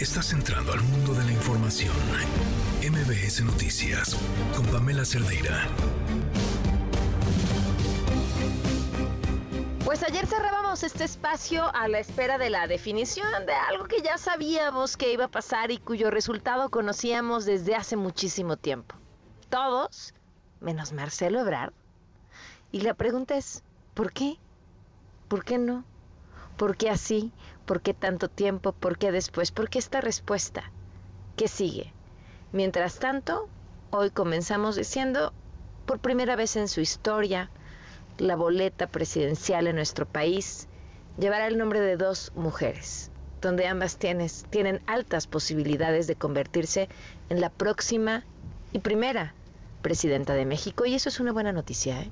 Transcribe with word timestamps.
Estás 0.00 0.32
entrando 0.32 0.72
al 0.72 0.82
mundo 0.82 1.14
de 1.14 1.24
la 1.24 1.32
información. 1.32 1.94
MBS 2.82 3.44
Noticias 3.44 4.16
con 4.56 4.66
Pamela 4.66 5.04
Cerdeira. 5.04 5.68
Pues 9.84 10.02
ayer 10.02 10.26
cerrábamos 10.26 10.82
este 10.82 11.04
espacio 11.04 11.72
a 11.74 11.86
la 11.86 12.00
espera 12.00 12.38
de 12.38 12.50
la 12.50 12.66
definición 12.66 13.46
de 13.46 13.52
algo 13.52 13.84
que 13.84 14.02
ya 14.02 14.18
sabíamos 14.18 14.96
que 14.96 15.12
iba 15.12 15.26
a 15.26 15.30
pasar 15.30 15.70
y 15.70 15.78
cuyo 15.78 16.10
resultado 16.10 16.70
conocíamos 16.70 17.44
desde 17.44 17.76
hace 17.76 17.94
muchísimo 17.94 18.56
tiempo. 18.56 18.96
Todos, 19.48 20.12
menos 20.60 20.92
Marcelo 20.92 21.38
Ebrard. 21.40 21.72
Y 22.72 22.80
la 22.80 22.94
pregunta 22.94 23.36
es, 23.36 23.62
¿por 23.94 24.12
qué? 24.12 24.38
¿Por 25.28 25.44
qué 25.44 25.56
no? 25.58 25.84
¿Por 26.56 26.76
qué 26.76 26.90
así? 26.90 27.32
¿Por 27.66 27.80
qué 27.80 27.94
tanto 27.94 28.28
tiempo? 28.28 28.72
¿Por 28.72 28.98
qué 28.98 29.10
después? 29.10 29.50
¿Por 29.50 29.70
qué 29.70 29.78
esta 29.78 30.00
respuesta? 30.00 30.70
¿Qué 31.36 31.48
sigue? 31.48 31.92
Mientras 32.52 32.98
tanto, 32.98 33.48
hoy 33.90 34.10
comenzamos 34.10 34.76
diciendo, 34.76 35.32
por 35.86 35.98
primera 35.98 36.36
vez 36.36 36.56
en 36.56 36.68
su 36.68 36.80
historia, 36.80 37.50
la 38.18 38.36
boleta 38.36 38.86
presidencial 38.86 39.66
en 39.66 39.76
nuestro 39.76 40.06
país 40.06 40.68
llevará 41.18 41.46
el 41.46 41.58
nombre 41.58 41.80
de 41.80 41.96
dos 41.96 42.32
mujeres, 42.36 43.10
donde 43.40 43.66
ambas 43.66 43.96
tienen 43.96 44.82
altas 44.86 45.26
posibilidades 45.26 46.06
de 46.06 46.16
convertirse 46.16 46.88
en 47.30 47.40
la 47.40 47.48
próxima 47.48 48.24
y 48.72 48.80
primera 48.80 49.34
presidenta 49.80 50.34
de 50.34 50.44
México. 50.44 50.84
Y 50.84 50.94
eso 50.94 51.08
es 51.08 51.18
una 51.18 51.32
buena 51.32 51.52
noticia. 51.52 52.02
¿eh? 52.02 52.10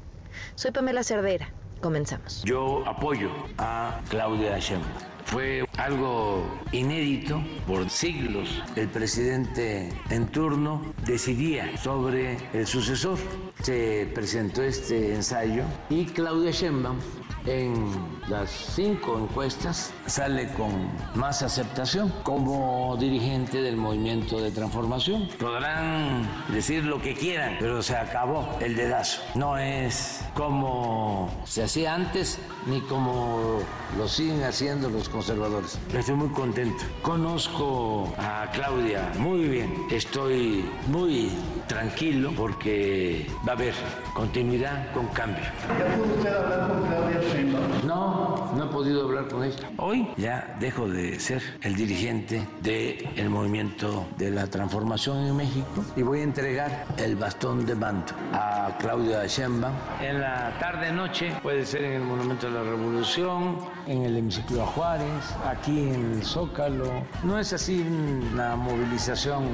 Soy 0.55 0.71
Pamela 0.71 1.03
Cerdera. 1.03 1.51
Comenzamos. 1.81 2.43
Yo 2.45 2.87
apoyo 2.87 3.31
a 3.59 4.01
Claudia 4.09 4.59
Sheinbaum 4.59 5.12
fue 5.33 5.65
algo 5.79 6.45
inédito. 6.73 7.43
Por 7.67 7.89
siglos 7.89 8.63
el 8.77 8.89
presidente 8.89 9.89
en 10.11 10.27
turno 10.27 10.83
decidía 11.07 11.75
sobre 11.79 12.37
el 12.53 12.67
sucesor. 12.67 13.19
Se 13.63 14.11
presentó 14.15 14.63
este 14.63 15.15
ensayo 15.15 15.65
y 15.89 16.05
Claudia 16.05 16.51
Sheinbaum 16.51 16.99
en 17.47 17.91
las 18.29 18.51
cinco 18.51 19.19
encuestas 19.19 19.93
sale 20.07 20.49
con 20.53 20.91
más 21.15 21.43
aceptación 21.43 22.13
como 22.23 22.97
dirigente 23.01 23.63
del 23.63 23.77
movimiento 23.77 24.41
de 24.41 24.51
transformación. 24.51 25.29
Podrán 25.41 26.29
decir 26.53 26.85
lo 26.85 27.01
que 27.01 27.15
quieran, 27.15 27.57
pero 27.59 27.83
se 27.83 27.97
acabó 27.97 28.59
el 28.61 28.77
dedazo. 28.77 29.23
No 29.35 29.57
es 29.59 30.25
como 30.35 31.31
se 31.45 31.65
hacía 31.65 31.95
antes 31.95 32.39
ni 32.67 32.81
como 32.83 33.61
lo 33.97 34.09
siguen 34.09 34.43
haciendo 34.45 34.89
los 34.89 35.09
conservadores. 35.09 35.79
Estoy 35.93 36.15
muy 36.15 36.29
contento. 36.29 36.85
Conozco 37.03 38.13
a 38.19 38.51
Claudia 38.53 39.13
muy 39.19 39.49
bien. 39.49 39.73
Estoy 39.91 40.65
muy 40.89 41.31
tranquilo 41.67 42.33
porque 42.37 43.27
va 43.47 43.53
a 43.53 43.57
haber 43.57 43.75
continuidad 44.15 44.93
con 44.93 45.07
cambio. 45.09 45.45
¿Ya 45.79 45.97
pudo 45.97 46.15
usted 46.15 46.35
hablar 46.35 46.69
con 46.69 46.87
Claudia 46.87 47.21
Sheinbaum? 47.33 47.87
No, 47.87 48.53
no 48.57 48.65
he 48.65 48.69
podido 48.69 49.05
hablar 49.05 49.29
con 49.29 49.45
ella. 49.45 49.71
Hoy 49.77 50.09
ya 50.17 50.57
dejo 50.61 50.89
de 50.89 51.19
ser 51.21 51.43
el 51.63 51.75
dirigente 51.75 52.47
del 52.63 53.29
movimiento 53.31 54.07
de 54.17 54.31
la 54.31 54.47
transformación 54.47 55.27
en 55.27 55.37
México 55.37 55.85
y 55.97 56.03
voy 56.03 56.21
a 56.21 56.23
entregar 56.23 56.87
el 56.97 57.17
bastón 57.17 57.67
de 57.67 57.75
mando 57.75 58.13
a 58.33 58.77
Claudia 58.79 59.27
Sheinbaum. 59.27 59.75
En 60.01 60.21
la 60.21 60.57
tarde-noche 60.59 61.33
puede 61.43 61.67
ser 61.67 61.85
en 61.85 61.93
el 61.93 62.03
Monumento 62.03 62.47
de 62.47 62.53
la 62.53 62.63
Revolución, 62.63 63.59
en 63.87 64.03
el 64.03 64.17
hemiciclo 64.17 64.67
Juárez, 64.67 65.25
aquí 65.47 65.79
en 65.79 66.23
Zócalo. 66.23 67.05
No 67.23 67.39
es 67.39 67.53
así 67.53 67.81
una 67.81 68.57
movilización, 68.57 69.45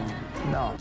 no. 0.51 0.75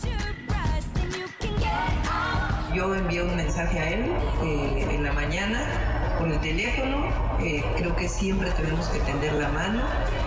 Yo 2.74 2.94
envié 2.94 3.22
un 3.22 3.36
mensaje 3.36 3.78
a 3.78 3.88
él 3.90 4.12
eh, 4.42 4.88
en 4.90 5.04
la 5.04 5.12
mañana 5.12 6.14
con 6.18 6.32
el 6.32 6.40
teléfono. 6.40 7.08
Eh, 7.40 7.64
creo 7.76 7.94
que 7.96 8.08
siempre 8.08 8.50
tenemos 8.50 8.86
que 8.88 8.98
tender 9.00 9.32
la 9.34 9.48
mano 9.48 9.82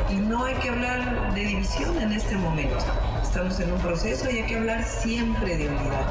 y 0.10 0.16
no 0.16 0.46
hay 0.46 0.56
que 0.56 0.70
hablar 0.70 1.34
de 1.34 1.42
división 1.42 1.98
en 1.98 2.14
este 2.14 2.36
momento. 2.36 2.78
Estamos 3.22 3.60
en 3.60 3.72
un 3.72 3.80
proceso 3.80 4.30
y 4.30 4.40
hay 4.40 4.46
que 4.46 4.58
hablar 4.58 4.84
siempre 4.84 5.58
de 5.58 5.70
unidad. 5.70 6.06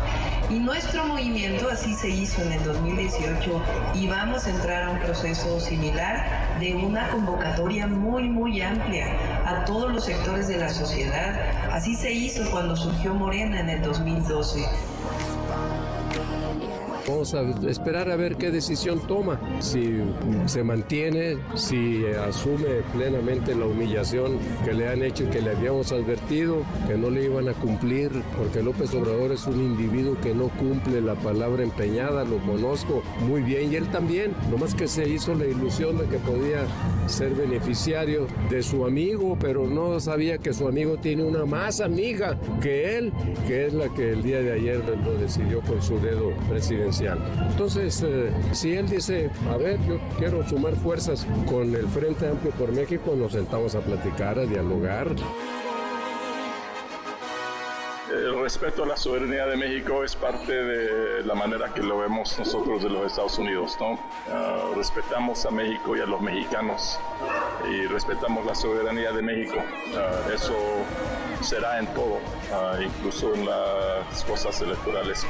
Y 0.50 0.58
nuestro 0.58 1.06
movimiento 1.06 1.68
así 1.70 1.94
se 1.94 2.08
hizo 2.08 2.42
en 2.42 2.50
el 2.50 2.64
2018 2.64 3.62
y 3.94 4.08
vamos 4.08 4.46
a 4.46 4.50
entrar 4.50 4.82
a 4.82 4.90
un 4.90 4.98
proceso 4.98 5.60
similar 5.60 6.58
de 6.58 6.74
una 6.74 7.08
convocatoria 7.10 7.86
muy, 7.86 8.24
muy 8.24 8.60
amplia 8.60 9.16
a 9.46 9.64
todos 9.64 9.92
los 9.92 10.04
sectores 10.04 10.48
de 10.48 10.56
la 10.56 10.68
sociedad. 10.68 11.38
Así 11.70 11.94
se 11.94 12.10
hizo 12.10 12.50
cuando 12.50 12.74
surgió 12.76 13.14
Morena 13.14 13.60
en 13.60 13.70
el 13.70 13.82
2012. 13.82 14.66
Vamos 17.08 17.34
a 17.34 17.42
esperar 17.68 18.10
a 18.10 18.16
ver 18.16 18.36
qué 18.36 18.50
decisión 18.50 19.00
toma, 19.06 19.40
si 19.60 20.00
se 20.46 20.62
mantiene, 20.62 21.38
si 21.54 22.04
asume 22.06 22.82
plenamente 22.94 23.54
la 23.54 23.66
humillación 23.66 24.38
que 24.64 24.72
le 24.74 24.88
han 24.88 25.02
hecho 25.02 25.24
y 25.24 25.26
que 25.26 25.40
le 25.40 25.50
habíamos 25.50 25.92
advertido 25.92 26.62
que 26.86 26.96
no 26.96 27.10
le 27.10 27.24
iban 27.24 27.48
a 27.48 27.54
cumplir, 27.54 28.10
porque 28.36 28.62
López 28.62 28.94
Obrador 28.94 29.32
es 29.32 29.46
un 29.46 29.60
individuo 29.60 30.16
que 30.20 30.34
no 30.34 30.48
cumple 30.48 31.00
la 31.00 31.14
palabra 31.14 31.62
empeñada, 31.62 32.24
lo 32.24 32.38
conozco 32.38 33.02
muy 33.26 33.42
bien 33.42 33.72
y 33.72 33.76
él 33.76 33.88
también, 33.88 34.32
nomás 34.50 34.74
que 34.74 34.86
se 34.86 35.08
hizo 35.08 35.34
la 35.34 35.46
ilusión 35.46 35.98
de 35.98 36.04
que 36.04 36.18
podía 36.18 36.64
ser 37.06 37.34
beneficiario 37.34 38.26
de 38.50 38.62
su 38.62 38.84
amigo, 38.84 39.36
pero 39.40 39.66
no 39.66 39.98
sabía 40.00 40.38
que 40.38 40.52
su 40.52 40.68
amigo 40.68 40.96
tiene 40.98 41.24
una 41.24 41.44
más 41.44 41.80
amiga 41.80 42.38
que 42.60 42.98
él, 42.98 43.12
que 43.48 43.66
es 43.66 43.74
la 43.74 43.88
que 43.94 44.12
el 44.12 44.22
día 44.22 44.40
de 44.42 44.52
ayer 44.52 44.82
lo 45.04 45.14
decidió 45.14 45.60
con 45.62 45.82
su 45.82 45.98
dedo 45.98 46.32
Entonces, 46.98 48.02
eh, 48.04 48.32
si 48.52 48.74
él 48.74 48.88
dice, 48.88 49.30
a 49.50 49.56
ver, 49.56 49.78
yo 49.86 49.98
quiero 50.18 50.46
sumar 50.48 50.74
fuerzas 50.74 51.26
con 51.46 51.74
el 51.74 51.86
Frente 51.88 52.28
Amplio 52.28 52.52
por 52.52 52.72
México, 52.72 53.14
nos 53.16 53.32
sentamos 53.32 53.74
a 53.74 53.80
platicar, 53.80 54.38
a 54.38 54.44
dialogar. 54.44 55.08
El 58.10 58.42
respeto 58.42 58.82
a 58.82 58.86
la 58.86 58.96
soberanía 58.96 59.46
de 59.46 59.56
México 59.56 60.02
es 60.02 60.16
parte 60.16 60.52
de 60.52 61.22
la 61.22 61.34
manera 61.34 61.72
que 61.72 61.80
lo 61.80 61.98
vemos 61.98 62.36
nosotros 62.40 62.82
de 62.82 62.90
los 62.90 63.06
Estados 63.06 63.38
Unidos, 63.38 63.76
¿no? 63.78 63.92
Uh, 63.92 64.74
respetamos 64.74 65.46
a 65.46 65.50
México 65.52 65.96
y 65.96 66.00
a 66.00 66.06
los 66.06 66.20
mexicanos 66.20 66.98
y 67.70 67.86
respetamos 67.86 68.44
la 68.44 68.56
soberanía 68.56 69.12
de 69.12 69.22
México. 69.22 69.58
Uh, 69.58 70.32
eso 70.32 70.56
será 71.40 71.78
en 71.78 71.86
todo, 71.94 72.16
uh, 72.16 72.82
incluso 72.82 73.32
en 73.32 73.46
las 73.46 74.24
cosas 74.24 74.60
electorales. 74.60 75.24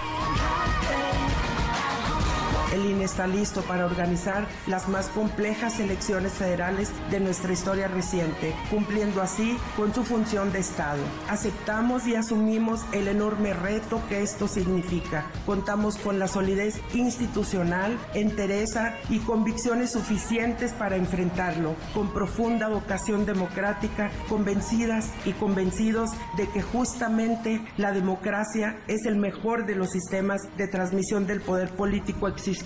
El 2.73 2.87
INE 2.87 3.05
está 3.05 3.27
listo 3.27 3.63
para 3.63 3.85
organizar 3.85 4.47
las 4.69 4.89
más 4.89 5.09
complejas 5.09 5.81
elecciones 5.81 6.35
federales 6.35 6.93
de 7.11 7.19
nuestra 7.19 7.53
historia 7.53 7.89
reciente, 7.89 8.55
cumpliendo 8.71 9.21
así 9.23 9.59
con 9.77 9.93
su 9.93 10.05
función 10.05 10.53
de 10.53 10.61
Estado. 10.61 11.03
Aceptamos 11.29 12.07
y 12.07 12.15
asumimos 12.15 12.83
el 12.93 13.09
enorme 13.09 13.55
reto 13.55 14.01
que 14.09 14.23
esto 14.23 14.47
significa. 14.47 15.27
Contamos 15.47 15.97
con 15.97 16.21
la 16.21 16.29
solidez 16.29 16.81
institucional, 16.95 17.99
entereza 18.15 18.95
y 19.09 19.19
convicciones 19.19 19.91
suficientes 19.91 20.73
para 20.73 20.95
enfrentarlo, 20.95 21.75
con 21.93 22.13
profunda 22.13 22.69
vocación 22.69 23.27
democrática, 23.27 24.13
convencidas 24.29 25.11
y 25.25 25.33
convencidos 25.33 26.11
de 26.37 26.49
que 26.49 26.63
justamente 26.63 27.61
la 27.79 27.91
democracia 27.91 28.79
es 28.87 29.07
el 29.07 29.17
mejor 29.17 29.67
de 29.67 29.75
los 29.75 29.91
sistemas 29.91 30.43
de 30.57 30.69
transmisión 30.69 31.27
del 31.27 31.41
poder 31.41 31.71
político 31.71 32.29
existente 32.29 32.60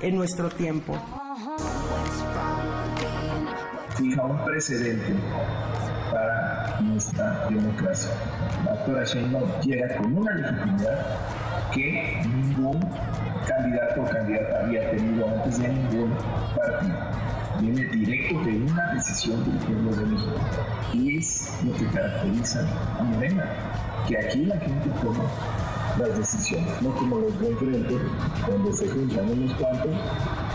en 0.00 0.16
nuestro 0.16 0.48
tiempo. 0.50 0.94
Fija 3.96 4.22
un 4.22 4.44
precedente 4.44 5.14
para 6.10 6.80
nuestra 6.80 7.46
democracia. 7.48 8.10
La 8.64 8.72
doctora 8.72 9.04
Sheinbaum 9.04 9.50
llega 9.62 9.96
con 9.96 10.18
una 10.18 10.34
legitimidad 10.34 11.06
que 11.72 12.22
ningún 12.26 12.80
candidato 13.46 14.02
o 14.02 14.04
candidata 14.06 14.64
había 14.64 14.90
tenido 14.90 15.28
antes 15.28 15.58
de 15.58 15.68
ningún 15.68 16.12
partido. 16.56 16.96
Viene 17.60 17.84
directo 17.94 18.40
de 18.44 18.56
una 18.56 18.94
decisión 18.94 19.44
del 19.44 19.66
pueblo 19.66 19.96
de 19.96 20.06
México. 20.06 20.40
Y 20.92 21.18
es 21.18 21.58
lo 21.64 21.74
que 21.74 21.86
caracteriza 21.86 22.66
a 22.98 23.02
Morena, 23.02 23.44
que 24.08 24.18
aquí 24.18 24.46
la 24.46 24.58
gente 24.58 24.90
toma 25.02 25.24
las 25.98 26.18
decisiones, 26.18 26.82
no 26.82 26.94
como 26.94 27.18
los 27.18 27.40
de 27.40 27.50
enfrente, 27.50 27.98
donde 28.48 28.72
se 28.72 28.88
juntan 28.88 29.30
unos 29.30 29.54
cuantos 29.54 29.90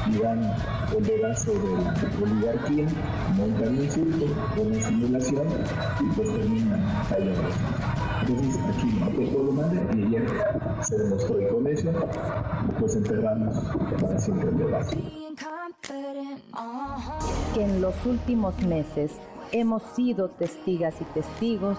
y 0.07 0.17
dan 0.17 0.55
el 0.95 1.05
dedazo 1.05 1.51
de 1.51 2.23
oligarquía, 2.23 2.87
montan 3.35 3.79
un 3.79 3.89
circo, 3.89 4.25
una 4.61 4.81
simulación 4.81 5.47
y 5.99 6.15
pues 6.15 6.33
terminan 6.33 7.05
cayendo. 7.09 7.41
Entonces 8.21 8.59
aquí 8.69 8.99
no 8.99 9.07
te 9.07 9.27
puedo 9.31 9.51
mandar 9.51 9.97
y 9.97 10.05
ayer 10.05 10.25
se 10.81 10.97
demostró 10.97 11.41
y 11.41 11.47
con 11.47 11.67
eso 11.67 11.91
pues 12.79 12.95
enterramos 12.95 13.57
para 14.01 14.19
siempre 14.19 14.49
el 14.49 14.57
dedazo. 14.57 14.97
Que 17.53 17.63
en 17.63 17.81
los 17.81 18.05
últimos 18.05 18.57
meses 18.63 19.11
hemos 19.51 19.83
sido 19.95 20.29
testigas 20.29 20.95
y 21.01 21.03
testigos 21.05 21.77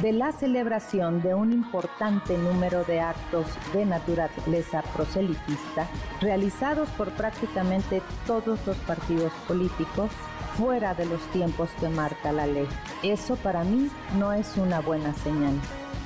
de 0.00 0.12
la 0.12 0.32
celebración 0.32 1.20
de 1.22 1.34
un 1.34 1.52
importante 1.52 2.36
número 2.38 2.84
de 2.84 3.00
actos 3.00 3.46
de 3.72 3.84
naturaleza 3.84 4.82
proselitista 4.94 5.88
realizados 6.20 6.88
por 6.90 7.10
prácticamente 7.10 8.00
todos 8.26 8.66
los 8.66 8.76
partidos 8.78 9.32
políticos 9.46 10.10
fuera 10.56 10.94
de 10.94 11.06
los 11.06 11.20
tiempos 11.32 11.70
que 11.80 11.88
marca 11.88 12.32
la 12.32 12.46
ley. 12.46 12.68
Eso 13.02 13.36
para 13.36 13.64
mí 13.64 13.90
no 14.18 14.32
es 14.32 14.56
una 14.56 14.80
buena 14.80 15.14
señal. 15.14 15.54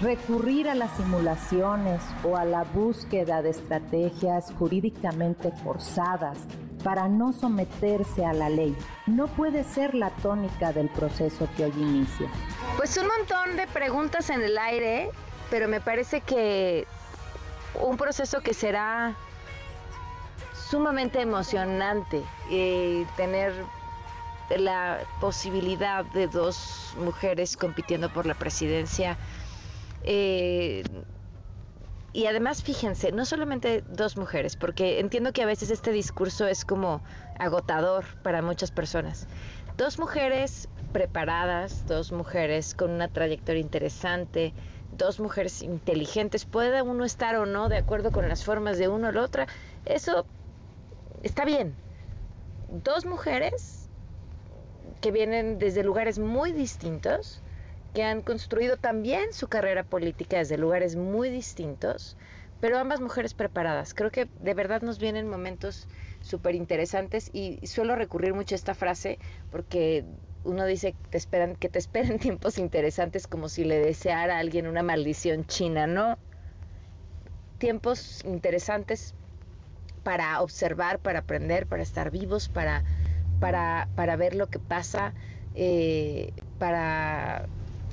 Recurrir 0.00 0.69
a 0.69 0.75
las 0.75 0.94
simulaciones 0.97 2.03
o 2.23 2.37
a 2.37 2.44
la 2.44 2.65
búsqueda 2.65 3.41
de 3.41 3.50
estrategias 3.50 4.53
jurídicamente 4.59 5.53
forzadas 5.65 6.38
para 6.87 7.09
no 7.09 7.33
someterse 7.33 8.25
a 8.25 8.33
la 8.33 8.49
ley 8.49 8.77
no 9.06 9.27
puede 9.27 9.65
ser 9.65 9.93
la 9.93 10.11
tónica 10.11 10.73
del 10.73 10.88
proceso 10.88 11.49
que 11.56 11.65
hoy 11.65 11.73
inicia. 11.77 12.29
Pues 12.77 12.97
un 12.97 13.09
montón 13.09 13.56
de 13.56 13.67
preguntas 13.67 14.31
en 14.31 14.41
el 14.41 14.56
aire, 14.56 15.11
pero 15.50 15.67
me 15.67 15.81
parece 15.81 16.21
que 16.21 16.87
un 17.83 17.97
proceso 17.97 18.41
que 18.41 18.55
será 18.55 19.17
sumamente 20.71 21.21
emocionante 21.21 22.23
eh, 22.53 23.05
tener 23.17 23.53
la 24.56 25.00
posibilidad 25.21 26.05
de 26.05 26.29
dos 26.29 26.94
mujeres 27.00 27.56
compitiendo 27.56 28.12
por 28.12 28.27
la 28.27 28.35
presidencia. 28.35 29.17
Eh, 30.05 30.85
y 32.12 32.26
además, 32.26 32.62
fíjense, 32.62 33.12
no 33.12 33.26
solamente 33.26 33.85
dos 33.88 34.17
mujeres, 34.17 34.56
porque 34.56 35.00
entiendo 35.00 35.32
que 35.32 35.43
a 35.43 35.47
veces 35.47 35.70
este 35.70 35.93
discurso 35.93 36.47
es 36.47 36.64
como 36.64 37.03
agotador 37.38 38.05
para 38.23 38.43
muchas 38.43 38.70
personas. 38.70 39.26
Dos 39.76 39.99
mujeres 39.99 40.69
preparadas, 40.93 41.85
dos 41.87 42.12
mujeres 42.12 42.75
con 42.75 42.91
una 42.91 43.08
trayectoria 43.08 43.61
interesante, 43.61 44.55
dos 44.93 45.20
mujeres 45.20 45.61
inteligentes, 45.61 46.47
puede 46.47 46.81
uno 46.81 47.05
estar 47.05 47.37
o 47.37 47.44
no 47.44 47.69
de 47.69 47.76
acuerdo 47.76 48.11
con 48.11 48.29
las 48.29 48.44
formas 48.44 48.79
de 48.79 48.88
uno 48.88 49.09
o 49.09 49.12
la 49.12 49.23
otra, 49.23 49.47
eso 49.85 50.26
está 51.23 51.44
bien. 51.44 51.76
Dos 52.69 53.05
mujeres 53.05 53.91
que 55.00 55.11
vienen 55.11 55.59
desde 55.59 55.82
lugares 55.85 56.19
muy 56.19 56.52
distintos, 56.52 57.43
que 57.97 58.05
han 58.05 58.21
construido 58.21 58.77
también 58.77 59.25
su 59.33 59.49
carrera 59.49 59.83
política 59.83 60.37
desde 60.37 60.59
lugares 60.59 60.97
muy 60.97 61.31
distintos, 61.31 62.19
pero 62.61 62.77
ambas 62.77 63.01
mujeres 63.01 63.33
preparadas. 63.33 63.95
Creo 63.95 64.11
que 64.11 64.29
de 64.39 64.53
verdad 64.53 64.83
nos 64.83 64.99
vienen 64.99 65.31
momentos 65.31 65.89
súper 66.21 66.57
interesantes 66.57 67.31
y 67.33 67.59
suelo 67.67 67.97
recurrir 67.97 68.35
mucho 68.35 68.55
a 68.55 68.57
esta 68.57 68.75
frase 68.75 69.19
porque 69.51 70.05
uno 70.45 70.67
dice 70.67 70.95
esperan, 71.11 71.57
que 71.57 71.71
te 71.71 71.79
esperen 71.79 72.19
tiempos 72.19 72.59
interesantes 72.59 73.27
como 73.27 73.49
si 73.49 73.65
le 73.65 73.79
deseara 73.79 74.37
a 74.37 74.41
alguien 74.41 74.67
una 74.67 74.83
maldición 74.83 75.47
china, 75.47 75.87
¿no? 75.87 76.19
Tiempos 77.57 78.23
interesantes 78.27 79.15
para 80.03 80.43
observar, 80.43 80.99
para 80.99 81.21
aprender, 81.21 81.67
para 81.67 81.83
estar 81.83 82.11
vivos, 82.11 82.51
para, 82.51 82.85
para, 83.41 83.89
para 83.95 84.17
ver 84.17 84.35
lo 84.35 84.49
que 84.49 84.59
pasa, 84.59 85.15
eh, 85.55 86.35
para 86.59 87.49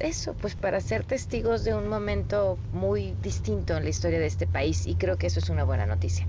eso, 0.05 0.33
pues 0.33 0.55
para 0.55 0.81
ser 0.81 1.03
testigos 1.03 1.63
de 1.63 1.73
un 1.73 1.87
momento 1.87 2.59
muy 2.71 3.15
distinto 3.21 3.75
en 3.77 3.83
la 3.83 3.89
historia 3.89 4.19
de 4.19 4.27
este 4.27 4.47
país 4.47 4.87
y 4.87 4.95
creo 4.95 5.17
que 5.17 5.27
eso 5.27 5.39
es 5.39 5.49
una 5.49 5.63
buena 5.63 5.85
noticia. 5.85 6.25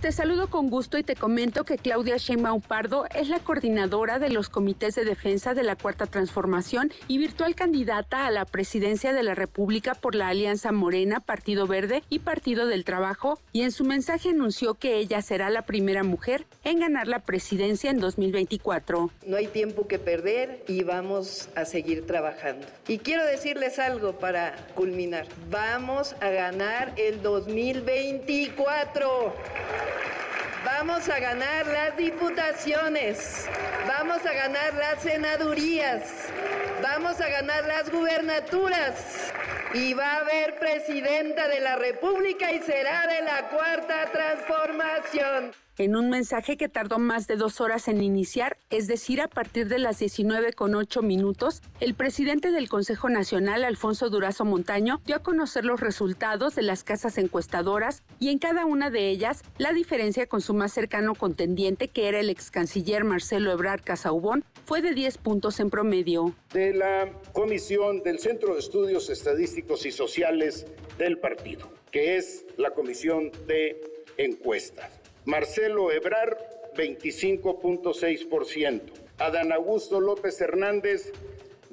Te 0.01 0.13
saludo 0.13 0.49
con 0.49 0.69
gusto 0.69 0.97
y 0.97 1.03
te 1.03 1.17
comento 1.17 1.65
que 1.65 1.77
Claudia 1.77 2.15
Sheinbaum 2.15 2.61
Pardo 2.61 3.05
es 3.13 3.27
la 3.27 3.39
coordinadora 3.39 4.17
de 4.17 4.29
los 4.29 4.47
comités 4.47 4.95
de 4.95 5.03
defensa 5.03 5.53
de 5.53 5.63
la 5.63 5.75
Cuarta 5.75 6.05
Transformación 6.05 6.93
y 7.09 7.17
virtual 7.17 7.53
candidata 7.53 8.25
a 8.25 8.31
la 8.31 8.45
presidencia 8.45 9.11
de 9.11 9.23
la 9.23 9.35
República 9.35 9.95
por 9.95 10.15
la 10.15 10.29
Alianza 10.29 10.71
Morena, 10.71 11.19
Partido 11.19 11.67
Verde 11.67 12.01
y 12.09 12.19
Partido 12.19 12.65
del 12.65 12.85
Trabajo, 12.85 13.39
y 13.51 13.63
en 13.63 13.73
su 13.73 13.83
mensaje 13.83 14.29
anunció 14.29 14.75
que 14.75 14.95
ella 14.95 15.21
será 15.21 15.49
la 15.49 15.63
primera 15.63 16.03
mujer 16.03 16.45
en 16.63 16.79
ganar 16.79 17.09
la 17.09 17.19
presidencia 17.19 17.91
en 17.91 17.99
2024. 17.99 19.11
No 19.25 19.35
hay 19.35 19.47
tiempo 19.47 19.89
que 19.89 19.99
perder 19.99 20.63
y 20.69 20.83
vamos 20.83 21.49
a 21.55 21.65
seguir 21.65 22.07
trabajando. 22.07 22.65
Y 22.87 22.99
quiero 22.99 23.25
decirles 23.25 23.79
algo 23.79 24.13
para 24.13 24.55
culminar. 24.75 25.27
Vamos 25.51 26.15
a 26.21 26.29
ganar 26.29 26.93
el 26.95 27.21
2024. 27.21 29.88
Vamos 30.65 31.07
a 31.09 31.19
ganar 31.19 31.67
las 31.67 31.95
diputaciones, 31.97 33.47
vamos 33.87 34.25
a 34.25 34.33
ganar 34.33 34.73
las 34.73 35.01
senadurías, 35.01 36.03
vamos 36.81 37.19
a 37.21 37.29
ganar 37.29 37.65
las 37.65 37.89
gubernaturas. 37.89 39.31
Y 39.73 39.93
va 39.93 40.13
a 40.13 40.19
haber 40.21 40.57
presidenta 40.57 41.47
de 41.47 41.59
la 41.59 41.75
República 41.75 42.51
y 42.51 42.59
será 42.59 43.05
de 43.05 43.21
la 43.21 43.49
cuarta 43.49 44.07
transformación 44.11 45.53
en 45.79 45.95
un 45.95 46.09
mensaje 46.09 46.57
que 46.57 46.67
tardó 46.67 46.99
más 46.99 47.25
de 47.25 47.37
dos 47.37 47.61
horas 47.61 47.87
en 47.87 48.03
iniciar, 48.03 48.57
es 48.69 48.87
decir, 48.87 49.21
a 49.21 49.29
partir 49.29 49.69
de 49.69 49.79
las 49.79 49.97
19 49.99 50.51
con 50.51 50.75
8 50.75 51.01
minutos, 51.01 51.61
el 51.79 51.93
presidente 51.93 52.51
del 52.51 52.67
Consejo 52.67 53.09
Nacional, 53.09 53.63
Alfonso 53.63 54.09
Durazo 54.09 54.43
Montaño, 54.43 55.01
dio 55.05 55.15
a 55.15 55.23
conocer 55.23 55.63
los 55.63 55.79
resultados 55.79 56.53
de 56.55 56.63
las 56.63 56.83
casas 56.83 57.17
encuestadoras 57.17 58.03
y 58.19 58.27
en 58.27 58.39
cada 58.39 58.65
una 58.65 58.89
de 58.89 59.07
ellas 59.07 59.41
la 59.57 59.71
diferencia 59.71 60.27
con 60.27 60.41
su 60.41 60.53
más 60.53 60.73
cercano 60.73 61.15
contendiente, 61.15 61.87
que 61.87 62.09
era 62.09 62.19
el 62.19 62.29
ex 62.29 62.51
canciller 62.51 63.05
Marcelo 63.05 63.49
Ebrard 63.49 63.81
Casaubón, 63.81 64.43
fue 64.65 64.81
de 64.81 64.93
10 64.93 65.17
puntos 65.19 65.61
en 65.61 65.69
promedio. 65.69 66.35
De 66.51 66.73
la 66.73 67.09
Comisión 67.31 68.03
del 68.03 68.19
Centro 68.19 68.53
de 68.53 68.59
Estudios 68.59 69.09
Estadísticos 69.09 69.85
y 69.85 69.93
Sociales 69.93 70.65
del 70.97 71.19
partido, 71.19 71.71
que 71.89 72.17
es 72.17 72.45
la 72.57 72.71
Comisión 72.71 73.31
de 73.47 73.79
Encuestas. 74.17 74.98
Marcelo 75.29 75.91
Ebrar, 75.91 76.37
25.6%. 76.75 78.81
Adán 79.19 79.51
Augusto 79.51 79.99
López 79.99 80.41
Hernández, 80.41 81.13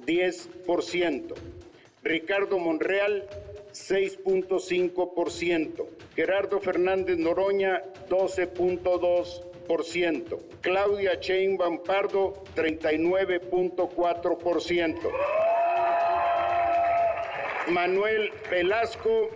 10%. 0.04 1.34
Ricardo 2.02 2.58
Monreal, 2.58 3.26
6.5%. 3.72 5.86
Gerardo 6.14 6.60
Fernández 6.60 7.16
Noroña, 7.16 7.82
12.2%. 8.10 10.38
Claudia 10.60 11.18
Chain 11.18 11.56
Pardo, 11.78 12.44
39.4%. 12.54 15.00
Manuel 17.68 18.30
Velasco, 18.50 19.30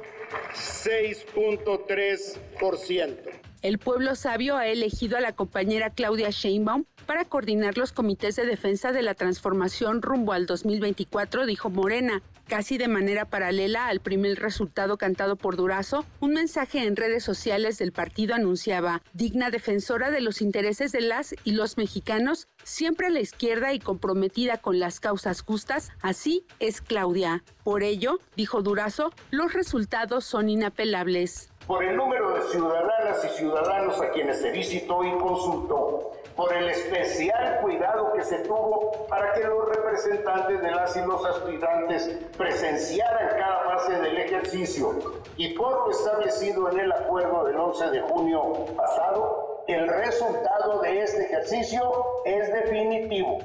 6.3%. 0.52 3.39
El 3.62 3.78
pueblo 3.78 4.14
sabio 4.14 4.56
ha 4.56 4.68
elegido 4.68 5.18
a 5.18 5.20
la 5.20 5.34
compañera 5.34 5.90
Claudia 5.90 6.30
Sheinbaum 6.30 6.84
para 7.04 7.26
coordinar 7.26 7.76
los 7.76 7.92
comités 7.92 8.34
de 8.36 8.46
defensa 8.46 8.90
de 8.92 9.02
la 9.02 9.12
transformación 9.12 10.00
rumbo 10.00 10.32
al 10.32 10.46
2024, 10.46 11.44
dijo 11.44 11.68
Morena. 11.68 12.22
Casi 12.48 12.78
de 12.78 12.88
manera 12.88 13.26
paralela 13.26 13.88
al 13.88 14.00
primer 14.00 14.38
resultado 14.40 14.96
cantado 14.96 15.36
por 15.36 15.56
Durazo, 15.56 16.06
un 16.20 16.32
mensaje 16.32 16.84
en 16.84 16.96
redes 16.96 17.22
sociales 17.22 17.76
del 17.76 17.92
partido 17.92 18.34
anunciaba, 18.34 19.02
digna 19.12 19.50
defensora 19.50 20.10
de 20.10 20.22
los 20.22 20.40
intereses 20.40 20.90
de 20.90 21.02
las 21.02 21.34
y 21.44 21.52
los 21.52 21.76
mexicanos, 21.76 22.48
siempre 22.64 23.08
a 23.08 23.10
la 23.10 23.20
izquierda 23.20 23.74
y 23.74 23.78
comprometida 23.78 24.56
con 24.56 24.80
las 24.80 25.00
causas 25.00 25.42
justas, 25.42 25.90
así 26.00 26.46
es 26.60 26.80
Claudia. 26.80 27.44
Por 27.62 27.82
ello, 27.82 28.20
dijo 28.36 28.62
Durazo, 28.62 29.12
los 29.30 29.52
resultados 29.52 30.24
son 30.24 30.48
inapelables 30.48 31.49
por 31.70 31.84
el 31.84 31.96
número 31.96 32.32
de 32.34 32.42
ciudadanas 32.50 33.24
y 33.24 33.28
ciudadanos 33.28 34.00
a 34.00 34.10
quienes 34.10 34.40
se 34.40 34.50
visitó 34.50 35.04
y 35.04 35.16
consultó, 35.18 36.10
por 36.34 36.52
el 36.52 36.68
especial 36.68 37.60
cuidado 37.62 38.12
que 38.12 38.24
se 38.24 38.40
tuvo 38.40 39.06
para 39.08 39.32
que 39.34 39.44
los 39.44 39.68
representantes 39.68 40.60
de 40.62 40.70
las 40.72 40.96
y 40.96 41.00
los 41.02 41.24
aspirantes 41.24 42.10
presenciaran 42.36 43.38
cada 43.38 43.60
fase 43.66 43.92
del 44.00 44.16
ejercicio 44.16 44.98
y 45.36 45.50
por 45.50 45.86
lo 45.86 45.90
establecido 45.92 46.72
en 46.72 46.80
el 46.80 46.90
acuerdo 46.90 47.44
del 47.44 47.56
11 47.56 47.90
de 47.90 48.00
junio 48.00 48.52
pasado, 48.76 49.62
el 49.68 49.86
resultado 49.86 50.80
de 50.80 51.02
este 51.02 51.22
ejercicio 51.26 51.88
es 52.24 52.52
definitivo. 52.52 53.38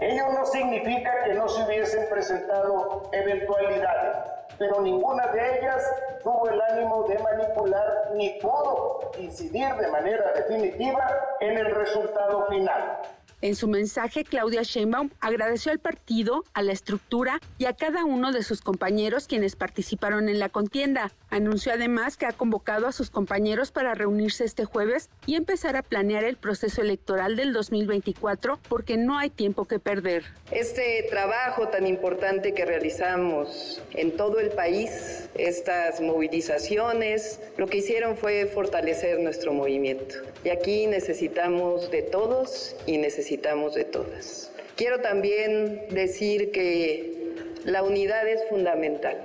Ello 0.00 0.32
no 0.32 0.46
significa 0.46 1.24
que 1.24 1.34
no 1.34 1.48
se 1.48 1.64
hubiesen 1.64 2.08
presentado 2.08 3.02
eventualidades, 3.10 4.16
pero 4.56 4.80
ninguna 4.80 5.26
de 5.28 5.58
ellas 5.58 5.84
tuvo 6.22 6.48
el 6.48 6.60
ánimo 6.60 7.02
de 7.04 7.18
manipular 7.18 8.10
ni 8.14 8.38
pudo 8.40 9.10
incidir 9.18 9.74
de 9.74 9.88
manera 9.88 10.32
definitiva 10.34 11.36
en 11.40 11.58
el 11.58 11.74
resultado 11.74 12.46
final. 12.46 12.98
En 13.40 13.54
su 13.54 13.68
mensaje, 13.68 14.24
Claudia 14.24 14.62
Sheinbaum 14.64 15.10
agradeció 15.20 15.70
al 15.70 15.78
partido, 15.78 16.44
a 16.54 16.62
la 16.62 16.72
estructura 16.72 17.40
y 17.56 17.66
a 17.66 17.72
cada 17.72 18.04
uno 18.04 18.32
de 18.32 18.42
sus 18.42 18.62
compañeros 18.62 19.28
quienes 19.28 19.54
participaron 19.54 20.28
en 20.28 20.40
la 20.40 20.48
contienda. 20.48 21.12
Anunció 21.30 21.72
además 21.72 22.16
que 22.16 22.26
ha 22.26 22.32
convocado 22.32 22.88
a 22.88 22.92
sus 22.92 23.10
compañeros 23.10 23.70
para 23.70 23.94
reunirse 23.94 24.44
este 24.44 24.64
jueves 24.64 25.08
y 25.24 25.36
empezar 25.36 25.76
a 25.76 25.84
planear 25.84 26.24
el 26.24 26.36
proceso 26.36 26.82
electoral 26.82 27.36
del 27.36 27.52
2024 27.52 28.58
porque 28.68 28.96
no 28.96 29.16
hay 29.16 29.30
tiempo 29.30 29.66
que 29.66 29.78
perder. 29.78 30.24
Este 30.50 31.06
trabajo 31.08 31.68
tan 31.68 31.86
importante 31.86 32.54
que 32.54 32.64
realizamos 32.64 33.80
en 33.92 34.16
todo 34.16 34.40
el 34.40 34.50
país, 34.50 35.28
estas 35.36 36.00
movilizaciones, 36.00 37.38
lo 37.56 37.68
que 37.68 37.78
hicieron 37.78 38.16
fue 38.16 38.46
fortalecer 38.46 39.20
nuestro 39.20 39.52
movimiento. 39.52 40.16
Y 40.42 40.48
aquí 40.48 40.88
necesitamos 40.88 41.88
de 41.92 42.02
todos 42.02 42.74
y 42.86 42.98
necesitamos 42.98 43.27
de 43.36 43.84
todas. 43.84 44.50
Quiero 44.76 45.00
también 45.00 45.86
decir 45.90 46.50
que 46.50 47.34
la 47.64 47.82
unidad 47.82 48.26
es 48.26 48.40
fundamental 48.48 49.18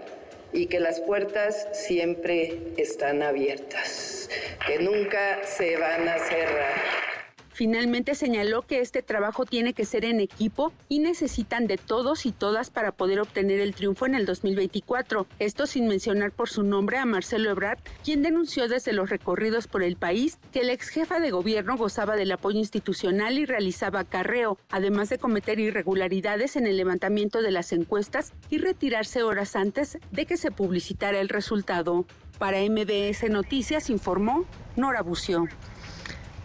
y 0.52 0.68
que 0.68 0.80
las 0.80 1.00
puertas 1.00 1.68
siempre 1.72 2.60
están 2.78 3.24
abiertas, 3.24 4.30
que 4.68 4.80
nunca 4.80 5.44
se 5.46 5.78
van 5.78 6.08
a 6.10 6.20
cerrar. 6.20 7.23
Finalmente 7.54 8.16
señaló 8.16 8.64
que 8.64 8.80
este 8.80 9.04
trabajo 9.04 9.46
tiene 9.46 9.74
que 9.74 9.86
ser 9.86 10.06
en 10.06 10.20
equipo 10.20 10.74
y 10.90 11.00
necesitan 11.00 11.68
de 11.68 11.78
todos 11.78 12.26
y 12.26 12.32
todas 12.32 12.72
para 12.72 12.92
poder 12.92 13.20
obtener 13.20 13.60
el 13.60 13.76
triunfo 13.76 14.08
en 14.08 14.16
el 14.16 14.26
2024. 14.26 15.28
Esto 15.38 15.68
sin 15.68 15.88
mencionar 15.88 16.32
por 16.32 16.50
su 16.50 16.64
nombre 16.64 16.98
a 16.98 17.06
Marcelo 17.06 17.52
Ebrard, 17.52 17.78
quien 18.04 18.24
denunció 18.24 18.68
desde 18.68 18.92
los 18.92 19.12
recorridos 19.12 19.68
por 19.68 19.84
el 19.84 19.98
país 19.98 20.40
que 20.52 20.64
la 20.64 20.74
ex 20.74 20.90
jefa 20.90 21.20
de 21.20 21.30
gobierno 21.30 21.78
gozaba 21.78 22.16
del 22.16 22.32
apoyo 22.32 22.58
institucional 22.58 23.38
y 23.38 23.46
realizaba 23.46 24.04
carreo, 24.04 24.58
además 24.72 25.10
de 25.10 25.20
cometer 25.20 25.60
irregularidades 25.60 26.56
en 26.56 26.66
el 26.66 26.78
levantamiento 26.78 27.44
de 27.44 27.52
las 27.52 27.72
encuestas 27.72 28.34
y 28.50 28.58
retirarse 28.58 29.22
horas 29.22 29.56
antes 29.56 30.00
de 30.12 30.26
que 30.26 30.38
se 30.38 30.50
publicitara 30.50 31.20
el 31.20 31.30
resultado. 31.30 32.06
Para 32.40 32.58
MBS 32.62 33.30
Noticias 33.30 33.92
informó 33.92 34.46
Nora 34.76 35.04
Bucio. 35.04 35.48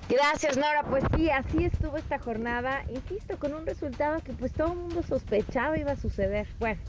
Gracias, 0.09 0.57
Nora. 0.57 0.85
Pues 0.89 1.05
sí, 1.17 1.31
así 1.31 1.65
estuvo 1.65 1.97
esta 1.97 2.19
jornada. 2.19 2.83
Insisto, 2.89 3.39
con 3.39 3.55
un 3.55 3.67
resultado 3.67 4.21
que 4.21 4.33
pues 4.33 4.53
todo 4.53 4.73
el 4.73 4.79
mundo 4.79 5.03
sospechaba 5.03 5.79
iba 5.79 5.93
a 5.93 5.97
suceder. 5.97 6.47
Bueno, 6.59 6.81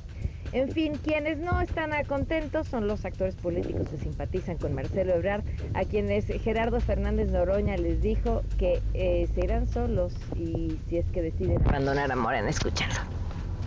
en 0.52 0.72
fin, 0.72 0.94
quienes 1.04 1.38
no 1.38 1.62
están 1.62 1.92
contentos 2.06 2.68
son 2.68 2.88
los 2.88 3.06
actores 3.06 3.36
políticos 3.36 3.88
que 3.90 3.98
simpatizan 3.98 4.58
con 4.58 4.74
Marcelo 4.74 5.14
Ebrard, 5.14 5.44
a 5.74 5.84
quienes 5.84 6.26
Gerardo 6.26 6.80
Fernández 6.80 7.30
Noroña 7.30 7.78
les 7.78 8.02
dijo 8.02 8.42
que 8.58 8.82
eh, 8.94 9.30
se 9.36 9.42
irán 9.42 9.68
solos 9.68 10.14
y 10.36 10.80
si 10.88 10.98
es 10.98 11.06
que 11.12 11.22
deciden 11.22 11.62
abandonar 11.68 12.12
a 12.12 12.16
Morena, 12.16 12.50
escúchalo. 12.50 12.96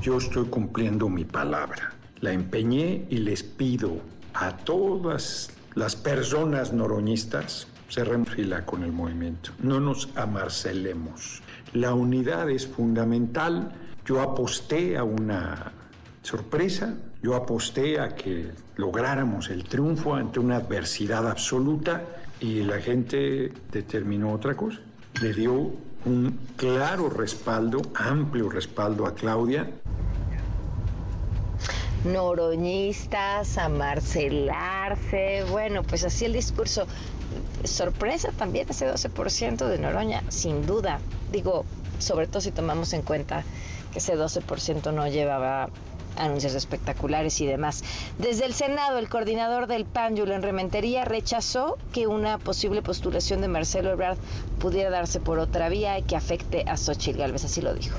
Yo 0.01 0.19
estoy 0.19 0.47
cumpliendo 0.47 1.09
mi 1.09 1.25
palabra. 1.25 1.93
La 2.21 2.33
empeñé 2.33 3.05
y 3.11 3.19
les 3.19 3.43
pido 3.43 3.99
a 4.35 4.57
todas 4.57 5.53
las 5.75 5.95
personas 5.95 6.73
noroñistas 6.73 7.69
se 7.93 8.05
refila 8.05 8.65
con 8.65 8.85
el 8.85 8.91
movimiento. 8.91 9.51
No 9.59 9.79
nos 9.79 10.09
amarcelemos. 10.17 11.43
La 11.75 11.93
unidad 11.93 12.49
es 12.49 12.67
fundamental. 12.67 13.71
Yo 14.07 14.23
aposté 14.23 14.97
a 14.97 15.05
una 15.05 15.73
sorpresa, 16.23 16.97
yo 17.23 17.35
aposté 17.35 18.01
a 18.01 18.15
que 18.15 18.49
lográramos 18.77 19.51
el 19.51 19.65
triunfo 19.65 20.15
ante 20.15 20.41
una 20.41 20.57
adversidad 20.57 21.29
absoluta 21.29 22.03
y 22.41 22.63
la 22.63 22.81
gente 22.81 23.53
determinó 23.71 24.33
otra 24.33 24.57
cosa. 24.57 24.81
Le 25.21 25.35
dio 25.35 25.53
un 26.07 26.39
claro 26.57 27.11
respaldo, 27.11 27.83
amplio 27.95 28.49
respaldo 28.49 29.07
a 29.07 29.15
Claudia 29.15 29.69
noroñistas, 32.05 33.59
a 33.59 33.69
marcelarse, 33.69 35.45
bueno, 35.51 35.83
pues 35.85 36.05
así 36.05 36.25
el 36.25 36.33
discurso 36.33 36.87
sorpresa 37.65 38.31
también 38.37 38.67
ese 38.69 38.87
12% 38.87 39.67
de 39.67 39.79
Noroña, 39.79 40.23
sin 40.29 40.67
duda. 40.67 41.01
Digo, 41.31 41.65
sobre 41.99 42.27
todo 42.27 42.41
si 42.41 42.51
tomamos 42.51 42.93
en 42.93 43.03
cuenta 43.03 43.45
que 43.93 43.99
ese 43.99 44.17
12% 44.17 44.93
no 44.93 45.07
llevaba 45.09 45.69
anuncios 46.17 46.55
espectaculares 46.55 47.41
y 47.41 47.47
demás. 47.47 47.83
Desde 48.19 48.45
el 48.45 48.55
Senado, 48.55 48.99
el 48.99 49.09
coordinador 49.09 49.67
del 49.67 49.85
PAN, 49.85 50.17
en 50.17 50.43
Rementería, 50.43 51.05
rechazó 51.05 51.79
que 51.93 52.07
una 52.07 52.39
posible 52.39 52.83
postulación 52.83 53.41
de 53.41 53.49
Marcelo 53.49 53.91
Ebrard 53.91 54.19
pudiera 54.59 54.91
darse 54.91 55.21
por 55.21 55.39
otra 55.39 55.69
vía 55.69 55.99
y 55.99 56.03
que 56.03 56.17
afecte 56.17 56.65
a 56.67 56.77
Xochitl 56.77 57.19
Gálvez, 57.19 57.45
así 57.45 57.61
lo 57.61 57.75
dijo. 57.75 57.97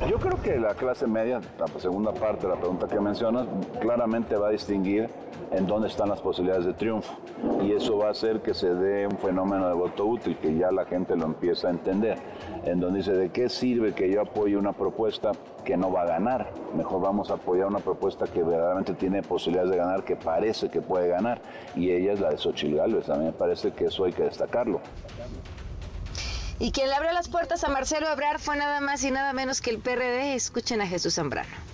Yo 0.00 0.18
creo 0.18 0.42
que 0.42 0.58
la 0.58 0.74
clase 0.74 1.06
media, 1.06 1.40
la 1.58 1.68
segunda 1.80 2.12
parte 2.12 2.46
de 2.46 2.52
la 2.52 2.58
pregunta 2.58 2.88
que 2.88 3.00
mencionas, 3.00 3.46
claramente 3.80 4.36
va 4.36 4.48
a 4.48 4.50
distinguir 4.50 5.08
en 5.52 5.66
dónde 5.66 5.86
están 5.86 6.08
las 6.08 6.20
posibilidades 6.20 6.66
de 6.66 6.74
triunfo. 6.74 7.14
Y 7.62 7.72
eso 7.72 7.96
va 7.98 8.08
a 8.08 8.10
hacer 8.10 8.40
que 8.40 8.54
se 8.54 8.74
dé 8.74 9.06
un 9.06 9.16
fenómeno 9.18 9.68
de 9.68 9.74
voto 9.74 10.04
útil, 10.04 10.36
que 10.36 10.54
ya 10.56 10.72
la 10.72 10.84
gente 10.84 11.16
lo 11.16 11.24
empieza 11.26 11.68
a 11.68 11.70
entender, 11.70 12.18
en 12.64 12.80
donde 12.80 12.98
dice, 12.98 13.12
¿de 13.12 13.30
qué 13.30 13.48
sirve 13.48 13.94
que 13.94 14.10
yo 14.10 14.20
apoye 14.20 14.56
una 14.56 14.72
propuesta 14.72 15.32
que 15.64 15.76
no 15.76 15.92
va 15.92 16.02
a 16.02 16.06
ganar? 16.06 16.50
Mejor 16.76 17.00
vamos 17.00 17.30
a 17.30 17.34
apoyar 17.34 17.68
una 17.68 17.78
propuesta 17.78 18.26
que 18.26 18.42
verdaderamente 18.42 18.94
tiene 18.94 19.22
posibilidades 19.22 19.70
de 19.70 19.76
ganar, 19.76 20.04
que 20.04 20.16
parece 20.16 20.68
que 20.68 20.82
puede 20.82 21.08
ganar, 21.08 21.40
y 21.76 21.90
ella 21.90 22.12
es 22.12 22.20
la 22.20 22.30
de 22.30 22.38
Xochitl 22.38 22.76
Gálvez. 22.76 23.08
A 23.08 23.14
mí 23.14 23.24
me 23.26 23.32
parece 23.32 23.72
que 23.72 23.86
eso 23.86 24.04
hay 24.04 24.12
que 24.12 24.24
destacarlo. 24.24 24.80
Y 26.58 26.70
quien 26.70 26.88
le 26.88 26.94
abrió 26.94 27.12
las 27.12 27.28
puertas 27.28 27.64
a 27.64 27.68
Marcelo 27.68 28.08
Ebrard 28.10 28.40
fue 28.40 28.56
nada 28.56 28.80
más 28.80 29.02
y 29.04 29.10
nada 29.10 29.32
menos 29.32 29.60
que 29.60 29.70
el 29.70 29.78
PRD. 29.78 30.34
Escuchen 30.34 30.80
a 30.80 30.86
Jesús 30.86 31.14
Zambrano. 31.14 31.73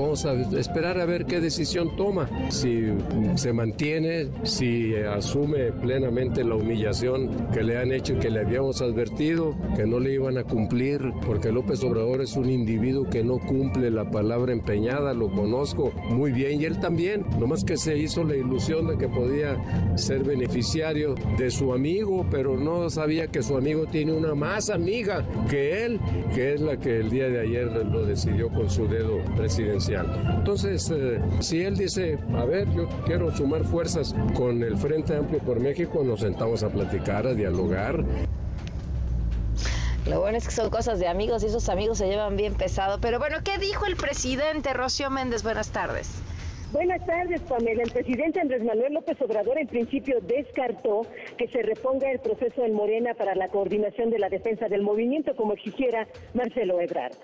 Vamos 0.00 0.24
a 0.24 0.32
esperar 0.58 0.98
a 0.98 1.04
ver 1.04 1.26
qué 1.26 1.40
decisión 1.40 1.94
toma, 1.94 2.26
si 2.48 2.86
se 3.34 3.52
mantiene, 3.52 4.30
si 4.44 4.94
asume 4.96 5.72
plenamente 5.72 6.42
la 6.42 6.54
humillación 6.54 7.48
que 7.52 7.62
le 7.62 7.76
han 7.76 7.92
hecho 7.92 8.14
y 8.14 8.16
que 8.16 8.30
le 8.30 8.40
habíamos 8.40 8.80
advertido 8.80 9.54
que 9.76 9.84
no 9.84 10.00
le 10.00 10.14
iban 10.14 10.38
a 10.38 10.44
cumplir, 10.44 11.02
porque 11.26 11.52
López 11.52 11.84
Obrador 11.84 12.22
es 12.22 12.34
un 12.34 12.48
individuo 12.48 13.10
que 13.10 13.22
no 13.22 13.38
cumple 13.38 13.90
la 13.90 14.10
palabra 14.10 14.52
empeñada, 14.52 15.12
lo 15.12 15.30
conozco 15.30 15.92
muy 16.08 16.32
bien 16.32 16.62
y 16.62 16.64
él 16.64 16.80
también, 16.80 17.26
nomás 17.38 17.62
que 17.62 17.76
se 17.76 17.98
hizo 17.98 18.24
la 18.24 18.36
ilusión 18.36 18.86
de 18.86 18.96
que 18.96 19.06
podía 19.06 19.58
ser 19.96 20.24
beneficiario 20.24 21.14
de 21.36 21.50
su 21.50 21.74
amigo, 21.74 22.26
pero 22.30 22.56
no 22.56 22.88
sabía 22.88 23.26
que 23.26 23.42
su 23.42 23.54
amigo 23.54 23.84
tiene 23.84 24.12
una 24.12 24.34
más 24.34 24.70
amiga 24.70 25.26
que 25.50 25.84
él, 25.84 26.00
que 26.34 26.54
es 26.54 26.60
la 26.62 26.78
que 26.78 27.00
el 27.00 27.10
día 27.10 27.28
de 27.28 27.40
ayer 27.40 27.66
lo 27.86 28.06
decidió 28.06 28.48
con 28.48 28.70
su 28.70 28.88
dedo 28.88 29.18
presidencial. 29.36 29.89
Entonces, 29.92 30.90
eh, 30.90 31.20
si 31.40 31.62
él 31.62 31.76
dice, 31.76 32.18
a 32.34 32.44
ver, 32.44 32.68
yo 32.74 32.88
quiero 33.06 33.34
sumar 33.34 33.64
fuerzas 33.64 34.14
con 34.34 34.62
el 34.62 34.76
Frente 34.76 35.16
Amplio 35.16 35.40
por 35.40 35.60
México, 35.60 36.02
nos 36.04 36.20
sentamos 36.20 36.62
a 36.62 36.68
platicar, 36.68 37.26
a 37.26 37.34
dialogar. 37.34 38.04
Lo 40.08 40.20
bueno 40.20 40.38
es 40.38 40.46
que 40.46 40.54
son 40.54 40.70
cosas 40.70 40.98
de 40.98 41.08
amigos 41.08 41.42
y 41.42 41.46
esos 41.46 41.68
amigos 41.68 41.98
se 41.98 42.06
llevan 42.06 42.36
bien 42.36 42.54
pesado. 42.54 43.00
Pero 43.00 43.18
bueno, 43.18 43.38
¿qué 43.44 43.58
dijo 43.58 43.86
el 43.86 43.96
presidente 43.96 44.72
Rocío 44.72 45.10
Méndez? 45.10 45.42
Buenas 45.42 45.70
tardes. 45.70 46.22
Buenas 46.72 47.04
tardes, 47.04 47.40
Pamela. 47.42 47.82
El 47.82 47.90
presidente 47.90 48.40
Andrés 48.40 48.62
Manuel 48.62 48.94
López 48.94 49.20
Obrador 49.20 49.58
en 49.58 49.66
principio 49.66 50.18
descartó 50.22 51.02
que 51.36 51.48
se 51.48 51.62
reponga 51.62 52.10
el 52.10 52.20
proceso 52.20 52.64
en 52.64 52.74
Morena 52.74 53.14
para 53.14 53.34
la 53.34 53.48
coordinación 53.48 54.10
de 54.10 54.20
la 54.20 54.28
defensa 54.28 54.68
del 54.68 54.82
movimiento 54.82 55.34
como 55.34 55.52
exigiera 55.52 56.06
Marcelo 56.32 56.80
Ebrard. 56.80 57.16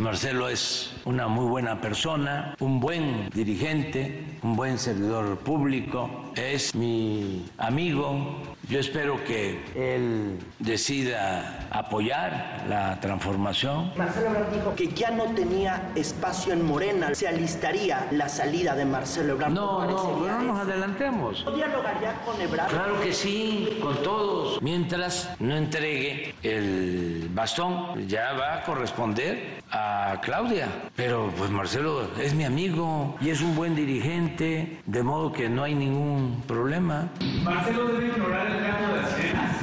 Marcelo 0.00 0.48
es 0.48 0.94
una 1.04 1.28
muy 1.28 1.44
buena 1.44 1.82
persona, 1.82 2.54
un 2.58 2.80
buen 2.80 3.28
dirigente, 3.34 4.24
un 4.42 4.56
buen 4.56 4.78
servidor 4.78 5.36
público, 5.40 6.32
es 6.36 6.74
mi 6.74 7.44
amigo. 7.58 8.40
Yo 8.70 8.78
espero 8.78 9.22
que 9.24 9.60
él 9.74 10.38
decida 10.60 11.66
apoyar 11.72 12.64
la 12.68 13.00
transformación. 13.00 13.90
Marcelo 13.96 14.28
Ebrard 14.28 14.54
dijo 14.54 14.74
que 14.76 14.86
ya 14.94 15.10
no 15.10 15.24
tenía 15.34 15.90
espacio 15.96 16.52
en 16.52 16.64
Morena, 16.64 17.12
se 17.12 17.26
alistaría 17.26 18.06
la 18.12 18.28
salida 18.28 18.76
de 18.76 18.84
Marcelo 18.84 19.32
Ebrard. 19.32 19.50
No, 19.50 19.84
no, 19.84 20.20
no 20.20 20.42
nos 20.42 20.60
adelantemos. 20.60 21.44
¿No 21.44 21.50
dialogaría 21.50 22.14
con 22.24 22.40
Ebrard? 22.40 22.70
Claro 22.70 23.00
que 23.00 23.12
sí, 23.12 23.80
con 23.82 24.00
todos. 24.04 24.62
Mientras 24.62 25.34
no 25.40 25.56
entregue 25.56 26.32
el 26.44 27.28
bastón, 27.34 28.06
ya 28.06 28.34
va 28.34 28.58
a 28.58 28.62
corresponder 28.62 29.60
a 29.72 30.20
Claudia. 30.22 30.68
Pero 30.94 31.32
pues 31.36 31.50
Marcelo 31.50 32.08
es 32.20 32.34
mi 32.34 32.44
amigo 32.44 33.16
y 33.20 33.30
es 33.30 33.40
un 33.40 33.56
buen 33.56 33.74
dirigente, 33.74 34.78
de 34.86 35.02
modo 35.02 35.32
que 35.32 35.48
no 35.48 35.64
hay 35.64 35.74
ningún 35.74 36.44
problema. 36.46 37.08
Marcelo 37.42 37.88
debe 37.88 38.06
ignorar 38.08 38.46
el 38.46 38.59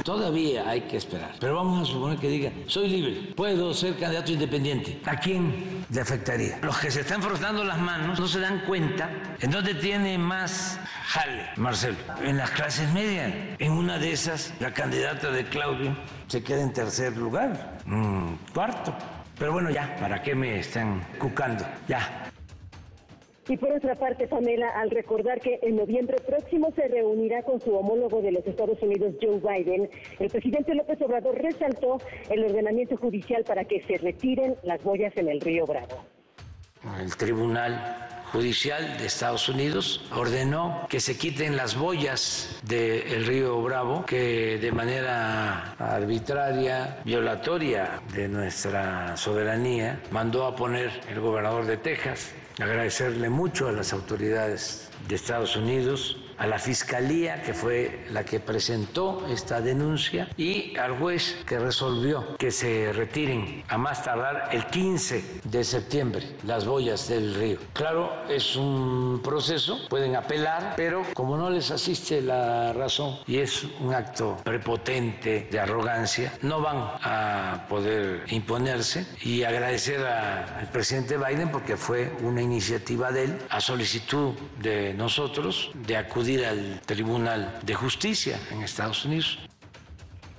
Todavía 0.04 0.68
hay 0.68 0.82
que 0.82 0.96
esperar. 0.96 1.32
Pero 1.38 1.56
vamos 1.56 1.88
a 1.88 1.92
suponer 1.92 2.18
que 2.18 2.28
diga, 2.28 2.50
soy 2.66 2.88
libre, 2.88 3.32
puedo 3.34 3.74
ser 3.74 3.96
candidato 3.96 4.32
independiente. 4.32 5.00
¿A 5.04 5.16
quién 5.16 5.84
le 5.90 6.00
afectaría? 6.00 6.58
Los 6.62 6.78
que 6.78 6.90
se 6.90 7.00
están 7.00 7.22
frotando 7.22 7.62
las 7.64 7.78
manos 7.78 8.18
no 8.18 8.26
se 8.26 8.40
dan 8.40 8.60
cuenta 8.66 9.10
en 9.40 9.50
dónde 9.50 9.74
tiene 9.74 10.16
más 10.16 10.80
jale, 11.04 11.48
Marcelo. 11.56 11.98
En 12.22 12.36
las 12.36 12.50
clases 12.50 12.92
medias. 12.92 13.32
En 13.58 13.72
una 13.72 13.98
de 13.98 14.12
esas, 14.12 14.54
la 14.60 14.72
candidata 14.72 15.30
de 15.30 15.44
Claudio 15.44 15.96
se 16.26 16.42
queda 16.42 16.62
en 16.62 16.72
tercer 16.72 17.16
lugar, 17.16 17.78
cuarto. 18.54 18.94
Pero 19.38 19.52
bueno, 19.52 19.70
ya, 19.70 19.96
¿para 20.00 20.20
qué 20.22 20.34
me 20.34 20.58
están 20.58 21.06
cucando? 21.18 21.64
Ya, 21.86 22.30
y 23.48 23.56
por 23.56 23.72
otra 23.72 23.94
parte, 23.94 24.26
Pamela, 24.26 24.68
al 24.70 24.90
recordar 24.90 25.40
que 25.40 25.58
en 25.62 25.76
noviembre 25.76 26.16
próximo 26.26 26.72
se 26.76 26.86
reunirá 26.88 27.42
con 27.42 27.60
su 27.60 27.74
homólogo 27.74 28.20
de 28.20 28.32
los 28.32 28.46
Estados 28.46 28.80
Unidos, 28.82 29.14
Joe 29.20 29.40
Biden, 29.40 29.88
el 30.18 30.30
presidente 30.30 30.74
López 30.74 31.00
Obrador 31.00 31.40
resaltó 31.40 31.98
el 32.28 32.44
ordenamiento 32.44 32.96
judicial 32.96 33.44
para 33.44 33.64
que 33.64 33.82
se 33.82 33.98
retiren 33.98 34.56
las 34.62 34.82
boyas 34.82 35.16
en 35.16 35.28
el 35.28 35.40
río 35.40 35.64
Bravo. 35.64 36.04
El 37.00 37.16
tribunal 37.16 38.08
Judicial 38.32 38.98
de 38.98 39.06
Estados 39.06 39.48
Unidos 39.48 40.04
ordenó 40.14 40.86
que 40.90 41.00
se 41.00 41.16
quiten 41.16 41.56
las 41.56 41.76
boyas 41.76 42.60
del 42.62 43.24
río 43.24 43.62
Bravo, 43.62 44.04
que 44.04 44.58
de 44.58 44.70
manera 44.70 45.72
arbitraria, 45.78 46.98
violatoria 47.06 48.02
de 48.12 48.28
nuestra 48.28 49.16
soberanía, 49.16 50.02
mandó 50.10 50.44
a 50.44 50.54
poner 50.54 50.90
el 51.08 51.20
gobernador 51.20 51.64
de 51.64 51.78
Texas. 51.78 52.34
Agradecerle 52.60 53.30
mucho 53.30 53.68
a 53.68 53.72
las 53.72 53.92
autoridades 53.92 54.88
de 55.06 55.14
Estados 55.14 55.56
Unidos 55.56 56.16
a 56.38 56.46
la 56.46 56.58
fiscalía, 56.58 57.42
que 57.42 57.52
fue 57.52 58.06
la 58.10 58.24
que 58.24 58.40
presentó 58.40 59.26
esta 59.28 59.60
denuncia, 59.60 60.28
y 60.36 60.76
al 60.76 60.96
juez 60.98 61.36
que 61.46 61.58
resolvió 61.58 62.36
que 62.36 62.50
se 62.50 62.92
retiren 62.92 63.64
a 63.68 63.76
más 63.76 64.04
tardar 64.04 64.48
el 64.52 64.66
15 64.66 65.40
de 65.44 65.64
septiembre 65.64 66.36
las 66.46 66.64
boyas 66.64 67.08
del 67.08 67.34
río. 67.34 67.58
Claro, 67.72 68.12
es 68.28 68.56
un 68.56 69.20
proceso, 69.22 69.88
pueden 69.88 70.14
apelar, 70.16 70.74
pero 70.76 71.02
como 71.14 71.36
no 71.36 71.50
les 71.50 71.70
asiste 71.70 72.20
la 72.22 72.72
razón 72.72 73.18
y 73.26 73.38
es 73.38 73.64
un 73.80 73.94
acto 73.94 74.36
prepotente 74.44 75.48
de 75.50 75.60
arrogancia, 75.60 76.32
no 76.42 76.60
van 76.60 76.76
a 77.02 77.66
poder 77.68 78.24
imponerse 78.28 79.06
y 79.22 79.42
agradecer 79.42 80.04
al 80.06 80.68
presidente 80.70 81.16
Biden 81.16 81.50
porque 81.50 81.76
fue 81.76 82.12
una 82.22 82.42
iniciativa 82.42 83.10
de 83.10 83.24
él 83.24 83.38
a 83.50 83.60
solicitud 83.60 84.34
de 84.60 84.94
nosotros 84.94 85.70
de 85.74 85.96
acudir 85.96 86.27
al 86.36 86.80
Tribunal 86.84 87.58
de 87.64 87.74
Justicia 87.74 88.38
en 88.52 88.62
Estados 88.62 89.06
Unidos. 89.06 89.38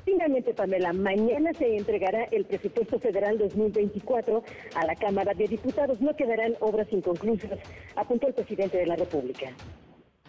Finalmente, 0.06 0.54
Pamela, 0.54 0.94
mañana 0.94 1.52
se 1.54 1.76
entregará 1.76 2.26
el 2.26 2.46
presupuesto 2.46 3.00
federal 3.00 3.40
2024 3.40 4.44
a 4.76 4.86
la 4.86 4.96
Cámara 4.96 5.34
de 5.34 5.48
Diputados. 5.48 6.00
No 6.00 6.16
quedarán 6.16 6.56
obras 6.60 6.88
inconclusas, 6.92 7.60
apuntó 7.96 8.28
el 8.28 8.36
presidente 8.36 8.78
de 8.78 8.86
la 8.86 8.98
República 8.98 9.52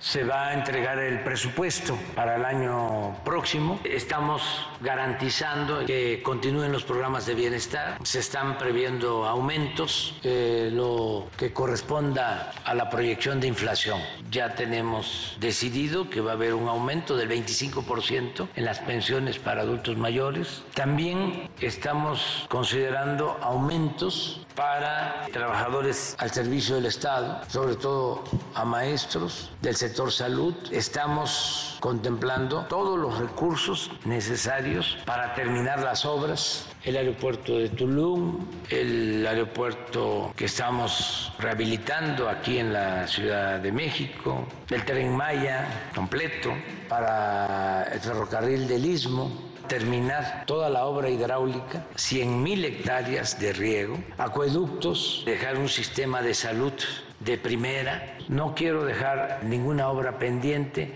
se 0.00 0.24
va 0.24 0.48
a 0.48 0.54
entregar 0.54 0.98
el 0.98 1.20
presupuesto 1.20 1.96
para 2.14 2.36
el 2.36 2.44
año 2.44 3.16
próximo. 3.24 3.78
Estamos 3.84 4.66
garantizando 4.80 5.84
que 5.84 6.22
continúen 6.22 6.72
los 6.72 6.84
programas 6.84 7.26
de 7.26 7.34
bienestar. 7.34 7.98
Se 8.02 8.18
están 8.18 8.56
previendo 8.56 9.26
aumentos, 9.26 10.14
eh, 10.22 10.70
lo 10.72 11.28
que 11.36 11.52
corresponda 11.52 12.52
a 12.64 12.74
la 12.74 12.88
proyección 12.88 13.40
de 13.40 13.48
inflación. 13.48 14.00
Ya 14.30 14.54
tenemos 14.54 15.36
decidido 15.38 16.08
que 16.08 16.20
va 16.20 16.32
a 16.32 16.34
haber 16.34 16.54
un 16.54 16.68
aumento 16.68 17.16
del 17.16 17.28
25% 17.28 18.48
en 18.56 18.64
las 18.64 18.78
pensiones 18.78 19.38
para 19.38 19.62
adultos 19.62 19.98
mayores. 19.98 20.62
También 20.74 21.50
estamos 21.60 22.46
considerando 22.48 23.38
aumentos 23.42 24.46
para 24.60 25.26
trabajadores 25.32 26.14
al 26.18 26.30
servicio 26.32 26.74
del 26.74 26.84
Estado, 26.84 27.40
sobre 27.48 27.76
todo 27.76 28.24
a 28.54 28.62
maestros 28.66 29.50
del 29.62 29.74
sector 29.74 30.12
salud. 30.12 30.54
Estamos 30.70 31.78
contemplando 31.80 32.66
todos 32.68 32.98
los 32.98 33.18
recursos 33.18 33.90
necesarios 34.04 34.98
para 35.06 35.32
terminar 35.32 35.80
las 35.80 36.04
obras. 36.04 36.66
El 36.84 36.98
aeropuerto 36.98 37.56
de 37.56 37.70
Tulum, 37.70 38.46
el 38.68 39.26
aeropuerto 39.26 40.34
que 40.36 40.44
estamos 40.44 41.32
rehabilitando 41.38 42.28
aquí 42.28 42.58
en 42.58 42.74
la 42.74 43.06
Ciudad 43.06 43.60
de 43.60 43.72
México, 43.72 44.46
el 44.68 44.84
tren 44.84 45.16
Maya 45.16 45.90
completo 45.94 46.52
para 46.86 47.84
el 47.84 48.00
ferrocarril 48.00 48.68
del 48.68 48.84
Istmo, 48.84 49.49
terminar 49.70 50.42
toda 50.46 50.68
la 50.68 50.84
obra 50.84 51.08
hidráulica, 51.08 51.84
100.000 51.94 52.64
hectáreas 52.64 53.38
de 53.38 53.52
riego, 53.52 53.96
acueductos, 54.18 55.22
dejar 55.24 55.56
un 55.58 55.68
sistema 55.68 56.20
de 56.22 56.34
salud 56.34 56.72
de 57.20 57.38
primera. 57.38 58.16
No 58.28 58.52
quiero 58.56 58.84
dejar 58.84 59.44
ninguna 59.44 59.88
obra 59.88 60.18
pendiente. 60.18 60.92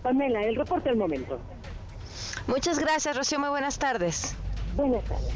Pamela, 0.00 0.44
el 0.44 0.54
reporte 0.54 0.90
del 0.90 0.98
momento. 0.98 1.40
Muchas 2.46 2.78
gracias, 2.78 3.16
Rocío. 3.16 3.40
Muy 3.40 3.48
buenas 3.48 3.80
tardes. 3.80 4.36
Buenas 4.76 5.02
tardes. 5.02 5.34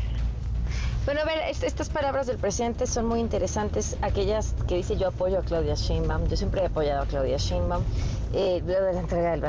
Bueno, 1.07 1.23
a 1.23 1.25
ver, 1.25 1.38
estas 1.64 1.88
palabras 1.88 2.29
del 2.29 2.38
presidente 2.38 2.87
son 2.87 3.07
muy 3.07 3.19
interesantes, 3.19 3.97
aquellas 4.03 4.55
que 4.69 4.77
dice 4.77 4.97
yo 4.97 5.09
apoyo 5.09 5.40
a 5.40 5.43
Claudia 5.43 5.75
Sheinbaum, 5.75 6.29
yo 6.29 6.37
siempre 6.37 6.61
he 6.61 6.66
apoyado 6.66 7.03
a 7.03 7.07
Claudia 7.07 7.38
Sheinbaum, 7.38 7.83
eh, 8.35 8.62
de 8.64 8.93
la 8.93 9.01
entrega 9.01 9.33
del 9.33 9.40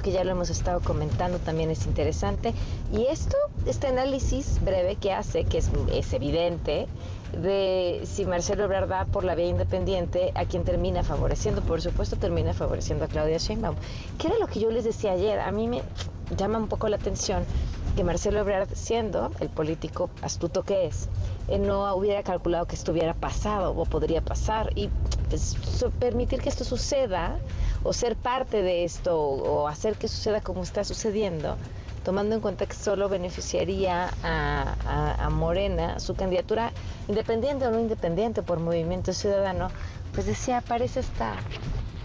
que 0.00 0.12
ya 0.12 0.24
lo 0.24 0.30
hemos 0.30 0.48
estado 0.48 0.80
comentando 0.80 1.38
también 1.38 1.70
es 1.70 1.86
interesante. 1.86 2.54
Y 2.92 3.06
esto, 3.06 3.36
este 3.66 3.88
análisis 3.88 4.58
breve 4.64 4.96
que 4.96 5.12
hace, 5.12 5.44
que 5.44 5.58
es, 5.58 5.70
es 5.92 6.12
evidente, 6.12 6.86
de 7.40 8.02
si 8.04 8.24
Marcelo 8.24 8.64
Ebrard 8.64 8.90
va 8.90 9.04
por 9.06 9.24
la 9.24 9.34
vía 9.34 9.46
independiente, 9.46 10.32
a 10.34 10.44
quien 10.44 10.64
termina 10.64 11.02
favoreciendo, 11.02 11.62
por 11.62 11.80
supuesto 11.80 12.16
termina 12.16 12.52
favoreciendo 12.52 13.04
a 13.04 13.08
Claudia 13.08 13.38
Sheinbaum. 13.38 13.76
¿Qué 14.18 14.28
era 14.28 14.38
lo 14.38 14.46
que 14.46 14.60
yo 14.60 14.70
les 14.70 14.84
decía 14.84 15.12
ayer? 15.12 15.40
A 15.40 15.50
mí 15.50 15.68
me 15.68 15.82
llama 16.36 16.58
un 16.58 16.68
poco 16.68 16.88
la 16.88 16.96
atención 16.96 17.44
que 17.96 18.04
Marcelo 18.04 18.40
Ebrard, 18.40 18.68
siendo 18.74 19.30
el 19.40 19.50
político 19.50 20.08
astuto 20.22 20.62
que 20.62 20.86
es, 20.86 21.08
eh, 21.48 21.58
no 21.58 21.94
hubiera 21.94 22.22
calculado 22.22 22.66
que 22.66 22.74
esto 22.74 22.92
hubiera 22.92 23.14
pasado 23.14 23.72
o 23.72 23.84
podría 23.84 24.22
pasar 24.22 24.70
y 24.74 24.88
pues, 25.28 25.56
permitir 25.98 26.40
que 26.40 26.48
esto 26.48 26.64
suceda 26.64 27.38
o 27.84 27.92
ser 27.92 28.16
parte 28.16 28.62
de 28.62 28.84
esto 28.84 29.18
o 29.18 29.68
hacer 29.68 29.96
que 29.96 30.08
suceda 30.08 30.40
como 30.40 30.62
está 30.62 30.84
sucediendo, 30.84 31.56
tomando 32.04 32.34
en 32.34 32.40
cuenta 32.40 32.66
que 32.66 32.74
solo 32.74 33.08
beneficiaría 33.08 34.10
a, 34.22 35.28
Morena, 35.30 35.98
su 35.98 36.14
candidatura, 36.14 36.72
independiente 37.08 37.66
o 37.66 37.70
no 37.70 37.80
independiente 37.80 38.42
por 38.42 38.60
Movimiento 38.60 39.12
Ciudadano, 39.12 39.70
pues 40.12 40.26
decía, 40.26 40.60
parece 40.60 41.00
estar 41.00 41.38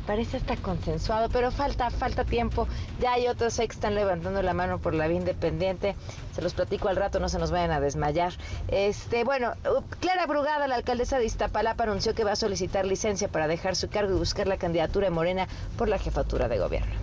parece 0.08 0.38
estar 0.38 0.58
consensuado, 0.60 1.30
pero 1.30 1.52
falta, 1.52 1.92
falta 1.92 2.24
tiempo. 2.24 2.68
Ya 3.00 3.14
hay 3.14 3.28
otros 3.28 3.58
que 3.58 3.66
están 3.66 3.94
levantando 3.94 4.42
la 4.42 4.54
mano 4.54 4.80
por 4.80 4.96
la 4.96 5.08
vía 5.08 5.18
independiente. 5.18 5.96
Se 6.34 6.42
los 6.42 6.54
platico 6.54 6.88
al 6.88 6.96
rato, 6.96 7.20
no 7.20 7.30
se 7.30 7.38
nos 7.38 7.52
vayan 7.52 7.72
a 7.72 7.80
desmayar. 7.80 8.34
Este, 8.70 9.24
bueno, 9.26 9.54
Clara 10.00 10.26
Brugada, 10.26 10.68
la 10.68 10.76
alcaldesa 10.76 11.20
de 11.20 11.26
Iztapalapa, 11.26 11.84
anunció 11.84 12.16
que 12.16 12.24
va 12.24 12.32
a 12.32 12.36
solicitar 12.36 12.86
licencia 12.86 13.28
para 13.28 13.48
dejar 13.48 13.76
su 13.76 13.90
cargo 13.90 14.16
y 14.16 14.18
buscar 14.18 14.48
la 14.48 14.58
candidatura 14.58 15.08
de 15.08 15.12
Morena 15.12 15.48
por 15.78 15.90
la 15.90 16.00
jefatura 16.00 16.48
de 16.48 16.58
gobierno. 16.58 16.96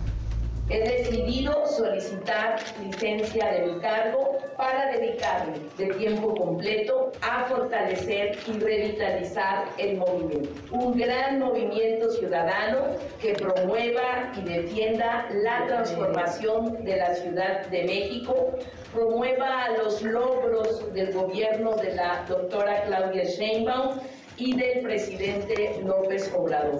He 0.67 0.79
decidido 0.79 1.63
solicitar 1.67 2.59
licencia 2.83 3.51
de 3.51 3.67
mi 3.67 3.79
cargo 3.81 4.39
para 4.57 4.91
dedicarme 4.91 5.57
de 5.77 5.87
tiempo 5.95 6.33
completo 6.35 7.11
a 7.21 7.45
fortalecer 7.45 8.37
y 8.47 8.59
revitalizar 8.59 9.65
el 9.77 9.97
movimiento. 9.97 10.49
Un 10.71 10.97
gran 10.97 11.39
movimiento 11.39 12.09
ciudadano 12.11 12.79
que 13.21 13.33
promueva 13.33 14.31
y 14.37 14.41
defienda 14.41 15.27
la 15.33 15.65
transformación 15.67 16.83
de 16.83 16.97
la 16.97 17.15
Ciudad 17.15 17.65
de 17.67 17.83
México, 17.83 18.51
promueva 18.93 19.69
los 19.77 20.01
logros 20.01 20.93
del 20.93 21.11
gobierno 21.13 21.75
de 21.75 21.95
la 21.95 22.23
doctora 22.27 22.83
Claudia 22.83 23.23
Sheinbaum 23.23 23.99
y 24.37 24.55
del 24.55 24.81
presidente 24.81 25.79
López 25.83 26.31
Obrador. 26.35 26.79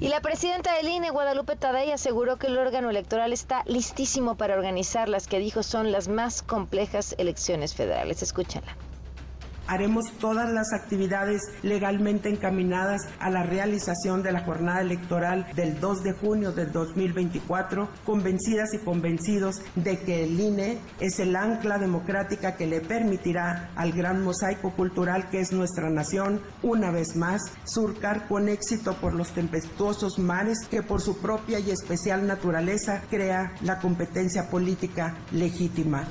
Y 0.00 0.08
la 0.08 0.20
presidenta 0.20 0.74
del 0.74 0.88
INE, 0.88 1.10
Guadalupe 1.10 1.56
Tadei, 1.56 1.90
aseguró 1.90 2.36
que 2.36 2.46
el 2.46 2.58
órgano 2.58 2.88
electoral 2.88 3.32
está 3.32 3.64
listísimo 3.66 4.36
para 4.36 4.54
organizar 4.54 5.08
las 5.08 5.26
que 5.26 5.40
dijo 5.40 5.64
son 5.64 5.90
las 5.90 6.06
más 6.06 6.42
complejas 6.42 7.16
elecciones 7.18 7.74
federales. 7.74 8.22
Escúchenla 8.22 8.76
haremos 9.68 10.10
todas 10.18 10.50
las 10.50 10.72
actividades 10.72 11.42
legalmente 11.62 12.28
encaminadas 12.28 13.02
a 13.20 13.30
la 13.30 13.44
realización 13.44 14.22
de 14.22 14.32
la 14.32 14.40
jornada 14.40 14.80
electoral 14.80 15.46
del 15.54 15.78
2 15.78 16.02
de 16.02 16.12
junio 16.14 16.52
del 16.52 16.72
2024, 16.72 17.88
convencidas 18.04 18.74
y 18.74 18.78
convencidos 18.78 19.60
de 19.76 20.00
que 20.00 20.24
el 20.24 20.40
INE 20.40 20.78
es 20.98 21.20
el 21.20 21.36
ancla 21.36 21.78
democrática 21.78 22.56
que 22.56 22.66
le 22.66 22.80
permitirá 22.80 23.70
al 23.76 23.92
gran 23.92 24.24
mosaico 24.24 24.72
cultural 24.72 25.28
que 25.30 25.40
es 25.40 25.52
nuestra 25.52 25.90
nación, 25.90 26.40
una 26.62 26.90
vez 26.90 27.14
más, 27.14 27.42
surcar 27.64 28.26
con 28.26 28.48
éxito 28.48 28.94
por 28.94 29.14
los 29.14 29.32
tempestuosos 29.32 30.18
mares 30.18 30.66
que 30.70 30.82
por 30.82 31.00
su 31.00 31.18
propia 31.18 31.58
y 31.58 31.70
especial 31.70 32.26
naturaleza 32.26 33.02
crea 33.10 33.52
la 33.62 33.78
competencia 33.78 34.48
política 34.48 35.14
legítima. 35.32 36.04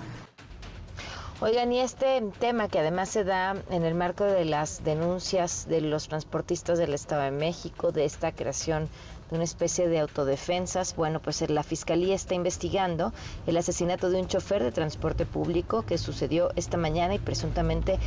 Oigan, 1.39 1.71
y 1.71 1.79
este 1.81 2.19
tema 2.39 2.67
que 2.67 2.79
además 2.79 3.09
se 3.09 3.23
da 3.23 3.55
en 3.69 3.83
el 3.83 3.93
marco 3.93 4.23
de 4.23 4.43
las 4.43 4.83
denuncias 4.83 5.67
de 5.69 5.81
los 5.81 6.07
transportistas 6.07 6.79
del 6.79 6.95
Estado 6.95 7.21
de 7.21 7.31
México, 7.31 7.91
de 7.91 8.05
esta 8.05 8.31
creación 8.31 8.89
de 9.29 9.35
una 9.35 9.43
especie 9.43 9.87
de 9.87 9.99
autodefensas, 9.99 10.95
bueno, 10.95 11.19
pues 11.19 11.47
la 11.47 11.61
Fiscalía 11.61 12.15
está 12.15 12.33
investigando 12.33 13.13
el 13.45 13.55
asesinato 13.55 14.09
de 14.09 14.19
un 14.19 14.27
chofer 14.27 14.63
de 14.63 14.71
transporte 14.71 15.27
público 15.27 15.83
que 15.83 15.99
sucedió 15.99 16.49
esta 16.55 16.77
mañana 16.77 17.13
y 17.13 17.19
presuntamente 17.19 17.99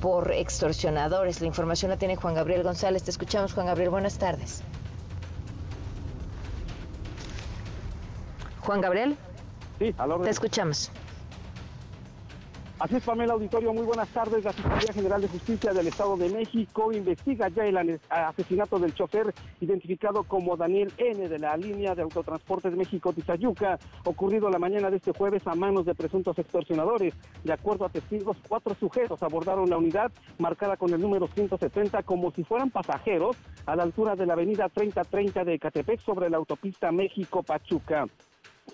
por 0.00 0.30
extorsionadores. 0.30 1.40
La 1.40 1.48
información 1.48 1.90
la 1.90 1.96
tiene 1.96 2.14
Juan 2.14 2.34
Gabriel 2.34 2.62
González. 2.62 3.02
Te 3.02 3.10
escuchamos, 3.10 3.52
Juan 3.52 3.66
Gabriel. 3.66 3.90
Buenas 3.90 4.16
tardes. 4.18 4.62
Juan 8.60 8.80
Gabriel. 8.80 9.16
Sí, 9.80 9.92
Te 10.22 10.30
escuchamos. 10.30 10.92
Así 12.78 12.96
es, 12.96 13.04
Pamela 13.04 13.32
Auditorio, 13.32 13.72
muy 13.72 13.86
buenas 13.86 14.08
tardes. 14.10 14.44
La 14.44 14.52
Fiscalía 14.52 14.92
General 14.92 15.18
de 15.18 15.28
Justicia 15.28 15.72
del 15.72 15.86
Estado 15.86 16.14
de 16.18 16.28
México 16.28 16.92
investiga 16.92 17.48
ya 17.48 17.64
el 17.64 17.98
asesinato 18.10 18.78
del 18.78 18.92
chofer 18.92 19.32
identificado 19.62 20.24
como 20.24 20.58
Daniel 20.58 20.92
N. 20.98 21.26
de 21.26 21.38
la 21.38 21.56
línea 21.56 21.94
de 21.94 22.02
autotransporte 22.02 22.68
de 22.68 22.76
México-Tizayuca, 22.76 23.78
ocurrido 24.04 24.50
la 24.50 24.58
mañana 24.58 24.90
de 24.90 24.98
este 24.98 25.12
jueves 25.12 25.46
a 25.46 25.54
manos 25.54 25.86
de 25.86 25.94
presuntos 25.94 26.38
extorsionadores. 26.38 27.14
De 27.44 27.52
acuerdo 27.54 27.86
a 27.86 27.88
testigos, 27.88 28.36
cuatro 28.46 28.74
sujetos 28.78 29.22
abordaron 29.22 29.70
la 29.70 29.78
unidad 29.78 30.12
marcada 30.36 30.76
con 30.76 30.92
el 30.92 31.00
número 31.00 31.28
170 31.28 32.02
como 32.02 32.30
si 32.32 32.44
fueran 32.44 32.68
pasajeros 32.68 33.38
a 33.64 33.74
la 33.74 33.84
altura 33.84 34.16
de 34.16 34.26
la 34.26 34.34
avenida 34.34 34.68
3030 34.68 35.44
de 35.44 35.58
Catepec 35.58 36.00
sobre 36.02 36.28
la 36.28 36.36
autopista 36.36 36.92
México-Pachuca. 36.92 38.06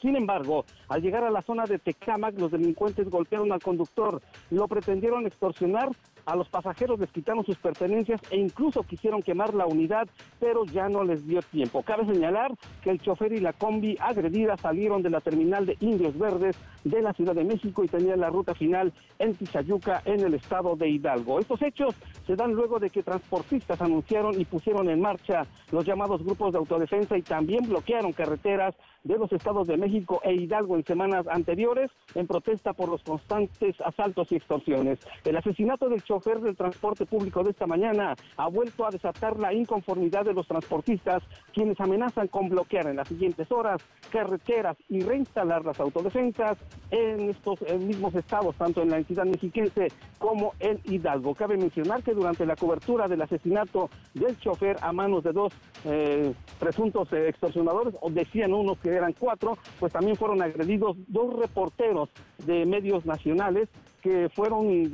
Sin 0.01 0.17
embargo, 0.17 0.65
al 0.89 1.03
llegar 1.03 1.25
a 1.25 1.31
la 1.31 1.43
zona 1.43 1.65
de 1.65 1.79
Tecámac, 1.79 2.39
los 2.39 2.51
delincuentes 2.51 3.09
golpearon 3.09 3.53
al 3.53 3.63
conductor, 3.63 4.21
lo 4.51 4.67
pretendieron 4.67 5.27
extorsionar, 5.27 5.91
a 6.27 6.37
los 6.37 6.49
pasajeros 6.49 6.99
les 6.99 7.11
quitaron 7.11 7.45
sus 7.45 7.57
pertenencias 7.57 8.21
e 8.31 8.37
incluso 8.37 8.83
quisieron 8.83 9.23
quemar 9.23 9.55
la 9.55 9.67
unidad, 9.67 10.09
pero 10.39 10.65
ya 10.65 10.89
no 10.89 11.05
les 11.05 11.27
dio 11.27 11.41
tiempo. 11.43 11.83
Cabe 11.83 12.07
señalar 12.07 12.53
que 12.83 12.91
el 12.91 13.01
chofer 13.01 13.33
y 13.33 13.41
la 13.41 13.53
combi 13.53 13.97
agredida 14.01 14.57
salieron 14.57 15.03
de 15.03 15.11
la 15.11 15.21
terminal 15.21 15.67
de 15.67 15.77
Indios 15.81 16.19
Verdes 16.19 16.57
de 16.85 17.03
la 17.03 17.13
Ciudad 17.13 17.35
de 17.35 17.45
México 17.45 17.85
y 17.85 17.89
tenían 17.89 18.21
la 18.21 18.31
ruta 18.31 18.55
final 18.55 18.93
en 19.19 19.35
Tizayuca, 19.35 20.03
en 20.05 20.21
el 20.21 20.35
estado 20.35 20.77
de 20.77 20.89
Hidalgo. 20.89 21.39
Estos 21.39 21.63
hechos 21.63 21.95
se 22.27 22.37
dan 22.37 22.53
luego 22.53 22.79
de 22.79 22.91
que 22.91 23.03
transportistas 23.03 23.81
anunciaron 23.81 24.41
y 24.41 24.45
pusieron 24.45 24.89
en 24.89 25.01
marcha 25.01 25.47
los 25.71 25.85
llamados 25.85 26.23
grupos 26.23 26.53
de 26.53 26.59
autodefensa 26.59 27.17
y 27.17 27.23
también 27.23 27.69
bloquearon 27.69 28.13
carreteras 28.13 28.75
de 29.05 29.19
los 29.19 29.33
estados 29.33 29.67
de 29.67 29.77
México 29.77 30.21
e 30.23 30.35
Hidalgo 30.35 30.77
en 30.77 30.85
semanas 30.85 31.27
anteriores 31.27 31.91
en 32.15 32.27
protesta 32.27 32.73
por 32.73 32.89
los 32.89 33.03
constantes 33.03 33.81
asaltos 33.81 34.31
y 34.31 34.37
extorsiones. 34.37 34.99
El 35.25 35.37
asesinato 35.37 35.89
del 35.89 36.03
del 36.20 36.57
transporte 36.57 37.07
público 37.07 37.42
de 37.42 37.53
esta 37.53 37.66
mañana 37.66 38.14
ha 38.37 38.48
vuelto 38.48 38.85
a 38.85 38.90
desatar 38.90 39.38
la 39.38 39.55
inconformidad 39.55 40.27
de 40.27 40.35
los 40.35 40.46
transportistas, 40.46 41.22
quienes 41.55 41.81
amenazan 41.81 42.29
con 42.29 42.51
bloquear 42.51 42.87
en 42.87 42.96
las 42.96 43.09
siguientes 43.09 43.51
horas 43.51 43.81
carreteras 44.11 44.77
y 44.90 45.01
reinstalar 45.01 45.64
las 45.64 45.81
autodefensas 45.81 46.59
en 46.90 47.31
estos 47.31 47.61
mismos 47.81 48.14
estados, 48.14 48.55
tanto 48.57 48.83
en 48.83 48.90
la 48.90 48.98
entidad 48.98 49.25
mexiquense 49.25 49.88
como 50.18 50.53
en 50.61 50.81
Hidalgo. 50.85 51.35
Cabe 51.35 51.57
mencionar 51.57 52.03
que 52.03 52.12
durante 52.12 52.44
la 52.44 52.57
cobertura 52.57 53.09
del 53.09 53.22
asesinato 53.22 53.88
del 54.12 54.38
chofer 54.38 54.77
a 54.83 54.92
manos 54.92 55.25
de 55.25 55.33
dos 55.33 55.53
eh, 55.87 56.35
presuntos 56.61 57.11
extorsionadores, 57.12 57.94
o 58.03 58.11
decían 58.11 58.53
unos 58.53 58.79
que 58.79 58.90
eran 58.90 59.14
cuatro, 59.18 59.57
pues 59.81 59.92
también 59.92 60.16
fueron 60.16 60.42
agredidos 60.42 60.96
dos 61.09 61.33
reporteros 61.38 62.11
de 62.44 62.66
medios 62.66 63.07
nacionales 63.07 63.70
que 64.03 64.29
fueron 64.35 64.91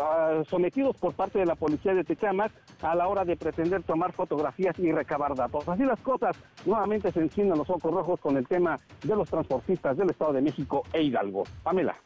ah, 0.00 0.42
sometidos 0.48 0.96
por 0.96 1.14
parte 1.14 1.38
de 1.38 1.46
la 1.46 1.54
policía 1.54 1.94
de 1.94 2.04
Tecamac 2.04 2.52
a 2.82 2.94
la 2.94 3.08
hora 3.08 3.24
de 3.24 3.36
pretender 3.36 3.82
tomar 3.82 4.12
fotografías 4.12 4.78
y 4.78 4.92
recabar 4.92 5.34
datos. 5.34 5.66
Así 5.68 5.82
las 5.82 5.98
cosas, 6.00 6.36
nuevamente 6.66 7.10
se 7.10 7.20
encienden 7.20 7.58
los 7.58 7.68
ojos 7.70 7.92
rojos 7.92 8.20
con 8.20 8.36
el 8.36 8.46
tema 8.46 8.78
de 9.02 9.16
los 9.16 9.28
transportistas 9.28 9.96
del 9.96 10.10
Estado 10.10 10.34
de 10.34 10.42
México 10.42 10.82
e 10.92 11.02
Hidalgo. 11.02 11.44
Pamela. 11.62 11.96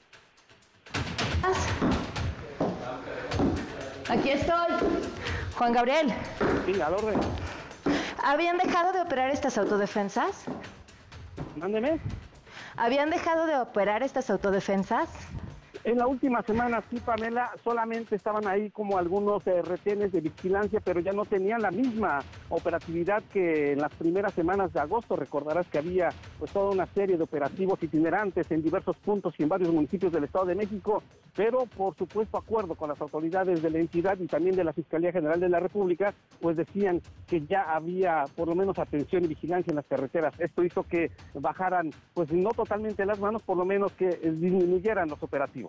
Aquí 4.09 4.31
estoy. 4.31 4.73
Juan 5.57 5.73
Gabriel. 5.73 6.13
Sí, 6.65 6.81
al 6.81 6.95
orden. 6.95 7.19
¿Habían 8.25 8.59
dejado 8.59 8.93
de 8.93 9.01
operar 9.01 9.31
estas 9.31 9.59
autodefensas? 9.59 10.45
Mándeme. 11.57 11.99
¿Habían 12.77 13.11
dejado 13.11 13.47
de 13.47 13.57
operar 13.59 14.03
estas 14.03 14.31
autodefensas? 14.31 15.09
En 15.85 15.97
la 15.97 16.07
última 16.07 16.43
semana, 16.43 16.83
sí, 16.91 16.99
Pamela, 17.05 17.51
solamente 17.63 18.17
estaban 18.17 18.47
ahí 18.47 18.69
como 18.71 18.99
algunos 18.99 19.47
eh, 19.47 19.63
retenes 19.63 20.13
de 20.13 20.21
vigilancia, 20.21 20.81
pero 20.85 21.01
ya 21.01 21.13
no 21.13 21.25
tenían 21.25 21.63
la 21.63 21.71
misma 21.71 22.21
operatividad 22.49 23.23
que 23.33 23.73
en 23.73 23.79
las 23.79 23.95
primeras 23.95 24.35
semanas 24.35 24.73
de 24.73 24.81
agosto. 24.81 25.17
Recordarás 25.17 25.67
que 25.69 25.79
había 25.79 26.09
pues 26.39 26.51
toda 26.53 26.73
una 26.73 26.87
serie 26.87 27.17
de 27.17 27.23
operativos 27.23 27.83
itinerantes 27.83 28.51
en 28.51 28.63
diversos 28.63 28.97
puntos 28.97 29.35
y 29.39 29.45
en 29.45 29.49
varios 29.49 29.73
municipios 29.73 30.13
del 30.13 30.25
Estado 30.25 30.47
de 30.47 30.57
México, 30.57 31.03
pero 31.35 31.67
por 31.67 31.97
supuesto 31.97 32.37
acuerdo 32.37 32.75
con 32.75 32.89
las 32.89 33.01
autoridades 33.01 33.63
de 33.63 33.71
la 33.71 33.79
entidad 33.79 34.19
y 34.19 34.27
también 34.27 34.57
de 34.57 34.65
la 34.65 34.73
Fiscalía 34.73 35.13
General 35.13 35.39
de 35.39 35.49
la 35.49 35.61
República, 35.61 36.13
pues 36.41 36.57
decían 36.57 37.01
que 37.27 37.47
ya 37.47 37.63
había 37.63 38.25
por 38.37 38.49
lo 38.49 38.55
menos 38.55 38.79
atención 38.79 39.25
y 39.25 39.29
vigilancia 39.29 39.71
en 39.71 39.77
las 39.77 39.87
carreteras. 39.87 40.35
Esto 40.39 40.65
hizo 40.65 40.83
que 40.83 41.13
bajaran, 41.35 41.93
pues 42.15 42.33
no 42.33 42.51
totalmente 42.51 43.07
las 43.07 43.21
manos, 43.21 43.43
por 43.43 43.57
lo 43.57 43.65
menos 43.65 43.93
que 43.93 44.09
disminuyeran 44.09 45.09
los 45.09 45.23
operativos. 45.23 45.68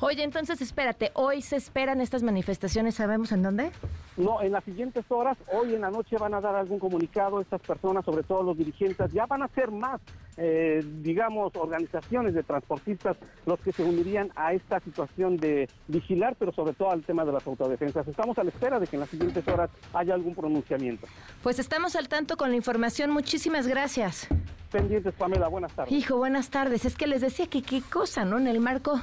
Oye, 0.00 0.22
entonces 0.22 0.60
espérate, 0.60 1.10
hoy 1.14 1.40
se 1.40 1.56
esperan 1.56 2.02
estas 2.02 2.22
manifestaciones, 2.22 2.96
¿sabemos 2.96 3.32
en 3.32 3.42
dónde? 3.42 3.70
No, 4.18 4.42
en 4.42 4.52
las 4.52 4.62
siguientes 4.64 5.04
horas, 5.08 5.38
hoy 5.50 5.74
en 5.74 5.80
la 5.80 5.90
noche 5.90 6.16
van 6.18 6.34
a 6.34 6.40
dar 6.40 6.54
algún 6.54 6.78
comunicado 6.78 7.40
estas 7.40 7.62
personas, 7.62 8.04
sobre 8.04 8.22
todo 8.22 8.42
los 8.42 8.58
dirigentes, 8.58 9.10
ya 9.12 9.24
van 9.24 9.42
a 9.42 9.48
ser 9.48 9.70
más, 9.70 10.00
eh, 10.36 10.84
digamos, 11.00 11.56
organizaciones 11.56 12.34
de 12.34 12.42
transportistas 12.42 13.16
los 13.46 13.58
que 13.60 13.72
se 13.72 13.84
unirían 13.84 14.30
a 14.36 14.52
esta 14.52 14.80
situación 14.80 15.38
de 15.38 15.66
vigilar, 15.88 16.36
pero 16.38 16.52
sobre 16.52 16.74
todo 16.74 16.90
al 16.90 17.02
tema 17.02 17.24
de 17.24 17.32
las 17.32 17.46
autodefensas. 17.46 18.06
Estamos 18.06 18.38
a 18.38 18.44
la 18.44 18.50
espera 18.50 18.78
de 18.78 18.86
que 18.86 18.96
en 18.96 19.00
las 19.00 19.10
siguientes 19.10 19.48
horas 19.48 19.70
haya 19.94 20.12
algún 20.12 20.34
pronunciamiento. 20.34 21.06
Pues 21.42 21.58
estamos 21.58 21.96
al 21.96 22.08
tanto 22.08 22.36
con 22.36 22.50
la 22.50 22.56
información, 22.56 23.10
muchísimas 23.10 23.66
gracias. 23.66 24.28
Pendientes, 24.76 25.14
Pamela, 25.14 25.48
buenas 25.48 25.72
tardes. 25.72 25.90
Hijo, 25.90 26.18
buenas 26.18 26.50
tardes. 26.50 26.84
Es 26.84 26.96
que 26.96 27.06
les 27.06 27.22
decía 27.22 27.46
que 27.46 27.62
qué 27.62 27.80
cosa, 27.80 28.26
¿no? 28.26 28.38
En 28.38 28.46
el 28.46 28.60
marco 28.60 29.00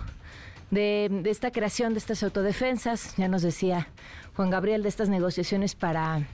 de, 0.69 1.23
esta 1.25 1.49
creación 1.49 1.93
de 1.93 1.99
estas 1.99 2.21
autodefensas, 2.21 3.15
ya 3.17 3.27
nos 3.27 3.41
decía 3.41 3.88
Juan 4.36 4.51
Gabriel, 4.51 4.83
de 4.83 4.89
estas 4.89 5.09
negociaciones 5.09 5.73
para 5.73 6.27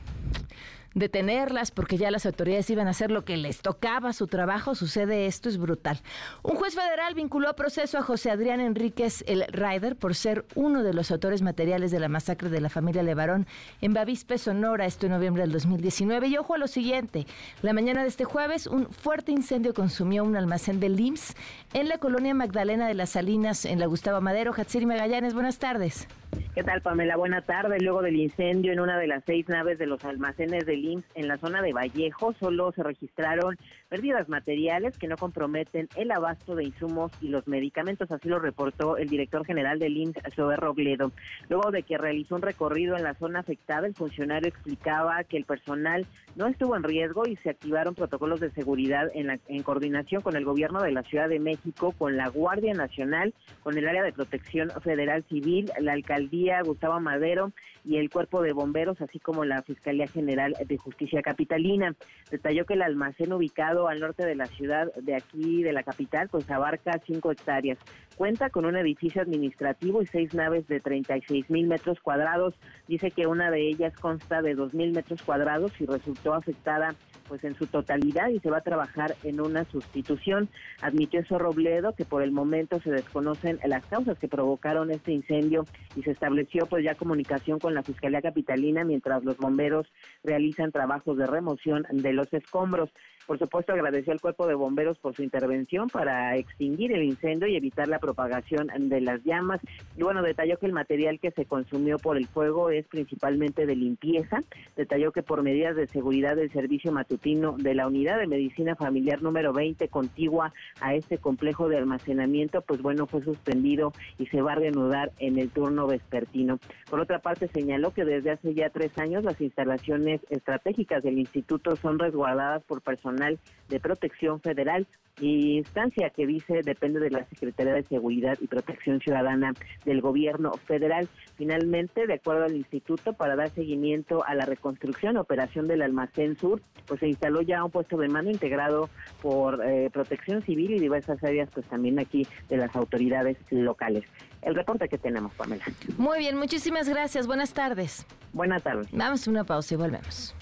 detenerlas 0.94 1.72
porque 1.72 1.98
ya 1.98 2.12
las 2.12 2.26
autoridades 2.26 2.70
iban 2.70 2.88
a 2.88 2.92
hacer 2.92 3.12
lo 3.12 3.26
que 3.26 3.38
les 3.38 3.62
tocaba 3.62 4.14
su 4.14 4.28
trabajo, 4.28 4.76
sucede 4.76 5.26
esto, 5.26 5.50
es 5.50 5.58
brutal. 5.58 6.00
Un 6.44 6.56
juez 6.56 6.76
federal 6.76 7.14
vinculó 7.14 7.50
a 7.50 7.56
proceso 7.56 7.98
a 7.98 8.02
José 8.02 8.32
Adrián 8.32 8.60
Enríquez 8.60 9.24
el 9.28 9.46
Rider 9.52 9.96
por 9.96 10.16
ser 10.16 10.46
uno 10.56 10.84
de 10.84 10.94
los 10.94 11.12
autores 11.12 11.42
materiales 11.42 11.92
de 11.92 12.00
la 12.00 12.10
masacre 12.10 12.50
de 12.50 12.62
la 12.62 12.70
familia 12.70 13.04
Levarón 13.04 13.48
en 13.82 13.94
Bavispe, 13.94 14.38
Sonora, 14.38 14.86
esto 14.86 15.06
en 15.06 15.14
noviembre 15.14 15.44
del 15.44 15.52
2019. 15.52 16.28
Y 16.28 16.38
ojo 16.38 16.56
a 16.56 16.58
lo 16.58 16.68
siguiente, 16.68 17.26
la 17.62 17.74
mañana 17.74 18.02
de 18.02 18.10
este 18.10 18.26
jueves 18.26 18.68
un 18.68 18.88
fuerte 18.90 19.32
incendio 19.32 19.74
consumió 19.74 20.24
un 20.24 20.36
almacén 20.36 20.80
de 20.80 20.90
LIMS 20.90 21.36
en 21.74 21.88
la 21.88 21.98
colonia 21.98 22.34
Magdalena 22.34 22.88
de 22.88 22.94
las 22.94 23.12
Salinas, 23.12 23.66
en 23.66 23.80
la 23.80 23.86
Gustavo 23.86 24.22
Madero. 24.22 24.54
Hatsiri 24.54 24.86
Magallanes, 24.86 25.34
buenas 25.34 25.60
tardes. 25.60 26.08
¿Qué 26.54 26.64
tal, 26.64 26.82
Pamela? 26.82 27.16
Buena 27.16 27.42
tarde. 27.42 27.80
Luego 27.80 28.02
del 28.02 28.16
incendio 28.16 28.72
en 28.72 28.80
una 28.80 28.98
de 28.98 29.08
las 29.08 29.24
seis 29.26 29.48
naves 29.48 29.80
de 29.80 29.86
los 29.86 30.04
almacenes 30.04 30.66
del 30.82 31.04
en 31.16 31.28
la 31.28 31.38
zona 31.38 31.62
de 31.62 31.74
Vallejo, 31.74 32.34
solo 32.40 32.72
se 32.72 32.84
registraron 32.84 33.58
pérdidas 33.90 34.30
materiales 34.30 34.98
que 34.98 35.08
no 35.08 35.18
comprometen 35.18 35.90
el 35.96 36.12
abasto 36.12 36.56
de 36.56 36.66
insumos 36.66 37.12
y 37.22 37.30
los 37.30 37.48
medicamentos. 37.48 38.12
Así 38.12 38.30
lo 38.30 38.40
reportó 38.40 38.98
el 38.98 39.10
director 39.10 39.46
general 39.46 39.80
del 39.80 39.98
IMSS, 39.98 40.36
Zoe 40.36 40.56
Robledo. 40.56 41.12
Luego 41.50 41.72
de 41.72 41.84
que 41.84 41.98
realizó 41.98 42.36
un 42.36 42.44
recorrido 42.44 42.96
en 42.96 43.04
la 43.04 43.16
zona 43.16 43.40
afectada, 43.40 43.88
el 43.88 43.96
funcionario 43.96 44.50
explicaba 44.50 45.24
que 45.24 45.38
el 45.38 45.46
personal 45.46 46.06
no 46.36 46.48
estuvo 46.48 46.76
en 46.76 46.84
riesgo 46.84 47.28
y 47.28 47.36
se 47.38 47.50
activaron 47.50 47.96
protocolos 47.96 48.40
de 48.40 48.52
seguridad 48.52 49.10
en, 49.14 49.42
en 49.48 49.64
coordinación 49.64 50.22
con 50.22 50.36
el 50.36 50.46
gobierno 50.46 50.82
de 50.82 50.92
la 50.92 51.04
Ciudad 51.04 51.28
de 51.28 51.40
México, 51.40 51.92
con 51.98 52.18
la 52.18 52.30
Guardia 52.30 52.74
Nacional, 52.74 53.34
con 53.64 53.78
el 53.78 53.88
área 53.88 54.04
de 54.04 54.14
protección 54.14 54.70
federal 54.84 55.24
civil, 55.28 55.72
la 55.80 55.94
alcaldía 55.94 56.20
al 56.20 56.30
Día, 56.30 56.62
Gustavo 56.62 57.00
Madero 57.00 57.54
y 57.86 57.98
el 57.98 58.10
Cuerpo 58.10 58.42
de 58.42 58.54
Bomberos, 58.54 59.02
así 59.02 59.20
como 59.20 59.46
la 59.46 59.64
Fiscalía 59.64 60.08
General 60.08 60.54
de 60.64 60.78
Justicia 60.78 61.22
Capitalina. 61.22 61.96
Detalló 62.30 62.66
que 62.66 62.74
el 62.74 62.82
almacén 62.82 63.32
ubicado 63.32 63.79
al 63.88 64.00
norte 64.00 64.26
de 64.26 64.36
la 64.36 64.46
ciudad 64.48 64.94
de 64.96 65.16
aquí, 65.16 65.64
de 65.64 65.74
la 65.74 65.84
capital, 65.84 66.28
pues 66.30 66.50
abarca 66.52 67.00
cinco 67.06 67.32
hectáreas. 67.32 67.78
Cuenta 68.16 68.50
con 68.50 68.66
un 68.66 68.76
edificio 68.76 69.22
administrativo 69.22 70.02
y 70.02 70.08
seis 70.08 70.34
naves 70.34 70.68
de 70.68 70.80
36 70.80 71.50
mil 71.50 71.68
metros 71.68 72.00
cuadrados. 72.02 72.54
Dice 72.88 73.12
que 73.12 73.28
una 73.28 73.50
de 73.52 73.68
ellas 73.70 73.94
consta 73.96 74.42
de 74.42 74.56
dos 74.56 74.74
mil 74.74 74.92
metros 74.92 75.22
cuadrados 75.24 75.72
y 75.80 75.86
resultó 75.86 76.34
afectada 76.34 76.96
pues 77.30 77.44
en 77.46 77.56
su 77.56 77.68
totalidad 77.68 78.30
y 78.30 78.40
se 78.40 78.50
va 78.50 78.58
a 78.58 78.62
trabajar 78.62 79.16
en 79.24 79.40
una 79.40 79.64
sustitución. 79.66 80.50
Admitió 80.82 81.22
eso 81.22 81.38
Robledo 81.38 81.94
que 81.96 82.04
por 82.04 82.24
el 82.24 82.32
momento 82.32 82.82
se 82.82 82.92
desconocen 82.92 83.60
las 83.64 83.86
causas 83.86 84.18
que 84.18 84.28
provocaron 84.28 84.92
este 84.92 85.14
incendio 85.14 85.66
y 85.96 86.02
se 86.02 86.12
estableció 86.12 86.66
pues 86.66 86.84
ya 86.84 86.96
comunicación 86.96 87.60
con 87.60 87.76
la 87.76 87.84
Fiscalía 87.84 88.22
Capitalina 88.22 88.84
mientras 88.84 89.24
los 89.24 89.38
bomberos 89.38 89.88
realizan 90.24 90.72
trabajos 90.72 91.18
de 91.18 91.28
remoción 91.28 91.86
de 91.92 92.14
los 92.14 92.34
escombros. 92.34 92.90
Por 93.30 93.38
supuesto, 93.38 93.74
agradeció 93.74 94.12
al 94.12 94.20
cuerpo 94.20 94.48
de 94.48 94.56
bomberos 94.56 94.98
por 94.98 95.16
su 95.16 95.22
intervención 95.22 95.88
para 95.88 96.36
extinguir 96.36 96.92
el 96.94 97.04
incendio 97.04 97.48
y 97.48 97.56
evitar 97.56 97.88
la 97.88 98.00
propagación 98.00 98.70
de 98.90 99.02
las 99.02 99.24
llamas. 99.24 99.62
Y 99.96 100.02
bueno, 100.02 100.24
detalló 100.24 100.58
que 100.58 100.66
el 100.66 100.74
material 100.74 101.20
que 101.20 101.30
se 101.30 101.46
consumió 101.46 102.00
por 102.00 102.18
el 102.18 102.26
fuego 102.26 102.72
es 102.72 102.88
principalmente 102.88 103.68
de 103.68 103.76
limpieza. 103.76 104.42
Detalló 104.76 105.12
que 105.12 105.22
por 105.22 105.44
medidas 105.44 105.76
de 105.76 105.86
seguridad 105.86 106.36
del 106.36 106.52
servicio 106.52 106.92
matutino 106.92 107.19
de 107.20 107.76
la 107.76 107.86
unidad 107.86 108.18
de 108.18 108.28
medicina 108.28 108.76
familiar 108.76 109.22
número 109.22 109.52
20 109.52 109.90
contigua 109.90 110.54
a 110.80 110.96
este 110.96 111.18
complejo 111.18 111.68
de 111.68 111.78
almacenamiento, 111.78 112.62
pues 112.62 112.82
bueno, 112.82 113.08
fue 113.08 113.22
suspendido 113.24 113.92
y 114.18 114.28
se 114.28 114.42
va 114.42 114.54
a 114.54 114.56
reanudar 114.56 115.12
en 115.20 115.38
el 115.38 115.50
turno 115.50 115.86
vespertino. 115.86 116.60
Por 116.90 117.02
otra 117.02 117.20
parte, 117.20 117.50
señaló 117.50 117.92
que 117.92 118.06
desde 118.06 118.32
hace 118.32 118.54
ya 118.54 118.70
tres 118.70 118.98
años 118.98 119.26
las 119.26 119.40
instalaciones 119.42 120.22
estratégicas 120.30 121.04
del 121.04 121.20
instituto 121.20 121.76
son 121.76 122.00
resguardadas 122.00 122.64
por 122.64 122.82
personal 122.82 123.38
de 123.68 123.80
Protección 123.80 124.40
Federal, 124.40 124.88
instancia 125.22 126.10
que 126.10 126.26
dice 126.26 126.62
depende 126.64 127.00
de 127.00 127.10
la 127.10 127.26
Secretaría 127.26 127.74
de 127.74 127.84
Seguridad 127.84 128.38
y 128.42 128.48
Protección 128.48 129.00
Ciudadana 129.00 129.54
del 129.86 130.02
Gobierno 130.02 130.52
Federal. 130.66 131.08
Finalmente, 131.36 132.08
de 132.08 132.14
acuerdo 132.14 132.46
al 132.46 132.56
instituto, 132.56 133.14
para 133.14 133.36
dar 133.36 133.50
seguimiento 133.50 134.26
a 134.26 134.36
la 134.36 134.46
reconstrucción 134.46 135.18
operación 135.18 135.68
del 135.68 135.82
almacén 135.82 136.38
sur, 136.38 136.62
pues 136.86 137.00
se 137.00 137.08
instaló 137.08 137.42
ya 137.42 137.64
un 137.64 137.72
puesto 137.72 137.98
de 137.98 138.08
mando 138.08 138.32
integrado 138.32 138.90
por 139.22 139.64
eh, 139.66 139.90
Protección 139.92 140.42
Civil 140.44 140.72
y 140.72 140.80
diversas 140.80 141.24
áreas, 141.24 141.50
pues 141.54 141.66
también 141.68 142.00
aquí 142.00 142.28
de 142.50 142.58
las 142.58 142.76
autoridades 142.76 143.38
locales. 143.50 144.04
El 144.42 144.56
reporte 144.56 144.88
que 144.88 144.98
tenemos, 144.98 145.34
Pamela. 145.34 145.66
Muy 145.98 146.20
bien, 146.20 146.38
muchísimas 146.38 146.88
gracias. 146.88 147.28
Buenas 147.28 147.54
tardes. 147.54 148.06
Buenas 148.34 148.64
tardes. 148.64 148.88
Damos 148.92 149.28
una 149.28 149.44
pausa 149.44 149.74
y 149.74 149.78
volvemos. 149.78 150.36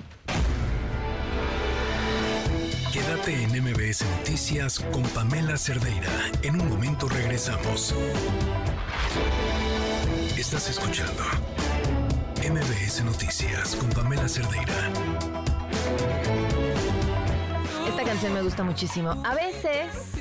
Quédate 2.97 3.43
en 3.43 3.51
MBS 3.51 4.03
Noticias 4.17 4.79
con 4.79 5.03
Pamela 5.03 5.55
Cerdeira. 5.55 6.10
En 6.41 6.60
un 6.60 6.67
momento 6.67 7.07
regresamos. 7.07 7.93
Estás 10.36 10.67
escuchando 10.67 11.21
MBS 12.41 13.03
Noticias 13.03 13.75
con 13.75 13.88
Pamela 13.91 14.27
Cerdeira. 14.27 14.73
Esta 17.88 18.03
canción 18.03 18.33
me 18.33 18.41
gusta 18.41 18.63
muchísimo. 18.63 19.12
A 19.23 19.36
veces, 19.36 20.13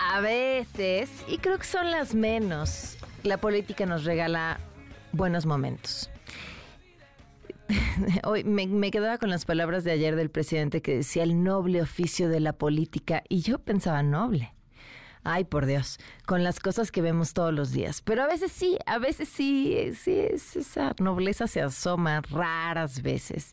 a 0.00 0.20
veces, 0.20 1.08
y 1.28 1.38
creo 1.38 1.56
que 1.58 1.66
son 1.66 1.92
las 1.92 2.16
menos, 2.16 2.96
la 3.22 3.36
política 3.36 3.86
nos 3.86 4.02
regala 4.02 4.58
buenos 5.12 5.46
momentos. 5.46 6.10
Hoy 8.24 8.44
me, 8.44 8.90
quedaba 8.90 9.18
con 9.18 9.30
las 9.30 9.44
palabras 9.44 9.84
de 9.84 9.92
ayer 9.92 10.16
del 10.16 10.30
presidente 10.30 10.82
que 10.82 10.96
decía 10.96 11.22
el 11.22 11.42
noble 11.42 11.82
oficio 11.82 12.28
de 12.28 12.40
la 12.40 12.52
política 12.52 13.22
y 13.28 13.40
yo 13.40 13.58
pensaba 13.58 14.02
noble. 14.02 14.52
Ay, 15.28 15.42
por 15.42 15.66
Dios, 15.66 15.98
con 16.24 16.44
las 16.44 16.60
cosas 16.60 16.92
que 16.92 17.02
vemos 17.02 17.32
todos 17.32 17.52
los 17.52 17.72
días. 17.72 18.00
Pero 18.00 18.22
a 18.22 18.28
veces 18.28 18.52
sí, 18.52 18.78
a 18.86 18.98
veces 18.98 19.28
sí, 19.28 19.90
sí, 20.00 20.20
esa 20.20 20.94
nobleza 21.00 21.48
se 21.48 21.60
asoma 21.60 22.22
raras 22.30 23.02
veces. 23.02 23.50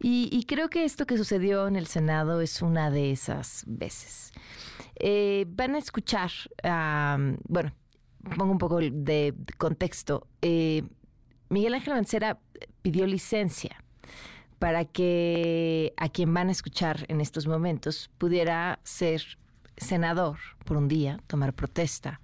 Y, 0.00 0.44
creo 0.48 0.68
que 0.68 0.84
esto 0.84 1.06
que 1.06 1.16
sucedió 1.16 1.68
en 1.68 1.76
el 1.76 1.86
Senado 1.86 2.40
es 2.40 2.60
una 2.60 2.90
de 2.90 3.12
esas 3.12 3.62
veces. 3.68 4.32
Eh, 4.96 5.44
van 5.48 5.76
a 5.76 5.78
escuchar, 5.78 6.30
bueno, 7.44 7.72
pongo 8.36 8.50
un 8.50 8.58
poco 8.58 8.78
de 8.80 9.34
contexto. 9.58 10.26
Eh, 10.40 10.82
Miguel 11.52 11.74
Ángel 11.74 11.92
Mancera 11.92 12.38
pidió 12.80 13.06
licencia 13.06 13.84
para 14.58 14.86
que 14.86 15.92
a 15.98 16.08
quien 16.08 16.32
van 16.32 16.48
a 16.48 16.52
escuchar 16.52 17.04
en 17.08 17.20
estos 17.20 17.46
momentos 17.46 18.10
pudiera 18.16 18.80
ser 18.84 19.22
senador 19.76 20.38
por 20.64 20.78
un 20.78 20.88
día, 20.88 21.20
tomar 21.26 21.52
protesta 21.52 22.22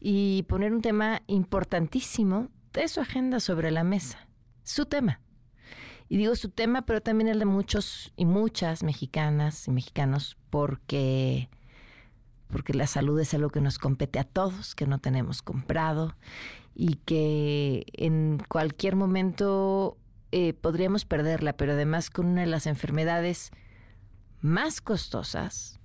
y 0.00 0.42
poner 0.42 0.74
un 0.74 0.82
tema 0.82 1.22
importantísimo 1.28 2.48
de 2.74 2.88
su 2.88 3.00
agenda 3.00 3.40
sobre 3.40 3.70
la 3.70 3.84
mesa, 3.84 4.28
su 4.64 4.84
tema. 4.84 5.20
Y 6.10 6.18
digo 6.18 6.36
su 6.36 6.50
tema, 6.50 6.82
pero 6.82 7.00
también 7.00 7.28
el 7.28 7.38
de 7.38 7.46
muchos 7.46 8.12
y 8.16 8.26
muchas 8.26 8.82
mexicanas 8.82 9.66
y 9.66 9.70
mexicanos, 9.70 10.36
porque, 10.50 11.48
porque 12.48 12.74
la 12.74 12.86
salud 12.86 13.18
es 13.18 13.32
algo 13.32 13.48
que 13.48 13.62
nos 13.62 13.78
compete 13.78 14.18
a 14.18 14.24
todos, 14.24 14.74
que 14.74 14.86
no 14.86 14.98
tenemos 14.98 15.40
comprado 15.40 16.14
y 16.80 16.94
que 17.04 17.86
en 17.92 18.40
cualquier 18.48 18.94
momento 18.94 19.98
eh, 20.30 20.54
podríamos 20.54 21.04
perderla, 21.04 21.54
pero 21.54 21.72
además 21.72 22.08
con 22.08 22.26
una 22.26 22.42
de 22.42 22.46
las 22.46 22.68
enfermedades 22.68 23.50
más 24.40 24.80
costosas 24.80 25.80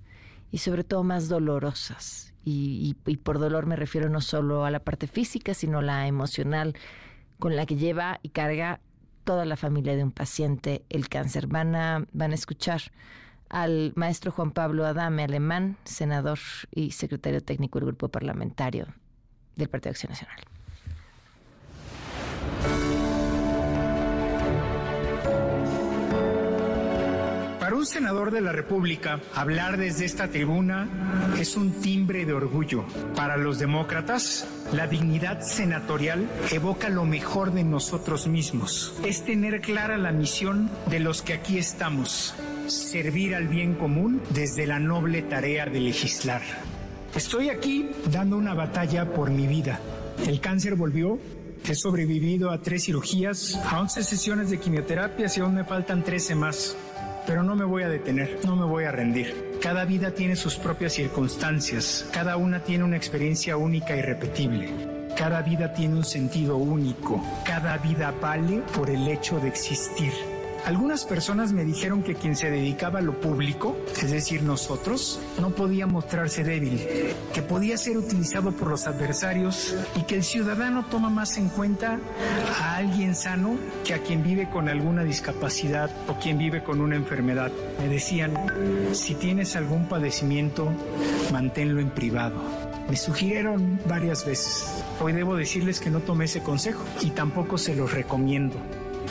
y 0.52 0.58
sobre 0.58 0.84
todo 0.84 1.02
más 1.02 1.28
dolorosas. 1.28 2.32
Y, 2.44 2.94
por 3.24 3.40
dolor 3.40 3.66
me 3.66 3.74
refiero 3.74 4.08
no 4.08 4.20
solo 4.20 4.64
a 4.64 4.70
la 4.70 4.78
parte 4.78 5.08
física, 5.08 5.52
sino 5.54 5.82
la 5.82 6.06
emocional 6.06 6.74
con 7.40 7.56
la 7.56 7.66
que 7.66 7.74
lleva 7.74 8.20
y 8.22 8.28
carga 8.28 8.80
toda 9.24 9.46
la 9.46 9.56
familia 9.56 9.96
de 9.96 10.04
un 10.04 10.12
paciente 10.12 10.84
el 10.90 11.08
cáncer. 11.08 11.48
Van 11.48 11.74
a, 11.74 12.06
van 12.12 12.30
a 12.30 12.34
escuchar 12.36 12.82
al 13.48 13.92
maestro 13.96 14.30
Juan 14.30 14.52
Pablo 14.52 14.86
Adame 14.86 15.24
Alemán, 15.24 15.76
senador 15.84 16.38
y 16.70 16.92
secretario 16.92 17.40
técnico 17.40 17.80
del 17.80 17.86
Grupo 17.86 18.10
Parlamentario 18.10 18.86
del 19.56 19.68
Partido 19.68 19.90
Acción 19.90 20.10
Nacional. 20.10 20.53
Para 27.64 27.76
un 27.76 27.86
senador 27.86 28.30
de 28.30 28.42
la 28.42 28.52
República, 28.52 29.20
hablar 29.34 29.78
desde 29.78 30.04
esta 30.04 30.28
tribuna 30.28 30.86
es 31.40 31.56
un 31.56 31.72
timbre 31.80 32.26
de 32.26 32.34
orgullo. 32.34 32.84
Para 33.16 33.38
los 33.38 33.58
demócratas, 33.58 34.46
la 34.74 34.86
dignidad 34.86 35.40
senatorial 35.40 36.28
evoca 36.52 36.90
lo 36.90 37.06
mejor 37.06 37.54
de 37.54 37.64
nosotros 37.64 38.26
mismos. 38.26 38.94
Es 39.02 39.24
tener 39.24 39.62
clara 39.62 39.96
la 39.96 40.12
misión 40.12 40.70
de 40.90 41.00
los 41.00 41.22
que 41.22 41.32
aquí 41.32 41.56
estamos, 41.56 42.34
servir 42.66 43.34
al 43.34 43.48
bien 43.48 43.76
común 43.76 44.20
desde 44.28 44.66
la 44.66 44.78
noble 44.78 45.22
tarea 45.22 45.64
de 45.64 45.80
legislar. 45.80 46.42
Estoy 47.16 47.48
aquí 47.48 47.88
dando 48.12 48.36
una 48.36 48.52
batalla 48.52 49.10
por 49.10 49.30
mi 49.30 49.46
vida. 49.46 49.80
El 50.26 50.38
cáncer 50.38 50.74
volvió 50.74 51.18
He 51.66 51.74
sobrevivido 51.74 52.50
a 52.50 52.60
tres 52.60 52.84
cirugías, 52.84 53.58
a 53.64 53.80
11 53.80 54.04
sesiones 54.04 54.50
de 54.50 54.60
quimioterapia 54.60 55.28
y 55.34 55.40
aún 55.40 55.54
me 55.54 55.64
faltan 55.64 56.04
13 56.04 56.34
más. 56.34 56.76
Pero 57.26 57.42
no 57.42 57.56
me 57.56 57.64
voy 57.64 57.82
a 57.82 57.88
detener, 57.88 58.40
no 58.44 58.56
me 58.56 58.64
voy 58.64 58.84
a 58.84 58.92
rendir. 58.92 59.58
Cada 59.62 59.84
vida 59.84 60.10
tiene 60.10 60.36
sus 60.36 60.56
propias 60.56 60.92
circunstancias, 60.92 62.06
cada 62.12 62.36
una 62.36 62.60
tiene 62.60 62.84
una 62.84 62.96
experiencia 62.96 63.56
única 63.56 63.96
y 63.96 64.02
repetible. 64.02 64.68
Cada 65.16 65.42
vida 65.42 65.72
tiene 65.72 65.94
un 65.94 66.04
sentido 66.04 66.56
único, 66.56 67.24
cada 67.44 67.78
vida 67.78 68.12
vale 68.20 68.62
por 68.74 68.90
el 68.90 69.06
hecho 69.08 69.38
de 69.38 69.48
existir. 69.48 70.33
Algunas 70.64 71.04
personas 71.04 71.52
me 71.52 71.62
dijeron 71.62 72.02
que 72.02 72.14
quien 72.14 72.34
se 72.34 72.50
dedicaba 72.50 73.00
a 73.00 73.02
lo 73.02 73.20
público, 73.20 73.76
es 74.00 74.10
decir, 74.10 74.42
nosotros, 74.42 75.20
no 75.38 75.50
podía 75.50 75.86
mostrarse 75.86 76.42
débil, 76.42 76.80
que 77.34 77.42
podía 77.42 77.76
ser 77.76 77.98
utilizado 77.98 78.50
por 78.50 78.68
los 78.68 78.86
adversarios 78.86 79.74
y 79.94 80.04
que 80.04 80.14
el 80.14 80.24
ciudadano 80.24 80.86
toma 80.86 81.10
más 81.10 81.36
en 81.36 81.50
cuenta 81.50 81.98
a 82.58 82.76
alguien 82.76 83.14
sano 83.14 83.58
que 83.84 83.92
a 83.92 83.98
quien 83.98 84.22
vive 84.22 84.48
con 84.48 84.70
alguna 84.70 85.04
discapacidad 85.04 85.90
o 86.08 86.18
quien 86.18 86.38
vive 86.38 86.64
con 86.64 86.80
una 86.80 86.96
enfermedad. 86.96 87.52
Me 87.78 87.88
decían, 87.88 88.34
si 88.94 89.14
tienes 89.14 89.56
algún 89.56 89.86
padecimiento, 89.86 90.72
manténlo 91.30 91.82
en 91.82 91.90
privado. 91.90 92.36
Me 92.88 92.96
sugirieron 92.96 93.78
varias 93.86 94.24
veces. 94.24 94.82
Hoy 94.98 95.12
debo 95.12 95.36
decirles 95.36 95.78
que 95.78 95.90
no 95.90 96.00
tomé 96.00 96.24
ese 96.24 96.42
consejo 96.42 96.82
y 97.02 97.10
tampoco 97.10 97.58
se 97.58 97.76
los 97.76 97.92
recomiendo. 97.92 98.56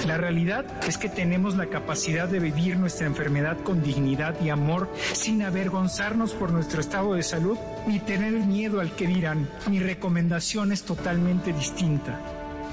La 0.07 0.17
realidad 0.17 0.65
es 0.85 0.97
que 0.97 1.07
tenemos 1.07 1.55
la 1.55 1.67
capacidad 1.67 2.27
de 2.27 2.39
vivir 2.39 2.77
nuestra 2.77 3.07
enfermedad 3.07 3.57
con 3.59 3.81
dignidad 3.81 4.35
y 4.41 4.49
amor 4.49 4.91
sin 5.13 5.41
avergonzarnos 5.43 6.33
por 6.33 6.51
nuestro 6.51 6.81
estado 6.81 7.13
de 7.13 7.23
salud 7.23 7.57
ni 7.87 7.99
tener 7.99 8.33
miedo 8.33 8.81
al 8.81 8.95
que 8.95 9.07
dirán. 9.07 9.49
Mi 9.69 9.79
recomendación 9.79 10.73
es 10.73 10.83
totalmente 10.83 11.53
distinta. 11.53 12.19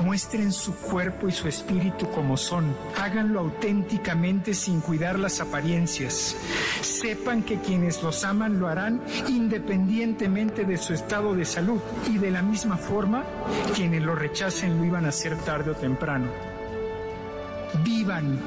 Muestren 0.02 0.50
su 0.50 0.74
cuerpo 0.74 1.28
y 1.28 1.32
su 1.32 1.46
espíritu 1.46 2.10
como 2.10 2.36
son. 2.36 2.74
Háganlo 2.98 3.40
auténticamente 3.40 4.54
sin 4.54 4.80
cuidar 4.80 5.18
las 5.18 5.40
apariencias. 5.40 6.34
Sepan 6.80 7.42
que 7.42 7.60
quienes 7.60 8.02
los 8.02 8.24
aman 8.24 8.58
lo 8.58 8.66
harán 8.66 9.02
independientemente 9.28 10.64
de 10.64 10.78
su 10.78 10.94
estado 10.94 11.34
de 11.34 11.44
salud 11.44 11.80
y 12.08 12.18
de 12.18 12.30
la 12.30 12.42
misma 12.42 12.76
forma 12.76 13.24
quienes 13.76 14.02
lo 14.02 14.14
rechacen 14.14 14.78
lo 14.78 14.84
iban 14.84 15.04
a 15.04 15.10
hacer 15.10 15.36
tarde 15.36 15.72
o 15.72 15.74
temprano. 15.74 16.49
Vivan 17.84 18.38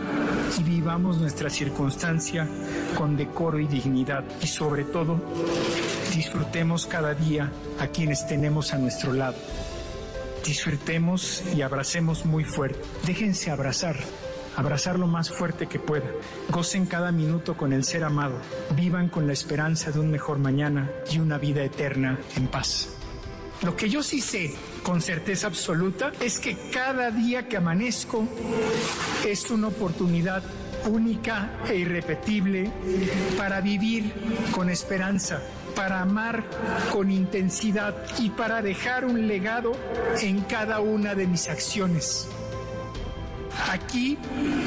y 0.59 0.63
vivamos 0.63 1.17
nuestra 1.17 1.49
circunstancia 1.49 2.47
con 2.95 3.15
decoro 3.15 3.59
y 3.59 3.67
dignidad 3.67 4.23
y 4.41 4.47
sobre 4.47 4.83
todo 4.83 5.19
disfrutemos 6.13 6.85
cada 6.85 7.13
día 7.13 7.51
a 7.79 7.87
quienes 7.87 8.27
tenemos 8.27 8.73
a 8.73 8.77
nuestro 8.77 9.13
lado. 9.13 9.35
Disfrutemos 10.45 11.41
y 11.55 11.61
abracemos 11.61 12.25
muy 12.25 12.43
fuerte. 12.43 12.79
Déjense 13.05 13.49
abrazar, 13.49 13.95
abrazar 14.57 14.99
lo 14.99 15.07
más 15.07 15.29
fuerte 15.29 15.67
que 15.67 15.79
pueda. 15.79 16.09
Gocen 16.49 16.85
cada 16.85 17.11
minuto 17.11 17.55
con 17.55 17.71
el 17.71 17.85
ser 17.85 18.03
amado. 18.03 18.35
Vivan 18.75 19.07
con 19.07 19.25
la 19.25 19.33
esperanza 19.33 19.91
de 19.91 19.99
un 19.99 20.11
mejor 20.11 20.39
mañana 20.39 20.89
y 21.09 21.19
una 21.19 21.37
vida 21.37 21.63
eterna 21.63 22.19
en 22.35 22.47
paz. 22.47 22.89
Lo 23.61 23.75
que 23.77 23.89
yo 23.89 24.03
sí 24.03 24.19
sé 24.19 24.53
con 24.83 25.01
certeza 25.01 25.47
absoluta 25.47 26.11
es 26.19 26.37
que 26.37 26.55
cada 26.71 27.09
día 27.09 27.47
que 27.47 27.57
amanezco 27.57 28.27
es 29.25 29.49
una 29.49 29.67
oportunidad 29.67 30.43
única 30.85 31.49
e 31.67 31.77
irrepetible 31.77 32.69
para 33.37 33.61
vivir 33.61 34.13
con 34.51 34.69
esperanza, 34.69 35.41
para 35.75 36.01
amar 36.01 36.43
con 36.91 37.09
intensidad 37.11 37.95
y 38.19 38.29
para 38.29 38.61
dejar 38.61 39.05
un 39.05 39.27
legado 39.27 39.71
en 40.21 40.41
cada 40.41 40.81
una 40.81 41.15
de 41.15 41.27
mis 41.27 41.47
acciones. 41.47 42.27
Aquí 43.71 44.17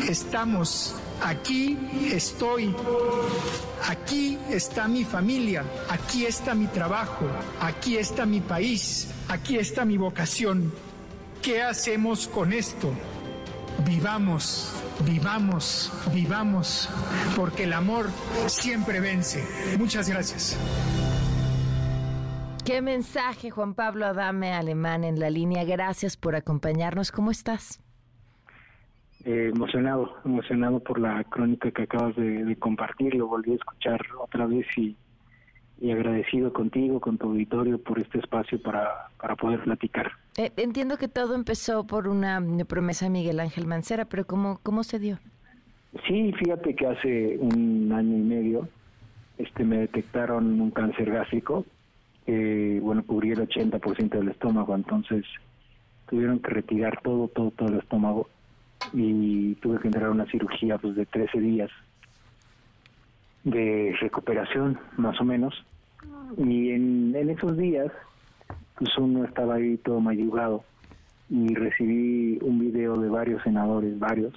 estamos, 0.09 0.95
aquí 1.23 1.79
estoy, 2.13 2.75
aquí 3.89 4.39
está 4.51 4.89
mi 4.89 5.05
familia, 5.05 5.65
aquí 5.89 6.27
está 6.27 6.55
mi 6.55 6.67
trabajo, 6.67 7.27
aquí 7.61 7.97
está 7.97 8.27
mi 8.27 8.41
país, 8.41 9.09
aquí 9.29 9.57
está 9.57 9.85
mi 9.85 9.97
vocación. 9.97 10.73
¿Qué 11.43 11.63
hacemos 11.63 12.27
con 12.27 12.53
esto? 12.53 12.93
Vivamos, 13.85 14.73
vivamos, 15.05 15.93
vivamos, 16.13 16.89
porque 17.37 17.65
el 17.65 17.73
amor 17.73 18.11
siempre 18.47 19.01
vence. 19.01 19.45
Muchas 19.79 20.09
gracias. 20.09 20.57
Qué 22.65 22.83
mensaje, 22.83 23.51
Juan 23.51 23.75
Pablo 23.75 24.07
Adame, 24.07 24.53
alemán 24.53 25.05
en 25.05 25.21
la 25.21 25.31
línea. 25.31 25.63
Gracias 25.63 26.17
por 26.17 26.35
acompañarnos. 26.35 27.13
¿Cómo 27.13 27.31
estás? 27.31 27.81
Eh, 29.27 29.51
emocionado, 29.53 30.15
emocionado 30.25 30.79
por 30.79 31.01
la 31.01 31.25
crónica 31.25 31.73
que 31.73 31.83
acabas 31.83 32.15
de, 32.15 32.55
compartir. 32.61 33.17
Lo 33.17 33.27
volví 33.27 33.51
a 33.51 33.57
escuchar 33.57 34.01
otra 34.21 34.47
vez 34.47 34.67
y, 34.77 34.97
agradecido 35.91 36.53
contigo, 36.53 37.01
con 37.01 37.19
tu 37.19 37.27
auditorio, 37.27 37.83
por 37.83 37.99
este 37.99 38.21
espacio 38.21 38.63
para, 38.63 39.09
para 39.21 39.35
poder 39.35 39.65
platicar. 39.65 40.13
Eh, 40.37 40.53
entiendo 40.57 40.97
que 40.97 41.09
todo 41.09 41.35
empezó 41.35 41.89
por 41.89 42.07
una 42.07 42.41
promesa 42.69 43.07
de 43.07 43.11
Miguel 43.11 43.41
Ángel 43.41 43.67
Mancera, 43.67 44.05
pero 44.05 44.29
¿cómo, 44.29 44.61
cómo 44.63 44.85
se 44.85 45.01
dio? 45.01 45.19
Sí, 46.07 46.33
fíjate 46.33 46.77
que 46.77 46.87
hace 46.87 47.37
un 47.41 47.91
año 47.93 48.17
y 48.17 48.21
medio 48.21 48.69
este 49.39 49.65
me 49.65 49.79
detectaron 49.79 50.61
un 50.61 50.71
cáncer 50.71 51.11
gástrico, 51.11 51.67
que 52.27 52.79
bueno, 52.81 53.05
cubría 53.05 53.35
el 53.35 53.49
80% 53.49 54.11
del 54.11 54.29
estómago, 54.29 54.77
entonces 54.77 55.25
tuvieron 56.09 56.39
que 56.39 56.51
retirar 56.51 57.01
todo, 57.03 57.27
todo, 57.27 57.51
todo 57.51 57.69
el 57.69 57.81
estómago 57.81 58.29
y 58.93 59.55
tuve 59.57 59.79
que 59.79 59.89
entrar 59.89 60.07
a 60.07 60.11
una 60.11 60.27
cirugía 60.27 60.79
pues 60.79 60.95
de 60.95 61.07
13 61.07 61.41
días 61.41 61.71
de 63.45 63.95
recuperación, 64.01 64.79
más 64.97 65.21
o 65.21 65.25
menos. 65.25 65.55
Y 66.37 66.71
en, 66.71 67.15
esos 67.31 67.57
días 67.57 67.93
pues 68.77 68.97
uno 68.99 69.25
estaba 69.25 69.55
ahí 69.55 69.77
todo 69.79 70.01
mayugado 70.01 70.65
y 71.31 71.55
recibí 71.55 72.39
un 72.43 72.59
video 72.59 72.97
de 72.99 73.09
varios 73.09 73.43
senadores, 73.43 73.99
varios, 73.99 74.35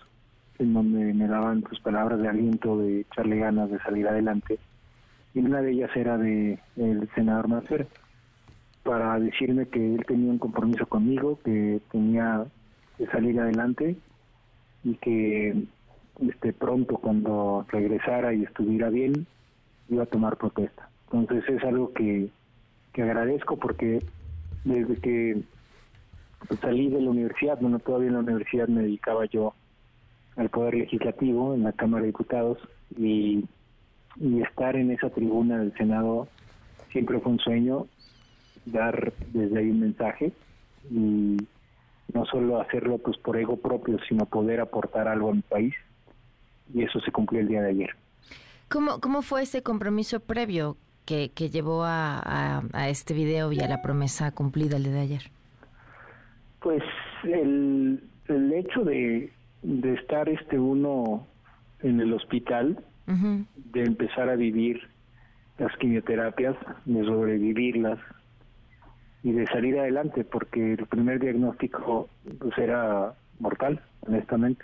en 0.59 0.73
donde 0.73 1.13
me 1.13 1.27
daban 1.27 1.63
sus 1.67 1.79
palabras 1.81 2.19
de 2.21 2.29
aliento, 2.29 2.77
de 2.77 3.01
echarle 3.01 3.37
ganas 3.37 3.69
de 3.69 3.79
salir 3.79 4.07
adelante. 4.07 4.59
Y 5.33 5.39
una 5.39 5.61
de 5.61 5.71
ellas 5.71 5.91
era 5.95 6.17
de 6.17 6.59
el 6.77 7.09
senador 7.15 7.47
Macer, 7.47 7.87
para 8.83 9.19
decirme 9.19 9.67
que 9.67 9.95
él 9.95 10.05
tenía 10.07 10.31
un 10.31 10.39
compromiso 10.39 10.85
conmigo, 10.85 11.39
que 11.43 11.81
tenía 11.91 12.45
que 12.97 13.07
salir 13.07 13.39
adelante 13.39 13.97
y 14.83 14.95
que 14.95 15.55
este 16.27 16.53
pronto 16.53 16.97
cuando 16.97 17.65
regresara 17.69 18.33
y 18.33 18.43
estuviera 18.43 18.89
bien 18.89 19.25
iba 19.89 20.03
a 20.03 20.07
tomar 20.07 20.37
protesta. 20.37 20.89
Entonces 21.11 21.43
es 21.49 21.63
algo 21.63 21.93
que, 21.93 22.29
que 22.93 23.03
agradezco 23.03 23.57
porque 23.57 24.03
desde 24.63 24.95
que 24.97 25.41
salí 26.61 26.89
de 26.89 27.01
la 27.01 27.09
universidad, 27.09 27.57
bueno, 27.59 27.79
todavía 27.79 28.07
en 28.07 28.13
la 28.13 28.19
universidad 28.19 28.67
me 28.67 28.83
dedicaba 28.83 29.25
yo 29.25 29.53
al 30.35 30.49
Poder 30.49 30.75
Legislativo 30.75 31.53
en 31.53 31.63
la 31.63 31.71
Cámara 31.73 32.01
de 32.01 32.07
Diputados 32.07 32.57
y, 32.97 33.45
y 34.17 34.41
estar 34.41 34.75
en 34.75 34.91
esa 34.91 35.09
tribuna 35.09 35.59
del 35.59 35.73
Senado 35.75 36.27
siempre 36.91 37.19
fue 37.19 37.33
un 37.33 37.39
sueño, 37.39 37.87
dar 38.65 39.13
desde 39.33 39.59
ahí 39.59 39.69
un 39.69 39.79
mensaje 39.79 40.31
y 40.91 41.37
no 42.13 42.25
solo 42.25 42.61
hacerlo 42.61 42.97
pues 42.97 43.17
por 43.17 43.37
ego 43.37 43.57
propio, 43.57 43.97
sino 44.07 44.25
poder 44.25 44.59
aportar 44.59 45.07
algo 45.07 45.29
a 45.29 45.33
mi 45.33 45.41
país 45.41 45.75
y 46.73 46.83
eso 46.83 46.99
se 47.01 47.11
cumplió 47.11 47.41
el 47.41 47.47
día 47.47 47.61
de 47.61 47.69
ayer. 47.69 47.89
¿Cómo, 48.69 48.99
cómo 48.99 49.21
fue 49.21 49.43
ese 49.43 49.63
compromiso 49.63 50.19
previo? 50.19 50.77
que, 51.33 51.49
llevó 51.49 51.83
a, 51.83 52.61
este 52.87 53.13
video 53.13 53.51
y 53.51 53.59
a 53.59 53.67
la 53.67 53.81
promesa 53.81 54.31
cumplida 54.31 54.77
el 54.77 54.83
de 54.83 54.99
ayer? 54.99 55.23
Pues 56.61 56.83
el, 57.23 58.03
el 58.27 58.53
hecho 58.53 58.83
de, 58.83 59.31
de 59.63 59.93
estar 59.95 60.29
este 60.29 60.59
uno 60.59 61.25
en 61.81 61.99
el 61.99 62.13
hospital, 62.13 62.77
de 63.07 63.83
empezar 63.83 64.29
a 64.29 64.35
vivir 64.35 64.87
las 65.57 65.75
quimioterapias, 65.77 66.55
de 66.85 67.03
sobrevivirlas 67.05 67.97
y 69.23 69.31
de 69.31 69.45
salir 69.47 69.77
adelante, 69.77 70.23
porque 70.23 70.73
el 70.73 70.85
primer 70.85 71.19
diagnóstico 71.19 72.07
pues 72.39 72.57
era 72.57 73.13
mortal, 73.39 73.81
honestamente. 74.01 74.63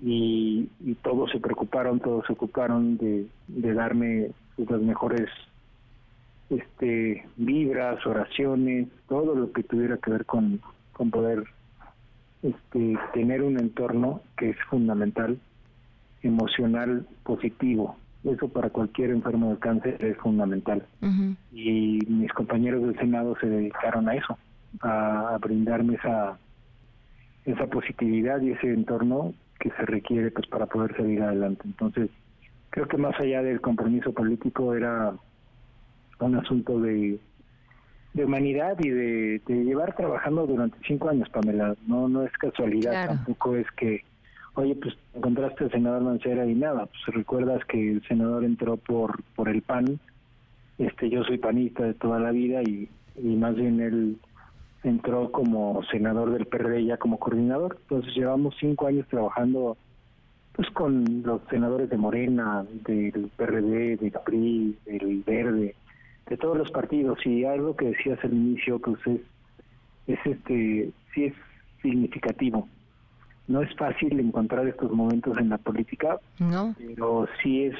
Y, 0.00 0.70
todos 1.02 1.30
se 1.30 1.40
preocuparon, 1.40 2.00
todos 2.00 2.26
se 2.26 2.32
ocuparon 2.32 2.98
de, 2.98 3.26
darme 3.48 4.30
las 4.56 4.80
mejores 4.80 5.28
este 6.50 7.26
vibras, 7.36 8.04
oraciones, 8.06 8.88
todo 9.06 9.34
lo 9.34 9.52
que 9.52 9.62
tuviera 9.62 9.98
que 9.98 10.10
ver 10.10 10.24
con, 10.24 10.60
con 10.92 11.10
poder 11.10 11.44
este, 12.42 12.96
tener 13.12 13.42
un 13.42 13.58
entorno 13.58 14.22
que 14.36 14.50
es 14.50 14.56
fundamental, 14.70 15.38
emocional, 16.22 17.06
positivo. 17.22 17.96
Eso 18.24 18.48
para 18.48 18.70
cualquier 18.70 19.10
enfermo 19.10 19.50
de 19.50 19.58
cáncer 19.58 20.04
es 20.04 20.16
fundamental. 20.18 20.84
Y 21.52 22.00
mis 22.08 22.32
compañeros 22.32 22.82
del 22.82 22.98
Senado 22.98 23.36
se 23.40 23.46
dedicaron 23.46 24.08
a 24.08 24.14
eso, 24.14 24.36
a, 24.80 25.34
a, 25.34 25.38
brindarme 25.38 25.94
esa, 25.94 26.38
esa 27.44 27.66
positividad 27.66 28.40
y 28.40 28.52
ese 28.52 28.72
entorno 28.72 29.34
que 29.60 29.70
se 29.70 29.86
requiere 29.86 30.30
pues 30.30 30.46
para 30.48 30.66
poder 30.66 30.96
salir 30.96 31.22
adelante. 31.22 31.62
Entonces, 31.64 32.10
creo 32.70 32.86
que 32.86 32.96
más 32.96 33.18
allá 33.18 33.42
del 33.42 33.60
compromiso 33.60 34.12
político 34.12 34.74
era 34.74 35.14
un 36.20 36.34
asunto 36.34 36.80
de, 36.80 37.18
de 38.14 38.24
humanidad 38.24 38.76
y 38.80 38.88
de, 38.88 39.40
llevar 39.46 39.94
trabajando 39.94 40.46
durante 40.46 40.78
cinco 40.86 41.08
años, 41.08 41.28
Pamela. 41.30 41.74
No, 41.86 42.08
no 42.08 42.24
es 42.24 42.32
casualidad, 42.32 43.06
tampoco 43.06 43.56
es 43.56 43.70
que, 43.72 44.04
oye, 44.58 44.74
pues 44.74 44.94
encontraste 45.14 45.64
al 45.64 45.70
senador 45.70 46.02
Mancera 46.02 46.44
y 46.44 46.54
nada. 46.54 46.86
Pues 46.86 47.14
recuerdas 47.14 47.64
que 47.66 47.92
el 47.92 48.02
senador 48.08 48.44
entró 48.44 48.76
por, 48.76 49.22
por 49.34 49.48
el 49.48 49.62
PAN. 49.62 50.00
Este, 50.78 51.08
yo 51.08 51.22
soy 51.24 51.38
panista 51.38 51.84
de 51.84 51.94
toda 51.94 52.18
la 52.18 52.32
vida 52.32 52.62
y, 52.62 52.88
y 53.16 53.36
más 53.36 53.54
bien 53.54 53.80
él 53.80 54.16
entró 54.82 55.30
como 55.30 55.82
senador 55.90 56.32
del 56.32 56.46
PRD 56.46 56.84
ya 56.84 56.96
como 56.96 57.18
coordinador. 57.18 57.78
Entonces 57.82 58.14
llevamos 58.14 58.56
cinco 58.58 58.88
años 58.88 59.06
trabajando 59.08 59.76
pues 60.54 60.68
con 60.70 61.22
los 61.22 61.40
senadores 61.50 61.88
de 61.88 61.96
Morena, 61.96 62.66
del 62.84 63.30
PRD, 63.36 63.96
del 63.96 64.12
PRI, 64.24 64.76
del 64.86 65.22
Verde, 65.24 65.76
de 66.28 66.36
todos 66.36 66.58
los 66.58 66.72
partidos 66.72 67.24
y 67.24 67.44
algo 67.44 67.76
que 67.76 67.90
decías 67.90 68.18
al 68.24 68.32
inicio 68.32 68.80
pues 68.80 68.98
es, 69.06 69.20
es 70.08 70.18
este 70.24 70.90
sí 71.14 71.26
es 71.26 71.34
significativo 71.80 72.66
no 73.48 73.62
es 73.62 73.74
fácil 73.76 74.20
encontrar 74.20 74.66
estos 74.68 74.90
momentos 74.92 75.36
en 75.38 75.48
la 75.48 75.58
política 75.58 76.18
no 76.38 76.74
pero 76.78 77.26
sí 77.42 77.64
es 77.64 77.76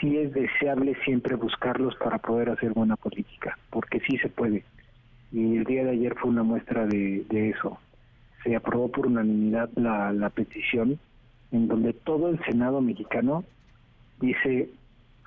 sí 0.00 0.16
es 0.16 0.32
deseable 0.32 0.94
siempre 1.04 1.36
buscarlos 1.36 1.94
para 1.96 2.18
poder 2.18 2.50
hacer 2.50 2.72
buena 2.72 2.96
política, 2.96 3.58
porque 3.70 4.00
sí 4.00 4.18
se 4.18 4.28
puede. 4.28 4.64
Y 5.32 5.56
el 5.56 5.64
día 5.64 5.84
de 5.84 5.90
ayer 5.90 6.14
fue 6.16 6.30
una 6.30 6.42
muestra 6.42 6.86
de, 6.86 7.24
eso. 7.30 7.78
Se 8.44 8.54
aprobó 8.54 8.90
por 8.90 9.06
unanimidad 9.06 9.70
la, 9.74 10.12
la 10.12 10.30
petición 10.30 10.98
en 11.52 11.68
donde 11.68 11.92
todo 11.92 12.28
el 12.28 12.42
Senado 12.44 12.80
mexicano 12.80 13.44
dice, 14.20 14.70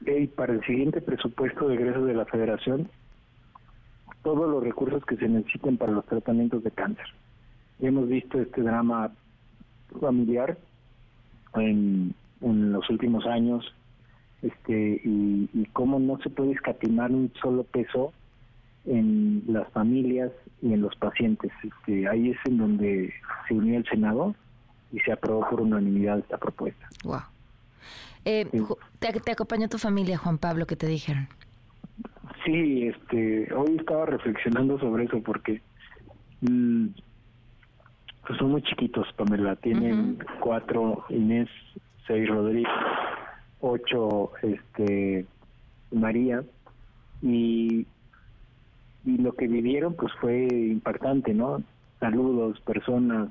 hey, 0.06 0.32
para 0.36 0.54
el 0.54 0.64
siguiente 0.66 1.02
presupuesto 1.02 1.68
de 1.68 1.76
egresos 1.76 2.06
de 2.06 2.14
la 2.14 2.26
federación, 2.26 2.90
todos 4.24 4.50
los 4.50 4.64
recursos 4.64 5.04
que 5.06 5.16
se 5.18 5.28
necesiten 5.28 5.78
para 5.78 5.92
los 5.92 6.06
tratamientos 6.06 6.64
de 6.64 6.72
cáncer. 6.72 7.06
Hemos 7.80 8.08
visto 8.08 8.40
este 8.40 8.62
drama 8.62 9.12
familiar 10.00 10.58
en, 11.56 12.14
en 12.42 12.72
los 12.72 12.90
últimos 12.90 13.26
años 13.26 13.74
este 14.42 15.02
y, 15.04 15.50
y 15.54 15.66
cómo 15.74 16.00
no 16.00 16.18
se 16.22 16.30
puede 16.30 16.52
escatimar 16.52 17.12
un 17.12 17.32
solo 17.42 17.64
peso 17.64 18.14
en 18.86 19.44
las 19.48 19.70
familias 19.72 20.32
y 20.62 20.74
en 20.74 20.82
los 20.82 20.96
pacientes. 20.96 21.52
Este, 21.64 22.08
ahí 22.08 22.32
es 22.32 22.38
en 22.46 22.58
donde 22.58 23.14
se 23.48 23.54
unió 23.54 23.78
el 23.78 23.86
Senado 23.86 24.36
y 24.92 25.00
se 25.00 25.12
aprobó 25.12 25.48
por 25.50 25.62
unanimidad 25.62 26.20
esta 26.20 26.38
propuesta. 26.38 26.88
Wow. 27.04 27.22
Eh, 28.26 28.46
¿te, 29.00 29.32
acompañó 29.32 29.70
tu 29.70 29.78
familia, 29.78 30.18
Juan 30.18 30.38
Pablo, 30.38 30.66
que 30.66 30.76
te 30.76 30.88
dijeron? 30.88 31.28
Sí, 32.46 32.88
este, 32.88 33.54
hoy 33.54 33.78
estaba 33.78 34.06
reflexionando 34.06 34.80
sobre 34.80 35.06
eso 35.06 35.22
porque 35.22 35.62
mm, 36.42 36.88
pues 38.30 38.38
son 38.38 38.52
muy 38.52 38.62
chiquitos, 38.62 39.12
Pamela. 39.14 39.56
Tienen 39.56 40.20
cuatro, 40.40 41.04
Inés, 41.10 41.50
seis, 42.06 42.30
Rodríguez, 42.30 42.72
ocho, 43.60 44.34
este, 44.44 45.26
María 45.92 46.44
y 47.24 47.88
y 49.04 49.18
lo 49.18 49.34
que 49.34 49.48
vivieron 49.48 49.96
pues 49.96 50.14
fue 50.22 50.48
impactante, 50.52 51.34
¿no? 51.34 51.64
Saludos, 52.00 52.60
personas, 52.60 53.30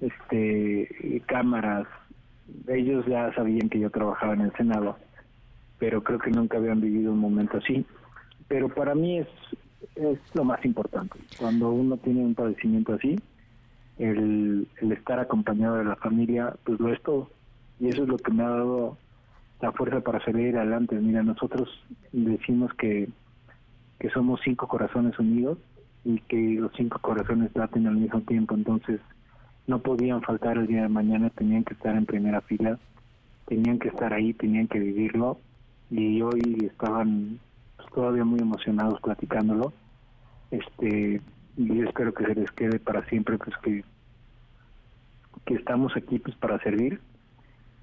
este, 0.00 1.20
cámaras. 1.26 1.88
Ellos 2.68 3.04
ya 3.06 3.34
sabían 3.34 3.68
que 3.68 3.80
yo 3.80 3.90
trabajaba 3.90 4.34
en 4.34 4.42
el 4.42 4.52
Senado, 4.52 4.96
pero 5.80 6.04
creo 6.04 6.20
que 6.20 6.30
nunca 6.30 6.58
habían 6.58 6.80
vivido 6.80 7.10
un 7.10 7.18
momento 7.18 7.56
así. 7.56 7.84
Pero 8.46 8.68
para 8.68 8.94
mí 8.94 9.18
es, 9.18 9.28
es 9.96 10.20
lo 10.34 10.44
más 10.44 10.64
importante. 10.64 11.18
Cuando 11.36 11.72
uno 11.72 11.96
tiene 11.96 12.20
un 12.20 12.36
padecimiento 12.36 12.94
así, 12.94 13.18
el, 13.98 14.68
estar 14.80 15.18
acompañado 15.18 15.76
de 15.76 15.84
la 15.84 15.96
familia, 15.96 16.54
pues 16.64 16.80
lo 16.80 16.92
es 16.92 17.02
todo. 17.02 17.30
Y 17.80 17.88
eso 17.88 18.02
es 18.02 18.08
lo 18.08 18.16
que 18.16 18.32
me 18.32 18.42
ha 18.42 18.48
dado 18.48 18.96
la 19.60 19.72
fuerza 19.72 20.00
para 20.00 20.24
salir 20.24 20.56
adelante. 20.56 20.96
Mira, 20.96 21.22
nosotros 21.22 21.68
decimos 22.12 22.72
que 22.74 23.08
que 23.98 24.10
somos 24.10 24.40
cinco 24.44 24.68
corazones 24.68 25.18
unidos 25.18 25.58
y 26.04 26.18
que 26.20 26.36
los 26.60 26.72
cinco 26.76 26.98
corazones 26.98 27.50
laten 27.54 27.86
al 27.86 27.96
mismo 27.96 28.20
tiempo, 28.20 28.54
entonces 28.54 29.00
no 29.66 29.78
podían 29.78 30.20
faltar 30.20 30.58
el 30.58 30.66
día 30.66 30.82
de 30.82 30.88
mañana, 30.88 31.30
tenían 31.30 31.64
que 31.64 31.72
estar 31.72 31.96
en 31.96 32.04
primera 32.04 32.42
fila, 32.42 32.78
tenían 33.46 33.78
que 33.78 33.88
estar 33.88 34.12
ahí, 34.12 34.34
tenían 34.34 34.68
que 34.68 34.78
vivirlo 34.78 35.38
y 35.90 36.20
hoy 36.20 36.68
estaban 36.70 37.38
pues, 37.76 37.88
todavía 37.92 38.24
muy 38.24 38.40
emocionados 38.40 39.00
platicándolo. 39.00 39.72
Este, 40.50 41.22
y 41.56 41.80
espero 41.82 42.12
que 42.12 42.26
se 42.26 42.34
les 42.34 42.50
quede 42.52 42.78
para 42.78 43.04
siempre 43.06 43.38
pues 43.38 43.56
que 43.58 43.84
que 45.46 45.54
estamos 45.54 45.94
aquí 45.96 46.18
pues 46.18 46.34
para 46.36 46.58
servir, 46.60 47.00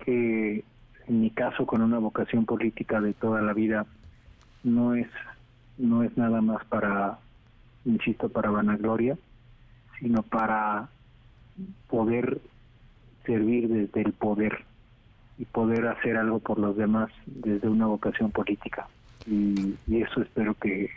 que 0.04 0.64
en 1.08 1.22
mi 1.22 1.30
caso 1.30 1.66
con 1.66 1.82
una 1.82 2.00
vocación 2.00 2.46
política 2.46 3.00
de 3.00 3.14
toda 3.14 3.42
la 3.42 3.54
vida 3.54 3.86
no 4.64 4.96
es 4.96 5.08
no 5.78 6.04
es 6.04 6.16
nada 6.18 6.42
más 6.42 6.64
para, 6.66 7.18
insisto, 7.86 8.30
para 8.30 8.52
vanagloria, 8.52 9.18
sino 10.00 10.22
para 10.22 10.90
poder 11.88 12.40
servir 13.26 13.68
desde 13.68 14.02
el 14.02 14.14
poder 14.14 14.66
y 15.38 15.46
poder 15.46 15.88
hacer 15.88 16.18
algo 16.18 16.40
por 16.40 16.60
los 16.60 16.78
demás 16.78 17.10
desde 17.26 17.68
una 17.68 17.88
vocación 17.88 18.32
política. 18.32 18.88
Y, 19.26 19.76
eso 19.88 20.22
espero 20.22 20.54
que, 20.56 20.90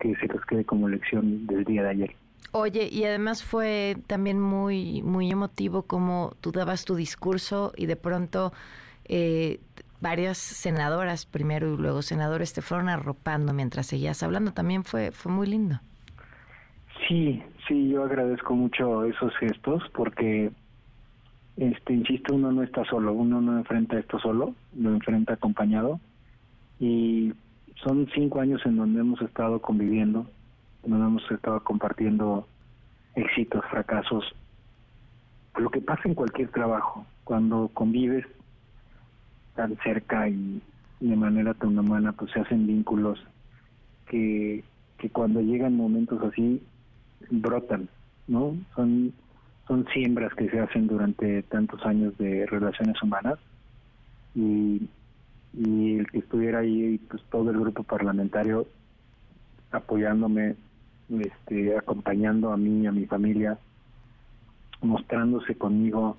que 0.00 0.14
se 0.16 0.26
les 0.26 0.44
quede 0.46 0.64
como 0.64 0.88
lección 0.88 1.46
del 1.46 1.64
día 1.64 1.82
de 1.82 1.90
ayer. 1.90 2.16
Oye, 2.52 2.88
y 2.90 3.04
además 3.04 3.42
fue 3.42 3.96
también 4.06 4.40
muy, 4.40 5.02
muy 5.02 5.30
emotivo 5.30 5.82
como 5.82 6.34
tú 6.40 6.52
dabas 6.52 6.84
tu 6.84 6.94
discurso 6.94 7.72
y 7.76 7.86
de 7.86 7.96
pronto 7.96 8.52
eh, 9.06 9.58
varias 10.00 10.38
senadoras 10.38 11.26
primero 11.26 11.74
y 11.74 11.76
luego 11.76 12.02
senadores 12.02 12.52
te 12.52 12.62
fueron 12.62 12.88
arropando 12.88 13.52
mientras 13.52 13.86
seguías 13.86 14.22
hablando. 14.22 14.52
También 14.52 14.84
fue, 14.84 15.10
fue 15.10 15.32
muy 15.32 15.46
lindo. 15.46 15.80
Sí, 17.08 17.42
sí, 17.66 17.88
yo 17.88 18.04
agradezco 18.04 18.54
mucho 18.54 19.04
esos 19.04 19.34
gestos 19.36 19.82
porque, 19.94 20.50
este, 21.56 21.92
insisto, 21.92 22.34
uno 22.34 22.52
no 22.52 22.62
está 22.62 22.84
solo, 22.84 23.12
uno 23.12 23.40
no 23.40 23.58
enfrenta 23.58 23.98
esto 23.98 24.18
solo, 24.18 24.54
lo 24.78 24.90
enfrenta 24.90 25.34
acompañado. 25.34 26.00
Y 26.78 27.32
son 27.76 28.08
cinco 28.14 28.40
años 28.40 28.64
en 28.64 28.76
donde 28.76 29.00
hemos 29.00 29.20
estado 29.22 29.60
conviviendo, 29.60 30.26
donde 30.82 31.06
hemos 31.06 31.30
estado 31.30 31.62
compartiendo 31.62 32.46
éxitos, 33.14 33.64
fracasos, 33.70 34.24
lo 35.56 35.70
que 35.70 35.80
pasa 35.80 36.02
en 36.04 36.14
cualquier 36.14 36.48
trabajo, 36.50 37.06
cuando 37.24 37.70
convives 37.72 38.26
tan 39.54 39.76
cerca 39.82 40.28
y, 40.28 40.60
de 41.00 41.16
manera 41.16 41.54
tan 41.54 41.78
humana, 41.78 42.12
pues 42.12 42.30
se 42.32 42.40
hacen 42.40 42.66
vínculos 42.66 43.22
que, 44.06 44.64
que 44.98 45.10
cuando 45.10 45.40
llegan 45.40 45.76
momentos 45.76 46.22
así 46.22 46.62
brotan, 47.30 47.88
¿no? 48.26 48.56
Son, 48.74 49.12
son 49.68 49.86
siembras 49.92 50.34
que 50.34 50.48
se 50.48 50.60
hacen 50.60 50.86
durante 50.86 51.42
tantos 51.44 51.84
años 51.84 52.16
de 52.18 52.46
relaciones 52.46 53.00
humanas 53.02 53.38
y, 54.34 54.88
y 55.56 55.98
el 55.98 56.10
que 56.10 56.18
estuviera 56.18 56.60
ahí, 56.60 56.98
pues 57.08 57.22
todo 57.30 57.50
el 57.50 57.58
grupo 57.58 57.82
parlamentario 57.82 58.66
apoyándome, 59.70 60.56
este, 61.10 61.76
acompañando 61.76 62.52
a 62.52 62.56
mí, 62.56 62.86
a 62.86 62.92
mi 62.92 63.06
familia, 63.06 63.58
mostrándose 64.80 65.54
conmigo 65.56 66.16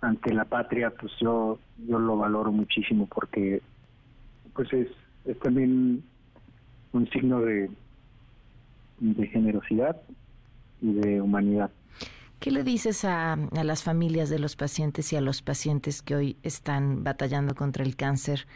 ante 0.00 0.32
la 0.34 0.44
patria, 0.44 0.90
pues 0.90 1.12
yo 1.20 1.58
yo 1.86 1.98
lo 1.98 2.16
valoro 2.16 2.52
muchísimo 2.52 3.06
porque 3.06 3.62
pues 4.54 4.72
es, 4.72 4.88
es 5.24 5.38
también 5.40 6.04
un 6.92 7.10
signo 7.10 7.40
de, 7.40 7.70
de 9.00 9.26
generosidad 9.28 10.00
y 10.80 10.92
de 10.92 11.20
humanidad. 11.20 11.70
¿Qué 12.44 12.50
le 12.50 12.62
dices 12.62 13.06
a, 13.06 13.38
las 13.52 13.82
familias 13.82 14.28
de 14.28 14.38
los 14.38 14.54
pacientes 14.54 15.10
y 15.14 15.16
a 15.16 15.22
los 15.22 15.40
pacientes 15.40 16.02
que 16.02 16.14
hoy 16.14 16.36
están 16.42 17.02
batallando 17.02 17.54
contra 17.54 17.82
el 17.82 17.96
cáncer 17.96 18.46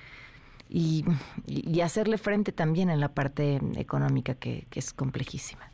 y, 0.69 1.07
y 1.47 1.81
hacerle 1.81 2.19
frente 2.19 2.53
también 2.53 2.91
en 2.91 3.01
la 3.01 3.15
parte 3.15 3.59
económica 3.77 4.35
que, 4.35 4.67
que 4.69 4.81
es 4.81 4.93
complejísima? 4.93 5.71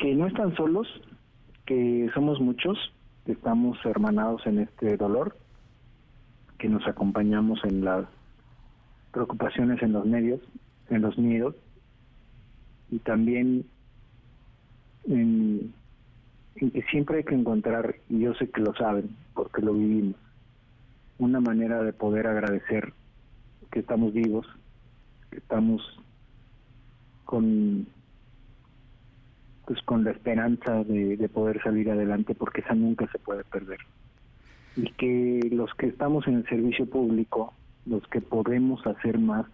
Que 0.00 0.16
no 0.16 0.26
están 0.26 0.56
solos, 0.56 0.88
que 1.64 2.10
somos 2.12 2.40
muchos, 2.40 2.76
estamos 3.24 3.78
hermanados 3.84 4.44
en 4.44 4.58
este 4.58 4.96
dolor, 4.96 5.38
que 6.58 6.68
nos 6.68 6.84
acompañamos 6.88 7.60
en 7.62 7.84
las 7.84 8.04
preocupaciones 9.12 9.80
en 9.80 9.92
los 9.92 10.04
medios, 10.04 10.40
en 10.90 11.02
los 11.02 11.16
miedos, 11.16 11.54
y 12.90 12.98
también 12.98 13.64
en, 15.06 15.72
que 15.72 15.77
siempre 16.90 17.18
hay 17.18 17.24
que 17.24 17.34
encontrar, 17.34 17.96
y 18.08 18.20
yo 18.20 18.34
sé 18.34 18.48
que 18.50 18.60
lo 18.60 18.74
saben, 18.74 19.16
porque 19.34 19.62
lo 19.62 19.74
vivimos, 19.74 20.16
una 21.18 21.40
manera 21.40 21.82
de 21.82 21.92
poder 21.92 22.26
agradecer 22.26 22.92
que 23.70 23.80
estamos 23.80 24.12
vivos, 24.12 24.46
que 25.30 25.38
estamos 25.38 25.82
con 27.24 27.86
pues 29.66 29.82
con 29.82 30.02
la 30.02 30.12
esperanza 30.12 30.82
de, 30.82 31.28
poder 31.28 31.62
salir 31.62 31.90
adelante 31.90 32.34
porque 32.34 32.62
esa 32.62 32.74
nunca 32.74 33.06
se 33.12 33.18
puede 33.18 33.44
perder. 33.44 33.78
Y 34.76 34.90
que 34.92 35.46
los 35.52 35.74
que 35.74 35.88
estamos 35.88 36.26
en 36.26 36.36
el 36.36 36.48
servicio 36.48 36.88
público 36.88 37.52
los 37.84 38.02
que 38.08 38.22
podemos 38.22 38.86
hacer 38.86 39.18
más 39.18 39.44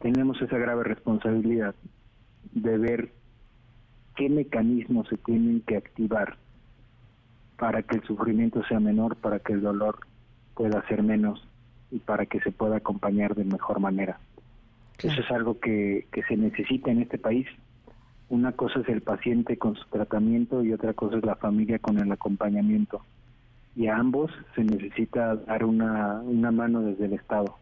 tenemos 0.00 0.40
esa 0.40 0.56
grave 0.56 0.84
responsabilidad 0.84 1.74
de 2.52 2.78
ver 2.78 3.12
qué 4.16 4.28
mecanismos 4.28 5.08
se 5.08 5.16
tienen 5.18 5.60
que 5.62 5.76
activar 5.76 6.36
para 7.56 7.82
que 7.82 7.96
el 7.96 8.02
sufrimiento 8.04 8.64
sea 8.64 8.80
menor, 8.80 9.16
para 9.16 9.38
que 9.38 9.52
el 9.52 9.62
dolor 9.62 10.00
pueda 10.54 10.86
ser 10.88 11.02
menos 11.02 11.46
y 11.90 11.98
para 11.98 12.26
que 12.26 12.40
se 12.40 12.50
pueda 12.50 12.76
acompañar 12.76 13.34
de 13.34 13.44
mejor 13.44 13.80
manera. 13.80 14.18
Eso 15.02 15.20
es 15.20 15.30
algo 15.30 15.58
que, 15.60 16.06
que 16.12 16.22
se 16.24 16.36
necesita 16.36 16.90
en 16.90 17.02
este 17.02 17.18
país 17.18 17.46
una 18.28 18.52
cosa 18.52 18.80
es 18.80 18.88
el 18.88 19.02
paciente 19.02 19.58
con 19.58 19.76
su 19.76 19.84
tratamiento 19.88 20.64
y 20.64 20.72
otra 20.72 20.94
cosa 20.94 21.18
es 21.18 21.24
la 21.24 21.36
familia 21.36 21.78
con 21.78 21.98
el 21.98 22.10
acompañamiento. 22.10 23.02
Y 23.76 23.88
a 23.88 23.96
ambos 23.96 24.30
se 24.54 24.64
necesita 24.64 25.36
dar 25.36 25.64
una, 25.64 26.20
una 26.22 26.50
mano 26.50 26.80
desde 26.80 27.06
el 27.06 27.12
Estado. 27.14 27.56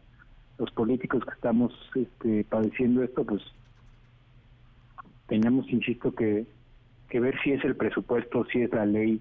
los 0.58 0.70
políticos 0.70 1.24
que 1.24 1.34
estamos 1.34 1.72
este, 1.94 2.44
padeciendo 2.44 3.02
esto, 3.02 3.24
pues 3.24 3.42
tenemos, 5.26 5.68
insisto, 5.70 6.14
que, 6.14 6.46
que 7.08 7.20
ver 7.20 7.34
si 7.42 7.52
es 7.52 7.64
el 7.64 7.76
presupuesto, 7.76 8.44
si 8.46 8.62
es 8.62 8.72
la 8.72 8.86
ley, 8.86 9.20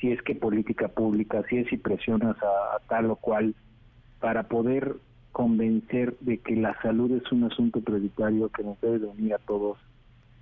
si 0.00 0.12
es 0.12 0.20
que 0.22 0.34
política 0.34 0.88
pública, 0.88 1.42
si 1.48 1.58
es 1.58 1.68
si 1.68 1.76
presionas 1.76 2.36
a, 2.42 2.78
tal 2.88 3.10
o 3.10 3.16
cual, 3.16 3.54
para 4.20 4.44
poder 4.44 4.96
convencer 5.32 6.16
de 6.20 6.38
que 6.38 6.56
la 6.56 6.80
salud 6.80 7.10
es 7.12 7.30
un 7.30 7.44
asunto 7.44 7.80
prioritario 7.80 8.48
que 8.48 8.62
nos 8.62 8.80
debe 8.80 9.00
de 9.00 9.06
unir 9.06 9.34
a 9.34 9.38
todos 9.38 9.78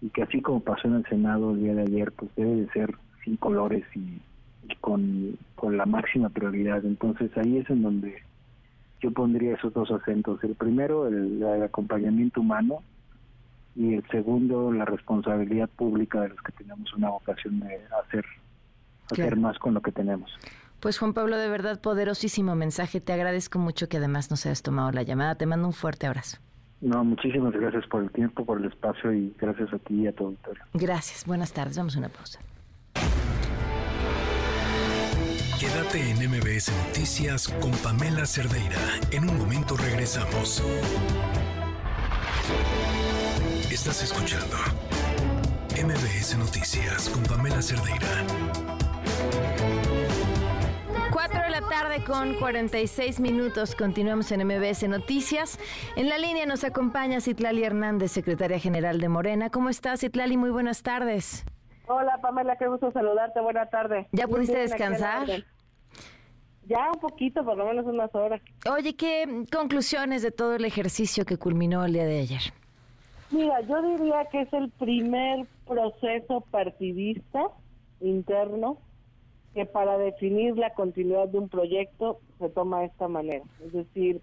y 0.01 0.11
que 0.11 0.23
así 0.23 0.41
como 0.41 0.61
pasó 0.61 0.87
en 0.87 0.95
el 0.95 1.07
Senado 1.07 1.53
el 1.53 1.63
día 1.63 1.75
de 1.75 1.83
ayer, 1.83 2.13
pues 2.13 2.31
debe 2.37 2.57
de 2.57 2.69
ser 2.69 2.95
sin 3.25 3.37
colores 3.37 3.85
y, 3.97 4.21
con, 4.81 5.37
con 5.57 5.77
la 5.77 5.87
máxima 5.87 6.29
prioridad. 6.29 6.85
Entonces 6.85 7.31
ahí 7.37 7.59
es 7.59 7.69
en 7.71 7.83
donde 7.83 8.23
yo 9.01 9.11
pondría 9.11 9.55
esos 9.55 9.73
dos 9.73 9.91
acentos. 9.91 10.43
El 10.45 10.55
primero, 10.55 11.07
el, 11.07 11.43
acompañamiento 11.63 12.41
humano 12.41 12.83
y 13.77 13.95
el 13.95 14.09
segundo, 14.09 14.73
la 14.73 14.85
responsabilidad 14.85 15.69
pública 15.69 16.21
de 16.23 16.29
los 16.29 16.41
que 16.43 16.53
tenemos 16.53 16.93
una 16.95 17.11
vocación 17.11 17.61
de 17.61 17.81
hacer, 18.05 18.25
hacer 19.11 19.37
más 19.37 19.59
con 19.59 19.75
lo 19.75 19.83
que 19.83 19.93
tenemos. 19.93 20.31
Pues 20.81 20.99
Juan 20.99 21.15
Pablo, 21.15 21.37
de 21.39 21.49
verdad, 21.49 21.81
poderosísimo 21.81 22.55
mensaje. 22.55 23.01
Te 23.01 23.13
agradezco 23.13 23.59
mucho 23.59 23.89
que 23.89 23.97
además 23.97 24.31
nos 24.31 24.45
hayas 24.45 24.63
tomado 24.63 24.93
la 24.93 25.03
llamada. 25.03 25.35
Te 25.35 25.47
mando 25.47 25.67
un 25.67 25.73
fuerte 25.73 26.07
abrazo. 26.07 26.39
No, 26.81 27.03
muchísimas 27.03 27.55
gracias 27.55 27.87
por 27.87 28.03
el 28.03 28.11
tiempo, 28.11 28.45
por 28.45 28.59
el 28.59 28.67
espacio 28.67 29.11
y 29.13 29.35
gracias 29.41 29.73
a 29.73 29.79
ti 29.79 30.03
y 30.03 30.07
a 30.07 30.13
tu 30.13 30.27
auditorio. 30.27 30.63
Gracias, 30.75 31.25
buenas 31.27 31.53
tardes. 31.55 31.79
Vamos 31.79 31.97
a 31.97 32.01
una 32.01 32.11
pausa. 32.11 32.41
Quédate 35.59 36.11
en 36.11 36.19
MBS 36.31 36.71
Noticias 36.87 37.49
con 37.49 37.71
Pamela 37.83 38.27
Cerdeira. 38.27 38.77
En 39.13 39.31
un 39.31 39.39
momento 39.39 39.77
regresamos. 39.79 40.63
Estás 43.75 44.05
escuchando 44.05 44.57
MBS 45.73 46.39
Noticias 46.39 47.09
con 47.09 47.25
Pamela 47.25 47.61
Cerdeira. 47.61 48.07
4 51.13 51.43
de 51.43 51.51
la 51.51 51.61
tarde 51.69 52.05
con 52.05 52.35
46 52.35 53.19
minutos. 53.19 53.75
Continuamos 53.75 54.31
en 54.31 54.47
MBS 54.47 54.89
Noticias. 54.89 55.59
En 55.97 56.09
la 56.09 56.19
línea 56.19 56.47
nos 56.47 56.63
acompaña 56.63 57.21
Citlali 57.21 57.65
Hernández, 57.65 58.13
secretaria 58.13 58.61
general 58.61 59.01
de 59.01 59.09
Morena. 59.09 59.51
¿Cómo 59.51 59.71
estás, 59.71 60.03
Citlali? 60.03 60.37
Muy 60.37 60.51
buenas 60.51 60.85
tardes. 60.85 61.45
Hola, 61.89 62.21
Pamela, 62.23 62.57
qué 62.57 62.69
gusto 62.69 62.93
saludarte. 62.93 63.41
Buenas 63.41 63.71
tardes. 63.71 64.07
¿Ya 64.13 64.29
pudiste 64.29 64.57
descansar? 64.57 65.27
Ya 66.67 66.93
un 66.95 67.01
poquito, 67.01 67.45
por 67.45 67.57
lo 67.57 67.67
menos 67.67 67.85
unas 67.87 68.15
horas. 68.15 68.41
Oye, 68.71 68.95
¿qué 68.95 69.47
conclusiones 69.51 70.23
de 70.23 70.31
todo 70.31 70.55
el 70.55 70.65
ejercicio 70.65 71.25
que 71.25 71.39
culminó 71.39 71.85
el 71.85 71.95
día 71.95 72.05
de 72.05 72.21
ayer? 72.21 72.64
Mira, 73.35 73.63
yo 73.63 73.83
diría 73.83 74.27
que 74.27 74.43
es 74.43 74.53
el 74.53 74.71
primer 74.71 75.49
proceso 75.67 76.43
partidista 76.53 77.49
interno 78.01 78.79
que 79.55 79.67
para 79.67 79.99
definir 79.99 80.57
la 80.57 80.73
continuidad 80.73 81.27
de 81.27 81.39
un 81.39 81.49
proyecto 81.49 82.21
se 82.39 82.49
toma 82.49 82.81
de 82.81 82.87
esta 82.87 83.09
manera. 83.09 83.45
Es 83.65 83.73
decir, 83.73 84.21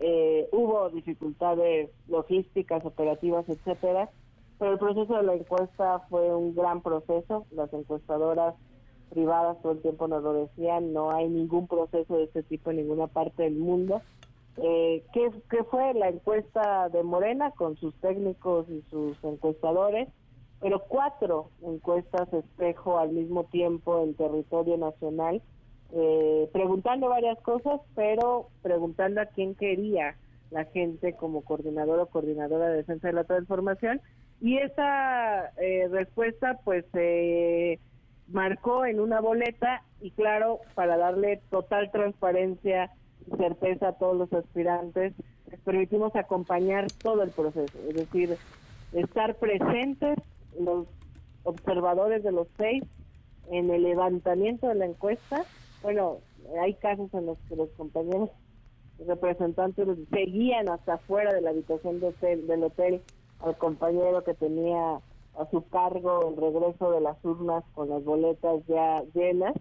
eh, 0.00 0.50
hubo 0.52 0.90
dificultades 0.90 1.88
logísticas, 2.08 2.84
operativas, 2.84 3.48
etcétera, 3.48 4.10
pero 4.58 4.72
el 4.72 4.78
proceso 4.78 5.16
de 5.16 5.22
la 5.22 5.34
encuesta 5.34 6.00
fue 6.10 6.34
un 6.34 6.54
gran 6.54 6.82
proceso. 6.82 7.46
Las 7.52 7.72
encuestadoras 7.72 8.54
privadas 9.08 9.62
todo 9.62 9.72
el 9.72 9.80
tiempo 9.80 10.08
nos 10.08 10.22
lo 10.22 10.34
decían, 10.34 10.92
no 10.92 11.10
hay 11.10 11.26
ningún 11.26 11.68
proceso 11.68 12.18
de 12.18 12.24
este 12.24 12.42
tipo 12.42 12.70
en 12.70 12.76
ninguna 12.76 13.06
parte 13.06 13.44
del 13.44 13.54
mundo. 13.54 14.02
Eh, 14.58 15.02
¿qué, 15.12 15.30
¿Qué 15.50 15.64
fue 15.64 15.94
la 15.94 16.08
encuesta 16.08 16.88
de 16.90 17.02
Morena 17.02 17.52
con 17.52 17.76
sus 17.76 17.94
técnicos 17.96 18.68
y 18.68 18.82
sus 18.90 19.16
encuestadores? 19.24 20.08
Pero 20.60 20.80
cuatro 20.88 21.50
encuestas 21.62 22.32
espejo 22.32 22.98
al 22.98 23.10
mismo 23.10 23.44
tiempo 23.44 24.02
en 24.02 24.14
territorio 24.14 24.76
nacional, 24.76 25.42
eh, 25.92 26.48
preguntando 26.52 27.08
varias 27.08 27.38
cosas, 27.40 27.80
pero 27.94 28.48
preguntando 28.62 29.20
a 29.20 29.26
quién 29.26 29.54
quería 29.54 30.16
la 30.50 30.64
gente 30.66 31.14
como 31.14 31.42
coordinador 31.42 31.98
o 31.98 32.06
coordinadora 32.06 32.68
de 32.68 32.76
defensa 32.76 33.08
de 33.08 33.14
la 33.14 33.24
transformación. 33.24 34.00
Y 34.40 34.58
esa 34.58 35.48
eh, 35.56 35.88
respuesta 35.90 36.60
pues 36.64 36.84
se 36.92 37.80
marcó 38.28 38.84
en 38.84 39.00
una 39.00 39.20
boleta 39.20 39.82
y 40.00 40.10
claro, 40.10 40.60
para 40.74 40.96
darle 40.96 41.40
total 41.50 41.90
transparencia 41.90 42.90
certeza 43.36 43.88
a 43.88 43.92
todos 43.92 44.16
los 44.16 44.32
aspirantes, 44.32 45.14
les 45.50 45.60
permitimos 45.60 46.14
acompañar 46.16 46.90
todo 47.02 47.22
el 47.22 47.30
proceso, 47.30 47.78
es 47.88 47.94
decir, 47.94 48.36
estar 48.92 49.36
presentes 49.36 50.18
los 50.58 50.86
observadores 51.44 52.22
de 52.22 52.32
los 52.32 52.46
seis 52.56 52.84
en 53.50 53.70
el 53.70 53.82
levantamiento 53.82 54.68
de 54.68 54.74
la 54.74 54.86
encuesta. 54.86 55.44
Bueno, 55.82 56.18
hay 56.60 56.74
casos 56.74 57.12
en 57.14 57.26
los 57.26 57.38
que 57.48 57.56
los 57.56 57.68
compañeros 57.70 58.30
representantes 59.06 59.88
seguían 60.10 60.68
hasta 60.68 60.94
afuera 60.94 61.32
de 61.32 61.40
la 61.40 61.50
habitación 61.50 62.00
de 62.00 62.08
hotel, 62.08 62.46
del 62.46 62.64
hotel 62.64 63.02
al 63.40 63.56
compañero 63.56 64.22
que 64.22 64.34
tenía 64.34 65.00
a 65.38 65.50
su 65.50 65.66
cargo 65.68 66.28
el 66.28 66.36
regreso 66.36 66.92
de 66.92 67.00
las 67.00 67.16
urnas 67.24 67.64
con 67.74 67.88
las 67.88 68.04
boletas 68.04 68.60
ya 68.68 69.02
llenas 69.14 69.54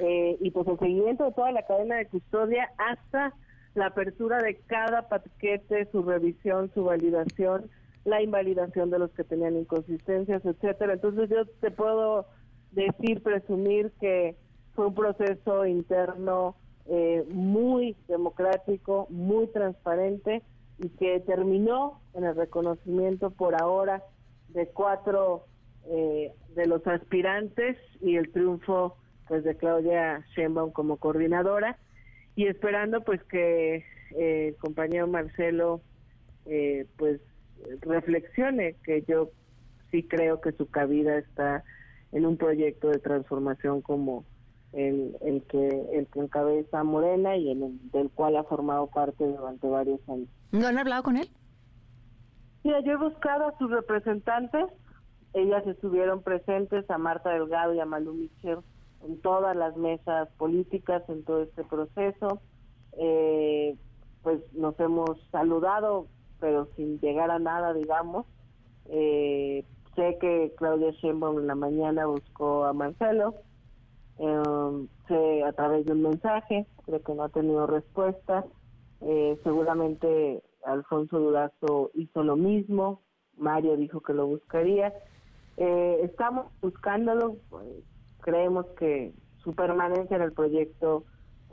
eh, 0.00 0.36
y 0.40 0.50
pues 0.50 0.66
el 0.66 0.78
seguimiento 0.78 1.24
de 1.24 1.32
toda 1.32 1.52
la 1.52 1.66
cadena 1.66 1.96
de 1.96 2.06
custodia 2.06 2.70
hasta 2.78 3.34
la 3.74 3.86
apertura 3.86 4.38
de 4.38 4.56
cada 4.66 5.08
paquete, 5.08 5.88
su 5.90 6.02
revisión, 6.02 6.70
su 6.74 6.84
validación, 6.84 7.70
la 8.04 8.22
invalidación 8.22 8.90
de 8.90 8.98
los 8.98 9.10
que 9.12 9.24
tenían 9.24 9.56
inconsistencias, 9.56 10.44
etcétera. 10.44 10.94
Entonces 10.94 11.28
yo 11.30 11.46
te 11.60 11.70
puedo 11.70 12.26
decir, 12.72 13.22
presumir 13.22 13.92
que 14.00 14.36
fue 14.74 14.86
un 14.86 14.94
proceso 14.94 15.66
interno 15.66 16.56
eh, 16.86 17.24
muy 17.30 17.96
democrático, 18.08 19.06
muy 19.10 19.46
transparente 19.48 20.42
y 20.78 20.88
que 20.90 21.20
terminó 21.20 22.00
en 22.14 22.24
el 22.24 22.36
reconocimiento 22.36 23.30
por 23.30 23.60
ahora 23.60 24.02
de 24.48 24.68
cuatro 24.68 25.46
eh, 25.86 26.32
de 26.54 26.66
los 26.66 26.86
aspirantes 26.86 27.76
y 28.00 28.16
el 28.16 28.30
triunfo 28.32 28.96
pues 29.28 29.44
de 29.44 29.56
Claudia 29.56 30.24
Sheinbaum 30.34 30.72
como 30.72 30.96
coordinadora 30.96 31.78
y 32.36 32.46
esperando 32.46 33.02
pues 33.02 33.22
que 33.24 33.84
eh, 34.16 34.48
el 34.48 34.56
compañero 34.56 35.06
Marcelo 35.06 35.80
eh, 36.46 36.86
pues 36.96 37.20
reflexione 37.80 38.76
que 38.84 39.02
yo 39.08 39.30
sí 39.90 40.02
creo 40.02 40.40
que 40.40 40.52
su 40.52 40.68
cabida 40.68 41.18
está 41.18 41.64
en 42.12 42.26
un 42.26 42.36
proyecto 42.36 42.88
de 42.88 42.98
transformación 42.98 43.80
como 43.80 44.24
el, 44.72 45.16
el 45.22 45.42
que 45.44 45.68
el 45.92 46.06
que 46.08 46.20
encabeza 46.20 46.82
Morena 46.82 47.36
y 47.36 47.50
en 47.50 47.62
el, 47.62 47.90
del 47.92 48.10
cual 48.10 48.36
ha 48.36 48.44
formado 48.44 48.88
parte 48.88 49.24
durante 49.24 49.68
varios 49.68 50.00
años. 50.08 50.28
¿No 50.52 50.66
han 50.66 50.78
hablado 50.78 51.02
con 51.02 51.16
él? 51.16 51.28
Mira, 52.64 52.80
yo 52.80 52.92
he 52.92 52.96
buscado 52.96 53.46
a 53.46 53.58
sus 53.58 53.70
representantes, 53.70 54.64
ellas 55.34 55.66
estuvieron 55.66 56.22
presentes, 56.22 56.88
a 56.90 56.98
Marta 56.98 57.30
Delgado 57.30 57.74
y 57.74 57.80
a 57.80 57.84
Malú 57.84 58.14
Michel, 58.14 58.58
en 59.04 59.20
todas 59.20 59.56
las 59.56 59.76
mesas 59.76 60.28
políticas, 60.38 61.02
en 61.08 61.24
todo 61.24 61.42
este 61.42 61.64
proceso. 61.64 62.40
Eh, 62.98 63.76
pues 64.22 64.40
nos 64.54 64.78
hemos 64.80 65.20
saludado, 65.30 66.06
pero 66.40 66.66
sin 66.76 66.98
llegar 67.00 67.30
a 67.30 67.38
nada, 67.38 67.74
digamos. 67.74 68.26
Eh, 68.86 69.64
sé 69.94 70.18
que 70.20 70.52
Claudia 70.56 70.90
Sheinbaum 70.92 71.38
en 71.38 71.46
la 71.46 71.54
mañana 71.54 72.06
buscó 72.06 72.64
a 72.64 72.72
Marcelo, 72.72 73.34
eh, 74.18 75.42
a 75.44 75.52
través 75.52 75.84
de 75.86 75.92
un 75.92 76.02
mensaje, 76.02 76.66
creo 76.86 77.02
que 77.02 77.14
no 77.14 77.24
ha 77.24 77.28
tenido 77.28 77.66
respuesta. 77.66 78.44
Eh, 79.00 79.38
seguramente 79.42 80.42
Alfonso 80.64 81.18
Durazo 81.18 81.90
hizo 81.94 82.22
lo 82.22 82.36
mismo, 82.36 83.02
Mario 83.36 83.76
dijo 83.76 84.00
que 84.00 84.14
lo 84.14 84.26
buscaría. 84.26 84.94
Eh, 85.56 86.00
estamos 86.02 86.46
buscándolo, 86.62 87.36
pues, 87.50 87.66
creemos 88.24 88.66
que 88.78 89.12
su 89.36 89.52
permanencia 89.54 90.16
en 90.16 90.22
el 90.22 90.32
proyecto 90.32 91.04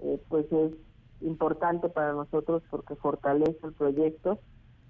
eh, 0.02 0.20
pues 0.30 0.50
es 0.52 0.72
importante 1.20 1.90
para 1.90 2.14
nosotros 2.14 2.64
porque 2.72 2.96
fortalece 2.96 3.60
el 3.64 3.74
proyecto 3.74 4.40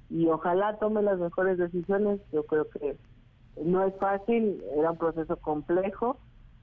y 0.09 0.27
ojalá 0.27 0.77
tome 0.77 1.01
las 1.01 1.19
mejores 1.19 1.57
decisiones. 1.57 2.21
Yo 2.31 2.45
creo 2.45 2.69
que 2.69 2.97
no 3.61 3.83
es 3.83 3.95
fácil, 3.97 4.63
era 4.77 4.91
un 4.91 4.97
proceso 4.97 5.35
complejo, 5.37 6.17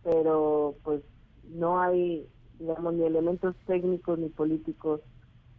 pero 0.04 0.76
pues 0.84 1.02
no 1.48 1.80
hay, 1.80 2.26
digamos, 2.60 2.94
ni 2.94 3.04
elementos 3.04 3.56
técnicos 3.66 4.18
ni 4.18 4.28
políticos 4.28 5.00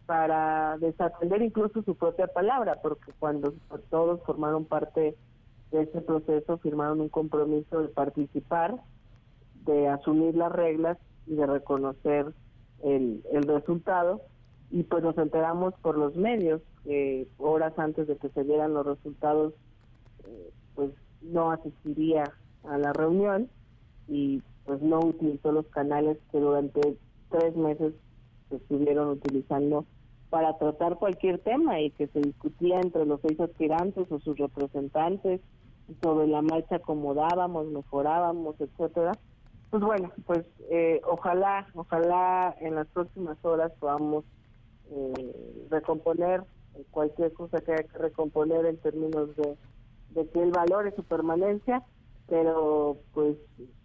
para 0.06 0.78
desatender 0.78 1.42
incluso 1.42 1.82
su 1.82 1.94
propia 1.94 2.26
palabra, 2.28 2.80
porque 2.82 3.12
cuando 3.18 3.54
todos 3.90 4.20
formaron 4.24 4.64
parte 4.64 5.16
de 5.70 5.82
ese 5.82 6.00
proceso, 6.00 6.58
firmaron 6.58 7.00
un 7.00 7.08
compromiso 7.08 7.82
de 7.82 7.88
participar, 7.88 8.74
de 9.64 9.88
asumir 9.88 10.34
las 10.36 10.52
reglas 10.52 10.98
y 11.26 11.34
de 11.34 11.46
reconocer 11.46 12.32
el, 12.82 13.22
el 13.32 13.42
resultado. 13.42 14.20
y 14.70 14.84
pues 14.84 15.02
nos 15.02 15.18
enteramos 15.18 15.74
por 15.82 15.98
los 15.98 16.14
medios 16.14 16.62
que 16.84 17.26
horas 17.38 17.78
antes 17.78 18.06
de 18.06 18.16
que 18.16 18.28
se 18.30 18.44
dieran 18.44 18.72
los 18.72 18.86
resultados 18.86 19.52
eh, 20.26 20.50
pues 20.74 20.90
no 21.22 21.50
asistiría 21.50 22.24
a 22.64 22.78
la 22.78 22.92
reunión 22.92 23.48
y 24.08 24.42
pues 24.64 24.80
no 24.80 25.00
utilizó 25.00 25.52
los 25.52 25.66
canales 25.66 26.18
que 26.30 26.38
durante 26.38 26.96
tres 27.30 27.56
meses 27.56 27.94
se 28.48 28.56
estuvieron 28.56 29.08
utilizando 29.08 29.84
para 30.30 30.56
tratar 30.58 30.96
cualquier 30.96 31.38
tema 31.38 31.80
y 31.80 31.90
que 31.90 32.06
se 32.08 32.20
discutía 32.20 32.80
entre 32.80 33.04
los 33.04 33.20
seis 33.20 33.38
aspirantes 33.40 34.10
o 34.10 34.20
sus 34.20 34.38
representantes 34.38 35.40
sobre 36.02 36.28
la 36.28 36.40
marcha 36.40 36.76
acomodábamos, 36.76 37.66
mejorábamos, 37.66 38.54
etcétera. 38.60 39.12
Pues 39.70 39.82
bueno, 39.82 40.10
pues 40.26 40.44
eh, 40.68 41.00
ojalá, 41.06 41.66
ojalá 41.74 42.54
en 42.60 42.74
las 42.74 42.88
próximas 42.88 43.38
horas 43.44 43.72
podamos 43.78 44.24
eh, 44.90 45.66
recomponer 45.70 46.42
cualquier 46.90 47.32
cosa 47.32 47.60
que 47.60 47.72
haya 47.72 47.84
que 47.84 47.98
recomponer 47.98 48.66
en 48.66 48.78
términos 48.78 49.34
de, 49.36 49.56
de 50.10 50.28
que 50.28 50.42
el 50.42 50.50
valor 50.50 50.86
es 50.86 50.94
su 50.94 51.04
permanencia, 51.04 51.82
pero 52.28 52.98
pues 53.12 53.36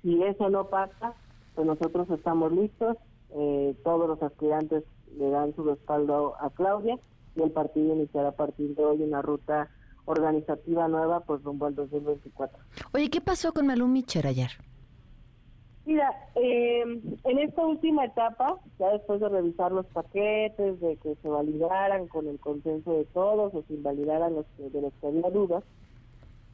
si 0.01 0.23
eso 0.23 0.49
no 0.49 0.67
pasa, 0.69 1.13
pues 1.53 1.67
nosotros 1.67 2.09
estamos 2.09 2.51
listos, 2.51 2.97
eh, 3.31 3.75
todos 3.83 4.07
los 4.07 4.21
aspirantes 4.21 4.83
le 5.17 5.29
dan 5.29 5.55
su 5.55 5.63
respaldo 5.63 6.35
a 6.39 6.49
Claudia 6.49 6.97
y 7.35 7.41
el 7.41 7.51
partido 7.51 7.95
iniciará 7.95 8.29
a 8.29 8.35
partir 8.35 8.75
de 8.75 8.83
hoy 8.83 9.01
una 9.01 9.21
ruta 9.21 9.69
organizativa 10.05 10.87
nueva 10.87 11.21
pues 11.21 11.43
rumbo 11.43 11.65
al 11.65 11.75
2024. 11.75 12.57
Oye, 12.93 13.09
¿qué 13.09 13.21
pasó 13.21 13.53
con 13.53 13.67
Malú 13.67 13.87
Micher 13.87 14.27
ayer? 14.27 14.51
Mira, 15.85 16.29
eh, 16.33 16.81
en 16.81 17.39
esta 17.39 17.63
última 17.63 18.05
etapa, 18.05 18.57
ya 18.79 18.89
después 18.89 19.19
de 19.19 19.29
revisar 19.29 19.71
los 19.71 19.85
paquetes, 19.85 20.79
de 20.79 20.97
que 20.97 21.15
se 21.21 21.29
validaran 21.29 22.07
con 22.07 22.27
el 22.27 22.39
consenso 22.39 22.93
de 22.93 23.05
todos 23.05 23.53
o 23.53 23.63
se 23.67 23.73
invalidaran 23.75 24.33
los 24.33 24.45
de 24.57 24.81
los 24.81 24.93
que 24.93 25.07
había 25.07 25.29
dudas, 25.29 25.63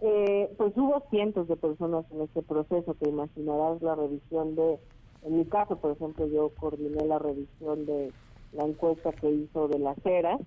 eh, 0.01 0.53
pues 0.57 0.75
hubo 0.75 1.01
cientos 1.09 1.47
de 1.47 1.55
personas 1.55 2.05
en 2.11 2.21
este 2.21 2.41
proceso, 2.41 2.93
que 2.95 3.07
imaginarás 3.07 3.81
la 3.81 3.95
revisión 3.95 4.55
de, 4.55 4.79
en 5.23 5.37
mi 5.37 5.45
caso, 5.45 5.77
por 5.77 5.91
ejemplo, 5.91 6.27
yo 6.27 6.49
coordiné 6.49 7.05
la 7.05 7.19
revisión 7.19 7.85
de 7.85 8.11
la 8.51 8.65
encuesta 8.65 9.13
que 9.13 9.31
hizo 9.31 9.69
de 9.69 9.79
las 9.79 9.97
eras, 10.05 10.41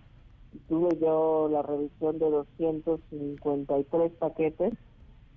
tuve 0.68 0.98
yo 1.00 1.48
la 1.50 1.62
revisión 1.62 2.18
de 2.18 2.30
253 2.30 4.12
paquetes 4.12 4.74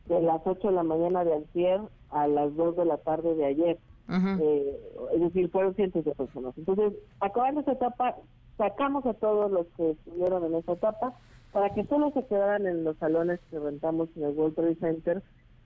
de 0.08 0.22
las 0.22 0.42
8 0.46 0.68
de 0.68 0.74
la 0.74 0.84
mañana 0.84 1.24
de 1.24 1.34
ayer 1.34 1.82
a 2.12 2.28
las 2.28 2.56
2 2.56 2.78
de 2.78 2.86
la 2.86 2.98
tarde 2.98 3.36
de 3.36 3.46
ayer. 3.46 3.78
Eh, 4.10 4.80
es 5.16 5.22
decir, 5.22 5.50
fueron 5.50 5.76
cientos 5.76 6.06
de 6.06 6.16
personas. 6.16 6.58
Entonces, 6.58 6.94
acabando 7.20 7.62
esa 7.62 7.74
etapa, 7.74 8.16
sacamos 8.58 9.06
a 9.06 9.14
todos 9.14 9.52
los 9.52 9.68
que 9.76 9.92
estuvieron 9.92 10.46
en 10.46 10.56
esa 10.56 10.74
etapa 10.74 11.14
para 11.52 11.74
que 11.74 11.86
solo 11.86 12.12
se 12.12 12.26
quedaran 12.26 12.66
en 12.68 12.84
los 12.84 12.98
salones 12.98 13.40
que 13.50 13.60
rentamos 13.60 14.10
en 14.16 14.24
el 14.24 14.38
World 14.38 14.56
Trade 14.56 14.76
Center 14.76 15.24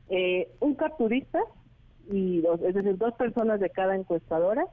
eh, 0.09 0.51
un 0.59 0.75
capturista 0.75 1.39
y 2.11 2.41
dos, 2.41 2.59
es 2.61 2.75
decir, 2.75 2.97
dos 2.97 3.13
personas 3.13 3.61
de 3.61 3.69
cada 3.69 3.95
encuestadora 3.95 4.65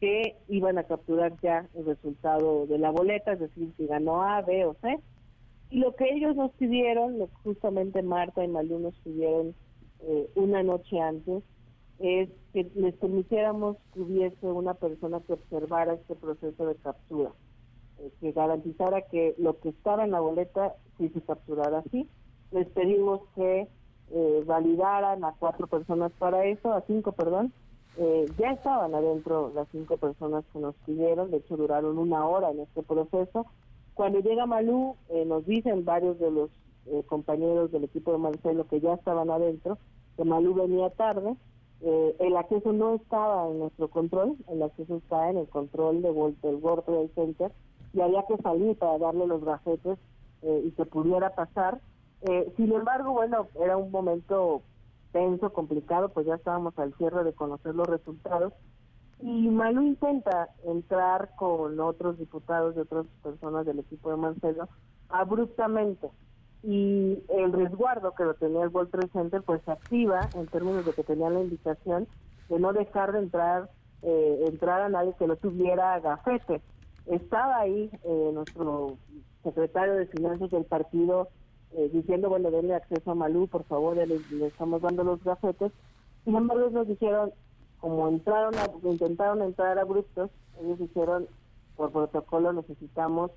que 0.00 0.36
iban 0.48 0.76
a 0.76 0.82
capturar 0.82 1.34
ya 1.40 1.68
el 1.74 1.86
resultado 1.86 2.66
de 2.66 2.78
la 2.78 2.90
boleta, 2.90 3.34
es 3.34 3.38
decir, 3.38 3.72
si 3.76 3.86
ganó 3.86 4.24
A, 4.24 4.42
B 4.42 4.64
o 4.64 4.74
C. 4.82 4.98
Y 5.70 5.78
lo 5.78 5.94
que 5.94 6.12
ellos 6.12 6.34
nos 6.34 6.50
pidieron, 6.54 7.20
lo 7.20 7.28
que 7.28 7.34
justamente 7.44 8.02
Marta 8.02 8.42
y 8.42 8.48
Malú 8.48 8.80
nos 8.80 8.94
pidieron 9.04 9.54
eh, 10.02 10.30
una 10.34 10.62
noche 10.62 11.00
antes, 11.00 11.42
es 11.98 12.28
que 12.52 12.70
les 12.74 12.94
permitiéramos 12.96 13.76
que 13.92 14.00
hubiese 14.00 14.46
una 14.46 14.74
persona 14.74 15.20
que 15.20 15.34
observara 15.34 15.94
este 15.94 16.14
proceso 16.14 16.66
de 16.66 16.74
captura, 16.76 17.30
eh, 17.98 18.10
que 18.20 18.32
garantizara 18.32 19.02
que 19.02 19.34
lo 19.38 19.58
que 19.60 19.70
estaba 19.70 20.04
en 20.04 20.10
la 20.10 20.20
boleta 20.20 20.74
sí 20.98 21.08
se 21.10 21.20
capturara 21.20 21.78
así. 21.78 22.08
Les 22.50 22.68
pedimos 22.68 23.20
que 23.34 23.68
eh, 24.10 24.44
validaran 24.46 25.24
a 25.24 25.34
cuatro 25.38 25.66
personas 25.66 26.12
para 26.18 26.44
eso, 26.44 26.72
a 26.72 26.82
cinco, 26.82 27.12
perdón, 27.12 27.52
eh, 27.98 28.26
ya 28.38 28.52
estaban 28.52 28.94
adentro 28.94 29.52
las 29.54 29.68
cinco 29.70 29.98
personas 29.98 30.44
que 30.52 30.58
nos 30.58 30.74
pidieron, 30.86 31.30
de 31.30 31.38
hecho 31.38 31.56
duraron 31.56 31.98
una 31.98 32.26
hora 32.26 32.50
en 32.50 32.60
este 32.60 32.82
proceso. 32.82 33.46
Cuando 33.94 34.20
llega 34.20 34.46
Malú, 34.46 34.96
eh, 35.10 35.24
nos 35.26 35.44
dicen 35.44 35.84
varios 35.84 36.18
de 36.18 36.30
los 36.30 36.50
eh, 36.86 37.02
compañeros 37.06 37.70
del 37.70 37.84
equipo 37.84 38.12
de 38.12 38.18
Marcelo 38.18 38.66
que 38.66 38.80
ya 38.80 38.94
estaban 38.94 39.30
adentro, 39.30 39.76
que 40.16 40.24
Malú 40.24 40.54
venía 40.54 40.90
tarde, 40.90 41.36
el 41.80 42.36
acceso 42.36 42.72
no 42.72 42.94
estaba 42.94 43.48
en 43.48 43.58
nuestro 43.58 43.88
control, 43.88 44.36
el 44.48 44.62
acceso 44.62 44.96
está 44.96 45.30
en 45.30 45.38
el 45.38 45.48
control 45.48 46.02
de, 46.02 46.12
del 46.42 46.56
World 46.56 46.84
Trade 46.84 47.10
Center 47.14 47.52
y 47.92 48.00
había 48.00 48.24
que 48.26 48.36
salir 48.38 48.78
para 48.78 48.98
darle 48.98 49.26
los 49.26 49.44
gajetes 49.44 49.98
y 50.42 50.70
que 50.72 50.84
pudiera 50.86 51.34
pasar. 51.34 51.80
sin 52.56 52.72
embargo, 52.72 53.12
bueno, 53.12 53.48
era 53.60 53.76
un 53.76 53.90
momento 53.90 54.62
tenso, 55.12 55.52
complicado, 55.52 56.08
pues 56.08 56.26
ya 56.26 56.34
estábamos 56.34 56.76
al 56.78 56.94
cierre 56.94 57.22
de 57.22 57.32
conocer 57.32 57.74
los 57.74 57.86
resultados. 57.86 58.52
Y 59.20 59.48
Manu 59.48 59.82
intenta 59.82 60.48
entrar 60.64 61.30
con 61.36 61.78
otros 61.78 62.18
diputados 62.18 62.74
y 62.76 62.80
otras 62.80 63.06
personas 63.22 63.64
del 63.64 63.78
equipo 63.78 64.10
de 64.10 64.16
Marcelo 64.16 64.68
abruptamente. 65.08 66.10
Y 66.62 67.18
el 67.28 67.52
resguardo 67.52 68.14
que 68.14 68.24
lo 68.24 68.34
tenía 68.34 68.62
el 68.62 68.68
World 68.68 69.10
Center, 69.12 69.42
pues 69.42 69.62
se 69.64 69.72
activa 69.72 70.28
en 70.34 70.46
términos 70.46 70.86
de 70.86 70.92
que 70.92 71.02
tenía 71.02 71.28
la 71.28 71.40
indicación 71.40 72.06
de 72.48 72.60
no 72.60 72.72
dejar 72.72 73.12
de 73.12 73.18
entrar, 73.18 73.70
eh, 74.02 74.44
entrar 74.46 74.82
a 74.82 74.88
nadie 74.88 75.14
que 75.18 75.26
no 75.26 75.36
tuviera 75.36 75.98
gafete. 76.00 76.60
Estaba 77.06 77.58
ahí 77.58 77.90
eh, 78.04 78.30
nuestro 78.32 78.96
secretario 79.42 79.94
de 79.94 80.06
Finanzas 80.06 80.50
del 80.50 80.64
partido 80.64 81.28
eh, 81.72 81.90
diciendo, 81.92 82.28
bueno, 82.28 82.50
denle 82.50 82.74
acceso 82.74 83.10
a 83.10 83.14
Malú, 83.14 83.48
por 83.48 83.64
favor, 83.64 83.96
le, 83.96 84.06
le, 84.06 84.46
estamos 84.46 84.82
dando 84.82 85.02
los 85.02 85.24
gafetes. 85.24 85.72
Sin 86.24 86.36
embargo, 86.36 86.70
nos 86.70 86.86
dijeron, 86.86 87.32
como 87.80 88.08
entraron, 88.08 88.54
a, 88.56 88.70
intentaron 88.88 89.42
entrar 89.42 89.78
abruptos, 89.78 90.30
ellos 90.60 90.78
dijeron, 90.78 91.26
por 91.76 91.90
protocolo 91.90 92.52
necesitamos 92.52 93.30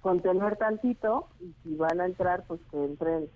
contener 0.00 0.56
tantito 0.56 1.28
y 1.40 1.54
si 1.62 1.76
van 1.76 2.00
a 2.00 2.06
entrar, 2.06 2.44
pues 2.46 2.60
que 2.70 2.84
entren 2.84 3.28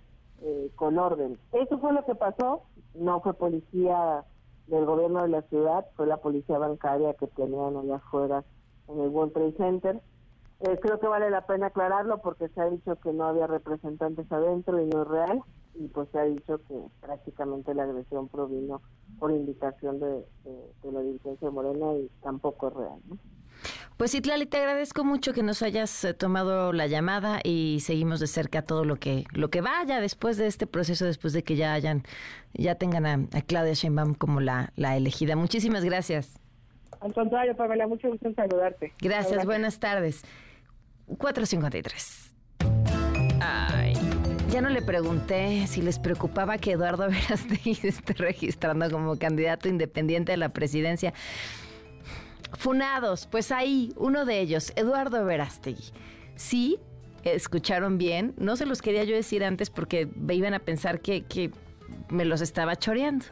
eh, 0.43 0.71
con 0.77 0.99
orden. 0.99 1.39
Eso 1.53 1.79
fue 1.79 1.93
lo 1.93 2.05
que 2.05 2.15
pasó, 2.15 2.63
no 2.95 3.21
fue 3.21 3.35
policía 3.35 4.25
del 4.67 4.85
gobierno 4.87 5.23
de 5.23 5.29
la 5.29 5.43
ciudad, 5.43 5.87
fue 5.97 6.07
la 6.07 6.17
policía 6.19 6.59
bancaria 6.59 7.15
que 7.15 7.27
tenían 7.27 7.77
allá 7.77 7.97
afuera 7.97 8.45
en 8.89 9.01
el 9.01 9.09
World 9.09 9.33
Trade 9.33 9.57
Center 9.57 10.03
eh, 10.61 10.79
creo 10.81 10.99
que 10.99 11.09
vale 11.09 11.31
la 11.31 11.47
pena 11.47 11.67
aclararlo 11.67 12.19
porque 12.19 12.49
se 12.49 12.61
ha 12.61 12.71
dicho 12.71 12.97
que 12.97 13.13
no 13.13 13.25
había 13.25 13.47
representantes 13.47 14.31
adentro 14.31 14.81
y 14.81 14.87
no 14.87 15.03
es 15.03 15.09
real 15.09 15.43
y 15.75 15.89
pues 15.89 16.09
se 16.11 16.19
ha 16.19 16.25
dicho 16.25 16.59
que 16.67 16.81
prácticamente 17.01 17.75
la 17.75 17.83
agresión 17.83 18.29
provino 18.29 18.81
por 19.19 19.33
indicación 19.33 19.99
de, 19.99 20.25
la 20.85 21.01
dirigencia 21.01 21.49
de 21.49 21.55
Morena 21.55 21.95
y 21.95 22.09
tampoco 22.23 22.69
es 22.69 22.75
real. 22.75 23.01
Pues 23.97 24.15
Itlali, 24.15 24.47
te 24.47 24.57
agradezco 24.57 25.05
mucho 25.05 25.33
que 25.33 25.43
nos 25.43 25.63
hayas 25.63 26.05
eh, 26.05 26.15
tomado 26.15 26.73
la 26.73 26.87
llamada 26.87 27.41
y 27.45 27.79
seguimos 27.81 28.19
de 28.19 28.27
cerca 28.27 28.63
todo 28.63 28.85
lo 28.85 28.97
que 28.97 29.25
lo 29.33 29.51
que 29.51 29.61
vaya 29.61 30.01
después 30.01 30.37
de 30.37 30.47
este 30.47 30.67
proceso, 30.67 31.05
después 31.05 31.33
de 31.33 31.45
que 31.45 31.55
ya 31.55 31.73
hayan, 31.73 32.03
ya 32.53 32.75
tengan 32.75 33.07
a, 33.07 33.43
Claudia 33.47 33.75
Sheinbaum 33.75 34.15
como 34.15 34.41
la, 34.41 34.73
la 34.77 34.97
elegida. 34.97 35.37
Muchísimas 35.37 35.85
gracias. 35.85 36.41
Al 37.01 37.13
contrario, 37.13 37.55
Pamela, 37.55 37.87
mucho 37.87 38.09
gusto 38.09 38.27
en 38.29 38.35
saludarte. 38.35 38.93
Gracias, 39.01 39.45
buenas 39.45 39.79
tardes. 39.79 40.23
453. 41.19 42.35
Ay. 43.41 43.95
Ya 44.51 44.61
no 44.61 44.69
le 44.69 44.83
pregunté 44.83 45.67
si 45.67 45.83
les 45.83 45.99
preocupaba 45.99 46.59
que 46.59 46.73
Eduardo 46.73 47.09
Verástegui 47.11 47.79
esté 47.83 48.15
registrando 48.15 48.91
como 48.91 49.19
candidato 49.19 49.69
independiente 49.69 50.33
a 50.33 50.37
la 50.37 50.51
presidencia. 50.51 51.13
Funados, 52.55 53.27
pues 53.31 53.53
ahí, 53.53 53.93
uno 53.97 54.25
de 54.25 54.41
ellos, 54.41 54.73
Eduardo 54.77 55.25
Verástegui. 55.25 55.93
Sí, 56.37 56.79
escucharon 57.25 57.99
bien. 57.99 58.35
No 58.37 58.57
se 58.57 58.67
los 58.67 58.83
quería 58.83 59.05
yo 59.05 59.15
decir 59.15 59.45
antes 59.45 59.71
porque 59.71 60.09
iban 60.31 60.55
a 60.55 60.59
pensar 60.59 61.01
que, 61.01 61.23
que 61.23 61.51
me 62.09 62.25
los 62.25 62.41
estaba 62.41 62.77
choreando. 62.77 63.27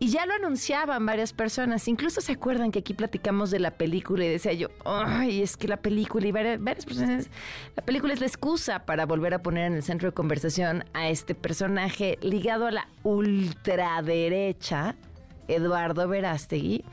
Y 0.00 0.10
ya 0.10 0.26
lo 0.26 0.34
anunciaban 0.34 1.04
varias 1.04 1.32
personas. 1.32 1.88
Incluso 1.88 2.20
se 2.20 2.32
acuerdan 2.32 2.70
que 2.70 2.78
aquí 2.78 2.94
platicamos 2.94 3.50
de 3.50 3.58
la 3.58 3.72
película 3.72 4.24
y 4.24 4.28
decía 4.28 4.52
yo, 4.52 4.68
ay, 4.84 5.42
es 5.42 5.56
que 5.56 5.66
la 5.66 5.78
película 5.78 6.26
y 6.26 6.32
varias, 6.32 6.86
personas, 6.86 7.28
la 7.74 7.84
película 7.84 8.14
es 8.14 8.20
la 8.20 8.26
excusa 8.26 8.86
para 8.86 9.06
volver 9.06 9.34
a 9.34 9.42
poner 9.42 9.66
en 9.66 9.74
el 9.74 9.82
centro 9.82 10.08
de 10.08 10.14
conversación 10.14 10.84
a 10.92 11.08
este 11.08 11.34
personaje 11.34 12.16
ligado 12.22 12.66
a 12.66 12.70
la 12.70 12.88
ultraderecha, 13.02 14.94
Eduardo 15.48 16.06
Verástegui, 16.06 16.84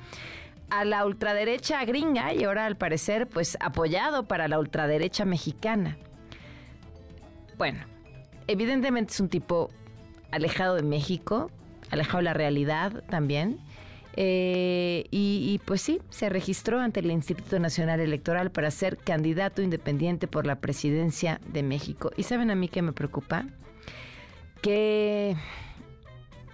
a 0.69 0.85
la 0.85 1.05
ultraderecha 1.05 1.83
gringa 1.85 2.33
y 2.33 2.43
ahora 2.43 2.65
al 2.65 2.77
parecer 2.77 3.27
pues 3.27 3.57
apoyado 3.59 4.27
para 4.27 4.47
la 4.47 4.59
ultraderecha 4.59 5.25
mexicana. 5.25 5.97
Bueno, 7.57 7.85
evidentemente 8.47 9.13
es 9.13 9.19
un 9.19 9.29
tipo 9.29 9.69
alejado 10.31 10.75
de 10.75 10.83
México, 10.83 11.51
alejado 11.91 12.17
de 12.17 12.23
la 12.23 12.33
realidad 12.33 13.03
también. 13.09 13.59
Eh, 14.17 15.05
y, 15.11 15.51
y, 15.51 15.59
pues 15.65 15.81
sí, 15.81 16.01
se 16.09 16.29
registró 16.29 16.79
ante 16.79 17.01
el 17.01 17.11
Instituto 17.11 17.59
Nacional 17.59 17.99
Electoral 17.99 18.49
para 18.49 18.71
ser 18.71 18.97
candidato 18.97 19.61
independiente 19.61 20.27
por 20.27 20.45
la 20.45 20.61
presidencia 20.61 21.41
de 21.47 21.63
México. 21.63 22.11
¿Y 22.15 22.23
saben 22.23 22.49
a 22.49 22.55
mí 22.55 22.69
qué 22.69 22.81
me 22.81 22.93
preocupa? 22.93 23.45
Que 24.61 25.35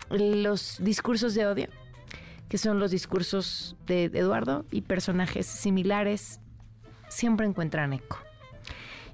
los 0.10 0.78
discursos 0.80 1.36
de 1.36 1.46
odio, 1.46 1.68
que 2.52 2.58
son 2.58 2.80
los 2.80 2.92
discursos 2.92 3.78
de 3.88 4.12
Eduardo 4.14 4.66
y 4.72 4.82
personajes 4.82 5.46
similares, 5.46 6.42
siempre 7.08 7.46
encuentran 7.46 7.94
eco. 7.94 8.20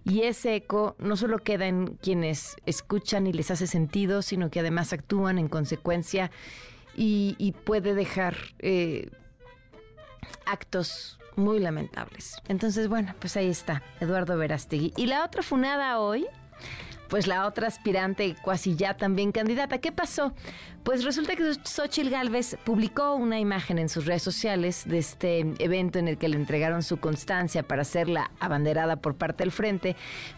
Y 0.04 0.24
ese 0.24 0.56
eco 0.56 0.96
no 0.98 1.16
solo 1.16 1.38
queda 1.38 1.68
en 1.68 2.00
quienes 2.02 2.56
escuchan 2.66 3.28
y 3.28 3.34
les 3.34 3.52
hace 3.52 3.68
sentido, 3.68 4.24
sino 4.24 4.50
que 4.50 4.62
además 4.62 4.92
actúan 4.92 5.38
en 5.38 5.50
consecuencia 5.50 6.32
y, 6.96 7.54
puede 7.64 7.94
dejar 7.94 8.38
eh, 8.58 9.12
actos 10.48 11.20
muy 11.36 11.60
lamentables. 11.60 12.42
Entonces, 12.48 12.88
bueno, 12.88 13.14
pues 13.20 13.38
ahí 13.38 13.50
está, 13.50 13.84
Eduardo 14.00 14.36
Verástegui. 14.36 14.94
Y 14.98 15.06
la 15.06 15.24
otra 15.24 15.44
funada 15.44 16.00
hoy 16.00 16.26
pues 17.08 17.28
la 17.28 17.48
otra 17.48 17.68
aspirante 17.68 18.36
cuasi 18.42 18.76
ya 18.76 18.98
también 18.98 19.32
candidata. 19.32 19.80
¿Qué 19.80 19.92
pasó? 19.92 20.34
Pues 20.84 21.04
resulta 21.04 21.36
que 21.36 21.54
Xochitl 21.64 22.10
Galvez 22.10 22.58
publicó 22.64 23.16
una 23.16 23.40
imagen 23.40 23.78
en 23.78 23.90
sus 23.90 24.06
redes 24.06 24.24
sociales 24.24 24.84
de 24.86 25.00
este 25.00 25.40
evento 25.60 26.00
en 26.00 26.08
el 26.08 26.18
que 26.18 26.30
le 26.30 26.38
entregaron 26.38 26.84
su 26.84 26.98
constancia 26.98 27.64
para 27.64 27.84
ser 27.84 28.08
la 28.08 28.32
abanderada 28.40 28.98
por 28.98 29.16
parte 29.16 29.44
del 29.44 29.52
frente, 29.52 29.96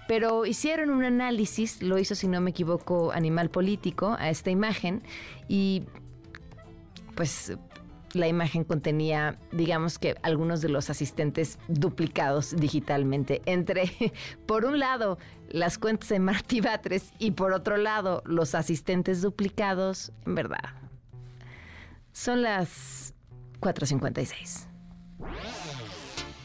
pero 0.07 0.45
hicieron 0.45 0.89
un 0.89 1.03
análisis, 1.03 1.81
lo 1.81 1.99
hizo 1.99 2.15
si 2.15 2.27
no 2.27 2.41
me 2.41 2.49
equivoco 2.51 3.11
Animal 3.11 3.49
Político, 3.49 4.15
a 4.19 4.29
esta 4.29 4.49
imagen 4.49 5.03
y 5.47 5.83
pues 7.15 7.57
la 8.13 8.27
imagen 8.27 8.63
contenía, 8.63 9.37
digamos 9.51 9.99
que 9.99 10.15
algunos 10.21 10.61
de 10.61 10.69
los 10.69 10.89
asistentes 10.89 11.59
duplicados 11.67 12.55
digitalmente. 12.55 13.41
Entre, 13.45 13.91
por 14.45 14.65
un 14.65 14.79
lado, 14.79 15.17
las 15.49 15.77
cuentas 15.77 16.09
de 16.09 16.19
Martí 16.19 16.61
Batres 16.61 17.11
y 17.19 17.31
por 17.31 17.53
otro 17.53 17.77
lado, 17.77 18.21
los 18.25 18.55
asistentes 18.55 19.21
duplicados, 19.21 20.11
en 20.25 20.35
verdad. 20.35 20.73
Son 22.11 22.41
las 22.41 23.13
4.56. 23.61 24.67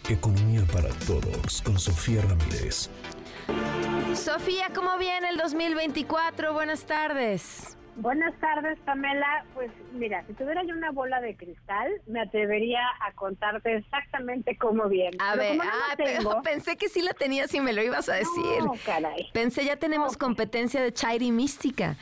Economía 0.09 0.63
para 0.73 0.91
todos 1.07 1.63
con 1.63 1.79
Sofía 1.79 2.23
Ramírez. 2.23 2.91
Sofía, 4.15 4.71
¿cómo 4.75 4.99
viene 4.99 5.31
el 5.31 5.39
2024? 5.39 6.53
Buenas 6.53 6.85
tardes. 6.85 7.74
Buenas 7.97 8.35
tardes, 8.41 8.79
Pamela. 8.85 9.45
Pues 9.55 9.71
mira, 9.93 10.25
si 10.27 10.33
tuviera 10.35 10.63
yo 10.65 10.75
una 10.75 10.91
bola 10.91 11.21
de 11.21 11.37
cristal, 11.37 11.93
me 12.07 12.21
atrevería 12.21 12.83
a 13.01 13.13
contarte 13.13 13.77
exactamente 13.77 14.57
cómo 14.57 14.89
viene. 14.89 15.17
A 15.21 15.37
ver, 15.37 15.59
ah, 15.63 15.97
pensé 16.45 16.77
que 16.77 16.89
sí 16.89 17.03
la 17.03 17.13
tenías 17.13 17.55
y 17.55 17.61
me 17.61 17.73
lo 17.73 17.83
ibas 17.83 18.09
a 18.09 18.15
decir. 18.15 18.59
No, 18.61 18.73
caray. 18.85 19.31
Pensé 19.33 19.65
ya 19.65 19.77
tenemos 19.77 20.17
competencia 20.17 20.83
de 20.83 20.93
Chairi 20.93 21.31
mística. 21.31 21.97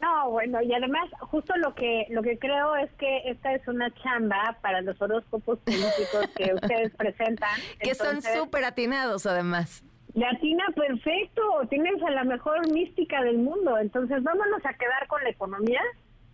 No, 0.00 0.30
bueno, 0.30 0.60
y 0.60 0.72
además 0.74 1.08
justo 1.20 1.56
lo 1.56 1.74
que 1.74 2.06
lo 2.10 2.22
que 2.22 2.38
creo 2.38 2.76
es 2.76 2.90
que 2.98 3.22
esta 3.30 3.54
es 3.54 3.66
una 3.66 3.90
chamba 4.02 4.58
para 4.60 4.82
los 4.82 5.00
horóscopos 5.00 5.58
políticos 5.60 6.28
que 6.36 6.54
ustedes 6.62 6.94
presentan. 6.96 7.48
Que 7.80 7.94
son 7.94 8.20
súper 8.22 8.64
atinados 8.64 9.26
además. 9.26 9.82
Latina, 10.16 10.64
perfecto, 10.74 11.42
tienes 11.68 12.02
a 12.02 12.10
la 12.10 12.24
mejor 12.24 12.72
mística 12.72 13.22
del 13.22 13.36
mundo, 13.36 13.76
entonces 13.76 14.22
vámonos 14.22 14.64
a 14.64 14.72
quedar 14.72 15.06
con 15.08 15.22
la 15.22 15.28
economía. 15.28 15.82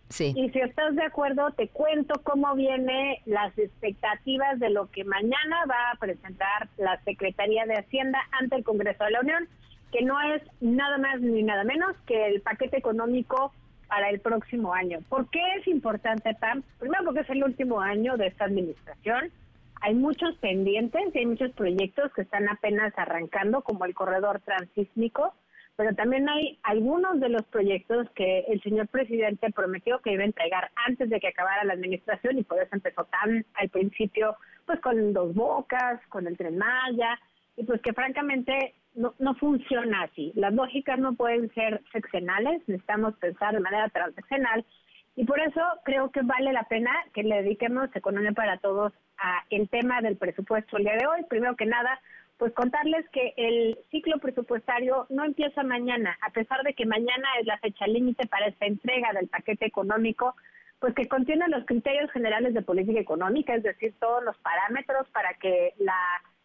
Sí. 0.07 0.33
Y 0.37 0.49
si 0.51 0.59
estás 0.59 0.95
de 0.95 1.03
acuerdo, 1.03 1.51
te 1.51 1.67
cuento 1.67 2.13
cómo 2.23 2.55
vienen 2.55 3.17
las 3.25 3.57
expectativas 3.57 4.57
de 4.59 4.69
lo 4.69 4.89
que 4.89 5.03
mañana 5.03 5.65
va 5.69 5.91
a 5.91 5.97
presentar 5.99 6.69
la 6.77 6.97
Secretaría 7.03 7.65
de 7.65 7.73
Hacienda 7.73 8.19
ante 8.39 8.55
el 8.55 8.63
Congreso 8.63 9.03
de 9.03 9.11
la 9.11 9.19
Unión, 9.19 9.49
que 9.91 10.01
no 10.01 10.15
es 10.33 10.41
nada 10.61 10.97
más 10.97 11.19
ni 11.19 11.43
nada 11.43 11.65
menos 11.65 11.93
que 12.07 12.27
el 12.27 12.39
paquete 12.39 12.77
económico 12.77 13.53
para 13.89 14.09
el 14.09 14.21
próximo 14.21 14.73
año. 14.73 14.99
¿Por 15.09 15.29
qué 15.29 15.41
es 15.59 15.67
importante, 15.67 16.33
Pam? 16.35 16.63
Primero 16.79 17.03
porque 17.03 17.19
es 17.19 17.29
el 17.31 17.43
último 17.43 17.81
año 17.81 18.15
de 18.15 18.27
esta 18.27 18.45
administración 18.45 19.29
hay 19.83 19.95
muchos 19.95 20.33
pendientes 20.37 21.13
y 21.13 21.19
hay 21.19 21.25
muchos 21.25 21.51
proyectos 21.51 22.11
que 22.13 22.21
están 22.21 22.47
apenas 22.47 22.93
arrancando, 22.95 23.61
como 23.61 23.83
el 23.83 23.93
corredor 23.93 24.39
transísmico, 24.39 25.33
pero 25.75 25.93
también 25.93 26.29
hay 26.29 26.57
algunos 26.63 27.19
de 27.19 27.27
los 27.27 27.43
proyectos 27.43 28.09
que 28.11 28.45
el 28.47 28.61
señor 28.61 28.87
presidente 28.87 29.51
prometió 29.51 29.99
que 29.99 30.13
iba 30.13 30.23
a 30.23 30.27
entregar 30.27 30.71
antes 30.87 31.09
de 31.09 31.19
que 31.19 31.27
acabara 31.27 31.65
la 31.65 31.73
administración 31.73 32.37
y 32.37 32.43
por 32.43 32.61
eso 32.61 32.69
empezó 32.71 33.03
tan 33.05 33.45
al 33.55 33.69
principio, 33.69 34.37
pues 34.65 34.79
con 34.79 35.11
dos 35.11 35.35
bocas, 35.35 35.99
con 36.07 36.27
el 36.27 36.37
tren 36.37 36.57
Maya, 36.57 37.19
y 37.57 37.65
pues 37.65 37.81
que 37.81 37.91
francamente 37.91 38.75
no, 38.95 39.13
no 39.19 39.35
funciona 39.35 40.03
así. 40.03 40.31
Las 40.35 40.53
lógicas 40.53 40.97
no 40.97 41.15
pueden 41.15 41.53
ser 41.53 41.81
seccionales, 41.91 42.61
necesitamos 42.67 43.15
pensar 43.17 43.53
de 43.53 43.59
manera 43.59 43.89
transaccional 43.89 44.65
y 45.15 45.25
por 45.25 45.39
eso 45.39 45.61
creo 45.83 46.11
que 46.11 46.21
vale 46.21 46.53
la 46.53 46.63
pena 46.63 46.91
que 47.13 47.23
le 47.23 47.43
dediquemos 47.43 47.95
Economía 47.95 48.31
para 48.31 48.57
Todos 48.57 48.93
a 49.17 49.43
el 49.49 49.69
tema 49.69 50.01
del 50.01 50.17
presupuesto 50.17 50.77
el 50.77 50.83
día 50.83 50.97
de 50.97 51.05
hoy. 51.05 51.23
Primero 51.29 51.55
que 51.55 51.65
nada, 51.65 51.99
pues 52.37 52.51
contarles 52.53 53.07
que 53.09 53.33
el 53.37 53.77
ciclo 53.91 54.17
presupuestario 54.17 55.05
no 55.09 55.23
empieza 55.23 55.63
mañana, 55.63 56.17
a 56.21 56.31
pesar 56.31 56.63
de 56.63 56.73
que 56.73 56.85
mañana 56.85 57.27
es 57.39 57.45
la 57.45 57.59
fecha 57.59 57.85
límite 57.85 58.27
para 58.27 58.47
esta 58.47 58.65
entrega 58.65 59.13
del 59.13 59.27
paquete 59.27 59.65
económico, 59.65 60.35
pues 60.79 60.95
que 60.95 61.07
contiene 61.07 61.47
los 61.47 61.65
criterios 61.65 62.11
generales 62.11 62.53
de 62.53 62.61
política 62.61 62.99
económica, 62.99 63.55
es 63.55 63.63
decir, 63.63 63.93
todos 63.99 64.23
los 64.23 64.37
parámetros 64.39 65.07
para 65.11 65.35
que 65.35 65.73
la 65.77 65.95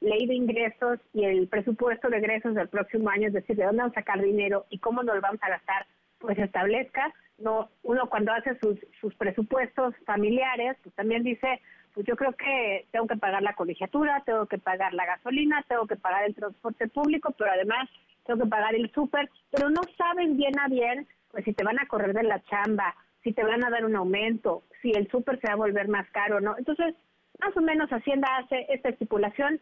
ley 0.00 0.26
de 0.26 0.34
ingresos 0.34 1.00
y 1.12 1.24
el 1.24 1.48
presupuesto 1.48 2.08
de 2.08 2.18
ingresos 2.18 2.54
del 2.54 2.68
próximo 2.68 3.08
año, 3.08 3.28
es 3.28 3.32
decir, 3.32 3.56
de 3.56 3.64
dónde 3.64 3.78
vamos 3.78 3.96
a 3.96 4.00
sacar 4.00 4.22
dinero 4.22 4.66
y 4.70 4.78
cómo 4.78 5.02
nos 5.02 5.16
lo 5.16 5.20
vamos 5.20 5.42
a 5.42 5.48
gastar, 5.48 5.86
pues 6.18 6.38
establezca 6.38 7.12
no 7.38 7.70
uno 7.82 8.08
cuando 8.08 8.32
hace 8.32 8.58
sus, 8.58 8.78
sus 9.00 9.14
presupuestos 9.14 9.94
familiares, 10.04 10.76
pues 10.82 10.94
también 10.94 11.22
dice, 11.22 11.60
pues 11.94 12.06
yo 12.06 12.16
creo 12.16 12.32
que 12.32 12.86
tengo 12.90 13.06
que 13.06 13.16
pagar 13.16 13.42
la 13.42 13.54
colegiatura, 13.54 14.22
tengo 14.26 14.46
que 14.46 14.58
pagar 14.58 14.92
la 14.94 15.06
gasolina, 15.06 15.64
tengo 15.68 15.86
que 15.86 15.96
pagar 15.96 16.24
el 16.24 16.34
transporte 16.34 16.88
público, 16.88 17.34
pero 17.38 17.50
además 17.50 17.88
tengo 18.26 18.44
que 18.44 18.50
pagar 18.50 18.74
el 18.74 18.90
súper, 18.92 19.30
pero 19.50 19.70
no 19.70 19.80
saben 19.96 20.36
bien 20.36 20.58
a 20.58 20.68
bien, 20.68 21.06
pues 21.30 21.44
si 21.44 21.52
te 21.52 21.64
van 21.64 21.78
a 21.78 21.86
correr 21.86 22.12
de 22.12 22.24
la 22.24 22.42
chamba, 22.44 22.94
si 23.22 23.32
te 23.32 23.44
van 23.44 23.64
a 23.64 23.70
dar 23.70 23.84
un 23.84 23.96
aumento, 23.96 24.64
si 24.82 24.90
el 24.90 25.08
súper 25.10 25.40
se 25.40 25.48
va 25.48 25.54
a 25.54 25.56
volver 25.56 25.88
más 25.88 26.08
caro, 26.10 26.40
¿no? 26.40 26.56
Entonces, 26.58 26.94
más 27.40 27.56
o 27.56 27.60
menos 27.60 27.90
Hacienda 27.90 28.28
hace 28.38 28.66
esta 28.68 28.88
estipulación. 28.88 29.60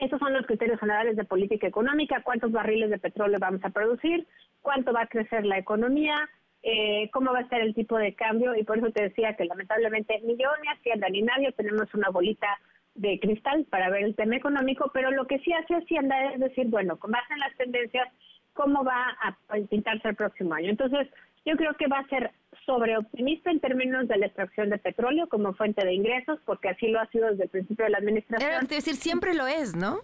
Esos 0.00 0.18
son 0.18 0.32
los 0.32 0.46
criterios 0.46 0.80
generales 0.80 1.16
de 1.16 1.24
política 1.24 1.66
económica, 1.66 2.22
cuántos 2.22 2.52
barriles 2.52 2.90
de 2.90 2.98
petróleo 2.98 3.38
vamos 3.40 3.64
a 3.64 3.70
producir, 3.70 4.26
cuánto 4.60 4.92
va 4.92 5.02
a 5.02 5.06
crecer 5.06 5.44
la 5.44 5.58
economía, 5.58 6.28
eh, 6.62 7.08
cómo 7.12 7.32
va 7.32 7.40
a 7.40 7.48
ser 7.48 7.60
el 7.60 7.74
tipo 7.74 7.96
de 7.96 8.14
cambio 8.14 8.54
y 8.54 8.64
por 8.64 8.78
eso 8.78 8.90
te 8.90 9.04
decía 9.04 9.34
que 9.34 9.44
lamentablemente 9.44 10.20
ni 10.24 10.36
yo 10.36 10.48
ni 10.62 10.68
Hacienda 10.68 11.08
ni 11.08 11.22
nadie 11.22 11.52
tenemos 11.52 11.92
una 11.94 12.10
bolita 12.10 12.48
de 12.94 13.20
cristal 13.20 13.64
para 13.70 13.90
ver 13.90 14.02
el 14.02 14.16
tema 14.16 14.36
económico, 14.36 14.90
pero 14.92 15.10
lo 15.10 15.26
que 15.26 15.38
sí 15.40 15.52
hace 15.52 15.74
Hacienda 15.74 16.32
es 16.32 16.40
decir, 16.40 16.66
bueno, 16.66 16.96
con 16.98 17.12
base 17.12 17.32
en 17.32 17.40
las 17.40 17.56
tendencias, 17.56 18.08
cómo 18.54 18.82
va 18.84 19.16
a 19.22 19.36
pintarse 19.70 20.08
el 20.08 20.16
próximo 20.16 20.54
año. 20.54 20.70
Entonces, 20.70 21.08
yo 21.44 21.56
creo 21.56 21.74
que 21.74 21.86
va 21.86 22.00
a 22.00 22.08
ser 22.08 22.32
sobreoptimista 22.68 23.50
en 23.50 23.60
términos 23.60 24.06
de 24.08 24.18
la 24.18 24.26
extracción 24.26 24.68
de 24.68 24.76
petróleo 24.76 25.26
como 25.30 25.54
fuente 25.54 25.82
de 25.86 25.94
ingresos, 25.94 26.38
porque 26.44 26.68
así 26.68 26.88
lo 26.88 27.00
ha 27.00 27.06
sido 27.06 27.30
desde 27.30 27.44
el 27.44 27.48
principio 27.48 27.86
de 27.86 27.90
la 27.92 27.98
administración. 27.98 28.62
Es 28.62 28.68
decir, 28.68 28.94
siempre 28.94 29.32
lo 29.32 29.46
es, 29.46 29.74
¿no? 29.74 30.00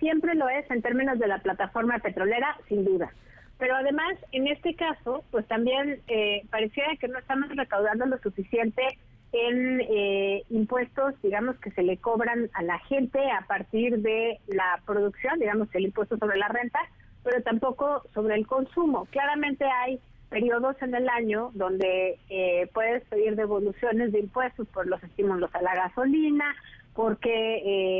Siempre 0.00 0.34
lo 0.34 0.48
es 0.48 0.68
en 0.72 0.82
términos 0.82 1.20
de 1.20 1.28
la 1.28 1.38
plataforma 1.38 2.00
petrolera, 2.00 2.58
sin 2.68 2.84
duda. 2.84 3.12
Pero 3.58 3.76
además, 3.76 4.16
en 4.32 4.48
este 4.48 4.74
caso, 4.74 5.22
pues 5.30 5.46
también 5.46 6.00
eh, 6.08 6.42
pareciera 6.50 6.96
que 6.96 7.06
no 7.06 7.16
estamos 7.16 7.48
recaudando 7.54 8.06
lo 8.06 8.18
suficiente 8.18 8.82
en 9.30 9.80
eh, 9.82 10.42
impuestos, 10.50 11.14
digamos, 11.22 11.56
que 11.60 11.70
se 11.70 11.84
le 11.84 11.96
cobran 11.98 12.50
a 12.54 12.62
la 12.64 12.80
gente 12.80 13.20
a 13.30 13.46
partir 13.46 13.98
de 13.98 14.40
la 14.48 14.80
producción, 14.84 15.38
digamos, 15.38 15.68
el 15.74 15.84
impuesto 15.84 16.18
sobre 16.18 16.38
la 16.38 16.48
renta, 16.48 16.80
pero 17.22 17.40
tampoco 17.44 18.02
sobre 18.12 18.34
el 18.34 18.48
consumo. 18.48 19.06
Claramente 19.12 19.64
hay 19.64 20.00
periodos 20.34 20.74
en 20.82 20.92
el 20.96 21.08
año 21.08 21.52
donde 21.54 22.18
eh, 22.28 22.68
puedes 22.74 23.04
pedir 23.04 23.36
devoluciones 23.36 24.10
de 24.10 24.18
impuestos 24.18 24.66
por 24.66 24.84
los 24.84 25.00
estímulos 25.04 25.48
a 25.54 25.62
la 25.62 25.76
gasolina, 25.76 26.56
porque 26.92 27.30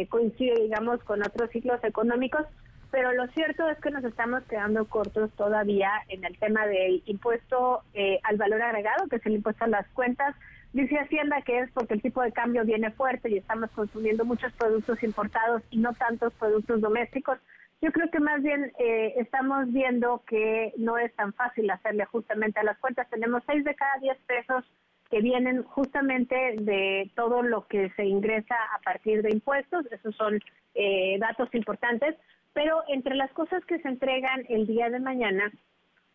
eh, 0.02 0.08
coincide, 0.08 0.60
digamos, 0.62 1.00
con 1.04 1.22
otros 1.22 1.48
ciclos 1.50 1.78
económicos, 1.84 2.44
pero 2.90 3.12
lo 3.12 3.28
cierto 3.28 3.68
es 3.68 3.78
que 3.78 3.92
nos 3.92 4.02
estamos 4.02 4.42
quedando 4.50 4.84
cortos 4.86 5.30
todavía 5.36 5.92
en 6.08 6.24
el 6.24 6.36
tema 6.36 6.66
del 6.66 7.04
impuesto 7.06 7.82
eh, 7.94 8.18
al 8.24 8.36
valor 8.36 8.62
agregado, 8.62 9.06
que 9.08 9.16
es 9.16 9.26
el 9.26 9.34
impuesto 9.34 9.66
a 9.66 9.68
las 9.68 9.86
cuentas. 9.90 10.34
Dice 10.72 10.98
Hacienda 10.98 11.40
que 11.42 11.60
es 11.60 11.70
porque 11.70 11.94
el 11.94 12.02
tipo 12.02 12.20
de 12.20 12.32
cambio 12.32 12.64
viene 12.64 12.90
fuerte 12.90 13.30
y 13.30 13.38
estamos 13.38 13.70
consumiendo 13.70 14.24
muchos 14.24 14.52
productos 14.54 15.00
importados 15.04 15.62
y 15.70 15.78
no 15.78 15.92
tantos 15.92 16.32
productos 16.32 16.80
domésticos. 16.80 17.38
Yo 17.84 17.92
creo 17.92 18.10
que 18.10 18.18
más 18.18 18.42
bien 18.42 18.72
eh, 18.78 19.12
estamos 19.18 19.70
viendo 19.70 20.22
que 20.26 20.72
no 20.78 20.96
es 20.96 21.14
tan 21.16 21.34
fácil 21.34 21.70
hacerle 21.70 22.06
justamente 22.06 22.58
a 22.58 22.64
las 22.64 22.78
cuentas. 22.78 23.10
Tenemos 23.10 23.42
seis 23.46 23.62
de 23.62 23.74
cada 23.74 23.98
diez 24.00 24.16
pesos 24.26 24.64
que 25.10 25.20
vienen 25.20 25.64
justamente 25.64 26.34
de 26.60 27.10
todo 27.14 27.42
lo 27.42 27.66
que 27.66 27.90
se 27.90 28.06
ingresa 28.06 28.54
a 28.74 28.78
partir 28.78 29.20
de 29.20 29.32
impuestos. 29.32 29.84
Esos 29.92 30.16
son 30.16 30.40
eh, 30.74 31.18
datos 31.18 31.54
importantes. 31.54 32.16
Pero 32.54 32.82
entre 32.88 33.16
las 33.16 33.30
cosas 33.32 33.62
que 33.66 33.78
se 33.80 33.88
entregan 33.88 34.46
el 34.48 34.66
día 34.66 34.88
de 34.88 35.00
mañana, 35.00 35.52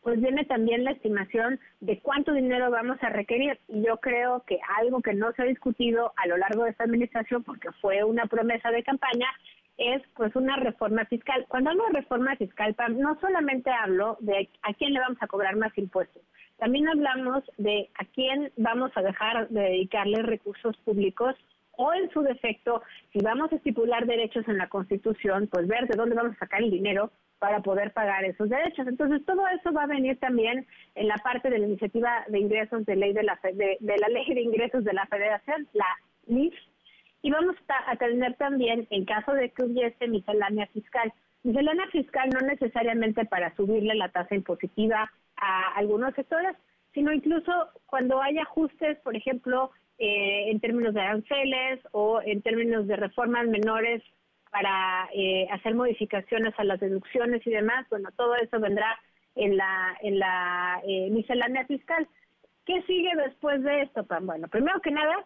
pues 0.01 0.19
viene 0.19 0.45
también 0.45 0.83
la 0.83 0.91
estimación 0.93 1.59
de 1.81 1.99
cuánto 1.99 2.33
dinero 2.33 2.71
vamos 2.71 2.97
a 3.03 3.09
requerir. 3.09 3.59
Y 3.67 3.83
yo 3.83 3.97
creo 3.97 4.43
que 4.47 4.57
algo 4.79 5.03
que 5.03 5.13
no 5.13 5.33
se 5.33 5.43
ha 5.43 5.45
discutido 5.45 6.13
a 6.15 6.25
lo 6.25 6.35
largo 6.35 6.63
de 6.63 6.71
esta 6.71 6.85
administración, 6.85 7.43
porque 7.43 7.69
fue 7.79 8.03
una 8.03 8.25
promesa 8.25 8.71
de 8.71 8.81
campaña, 8.81 9.27
es 9.79 10.03
pues 10.15 10.35
una 10.35 10.57
reforma 10.57 11.05
fiscal. 11.05 11.45
Cuando 11.47 11.71
hablo 11.71 11.85
de 11.85 11.99
reforma 12.01 12.35
fiscal, 12.35 12.75
no 12.97 13.19
solamente 13.19 13.71
hablo 13.71 14.17
de 14.19 14.49
a 14.61 14.73
quién 14.73 14.93
le 14.93 14.99
vamos 14.99 15.17
a 15.21 15.27
cobrar 15.27 15.55
más 15.55 15.75
impuestos, 15.77 16.21
también 16.57 16.87
hablamos 16.89 17.43
de 17.57 17.89
a 17.95 18.05
quién 18.05 18.51
vamos 18.57 18.91
a 18.95 19.01
dejar 19.01 19.47
de 19.49 19.61
dedicarle 19.61 20.21
recursos 20.21 20.75
públicos 20.77 21.35
o 21.71 21.93
en 21.93 22.11
su 22.11 22.21
defecto, 22.21 22.83
si 23.13 23.19
vamos 23.19 23.53
a 23.53 23.55
estipular 23.55 24.05
derechos 24.05 24.45
en 24.49 24.57
la 24.57 24.67
Constitución, 24.67 25.47
pues 25.49 25.65
ver 25.65 25.87
de 25.87 25.95
dónde 25.95 26.13
vamos 26.13 26.35
a 26.35 26.39
sacar 26.39 26.61
el 26.61 26.71
dinero 26.71 27.09
para 27.39 27.61
poder 27.61 27.93
pagar 27.93 28.25
esos 28.25 28.49
derechos. 28.49 28.85
Entonces, 28.85 29.25
todo 29.25 29.47
eso 29.47 29.71
va 29.71 29.83
a 29.83 29.87
venir 29.87 30.19
también 30.19 30.67
en 30.95 31.07
la 31.07 31.15
parte 31.15 31.49
de 31.49 31.57
la 31.57 31.67
iniciativa 31.67 32.25
de 32.27 32.39
ingresos 32.39 32.85
de 32.85 32.97
ley 32.97 33.13
de 33.13 33.23
la 33.23 33.39
de, 33.41 33.77
la 33.79 34.09
ley 34.09 34.33
de 34.33 34.41
ingresos 34.41 34.83
de 34.83 34.91
la 34.91 35.05
Federación, 35.05 35.69
la 35.71 35.87
LIF, 36.27 36.53
y 37.21 37.31
vamos 37.31 37.55
a 37.67 37.95
tener 37.97 38.35
también, 38.35 38.87
en 38.89 39.05
caso 39.05 39.33
de 39.33 39.49
que 39.51 39.63
hubiese 39.63 40.07
miscelánea 40.07 40.67
fiscal, 40.67 41.11
miscelánea 41.43 41.87
fiscal 41.87 42.29
no 42.29 42.39
necesariamente 42.47 43.25
para 43.25 43.55
subirle 43.55 43.95
la 43.95 44.09
tasa 44.09 44.35
impositiva 44.35 45.11
a 45.37 45.73
algunos 45.75 46.13
sectores, 46.15 46.55
sino 46.93 47.11
incluso 47.11 47.51
cuando 47.85 48.21
hay 48.21 48.37
ajustes, 48.37 48.97
por 48.99 49.15
ejemplo, 49.15 49.71
eh, 49.97 50.49
en 50.49 50.59
términos 50.59 50.93
de 50.93 51.01
aranceles 51.01 51.79
o 51.91 52.21
en 52.21 52.41
términos 52.41 52.87
de 52.87 52.95
reformas 52.95 53.47
menores 53.47 54.01
para 54.49 55.09
eh, 55.13 55.47
hacer 55.51 55.75
modificaciones 55.75 56.53
a 56.57 56.63
las 56.63 56.79
deducciones 56.79 57.45
y 57.45 57.51
demás, 57.51 57.85
bueno, 57.89 58.09
todo 58.15 58.35
eso 58.35 58.59
vendrá 58.59 58.97
en 59.35 59.57
la, 59.57 59.97
en 60.01 60.19
la 60.19 60.81
eh, 60.87 61.09
miscelánea 61.11 61.65
fiscal. 61.65 62.07
¿Qué 62.65 62.81
sigue 62.83 63.11
después 63.25 63.61
de 63.63 63.81
esto, 63.81 64.05
Pan? 64.05 64.25
Bueno, 64.25 64.47
primero 64.47 64.79
que 64.81 64.91
nada, 64.91 65.25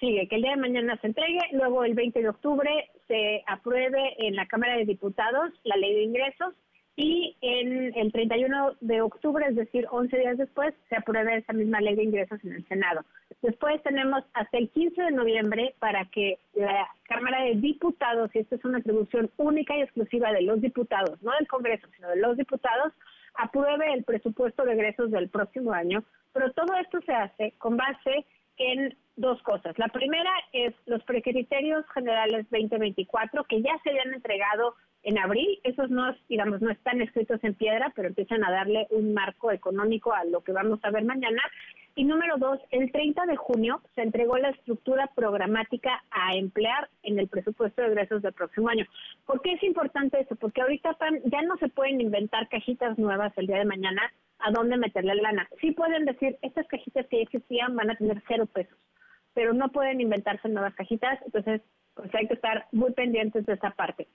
sigue 0.00 0.28
que 0.28 0.36
el 0.36 0.42
día 0.42 0.52
de 0.52 0.56
mañana 0.56 0.96
se 1.00 1.08
entregue, 1.08 1.40
luego 1.52 1.84
el 1.84 1.94
20 1.94 2.20
de 2.20 2.28
octubre 2.28 2.90
se 3.08 3.42
apruebe 3.46 4.14
en 4.18 4.36
la 4.36 4.46
Cámara 4.46 4.76
de 4.76 4.84
Diputados 4.84 5.52
la 5.64 5.76
ley 5.76 5.94
de 5.94 6.02
ingresos 6.02 6.54
y 6.96 7.36
en 7.40 7.92
el 7.96 8.12
31 8.12 8.76
de 8.80 9.00
octubre, 9.00 9.44
es 9.48 9.56
decir, 9.56 9.86
11 9.90 10.16
días 10.16 10.38
después, 10.38 10.74
se 10.88 10.96
apruebe 10.96 11.36
esa 11.36 11.52
misma 11.52 11.80
ley 11.80 11.96
de 11.96 12.04
ingresos 12.04 12.38
en 12.44 12.52
el 12.52 12.68
Senado. 12.68 13.04
Después 13.42 13.82
tenemos 13.82 14.22
hasta 14.32 14.58
el 14.58 14.70
15 14.70 15.02
de 15.02 15.10
noviembre 15.10 15.74
para 15.80 16.04
que 16.06 16.38
la 16.54 16.88
Cámara 17.08 17.42
de 17.42 17.56
Diputados, 17.56 18.30
y 18.34 18.38
esta 18.38 18.54
es 18.54 18.64
una 18.64 18.78
atribución 18.78 19.28
única 19.38 19.76
y 19.76 19.82
exclusiva 19.82 20.32
de 20.32 20.42
los 20.42 20.60
diputados, 20.60 21.20
no 21.20 21.32
del 21.32 21.48
Congreso, 21.48 21.88
sino 21.96 22.10
de 22.10 22.16
los 22.16 22.36
diputados, 22.36 22.92
apruebe 23.34 23.92
el 23.92 24.04
presupuesto 24.04 24.64
de 24.64 24.74
egresos 24.74 25.10
del 25.10 25.28
próximo 25.28 25.72
año, 25.72 26.04
pero 26.32 26.52
todo 26.52 26.74
esto 26.76 27.00
se 27.02 27.12
hace 27.12 27.54
con 27.58 27.76
base 27.76 28.24
en 28.56 28.96
dos 29.16 29.40
cosas. 29.42 29.78
La 29.78 29.88
primera 29.88 30.30
es 30.52 30.74
los 30.86 31.02
precriterios 31.04 31.84
generales 31.92 32.46
2024 32.50 33.44
que 33.44 33.62
ya 33.62 33.78
se 33.82 33.90
habían 33.90 34.14
entregado 34.14 34.74
en 35.02 35.18
abril. 35.18 35.60
Esos 35.62 35.90
no, 35.90 36.14
digamos, 36.28 36.60
no 36.60 36.70
están 36.70 37.00
escritos 37.00 37.42
en 37.44 37.54
piedra, 37.54 37.92
pero 37.94 38.08
empiezan 38.08 38.44
a 38.44 38.50
darle 38.50 38.86
un 38.90 39.14
marco 39.14 39.52
económico 39.52 40.12
a 40.12 40.24
lo 40.24 40.42
que 40.42 40.52
vamos 40.52 40.80
a 40.82 40.90
ver 40.90 41.04
mañana. 41.04 41.42
Y 41.96 42.04
número 42.04 42.38
dos, 42.38 42.58
el 42.72 42.90
30 42.90 43.24
de 43.26 43.36
junio 43.36 43.80
se 43.94 44.02
entregó 44.02 44.36
la 44.36 44.50
estructura 44.50 45.08
programática 45.14 46.02
a 46.10 46.34
emplear 46.34 46.88
en 47.04 47.20
el 47.20 47.28
presupuesto 47.28 47.82
de 47.82 47.88
egresos 47.88 48.20
del 48.20 48.32
próximo 48.32 48.68
año. 48.68 48.84
¿Por 49.26 49.40
qué 49.42 49.52
es 49.52 49.62
importante 49.62 50.20
eso? 50.20 50.34
Porque 50.34 50.62
ahorita 50.62 50.96
ya 51.26 51.42
no 51.42 51.56
se 51.58 51.68
pueden 51.68 52.00
inventar 52.00 52.48
cajitas 52.48 52.98
nuevas 52.98 53.32
el 53.36 53.46
día 53.46 53.58
de 53.58 53.64
mañana 53.64 54.12
a 54.40 54.50
dónde 54.50 54.76
meterle 54.76 55.14
lana. 55.14 55.48
Sí 55.60 55.70
pueden 55.70 56.04
decir, 56.04 56.36
estas 56.42 56.66
cajitas 56.66 57.06
que 57.06 57.22
existían 57.22 57.76
van 57.76 57.90
a 57.90 57.96
tener 57.96 58.22
cero 58.26 58.46
pesos, 58.46 58.76
pero 59.34 59.52
no 59.52 59.68
pueden 59.70 60.00
inventarse 60.00 60.48
nuevas 60.48 60.74
cajitas, 60.74 61.20
entonces 61.24 61.60
pues 61.94 62.12
hay 62.14 62.26
que 62.26 62.34
estar 62.34 62.66
muy 62.72 62.92
pendientes 62.92 63.44
de 63.46 63.54
esa 63.54 63.70
parte. 63.70 64.08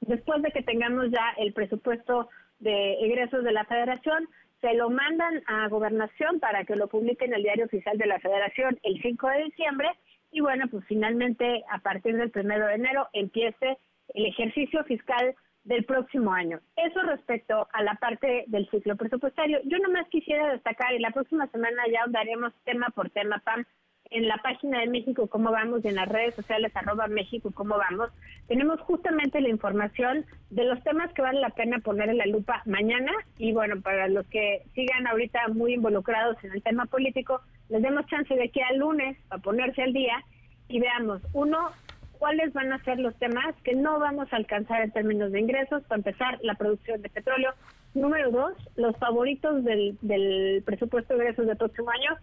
Después 0.00 0.42
de 0.42 0.50
que 0.50 0.62
tengamos 0.62 1.10
ya 1.10 1.34
el 1.36 1.52
presupuesto 1.52 2.28
de 2.58 2.94
egresos 3.04 3.44
de 3.44 3.52
la 3.52 3.64
federación, 3.64 4.28
se 4.60 4.74
lo 4.74 4.90
mandan 4.90 5.42
a 5.46 5.68
gobernación 5.68 6.40
para 6.40 6.64
que 6.64 6.76
lo 6.76 6.88
publique 6.88 7.24
en 7.24 7.34
el 7.34 7.42
diario 7.42 7.66
oficial 7.66 7.96
de 7.96 8.06
la 8.06 8.20
federación 8.20 8.78
el 8.82 9.00
5 9.00 9.28
de 9.28 9.44
diciembre 9.44 9.88
y 10.32 10.40
bueno, 10.40 10.66
pues 10.70 10.84
finalmente 10.86 11.64
a 11.70 11.78
partir 11.78 12.16
del 12.16 12.32
1 12.34 12.66
de 12.66 12.74
enero 12.74 13.08
empiece 13.12 13.78
el 14.14 14.26
ejercicio 14.26 14.84
fiscal 14.84 15.34
del 15.64 15.84
próximo 15.84 16.32
año. 16.32 16.60
Eso 16.76 17.02
respecto 17.02 17.68
a 17.72 17.82
la 17.82 17.94
parte 17.94 18.44
del 18.46 18.68
ciclo 18.70 18.96
presupuestario. 18.96 19.60
Yo 19.64 19.78
nomás 19.78 20.08
quisiera 20.08 20.52
destacar, 20.52 20.94
y 20.94 20.98
la 20.98 21.10
próxima 21.10 21.46
semana 21.48 21.82
ya 21.92 22.02
andaremos 22.02 22.52
tema 22.64 22.86
por 22.94 23.10
tema, 23.10 23.40
Pam, 23.44 23.64
en 24.10 24.26
la 24.26 24.36
página 24.38 24.80
de 24.80 24.88
México 24.88 25.28
Cómo 25.28 25.52
Vamos 25.52 25.84
y 25.84 25.88
en 25.88 25.94
las 25.94 26.08
redes 26.08 26.34
sociales 26.34 26.72
arroba 26.74 27.06
México 27.06 27.50
Cómo 27.54 27.76
Vamos, 27.78 28.10
tenemos 28.48 28.80
justamente 28.80 29.40
la 29.40 29.48
información 29.48 30.26
de 30.50 30.64
los 30.64 30.82
temas 30.82 31.12
que 31.12 31.22
vale 31.22 31.40
la 31.40 31.50
pena 31.50 31.78
poner 31.78 32.10
en 32.10 32.18
la 32.18 32.26
lupa 32.26 32.62
mañana 32.66 33.12
y 33.38 33.52
bueno, 33.52 33.80
para 33.80 34.08
los 34.08 34.26
que 34.26 34.62
sigan 34.74 35.06
ahorita 35.06 35.48
muy 35.48 35.74
involucrados 35.74 36.36
en 36.42 36.52
el 36.52 36.62
tema 36.62 36.86
político, 36.86 37.40
les 37.68 37.82
demos 37.82 38.06
chance 38.06 38.34
de 38.34 38.48
que 38.50 38.62
al 38.62 38.78
lunes 38.78 39.16
a 39.30 39.38
ponerse 39.38 39.82
al 39.82 39.92
día 39.92 40.24
y 40.68 40.80
veamos, 40.80 41.22
uno, 41.32 41.70
cuáles 42.18 42.52
van 42.52 42.72
a 42.72 42.82
ser 42.84 42.98
los 42.98 43.14
temas 43.16 43.54
que 43.62 43.74
no 43.74 43.98
vamos 43.98 44.32
a 44.32 44.36
alcanzar 44.36 44.82
en 44.82 44.90
términos 44.90 45.32
de 45.32 45.40
ingresos, 45.40 45.82
para 45.84 45.98
empezar, 45.98 46.38
la 46.42 46.54
producción 46.54 47.00
de 47.02 47.08
petróleo. 47.08 47.52
Número 47.94 48.30
dos, 48.30 48.52
los 48.76 48.96
favoritos 48.98 49.64
del, 49.64 49.98
del 50.00 50.62
presupuesto 50.64 51.14
de 51.14 51.24
ingresos 51.24 51.46
del 51.46 51.56
próximo 51.56 51.90
año, 51.90 52.16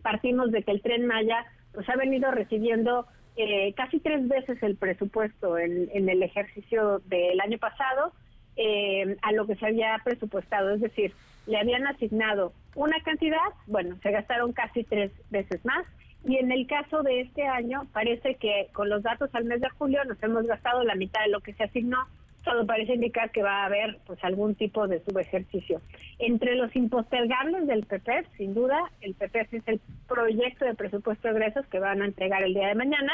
partimos 0.00 0.50
de 0.50 0.62
que 0.62 0.70
el 0.70 0.82
tren 0.82 1.06
Maya 1.06 1.44
pues 1.72 1.88
ha 1.88 1.96
venido 1.96 2.30
recibiendo 2.30 3.06
eh, 3.36 3.72
casi 3.74 4.00
tres 4.00 4.26
veces 4.26 4.62
el 4.62 4.76
presupuesto 4.76 5.56
en, 5.58 5.88
el 5.92 6.22
ejercicio 6.22 7.00
del 7.06 7.40
año 7.40 7.58
pasado 7.58 8.12
eh, 8.56 9.16
a 9.22 9.32
lo 9.32 9.46
que 9.46 9.56
se 9.56 9.66
había 9.66 9.96
presupuestado, 10.04 10.74
es 10.74 10.80
decir, 10.80 11.14
le 11.46 11.58
habían 11.58 11.86
asignado 11.86 12.52
una 12.74 13.00
cantidad, 13.02 13.38
bueno, 13.66 13.96
se 14.02 14.10
gastaron 14.10 14.52
casi 14.52 14.84
tres 14.84 15.12
veces 15.30 15.64
más. 15.64 15.86
Y 16.22 16.36
en 16.36 16.52
el 16.52 16.66
caso 16.66 17.02
de 17.02 17.22
este 17.22 17.46
año 17.46 17.86
parece 17.92 18.34
que 18.34 18.68
con 18.72 18.90
los 18.90 19.02
datos 19.02 19.30
al 19.32 19.46
mes 19.46 19.62
de 19.62 19.70
julio 19.70 20.04
nos 20.04 20.22
hemos 20.22 20.44
gastado 20.46 20.84
la 20.84 20.94
mitad 20.94 21.22
de 21.22 21.30
lo 21.30 21.40
que 21.40 21.54
se 21.54 21.64
asignó 21.64 21.96
todo 22.42 22.66
parece 22.66 22.94
indicar 22.94 23.30
que 23.30 23.42
va 23.42 23.62
a 23.62 23.66
haber 23.66 23.98
pues 24.06 24.22
algún 24.24 24.54
tipo 24.54 24.88
de 24.88 25.02
subejercicio. 25.04 25.80
Entre 26.18 26.54
los 26.54 26.74
impostergables 26.74 27.66
del 27.66 27.84
PP, 27.84 28.26
sin 28.36 28.54
duda, 28.54 28.78
el 29.00 29.14
PP 29.14 29.48
es 29.52 29.68
el 29.68 29.80
proyecto 30.08 30.64
de 30.64 30.74
presupuesto 30.74 31.28
de 31.28 31.34
egresos 31.34 31.66
que 31.66 31.78
van 31.78 32.02
a 32.02 32.06
entregar 32.06 32.42
el 32.42 32.54
día 32.54 32.68
de 32.68 32.74
mañana. 32.74 33.12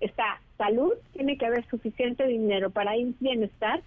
Está 0.00 0.40
salud, 0.58 0.92
tiene 1.12 1.38
que 1.38 1.46
haber 1.46 1.64
suficiente 1.68 2.26
dinero 2.26 2.70
para 2.70 2.92
bienestar, 3.20 3.82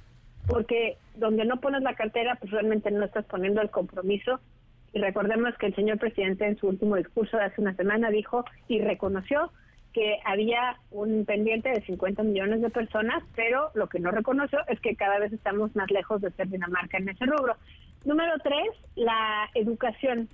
porque 0.48 0.98
donde 1.16 1.46
no 1.46 1.60
pones 1.60 1.82
la 1.82 1.96
cartera, 1.96 2.36
pues 2.36 2.52
realmente 2.52 2.90
no 2.92 3.04
estás 3.04 3.26
poniendo 3.26 3.62
el 3.62 3.70
compromiso. 3.70 4.40
Y 4.94 5.00
recordemos 5.00 5.56
que 5.58 5.68
el 5.68 5.76
señor 5.76 6.00
presidente 6.00 6.46
en 6.46 6.58
su 6.58 6.68
último 6.68 6.96
discurso 6.96 7.38
de 7.38 7.44
hace 7.44 7.62
una 7.62 7.76
semana 7.76 8.10
dijo 8.10 8.46
y 8.68 8.80
reconoció 8.80 9.52
que 9.98 10.20
había 10.26 10.78
un 10.92 11.26
pendiente 11.26 11.70
de 11.70 11.82
50 11.82 12.22
millones 12.22 12.62
de 12.62 12.70
personas, 12.70 13.24
pero 13.36 13.72
lo 13.74 13.90
que 13.90 14.00
no 14.00 14.12
reconoció 14.12 14.60
es 14.68 14.80
que 14.80 14.96
cada 14.96 15.18
vez 15.18 15.34
estamos 15.34 15.76
más 15.76 15.90
lejos 15.90 16.22
de 16.22 16.30
ser 16.34 16.50
Dinamarca 16.50 17.00
en 17.00 17.10
ese 17.10 17.26
rubro. 17.26 17.56
Número 18.06 18.34
tres, 18.44 18.68
la 18.94 19.50
educación. 19.56 20.30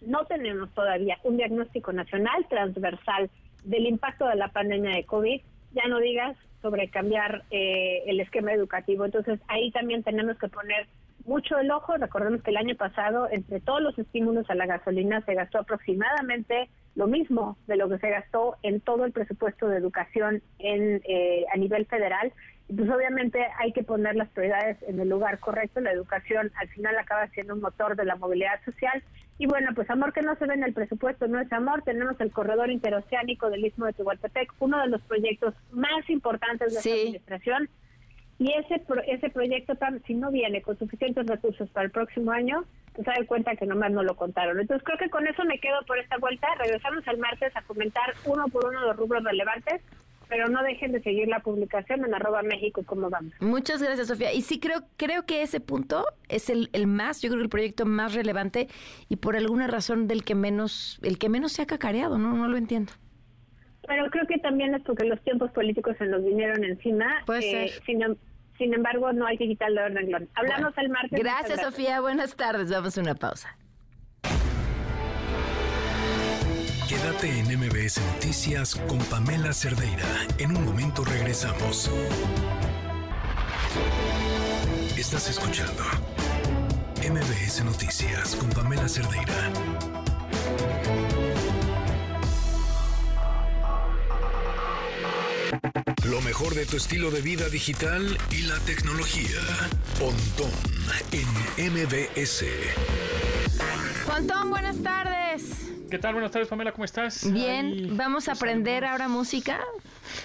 No 0.00 0.26
tenemos 0.26 0.72
todavía 0.74 1.18
un 1.24 1.38
diagnóstico 1.38 1.92
nacional 1.92 2.46
transversal 2.48 3.28
del 3.64 3.86
impacto 3.86 4.28
de 4.28 4.36
la 4.36 4.52
pandemia 4.52 4.94
de 4.94 5.04
COVID. 5.04 5.40
Ya 5.72 5.88
no 5.88 5.98
digas 5.98 6.36
sobre 6.62 6.86
cambiar 6.86 7.42
eh, 7.50 8.04
el 8.06 8.20
esquema 8.20 8.52
educativo. 8.52 9.04
Entonces 9.04 9.40
ahí 9.48 9.72
también 9.72 10.04
tenemos 10.04 10.38
que 10.38 10.46
poner 10.46 10.86
mucho 11.24 11.58
el 11.58 11.70
ojo. 11.70 11.96
Recordemos 11.96 12.42
que 12.42 12.50
el 12.50 12.56
año 12.56 12.74
pasado, 12.76 13.28
entre 13.30 13.60
todos 13.60 13.82
los 13.82 13.98
estímulos 13.98 14.48
a 14.50 14.54
la 14.54 14.66
gasolina, 14.66 15.20
se 15.22 15.34
gastó 15.34 15.58
aproximadamente 15.58 16.68
lo 16.94 17.06
mismo 17.06 17.56
de 17.66 17.76
lo 17.76 17.88
que 17.88 17.98
se 17.98 18.10
gastó 18.10 18.56
en 18.62 18.80
todo 18.80 19.04
el 19.04 19.12
presupuesto 19.12 19.68
de 19.68 19.78
educación 19.78 20.42
en, 20.58 21.02
eh, 21.04 21.44
a 21.52 21.56
nivel 21.56 21.86
federal. 21.86 22.32
Y 22.68 22.74
pues 22.74 22.88
obviamente 22.90 23.44
hay 23.58 23.72
que 23.72 23.82
poner 23.82 24.14
las 24.16 24.28
prioridades 24.28 24.76
en 24.86 25.00
el 25.00 25.08
lugar 25.08 25.38
correcto. 25.40 25.80
La 25.80 25.92
educación 25.92 26.52
al 26.56 26.68
final 26.68 26.96
acaba 26.98 27.26
siendo 27.28 27.54
un 27.54 27.60
motor 27.60 27.96
de 27.96 28.04
la 28.04 28.16
movilidad 28.16 28.62
social. 28.64 29.02
Y 29.38 29.46
bueno, 29.46 29.70
pues 29.74 29.88
amor 29.90 30.12
que 30.12 30.22
no 30.22 30.36
se 30.36 30.46
ve 30.46 30.54
en 30.54 30.64
el 30.64 30.74
presupuesto 30.74 31.26
no 31.26 31.40
es 31.40 31.52
amor. 31.52 31.82
Tenemos 31.82 32.20
el 32.20 32.30
corredor 32.30 32.70
interoceánico 32.70 33.50
del 33.50 33.64
Istmo 33.64 33.86
de 33.86 33.94
Tehuantepec, 33.94 34.52
uno 34.60 34.78
de 34.80 34.88
los 34.88 35.00
proyectos 35.02 35.54
más 35.72 36.08
importantes 36.08 36.68
de 36.68 36.74
la 36.74 36.80
administración 36.80 37.68
Y 38.40 38.50
ese 38.54 38.82
ese 39.06 39.28
proyecto, 39.28 39.74
si 40.06 40.14
no 40.14 40.30
viene 40.30 40.62
con 40.62 40.78
suficientes 40.78 41.26
recursos 41.26 41.68
para 41.68 41.84
el 41.84 41.92
próximo 41.92 42.32
año, 42.32 42.64
pues 42.94 43.04
se 43.04 43.10
da 43.10 43.26
cuenta 43.26 43.54
que 43.54 43.66
nomás 43.66 43.92
no 43.92 44.02
lo 44.02 44.16
contaron. 44.16 44.58
Entonces 44.58 44.82
creo 44.82 44.96
que 44.96 45.10
con 45.10 45.26
eso 45.26 45.44
me 45.44 45.58
quedo 45.58 45.76
por 45.86 45.98
esta 45.98 46.16
vuelta. 46.16 46.48
Regresamos 46.58 47.06
el 47.06 47.18
martes 47.18 47.54
a 47.54 47.60
comentar 47.60 48.14
uno 48.24 48.46
por 48.48 48.64
uno 48.64 48.80
los 48.80 48.96
rubros 48.96 49.22
relevantes 49.24 49.82
pero 50.30 50.48
no 50.48 50.62
dejen 50.62 50.92
de 50.92 51.02
seguir 51.02 51.26
la 51.26 51.40
publicación 51.40 52.04
en 52.04 52.14
arroba 52.14 52.42
México 52.42 52.82
como 52.86 53.10
vamos. 53.10 53.34
Muchas 53.40 53.82
gracias, 53.82 54.06
Sofía. 54.06 54.32
Y 54.32 54.42
sí 54.42 54.60
creo, 54.60 54.84
creo 54.96 55.26
que 55.26 55.42
ese 55.42 55.58
punto 55.58 56.04
es 56.28 56.48
el, 56.50 56.70
el 56.72 56.86
más, 56.86 57.20
yo 57.20 57.30
creo 57.30 57.40
que 57.40 57.44
el 57.44 57.50
proyecto 57.50 57.84
más 57.84 58.14
relevante 58.14 58.68
y 59.08 59.16
por 59.16 59.36
alguna 59.36 59.66
razón 59.66 60.06
del 60.06 60.22
que 60.22 60.36
menos, 60.36 61.00
el 61.02 61.18
que 61.18 61.28
menos 61.28 61.50
se 61.50 61.62
ha 61.62 61.66
cacareado, 61.66 62.16
¿no? 62.16 62.32
No 62.32 62.46
lo 62.46 62.56
entiendo. 62.56 62.92
Pero 63.88 64.08
creo 64.10 64.24
que 64.28 64.38
también 64.38 64.72
es 64.72 64.82
porque 64.82 65.04
los 65.04 65.20
tiempos 65.22 65.50
políticos 65.50 65.96
se 65.98 66.06
nos 66.06 66.24
vinieron 66.24 66.62
encima. 66.62 67.24
Puede 67.26 67.64
eh, 67.64 67.72
Sin, 67.84 68.00
em, 68.00 68.14
sin, 68.60 68.74
embargo, 68.74 69.12
no 69.12 69.26
hay 69.26 69.38
que 69.38 69.46
quitarle 69.46 69.86
el 69.86 69.94
renglón. 69.94 70.28
Hablamos 70.34 70.76
el 70.76 70.88
martes. 70.90 71.18
Gracias, 71.18 71.60
Sofía. 71.60 72.00
Buenas 72.00 72.36
tardes. 72.36 72.70
Vamos 72.70 72.96
a 72.96 73.00
una 73.00 73.14
pausa. 73.14 73.56
Quédate 76.88 77.38
en 77.38 77.46
MBS 77.58 78.00
Noticias 78.14 78.74
con 78.74 78.98
Pamela 79.04 79.52
Cerdeira. 79.52 80.04
En 80.38 80.56
un 80.56 80.64
momento 80.64 81.04
regresamos. 81.04 81.90
Estás 84.98 85.30
escuchando 85.30 85.82
MBS 87.00 87.64
Noticias 87.64 88.36
con 88.36 88.50
Pamela 88.50 88.88
Cerdeira. 88.88 89.50
Mejor 96.30 96.54
de 96.54 96.64
tu 96.64 96.76
estilo 96.76 97.10
de 97.10 97.22
vida 97.22 97.48
digital 97.48 98.16
y 98.30 98.42
la 98.42 98.56
tecnología. 98.60 99.40
Pontón 99.98 100.52
en 101.10 101.72
MBS. 101.72 102.44
Pontón, 104.06 104.50
buenas 104.50 104.80
tardes. 104.80 105.59
¿Qué 105.90 105.98
tal? 105.98 106.14
Buenas 106.14 106.30
tardes, 106.30 106.46
Pamela, 106.46 106.70
¿cómo 106.70 106.84
estás? 106.84 107.28
Bien, 107.32 107.96
¿vamos 107.96 108.28
a 108.28 108.32
aprender 108.32 108.84
ahora 108.84 109.08
música? 109.08 109.60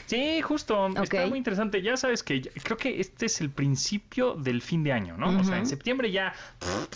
Sí, 0.06 0.40
justo. 0.42 0.90
Está 1.02 1.26
muy 1.26 1.40
interesante. 1.40 1.82
Ya 1.82 1.98
sabes 1.98 2.22
que 2.22 2.42
creo 2.42 2.78
que 2.78 3.00
este 3.00 3.26
es 3.26 3.42
el 3.42 3.50
principio 3.50 4.36
del 4.36 4.62
fin 4.62 4.84
de 4.84 4.92
año, 4.92 5.18
¿no? 5.18 5.40
O 5.40 5.44
sea, 5.44 5.58
en 5.58 5.66
septiembre 5.66 6.12
ya 6.12 6.34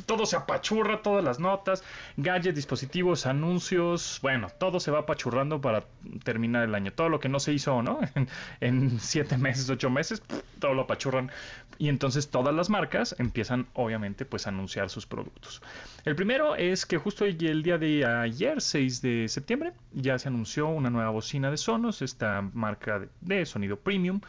todo 0.06 0.28
se 0.28 0.36
apachurra, 0.36 1.02
todas 1.02 1.24
las 1.24 1.40
notas, 1.40 1.84
gadgets, 2.18 2.56
dispositivos, 2.56 3.26
anuncios, 3.26 4.20
bueno, 4.22 4.50
todo 4.60 4.80
se 4.80 4.92
va 4.92 5.00
apachurrando 5.00 5.60
para 5.62 5.86
terminar 6.24 6.64
el 6.64 6.76
año. 6.76 6.94
Todo 6.94 7.10
lo 7.10 7.20
que 7.20 7.30
no 7.30 7.40
se 7.40 7.54
hizo, 7.54 7.82
¿no? 7.82 8.00
En, 8.62 9.00
siete 9.00 9.38
meses, 9.38 9.70
ocho 9.70 9.90
meses, 9.90 10.22
todo 10.60 10.74
lo 10.76 10.84
apachurran. 10.84 11.32
Y 11.80 11.90
entonces 11.90 12.30
todas 12.30 12.54
las 12.54 12.70
marcas 12.70 13.16
empiezan, 13.20 13.68
obviamente, 13.74 14.26
pues 14.26 14.46
a 14.46 14.50
anunciar 14.50 14.90
sus 14.90 15.06
productos. 15.06 15.62
El 16.10 16.16
primero 16.16 16.56
es 16.56 16.88
que 16.88 16.98
justo 16.98 17.24
el 17.24 17.62
día 17.62 17.78
de 17.78 18.04
ayer, 18.04 18.62
6 18.62 19.04
de 19.04 19.28
septiembre, 19.28 19.74
ya 19.94 20.18
se 20.18 20.28
anunció 20.28 20.68
una 20.68 20.90
nueva 20.90 21.12
bocina 21.12 21.52
de 21.52 21.58
Sonos, 21.58 22.02
esta 22.02 22.42
marca 22.42 23.08
de, 23.22 23.46
sonido 23.46 23.78
premium, 23.78 24.20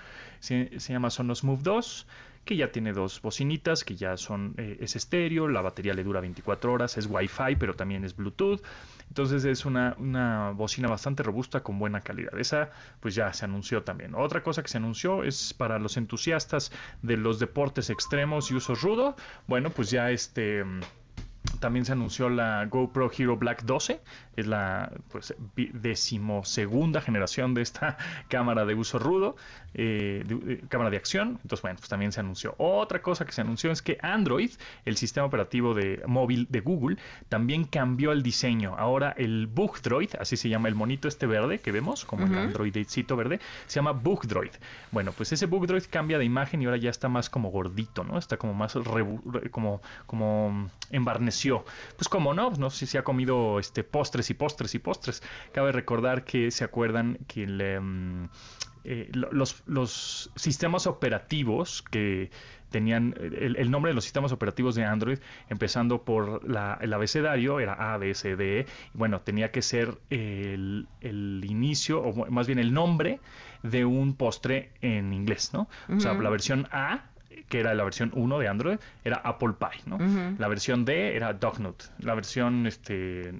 se, 0.40 0.68
llama 0.78 1.08
Sonos 1.08 1.42
Move 1.42 1.62
2 1.62 2.06
que 2.44 2.56
ya 2.56 2.70
tiene 2.70 2.92
dos 2.92 3.22
bocinitas, 3.22 3.84
que 3.84 3.96
ya 3.96 4.18
son, 4.18 4.54
eh, 4.58 4.76
es 4.80 4.94
estéreo, 4.96 5.48
la 5.48 5.62
batería 5.62 5.94
le 5.94 6.04
dura 6.04 6.20
24 6.20 6.72
horas, 6.72 6.98
es 6.98 7.06
Wi-Fi, 7.06 7.56
pero 7.58 7.74
también 7.74 8.04
es 8.04 8.14
Bluetooth. 8.16 8.60
Entonces 9.08 9.44
es 9.44 9.64
una, 9.64 9.94
una, 9.98 10.50
bocina 10.50 10.88
bastante 10.88 11.22
robusta 11.22 11.62
con 11.62 11.78
buena 11.78 12.00
calidad. 12.00 12.38
Esa 12.38 12.70
pues 13.00 13.14
ya 13.14 13.32
se 13.32 13.44
anunció 13.44 13.84
también. 13.84 14.14
Otra 14.14 14.42
cosa 14.42 14.62
que 14.62 14.68
se 14.68 14.78
anunció 14.78 15.22
es 15.22 15.54
para 15.54 15.78
los 15.78 15.96
entusiastas 15.96 16.72
de 17.02 17.16
los 17.16 17.38
deportes 17.38 17.88
extremos 17.88 18.50
y 18.50 18.54
uso 18.54 18.74
rudo. 18.74 19.16
Bueno, 19.46 19.70
pues 19.70 19.90
ya 19.90 20.10
este 20.10 20.64
también 21.60 21.84
se 21.84 21.92
anunció 21.92 22.28
la 22.28 22.64
GoPro 22.66 23.10
Hero 23.16 23.36
Black 23.36 23.62
12, 23.64 24.00
es 24.36 24.46
la 24.46 24.90
pues, 25.10 25.34
decimosegunda 25.54 27.00
generación 27.00 27.54
de 27.54 27.62
esta 27.62 27.98
cámara 28.28 28.64
de 28.64 28.74
uso 28.74 28.98
rudo, 28.98 29.36
eh, 29.74 30.24
de, 30.26 30.60
cámara 30.68 30.90
de 30.90 30.96
acción. 30.96 31.38
Entonces, 31.42 31.62
bueno, 31.62 31.76
pues 31.78 31.88
también 31.88 32.12
se 32.12 32.20
anunció. 32.20 32.54
Otra 32.58 33.02
cosa 33.02 33.24
que 33.24 33.32
se 33.32 33.42
anunció 33.42 33.70
es 33.70 33.82
que 33.82 33.98
Android, 34.02 34.50
el 34.84 34.96
sistema 34.96 35.26
operativo 35.26 35.74
de 35.74 36.02
móvil 36.06 36.46
de 36.50 36.60
Google, 36.60 36.96
también 37.28 37.64
cambió 37.64 38.12
el 38.12 38.22
diseño. 38.22 38.74
Ahora 38.76 39.14
el 39.16 39.46
Bug 39.46 39.80
Droid, 39.82 40.10
así 40.18 40.36
se 40.36 40.48
llama 40.48 40.68
el 40.68 40.74
monito 40.74 41.08
este 41.08 41.26
verde 41.26 41.60
que 41.60 41.72
vemos, 41.72 42.04
como 42.04 42.26
el 42.26 42.36
Androidcito 42.36 43.16
verde, 43.16 43.40
se 43.66 43.76
llama 43.76 43.92
Bug 43.92 44.26
Droid. 44.26 44.52
Bueno, 44.90 45.12
pues 45.12 45.32
ese 45.32 45.46
Bug 45.46 45.66
Droid 45.66 45.84
cambia 45.90 46.18
de 46.18 46.24
imagen 46.24 46.62
y 46.62 46.64
ahora 46.64 46.78
ya 46.78 46.90
está 46.90 47.08
más 47.08 47.28
como 47.28 47.50
gordito, 47.50 48.04
¿no? 48.04 48.18
Está 48.18 48.36
como 48.36 48.54
más 48.54 48.76
como, 49.50 49.82
como 50.06 50.70
embarneció. 50.90 51.49
Pues 51.96 52.08
como 52.08 52.34
no, 52.34 52.50
no 52.50 52.70
sé 52.70 52.80
si 52.80 52.86
se 52.86 52.98
ha 52.98 53.04
comido 53.04 53.58
este 53.58 53.84
postres 53.84 54.30
y 54.30 54.34
postres 54.34 54.74
y 54.74 54.78
postres. 54.78 55.22
Cabe 55.52 55.72
recordar 55.72 56.24
que 56.24 56.50
se 56.50 56.64
acuerdan 56.64 57.18
que 57.26 57.46
mm, 57.46 58.28
eh, 58.84 59.10
los, 59.12 59.62
los, 59.66 60.30
sistemas 60.36 60.86
operativos 60.86 61.82
que 61.82 62.30
tenían 62.70 63.14
el, 63.18 63.70
nombre 63.70 63.90
de 63.90 63.94
los 63.94 64.04
sistemas 64.04 64.32
operativos 64.32 64.74
de 64.74 64.84
Android, 64.84 65.18
empezando 65.48 66.04
por 66.04 66.42
el 66.80 66.92
abecedario, 66.92 67.60
era 67.60 67.92
A, 67.92 67.98
B, 67.98 68.14
C, 68.14 68.36
D, 68.36 68.60
e, 68.60 68.66
y 68.94 68.98
bueno, 68.98 69.20
tenía 69.20 69.50
que 69.50 69.60
ser 69.60 69.98
el, 70.08 70.86
el, 71.00 71.44
inicio, 71.44 72.00
o 72.00 72.30
más 72.30 72.46
bien 72.46 72.58
el 72.58 72.72
nombre 72.72 73.20
de 73.62 73.84
un 73.84 74.14
postre 74.14 74.72
en 74.80 75.12
inglés, 75.12 75.50
¿no? 75.52 75.68
O 75.88 76.00
sea, 76.00 76.14
la 76.14 76.30
versión 76.30 76.68
A 76.70 77.09
que 77.50 77.60
era 77.60 77.74
la 77.74 77.84
versión 77.84 78.10
1 78.14 78.38
de 78.38 78.48
Android, 78.48 78.78
era 79.04 79.16
Apple 79.16 79.54
Pie, 79.58 79.82
¿no? 79.84 79.98
La 80.38 80.48
versión 80.48 80.84
D 80.86 81.16
era 81.16 81.34
Dognut, 81.34 81.82
la 81.98 82.14
versión, 82.14 82.66
este, 82.66 83.34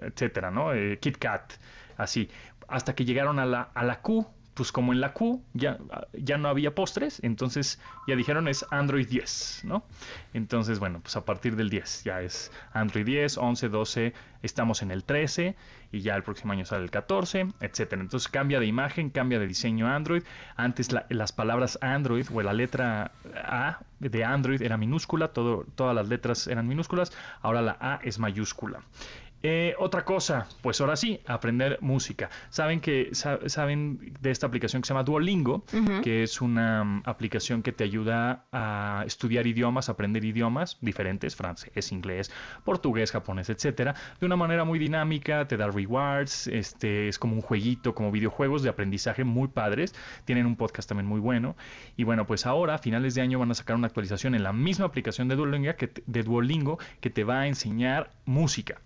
etcétera, 0.00 0.50
¿no? 0.50 0.72
Eh, 0.72 0.98
KitKat, 0.98 1.54
así. 1.98 2.30
Hasta 2.68 2.94
que 2.94 3.04
llegaron 3.04 3.38
a 3.38 3.44
la, 3.44 3.68
a 3.74 3.84
la 3.84 4.00
Q, 4.00 4.26
pues 4.56 4.72
como 4.72 4.94
en 4.94 5.02
la 5.02 5.12
Q 5.12 5.44
ya, 5.52 5.76
ya 6.14 6.38
no 6.38 6.48
había 6.48 6.74
postres, 6.74 7.22
entonces 7.22 7.78
ya 8.08 8.16
dijeron 8.16 8.48
es 8.48 8.64
Android 8.70 9.06
10, 9.06 9.64
¿no? 9.64 9.84
Entonces, 10.32 10.78
bueno, 10.78 11.00
pues 11.00 11.14
a 11.14 11.26
partir 11.26 11.56
del 11.56 11.68
10 11.68 12.04
ya 12.04 12.22
es 12.22 12.50
Android 12.72 13.04
10, 13.04 13.36
11, 13.36 13.68
12, 13.68 14.14
estamos 14.42 14.80
en 14.80 14.92
el 14.92 15.04
13 15.04 15.56
y 15.92 16.00
ya 16.00 16.16
el 16.16 16.22
próximo 16.22 16.54
año 16.54 16.64
sale 16.64 16.84
el 16.84 16.90
14, 16.90 17.48
etcétera. 17.60 18.00
Entonces 18.00 18.28
cambia 18.28 18.58
de 18.58 18.64
imagen, 18.64 19.10
cambia 19.10 19.38
de 19.38 19.46
diseño 19.46 19.88
Android. 19.88 20.22
Antes 20.56 20.88
las 21.10 21.32
palabras 21.32 21.78
Android 21.82 22.26
o 22.32 22.40
la 22.40 22.54
letra 22.54 23.12
A 23.34 23.80
de 24.00 24.24
Android 24.24 24.62
era 24.62 24.78
minúscula, 24.78 25.28
todo, 25.28 25.66
todas 25.74 25.94
las 25.94 26.08
letras 26.08 26.46
eran 26.46 26.66
minúsculas, 26.66 27.12
ahora 27.42 27.60
la 27.60 27.76
A 27.78 28.00
es 28.02 28.18
mayúscula. 28.18 28.80
Eh, 29.42 29.74
otra 29.78 30.04
cosa, 30.04 30.48
pues 30.62 30.80
ahora 30.80 30.96
sí, 30.96 31.20
aprender 31.26 31.78
música. 31.80 32.30
Saben 32.50 32.80
que 32.80 33.10
saben 33.14 34.14
de 34.20 34.30
esta 34.30 34.46
aplicación 34.46 34.82
que 34.82 34.88
se 34.88 34.94
llama 34.94 35.04
Duolingo, 35.04 35.64
que 36.02 36.22
es 36.22 36.40
una 36.40 36.84
mm, 36.84 37.02
aplicación 37.04 37.62
que 37.62 37.72
te 37.72 37.84
ayuda 37.84 38.46
a 38.50 39.04
estudiar 39.06 39.46
idiomas, 39.46 39.88
aprender 39.88 40.24
idiomas 40.24 40.78
diferentes, 40.80 41.36
francés, 41.36 41.92
inglés, 41.92 42.32
portugués, 42.64 43.12
japonés, 43.12 43.50
etcétera, 43.50 43.94
de 44.18 44.26
una 44.26 44.36
manera 44.36 44.64
muy 44.64 44.78
dinámica, 44.78 45.46
te 45.46 45.56
da 45.56 45.68
rewards, 45.68 46.46
este 46.48 47.08
es 47.08 47.18
como 47.18 47.34
un 47.34 47.42
jueguito, 47.42 47.94
como 47.94 48.10
videojuegos 48.10 48.62
de 48.62 48.70
aprendizaje 48.70 49.24
muy 49.24 49.48
padres. 49.48 49.94
Tienen 50.24 50.46
un 50.46 50.56
podcast 50.56 50.88
también 50.88 51.06
muy 51.06 51.20
bueno. 51.20 51.56
Y 51.96 52.04
bueno, 52.04 52.26
pues 52.26 52.46
ahora 52.46 52.74
a 52.74 52.78
finales 52.78 53.14
de 53.14 53.22
año 53.22 53.38
van 53.38 53.50
a 53.50 53.54
sacar 53.54 53.76
una 53.76 53.86
actualización 53.86 54.34
en 54.34 54.42
la 54.42 54.52
misma 54.52 54.86
aplicación 54.86 55.28
de 55.28 55.36
Duolingo 55.36 55.76
que, 55.76 55.90
de 56.06 56.22
Duolingo 56.22 56.78
que 57.00 57.10
te 57.10 57.24
va 57.24 57.40
a 57.40 57.46
enseñar 57.46 58.10
música 58.24 58.80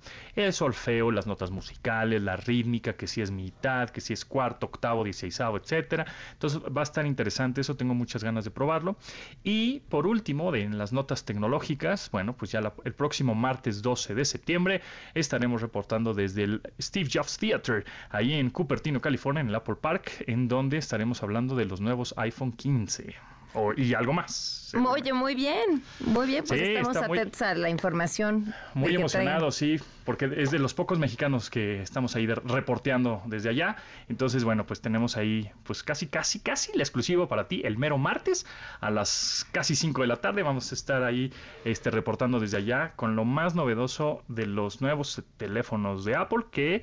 el 0.47 0.53
solfeo, 0.53 1.11
las 1.11 1.27
notas 1.27 1.51
musicales, 1.51 2.23
la 2.23 2.37
rítmica, 2.37 2.95
que 2.95 3.07
si 3.07 3.21
es 3.21 3.31
mitad, 3.31 3.91
que 3.91 4.01
si 4.01 4.13
es 4.13 4.25
cuarto, 4.25 4.67
octavo, 4.67 5.05
dieciséisavo, 5.05 5.57
etcétera. 5.57 6.07
Entonces 6.33 6.61
va 6.61 6.81
a 6.81 6.85
estar 6.85 7.07
interesante 7.07 7.61
eso, 7.61 7.77
tengo 7.77 7.95
muchas 7.95 8.25
ganas 8.25 8.45
de 8.45 8.51
probarlo. 8.51 8.97
Y 9.43 9.81
por 9.89 10.07
último, 10.07 10.53
de, 10.53 10.63
en 10.63 10.79
las 10.79 10.93
notas 10.93 11.25
tecnológicas, 11.25 12.11
bueno, 12.11 12.37
pues 12.37 12.53
ya 12.53 12.61
el 12.85 12.95
próximo 12.95 13.35
martes 13.35 13.83
12 13.83 14.15
de 14.15 14.25
septiembre 14.25 14.81
estaremos 15.15 15.63
reportando 15.63 16.15
desde 16.15 16.45
el 16.45 16.63
Steve 16.81 17.09
Jobs 17.13 17.39
Theater, 17.39 17.85
ahí 18.11 18.35
en 18.35 18.51
Cupertino, 18.51 19.01
California, 19.01 19.41
en 19.41 19.49
el 19.49 19.55
Apple 19.55 19.77
Park, 19.77 20.25
en 20.27 20.49
donde 20.49 20.79
estaremos 20.79 21.23
hablando 21.23 21.57
de 21.57 21.65
los 21.65 21.81
nuevos 21.81 22.15
iPhone 22.17 22.53
15 22.53 23.30
y 23.77 23.95
algo 23.95 24.13
más. 24.13 24.73
Oye, 24.75 25.13
muy 25.13 25.35
bien, 25.35 25.83
muy 26.01 26.27
bien, 26.27 26.45
pues 26.47 26.61
estamos 26.61 26.97
atentos 26.97 27.43
a 27.43 27.55
la 27.55 27.71
información. 27.71 28.55
Muy 28.75 28.95
emocionado, 28.95 29.51
sí, 29.51 29.81
porque 30.05 30.31
es 30.37 30.51
de 30.51 30.59
los 30.59 30.75
pocos 30.75 30.99
mexicanos 30.99 31.51
que 31.51 31.83
estamos 31.83 32.15
ahí 32.15 32.27
reporteando 32.27 33.23
desde 33.27 33.49
allá. 33.49 33.77
Entonces, 34.09 34.45
bueno, 34.45 34.67
pues 34.67 34.81
tenemos 34.81 35.17
ahí, 35.17 35.51
pues 35.65 35.83
casi, 35.83 36.07
casi, 36.07 36.41
casi 36.41 36.73
el 36.73 36.81
exclusivo 36.81 37.27
para 37.27 37.49
ti, 37.49 37.63
el 37.65 37.79
mero 37.79 37.99
martes 37.99 38.47
a 38.81 38.91
las 38.91 39.47
casi 39.51 39.75
5 39.75 40.03
de 40.03 40.07
la 40.07 40.17
tarde. 40.17 40.43
Vamos 40.43 40.71
a 40.71 40.75
estar 40.75 41.03
ahí 41.03 41.33
este, 41.65 41.91
reportando 41.91 42.39
desde 42.39 42.59
allá 42.59 42.93
con 42.95 43.17
lo 43.17 43.25
más 43.25 43.55
novedoso 43.55 44.23
de 44.29 44.47
los 44.47 44.81
nuevos 44.81 45.23
teléfonos 45.37 46.05
de 46.05 46.15
Apple 46.15 46.45
que 46.53 46.83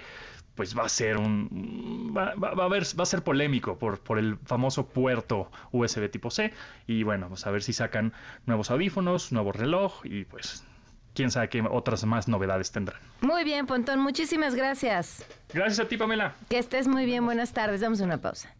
pues 0.58 0.78
va 0.78 0.84
a 0.84 0.90
ser 0.90 1.18
un 1.18 2.14
va, 2.18 2.32
a 2.32 2.68
ver, 2.68 2.84
va 3.00 3.04
a 3.04 3.06
ser 3.06 3.24
polémico 3.24 3.78
por, 3.78 4.00
por 4.00 4.18
el 4.18 4.38
famoso 4.40 4.88
puerto 4.88 5.50
USB 5.72 6.10
tipo 6.10 6.32
C 6.32 6.52
y 6.88 7.04
bueno, 7.04 7.28
vamos 7.28 7.46
a 7.46 7.52
ver 7.52 7.64
si 7.64 7.72
sacan 7.72 8.12
nuevos 8.46 8.72
audífonos, 8.72 9.32
nuevo 9.32 9.52
reloj 9.52 10.02
y 10.04 10.26
pues 10.26 10.66
quién 11.14 11.32
sabe 11.32 11.50
qué 11.50 11.62
otras 11.62 12.04
más 12.06 12.28
novedades 12.28 12.72
tendrán. 12.72 13.00
Muy 13.22 13.44
bien, 13.44 13.68
Pontón, 13.68 14.00
muchísimas 14.00 14.56
gracias. 14.56 15.24
Gracias 15.54 15.86
a 15.86 15.88
ti, 15.88 15.96
Pamela. 15.96 16.34
Que 16.50 16.58
estés 16.58 16.88
muy 16.88 17.06
bien, 17.06 17.24
buenas 17.24 17.54
tardes. 17.54 17.80
Damos 17.80 18.02
una 18.02 18.18
pausa. 18.20 18.54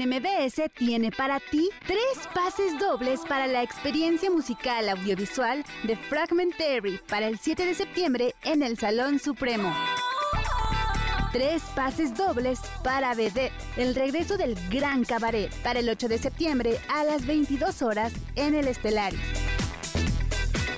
En 0.00 0.08
MBS 0.08 0.70
tiene 0.76 1.10
para 1.10 1.40
ti 1.40 1.70
tres 1.86 2.28
pases 2.34 2.78
dobles 2.78 3.20
para 3.28 3.46
la 3.46 3.62
experiencia 3.62 4.30
musical 4.30 4.88
audiovisual 4.88 5.64
de 5.84 5.96
Fragmentary 5.96 7.00
para 7.08 7.26
el 7.28 7.38
7 7.38 7.64
de 7.64 7.74
septiembre 7.74 8.34
en 8.44 8.62
el 8.62 8.78
Salón 8.78 9.18
Supremo. 9.18 9.74
Tres 11.32 11.62
pases 11.74 12.14
dobles 12.14 12.60
para 12.82 13.14
Vedette, 13.14 13.52
el 13.76 13.94
regreso 13.94 14.36
del 14.36 14.56
Gran 14.70 15.04
Cabaret 15.04 15.52
para 15.62 15.80
el 15.80 15.88
8 15.88 16.08
de 16.08 16.18
septiembre 16.18 16.78
a 16.92 17.04
las 17.04 17.26
22 17.26 17.82
horas 17.82 18.12
en 18.34 18.54
el 18.54 18.68
Estelaris. 18.68 19.20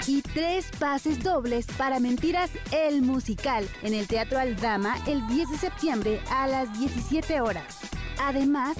Y 0.07 0.23
tres 0.23 0.66
pases 0.79 1.23
dobles 1.23 1.66
para 1.77 2.01
Mentiras 2.01 2.51
el 2.73 3.03
Musical 3.03 3.69
en 3.83 3.95
el 3.95 4.07
Teatro 4.07 4.39
Aldama 4.39 4.97
el 5.07 5.27
10 5.27 5.51
de 5.51 5.59
septiembre 5.59 6.21
a 6.31 6.47
las 6.47 6.79
17 6.79 7.41
horas. 7.41 7.79
Además, 8.21 8.77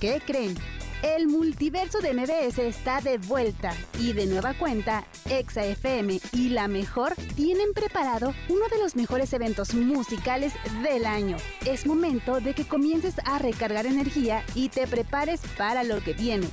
¿qué 0.00 0.20
creen? 0.26 0.54
El 1.02 1.28
multiverso 1.28 2.00
de 2.00 2.12
MBS 2.12 2.58
está 2.58 3.00
de 3.00 3.16
vuelta 3.16 3.72
y 3.98 4.12
de 4.12 4.26
nueva 4.26 4.52
cuenta, 4.52 5.04
Exa 5.30 5.64
FM 5.64 6.20
y 6.32 6.50
La 6.50 6.68
Mejor 6.68 7.14
tienen 7.36 7.72
preparado 7.72 8.34
uno 8.50 8.68
de 8.68 8.78
los 8.78 8.96
mejores 8.96 9.32
eventos 9.32 9.72
musicales 9.72 10.52
del 10.82 11.06
año. 11.06 11.38
Es 11.64 11.86
momento 11.86 12.40
de 12.40 12.52
que 12.52 12.68
comiences 12.68 13.14
a 13.24 13.38
recargar 13.38 13.86
energía 13.86 14.44
y 14.54 14.68
te 14.68 14.86
prepares 14.86 15.40
para 15.56 15.84
lo 15.84 16.04
que 16.04 16.12
viene. 16.12 16.48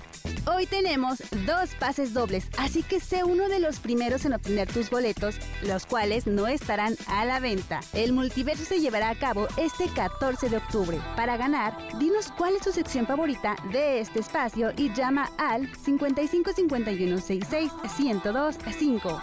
Hoy 0.45 0.66
tenemos 0.66 1.22
dos 1.45 1.76
pases 1.78 2.14
dobles, 2.14 2.48
así 2.58 2.84
que 2.84 3.02
sé 3.02 3.26
uno 3.26 3.50
de 3.50 3.60
los 3.60 3.80
primeros 3.80 4.24
en 4.24 4.34
obtener 4.34 4.72
tus 4.72 4.89
boletos, 4.89 5.36
los 5.62 5.86
cuales 5.86 6.26
no 6.26 6.48
estarán 6.48 6.95
a 7.08 7.26
la 7.26 7.41
venta. 7.41 7.82
El 7.91 8.14
multiverso 8.14 8.64
se 8.64 8.80
llevará 8.80 9.10
a 9.10 9.20
cabo 9.20 9.48
este 9.58 9.89
14 9.89 10.50
de 10.50 10.58
octubre. 10.58 11.00
Para 11.18 11.36
ganar, 11.36 11.78
dinos 12.00 12.32
cuál 12.38 12.56
es 12.56 12.62
tu 12.62 12.72
sección 12.72 13.06
favorita 13.06 13.58
de 13.74 14.00
este 14.00 14.20
espacio 14.20 14.37
y 14.78 14.94
llama 14.94 15.32
al 15.40 15.68
55 15.76 16.54
51 16.54 17.18
66 17.18 17.72
102 17.96 18.56
5. 18.78 19.22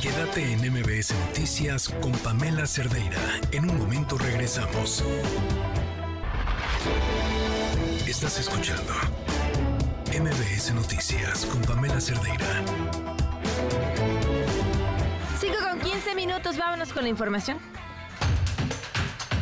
Quédate 0.00 0.52
en 0.52 0.72
MBS 0.72 1.12
Noticias 1.26 1.88
con 2.00 2.12
Pamela 2.12 2.64
Cerdeira. 2.64 3.18
En 3.50 3.68
un 3.68 3.76
momento 3.76 4.16
regresamos. 4.16 5.02
Estás 8.06 8.38
escuchando 8.38 8.92
MBS 10.12 10.74
Noticias 10.74 11.44
con 11.46 11.60
Pamela 11.62 12.00
Cerdeira. 12.00 12.62
5 15.40 15.56
con 15.60 15.80
15 15.80 16.14
minutos, 16.14 16.56
vámonos 16.56 16.92
con 16.92 17.02
la 17.02 17.08
información. 17.08 17.58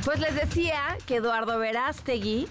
Pues 0.05 0.19
les 0.19 0.35
decía 0.35 0.81
que 1.07 1.17
Eduardo 1.17 1.61
Verástegui 1.61 2.49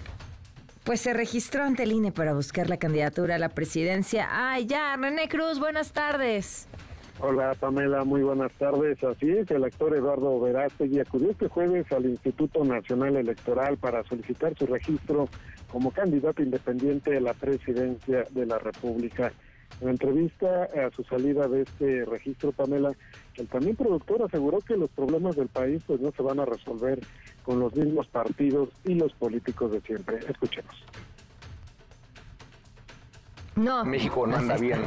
pues 0.84 1.00
se 1.02 1.12
registró 1.12 1.62
ante 1.64 1.82
el 1.82 1.92
INE 1.92 2.10
para 2.10 2.32
buscar 2.32 2.70
la 2.70 2.78
candidatura 2.78 3.34
a 3.34 3.38
la 3.38 3.50
presidencia. 3.50 4.26
Ay, 4.30 4.66
ya, 4.66 4.96
René 4.96 5.28
Cruz, 5.28 5.60
buenas 5.60 5.92
tardes. 5.92 6.66
Hola 7.20 7.54
Pamela, 7.60 8.04
muy 8.04 8.22
buenas 8.22 8.52
tardes. 8.52 9.04
Así 9.04 9.30
es, 9.30 9.50
el 9.50 9.64
actor 9.64 9.94
Eduardo 9.94 10.40
Verástegui 10.40 10.98
acudió 11.00 11.30
este 11.30 11.48
jueves 11.48 11.92
al 11.92 12.06
Instituto 12.06 12.64
Nacional 12.64 13.16
Electoral 13.16 13.76
para 13.76 14.02
solicitar 14.04 14.56
su 14.58 14.66
registro 14.66 15.28
como 15.70 15.90
candidato 15.90 16.42
independiente 16.42 17.16
a 17.16 17.20
la 17.20 17.34
presidencia 17.34 18.24
de 18.30 18.46
la 18.46 18.58
República. 18.58 19.30
En 19.80 19.86
la 19.86 19.90
entrevista 19.92 20.64
a 20.64 20.90
su 20.94 21.02
salida 21.04 21.48
de 21.48 21.62
este 21.62 22.04
registro, 22.04 22.52
Pamela, 22.52 22.92
el 23.36 23.48
también 23.48 23.74
productor 23.76 24.22
aseguró 24.22 24.60
que 24.60 24.76
los 24.76 24.90
problemas 24.90 25.36
del 25.36 25.48
país 25.48 25.82
pues 25.86 26.00
no 26.00 26.12
se 26.12 26.22
van 26.22 26.40
a 26.40 26.44
resolver 26.44 27.00
con 27.44 27.58
los 27.58 27.74
mismos 27.74 28.06
partidos 28.06 28.68
y 28.84 28.94
los 28.94 29.12
políticos 29.14 29.72
de 29.72 29.80
siempre. 29.80 30.18
Escuchemos. 30.28 30.84
No. 33.56 33.84
México 33.84 34.26
no 34.26 34.36
anda 34.36 34.56
bien. 34.56 34.80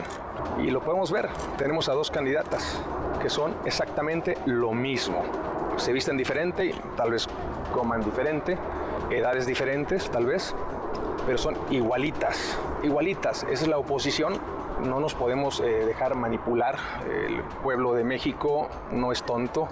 Y 0.64 0.72
lo 0.72 0.82
podemos 0.82 1.12
ver. 1.12 1.30
Tenemos 1.58 1.88
a 1.90 1.94
dos 1.94 2.10
candidatas 2.10 2.82
que 3.22 3.30
son 3.30 3.54
exactamente 3.66 4.38
lo 4.46 4.74
mismo. 4.74 5.24
Se 5.78 5.94
visten 5.94 6.18
diferente, 6.18 6.74
tal 6.96 7.12
vez 7.12 7.28
coman 7.74 8.04
diferente, 8.04 8.58
edades 9.12 9.46
diferentes, 9.46 10.10
tal 10.10 10.26
vez, 10.26 10.56
pero 11.26 11.38
son 11.38 11.56
igualitas, 11.70 12.58
igualitas. 12.84 13.44
Esa 13.44 13.64
es 13.64 13.68
la 13.68 13.78
oposición. 13.78 14.34
No 14.84 15.00
nos 15.00 15.14
podemos 15.16 15.60
eh, 15.60 15.86
dejar 15.86 16.16
manipular. 16.16 16.78
El 17.10 17.42
pueblo 17.64 17.94
de 17.94 18.04
México 18.04 18.70
no 18.92 19.12
es 19.12 19.24
tonto. 19.24 19.68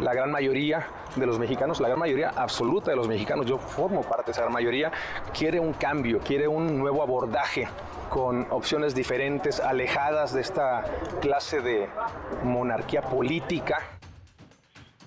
La 0.00 0.12
gran 0.12 0.30
mayoría 0.30 0.86
de 1.16 1.26
los 1.26 1.38
mexicanos, 1.38 1.80
la 1.80 1.88
gran 1.88 2.00
mayoría 2.00 2.30
absoluta 2.30 2.90
de 2.90 2.96
los 2.96 3.08
mexicanos, 3.08 3.46
yo 3.46 3.58
formo 3.58 4.02
parte 4.02 4.26
de 4.26 4.32
esa 4.32 4.42
gran 4.42 4.52
mayoría, 4.52 4.90
quiere 5.36 5.60
un 5.60 5.72
cambio, 5.74 6.18
quiere 6.20 6.48
un 6.48 6.78
nuevo 6.78 7.02
abordaje 7.02 7.68
con 8.08 8.46
opciones 8.50 8.94
diferentes, 8.94 9.60
alejadas 9.60 10.32
de 10.32 10.40
esta 10.40 10.84
clase 11.20 11.60
de 11.60 11.88
monarquía 12.44 13.02
política. 13.02 13.78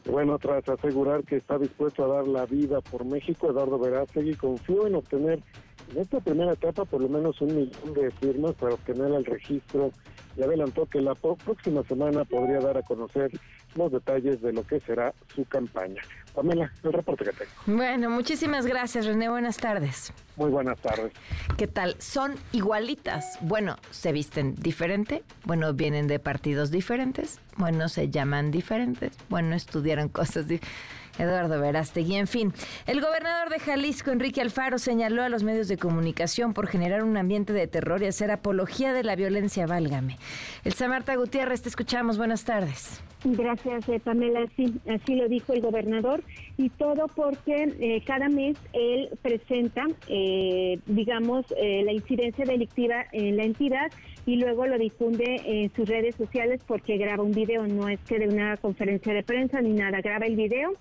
Bueno, 0.09 0.39
tras 0.39 0.67
asegurar 0.69 1.23
que 1.25 1.35
está 1.35 1.57
dispuesto 1.57 2.05
a 2.05 2.15
dar 2.15 2.27
la 2.27 2.45
vida 2.45 2.79
por 2.79 3.03
México, 3.03 3.51
Eduardo 3.51 3.77
Verástegui 3.77 4.35
confió 4.35 4.87
en 4.87 4.95
obtener 4.95 5.43
en 5.91 6.01
esta 6.01 6.19
primera 6.21 6.53
etapa 6.53 6.85
por 6.85 7.01
lo 7.01 7.09
menos 7.09 7.41
un 7.41 7.55
millón 7.55 7.93
de 7.93 8.09
firmas 8.11 8.55
para 8.55 8.75
obtener 8.75 9.11
el 9.11 9.25
registro 9.25 9.91
y 10.37 10.43
adelantó 10.43 10.85
que 10.85 11.01
la 11.01 11.13
próxima 11.13 11.83
semana 11.83 12.23
podría 12.23 12.59
dar 12.59 12.77
a 12.77 12.83
conocer 12.83 13.31
los 13.75 13.91
detalles 13.91 14.41
de 14.41 14.53
lo 14.53 14.63
que 14.63 14.79
será 14.79 15.13
su 15.35 15.43
campaña. 15.45 16.01
Pamela, 16.37 16.71
el 16.83 16.93
reporte 16.93 17.25
que 17.25 17.31
tengo. 17.31 17.51
Bueno, 17.65 18.11
muchísimas 18.11 18.67
gracias, 18.67 19.07
René. 19.07 19.27
Buenas 19.27 19.57
tardes. 19.57 20.13
Muy 20.35 20.51
buenas 20.51 20.77
tardes. 20.77 21.11
¿Qué 21.57 21.65
tal? 21.65 21.95
Son 21.97 22.35
igualitas. 22.51 23.39
Bueno, 23.41 23.77
se 23.89 24.11
visten 24.11 24.53
diferente. 24.53 25.23
Bueno, 25.45 25.73
vienen 25.73 26.05
de 26.05 26.19
partidos 26.19 26.69
diferentes. 26.69 27.39
Bueno, 27.55 27.89
se 27.89 28.11
llaman 28.11 28.51
diferentes. 28.51 29.17
Bueno, 29.29 29.55
estudiaron 29.55 30.09
cosas 30.19 30.47
diferentes 30.47 30.96
Eduardo 31.17 31.59
Verástegui. 31.59 32.15
En 32.15 32.27
fin, 32.27 32.53
el 32.85 33.01
gobernador 33.01 33.49
de 33.49 33.59
Jalisco, 33.59 34.11
Enrique 34.11 34.41
Alfaro, 34.41 34.79
señaló 34.79 35.23
a 35.23 35.29
los 35.29 35.43
medios 35.43 35.67
de 35.67 35.77
comunicación 35.77 36.53
por 36.53 36.67
generar 36.67 37.03
un 37.03 37.17
ambiente 37.17 37.53
de 37.53 37.67
terror 37.67 38.01
y 38.01 38.07
hacer 38.07 38.31
apología 38.31 38.93
de 38.93 39.03
la 39.03 39.15
violencia, 39.15 39.65
válgame. 39.67 40.17
El 40.63 40.73
Marta 40.89 41.15
Gutiérrez, 41.15 41.61
te 41.61 41.69
escuchamos. 41.69 42.17
Buenas 42.17 42.45
tardes. 42.45 43.01
Gracias, 43.23 43.89
eh, 43.89 43.99
Pamela. 43.99 44.45
Sí, 44.55 44.73
así 44.89 45.15
lo 45.15 45.27
dijo 45.27 45.53
el 45.53 45.61
gobernador 45.61 46.23
y 46.57 46.69
todo 46.69 47.07
porque 47.15 47.73
eh, 47.79 48.01
cada 48.05 48.29
mes 48.29 48.57
él 48.73 49.09
presenta, 49.21 49.85
eh, 50.07 50.79
digamos, 50.85 51.45
la 51.49 51.91
incidencia 51.91 52.45
delictiva 52.45 53.05
en 53.11 53.37
la 53.37 53.43
entidad 53.43 53.91
y 54.25 54.35
luego 54.37 54.67
lo 54.67 54.77
difunde 54.77 55.41
en 55.45 55.73
sus 55.73 55.87
redes 55.87 56.15
sociales 56.15 56.61
porque 56.67 56.97
graba 56.97 57.23
un 57.23 57.31
video, 57.31 57.67
no 57.67 57.89
es 57.89 57.99
que 58.01 58.19
de 58.19 58.27
una 58.27 58.57
conferencia 58.57 59.13
de 59.13 59.23
prensa 59.23 59.61
ni 59.61 59.73
nada, 59.73 60.01
graba 60.01 60.25
el 60.25 60.35
video 60.35 60.73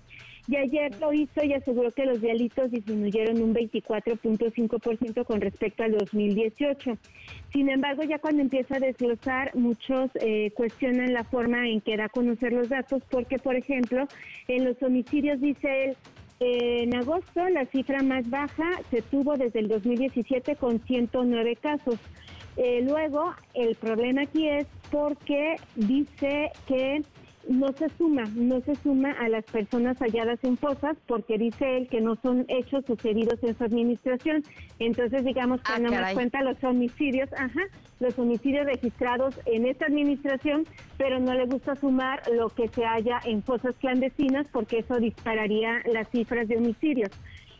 y 0.47 0.55
ayer 0.55 0.97
lo 0.99 1.11
hizo 1.11 1.43
y 1.43 1.53
aseguró 1.53 1.91
que 1.91 2.05
los 2.05 2.21
delitos 2.21 2.71
disminuyeron 2.71 3.41
un 3.41 3.53
24.5% 3.53 5.25
con 5.25 5.41
respecto 5.41 5.83
al 5.83 5.97
2018. 5.97 6.97
Sin 7.51 7.69
embargo, 7.69 8.03
ya 8.03 8.19
cuando 8.19 8.41
empieza 8.41 8.77
a 8.77 8.79
desglosar, 8.79 9.53
muchos 9.55 10.09
eh, 10.21 10.51
cuestionan 10.55 11.13
la 11.13 11.25
forma 11.25 11.67
en 11.67 11.81
que 11.81 11.97
da 11.97 12.05
a 12.05 12.09
conocer 12.09 12.53
los 12.53 12.69
datos, 12.69 13.03
porque, 13.09 13.39
por 13.39 13.55
ejemplo, 13.55 14.07
en 14.47 14.63
los 14.63 14.81
homicidios, 14.81 15.41
dice 15.41 15.85
él, 15.85 15.97
en 16.39 16.95
agosto 16.95 17.49
la 17.49 17.65
cifra 17.65 18.03
más 18.03 18.29
baja 18.29 18.69
se 18.91 19.01
tuvo 19.01 19.35
desde 19.37 19.59
el 19.59 19.67
2017 19.67 20.55
con 20.55 20.79
109 20.79 21.55
casos. 21.55 21.99
Eh, 22.57 22.81
luego, 22.83 23.33
el 23.53 23.75
problema 23.75 24.21
aquí 24.21 24.47
es 24.47 24.67
porque 24.91 25.55
dice 25.75 26.51
que 26.67 27.01
no 27.49 27.71
se 27.73 27.89
suma, 27.97 28.23
no 28.35 28.61
se 28.61 28.75
suma 28.75 29.11
a 29.11 29.29
las 29.29 29.43
personas 29.45 29.97
halladas 29.99 30.39
en 30.43 30.57
fosas 30.57 30.97
porque 31.07 31.37
dice 31.37 31.77
él 31.77 31.87
que 31.87 32.01
no 32.01 32.15
son 32.21 32.45
hechos 32.47 32.85
sucedidos 32.85 33.41
en 33.43 33.57
su 33.57 33.63
administración. 33.63 34.43
Entonces, 34.79 35.23
digamos 35.23 35.61
que 35.61 35.71
ah, 35.73 35.79
no 35.79 35.89
cuenta 36.13 36.41
los 36.43 36.61
homicidios, 36.63 37.31
ajá, 37.33 37.61
los 37.99 38.17
homicidios 38.19 38.65
registrados 38.65 39.39
en 39.45 39.65
esta 39.65 39.85
administración, 39.85 40.65
pero 40.97 41.19
no 41.19 41.33
le 41.33 41.45
gusta 41.45 41.75
sumar 41.75 42.21
lo 42.31 42.49
que 42.49 42.67
se 42.67 42.85
haya 42.85 43.19
en 43.25 43.41
fosas 43.43 43.75
clandestinas 43.77 44.47
porque 44.51 44.79
eso 44.79 44.99
dispararía 44.99 45.81
las 45.91 46.09
cifras 46.09 46.47
de 46.47 46.57
homicidios. 46.57 47.09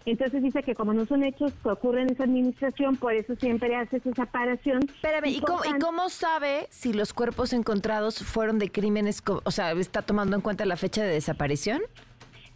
Entonces 0.08 0.42
dice 0.42 0.64
que 0.64 0.74
como 0.74 0.94
no 0.94 1.06
son 1.06 1.22
hechos 1.26 1.52
que 1.62 1.70
ocurren 1.70 2.04
en 2.04 2.14
esa 2.14 2.24
administración, 2.24 2.96
por 2.96 3.14
eso 3.14 3.36
siempre 3.36 3.76
hace 3.76 3.98
esa 3.98 4.14
separación. 4.14 4.80
Espérame, 4.84 5.26
¿y 5.26 5.42
cómo, 5.42 5.60
¿y 5.66 5.78
cómo 5.80 6.08
sabe 6.08 6.68
si 6.70 6.94
los 6.94 7.12
cuerpos 7.12 7.52
encontrados 7.52 8.20
fueron 8.20 8.58
de 8.58 8.72
crímenes, 8.72 9.22
o 9.28 9.52
sea, 9.52 9.74
está 9.74 10.02
tomando 10.02 10.38
en 10.38 10.42
cuenta 10.42 10.66
la 10.66 10.78
fecha 10.78 11.04
de 11.04 11.10
desaparición? 11.10 11.82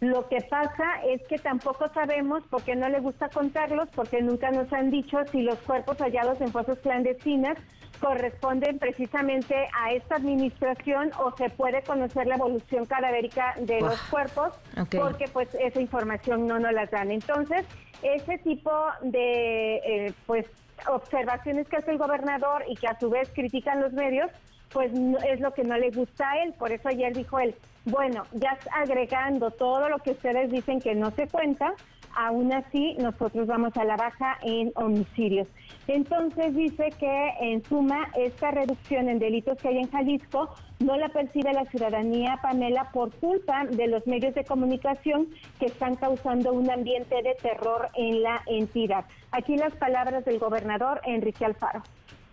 Lo 0.00 0.26
que 0.30 0.40
pasa 0.40 1.02
es 1.06 1.20
que 1.28 1.38
tampoco 1.38 1.92
sabemos, 1.92 2.42
porque 2.48 2.74
no 2.74 2.88
le 2.88 3.00
gusta 3.00 3.28
contarlos, 3.28 3.86
porque 3.94 4.22
nunca 4.22 4.50
nos 4.50 4.72
han 4.72 4.90
dicho 4.90 5.18
si 5.30 5.42
los 5.42 5.58
cuerpos 5.58 5.98
hallados 5.98 6.40
en 6.40 6.50
fosas 6.50 6.78
clandestinas 6.78 7.58
corresponden 8.00 8.78
precisamente 8.78 9.68
a 9.78 9.92
esta 9.92 10.16
administración 10.16 11.10
o 11.18 11.36
se 11.36 11.50
puede 11.50 11.82
conocer 11.82 12.26
la 12.26 12.36
evolución 12.36 12.86
cadavérica 12.86 13.54
de 13.60 13.80
los 13.80 14.00
cuerpos, 14.02 14.52
porque 14.90 15.26
pues 15.32 15.48
esa 15.54 15.80
información 15.80 16.46
no 16.46 16.58
nos 16.58 16.72
la 16.72 16.86
dan. 16.86 17.10
Entonces, 17.10 17.64
ese 18.02 18.38
tipo 18.38 18.70
de 19.02 19.76
eh, 19.76 20.12
pues 20.26 20.46
observaciones 20.88 21.68
que 21.68 21.76
hace 21.76 21.92
el 21.92 21.98
gobernador 21.98 22.64
y 22.68 22.74
que 22.76 22.88
a 22.88 22.98
su 22.98 23.10
vez 23.10 23.30
critican 23.32 23.80
los 23.80 23.92
medios, 23.92 24.30
pues 24.72 24.90
es 25.28 25.40
lo 25.40 25.52
que 25.52 25.64
no 25.64 25.76
le 25.76 25.90
gusta 25.90 26.30
a 26.30 26.42
él. 26.42 26.54
Por 26.58 26.72
eso 26.72 26.88
ayer 26.88 27.14
dijo 27.14 27.38
él, 27.38 27.54
bueno, 27.84 28.24
ya 28.32 28.58
agregando 28.74 29.50
todo 29.50 29.88
lo 29.88 29.98
que 29.98 30.12
ustedes 30.12 30.50
dicen 30.50 30.80
que 30.80 30.94
no 30.94 31.10
se 31.10 31.28
cuenta, 31.28 31.74
aún 32.14 32.52
así 32.52 32.96
nosotros 32.98 33.46
vamos 33.46 33.76
a 33.76 33.84
la 33.84 33.96
baja 33.96 34.38
en 34.42 34.72
homicidios. 34.74 35.48
Entonces 35.86 36.54
dice 36.54 36.90
que 36.98 37.32
en 37.40 37.62
suma 37.64 38.08
esta 38.16 38.50
reducción 38.50 39.08
en 39.08 39.18
delitos 39.18 39.58
que 39.58 39.68
hay 39.68 39.78
en 39.78 39.90
Jalisco 39.90 40.54
no 40.78 40.96
la 40.96 41.08
percibe 41.08 41.52
la 41.52 41.64
ciudadanía, 41.66 42.38
Pamela, 42.42 42.90
por 42.92 43.12
culpa 43.14 43.64
de 43.66 43.86
los 43.86 44.06
medios 44.06 44.34
de 44.34 44.44
comunicación 44.44 45.28
que 45.58 45.66
están 45.66 45.96
causando 45.96 46.52
un 46.52 46.70
ambiente 46.70 47.22
de 47.22 47.34
terror 47.40 47.88
en 47.94 48.22
la 48.22 48.42
entidad. 48.46 49.04
Aquí 49.30 49.56
las 49.56 49.74
palabras 49.74 50.24
del 50.24 50.38
gobernador 50.38 51.00
Enrique 51.04 51.44
Alfaro. 51.44 51.82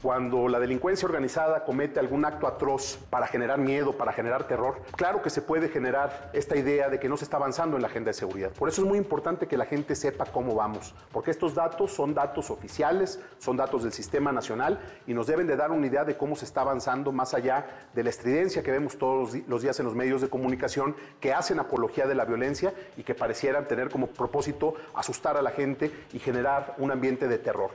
Cuando 0.02 0.48
la 0.48 0.62
delincuencia 0.62 1.06
organizada 1.06 1.66
comete 1.66 2.00
algún 2.00 2.24
acto 2.24 2.48
atroz 2.48 2.98
para 3.10 3.28
generar 3.28 3.58
miedo, 3.58 3.98
para 3.98 4.14
generar 4.14 4.48
terror, 4.48 4.82
claro 4.96 5.22
que 5.22 5.30
se 5.30 5.42
puede 5.42 5.68
generar 5.68 6.30
esta 6.32 6.56
idea 6.56 6.88
de 6.88 7.02
que 7.02 7.10
no 7.10 7.18
se 7.18 7.26
está 7.26 7.36
avanzando 7.36 7.76
en 7.76 7.82
la 7.82 7.90
agenda 7.90 8.12
de 8.12 8.14
seguridad. 8.14 8.52
Por 8.52 8.70
eso 8.70 8.82
es 8.82 8.88
muy 8.88 8.98
importante 8.98 9.46
que 9.46 9.58
la 9.58 9.66
gente 9.66 9.96
sepa 9.96 10.24
cómo 10.28 10.56
vamos, 10.56 10.96
porque 11.12 11.32
estos 11.32 11.54
datos 11.54 11.92
son 11.92 12.14
datos 12.14 12.50
oficiales, 12.50 13.20
son 13.40 13.58
datos 13.58 13.84
del 13.84 13.92
sistema 13.92 14.32
nacional 14.32 14.80
y 15.06 15.14
nos 15.14 15.28
deben 15.28 15.48
de 15.48 15.58
dar 15.58 15.70
una 15.70 15.88
idea 15.88 16.06
de 16.06 16.16
cómo 16.16 16.38
se 16.38 16.46
está 16.46 16.62
avanzando 16.62 17.12
más 17.12 17.34
allá 17.34 17.68
de 17.94 18.02
la 18.02 18.10
estridencia 18.10 18.64
que 18.64 18.72
vemos 18.72 18.98
todos 18.98 19.36
los 19.50 19.62
días 19.62 19.82
en 19.82 19.86
los 19.86 19.96
medios 19.96 20.22
de 20.22 20.30
comunicación 20.30 20.96
que 21.20 21.34
hacen 21.34 21.60
apología 21.60 22.08
de 22.08 22.16
la 22.16 22.24
violencia 22.24 22.74
y 22.96 23.04
que 23.04 23.16
parecieran 23.16 23.68
tener 23.68 23.90
como 23.90 24.08
propósito 24.08 24.76
asustar 24.94 25.36
a 25.36 25.42
la 25.42 25.52
gente 25.52 25.92
y 26.14 26.20
generar 26.20 26.76
un 26.78 26.90
ambiente 26.90 27.28
de 27.28 27.38
terror. 27.38 27.72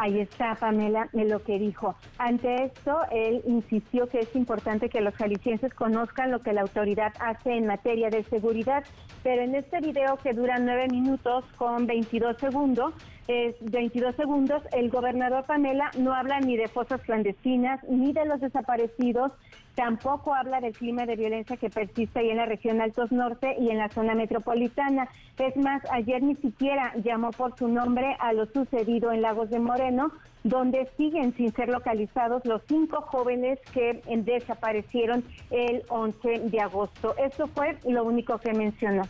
Ahí 0.00 0.20
está, 0.20 0.54
Pamela, 0.54 1.08
lo 1.12 1.42
que 1.42 1.58
dijo. 1.58 1.94
Ante 2.18 2.64
esto, 2.64 2.98
él 3.10 3.42
insistió 3.46 4.08
que 4.08 4.20
es 4.20 4.34
importante 4.36 4.88
que 4.88 5.00
los 5.00 5.14
jaliscienses 5.14 5.72
conozcan 5.74 6.30
lo 6.30 6.40
que 6.40 6.52
la 6.52 6.62
autoridad 6.62 7.12
hace 7.20 7.56
en 7.56 7.66
materia 7.66 8.10
de 8.10 8.24
seguridad, 8.24 8.84
pero 9.22 9.42
en 9.42 9.54
este 9.54 9.80
video 9.80 10.16
que 10.16 10.32
dura 10.32 10.58
nueve 10.58 10.88
minutos 10.88 11.44
con 11.56 11.86
22 11.86 12.36
segundos, 12.38 12.94
es 13.26 13.56
22 13.60 14.14
segundos, 14.16 14.62
el 14.72 14.90
gobernador 14.90 15.44
Pamela 15.44 15.90
no 15.98 16.12
habla 16.12 16.40
ni 16.40 16.56
de 16.56 16.68
fosas 16.68 17.00
clandestinas, 17.02 17.82
ni 17.88 18.12
de 18.12 18.26
los 18.26 18.40
desaparecidos, 18.40 19.32
tampoco 19.74 20.34
habla 20.34 20.60
del 20.60 20.72
clima 20.72 21.06
de 21.06 21.16
violencia 21.16 21.56
que 21.56 21.70
persiste 21.70 22.18
ahí 22.18 22.30
en 22.30 22.36
la 22.36 22.46
región 22.46 22.80
Altos 22.80 23.10
Norte 23.12 23.56
y 23.58 23.70
en 23.70 23.78
la 23.78 23.88
zona 23.88 24.14
metropolitana. 24.14 25.08
Es 25.38 25.56
más, 25.56 25.82
ayer 25.90 26.22
ni 26.22 26.36
siquiera 26.36 26.92
llamó 27.02 27.30
por 27.30 27.56
su 27.58 27.66
nombre 27.66 28.16
a 28.20 28.32
lo 28.32 28.46
sucedido 28.46 29.10
en 29.10 29.22
Lagos 29.22 29.50
de 29.50 29.58
Moreno, 29.58 30.12
donde 30.44 30.88
siguen 30.98 31.34
sin 31.34 31.52
ser 31.54 31.70
localizados 31.70 32.44
los 32.44 32.60
cinco 32.68 33.00
jóvenes 33.00 33.58
que 33.72 34.02
desaparecieron 34.18 35.24
el 35.50 35.82
11 35.88 36.40
de 36.50 36.60
agosto. 36.60 37.14
Eso 37.16 37.46
fue 37.48 37.78
lo 37.88 38.04
único 38.04 38.38
que 38.38 38.52
mencionó. 38.52 39.02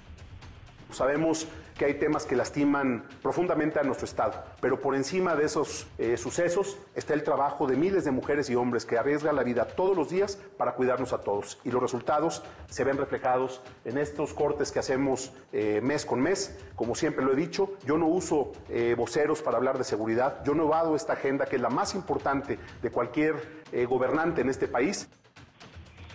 Sabemos 0.90 1.48
que 1.76 1.84
hay 1.84 1.94
temas 1.94 2.24
que 2.24 2.36
lastiman 2.36 3.04
profundamente 3.22 3.78
a 3.78 3.82
nuestro 3.82 4.04
Estado, 4.04 4.44
pero 4.60 4.80
por 4.80 4.94
encima 4.94 5.34
de 5.34 5.44
esos 5.44 5.86
eh, 5.98 6.16
sucesos 6.16 6.78
está 6.94 7.14
el 7.14 7.22
trabajo 7.22 7.66
de 7.66 7.76
miles 7.76 8.04
de 8.04 8.10
mujeres 8.10 8.48
y 8.50 8.54
hombres 8.54 8.84
que 8.84 8.96
arriesgan 8.96 9.36
la 9.36 9.42
vida 9.42 9.66
todos 9.66 9.96
los 9.96 10.10
días 10.10 10.38
para 10.56 10.74
cuidarnos 10.74 11.12
a 11.12 11.18
todos. 11.18 11.58
Y 11.64 11.70
los 11.70 11.82
resultados 11.82 12.42
se 12.68 12.84
ven 12.84 12.96
reflejados 12.96 13.60
en 13.84 13.98
estos 13.98 14.34
cortes 14.34 14.70
que 14.70 14.78
hacemos 14.78 15.32
eh, 15.52 15.80
mes 15.82 16.04
con 16.06 16.20
mes. 16.20 16.56
Como 16.76 16.94
siempre 16.94 17.24
lo 17.24 17.32
he 17.32 17.36
dicho, 17.36 17.72
yo 17.84 17.98
no 17.98 18.06
uso 18.06 18.52
eh, 18.68 18.94
voceros 18.96 19.42
para 19.42 19.56
hablar 19.56 19.78
de 19.78 19.84
seguridad, 19.84 20.44
yo 20.44 20.54
no 20.54 20.64
evado 20.64 20.94
esta 20.94 21.14
agenda 21.14 21.46
que 21.46 21.56
es 21.56 21.62
la 21.62 21.70
más 21.70 21.94
importante 21.94 22.58
de 22.82 22.90
cualquier 22.90 23.64
gobernante 23.88 24.40
en 24.40 24.48
este 24.48 24.68
país. 24.68 25.08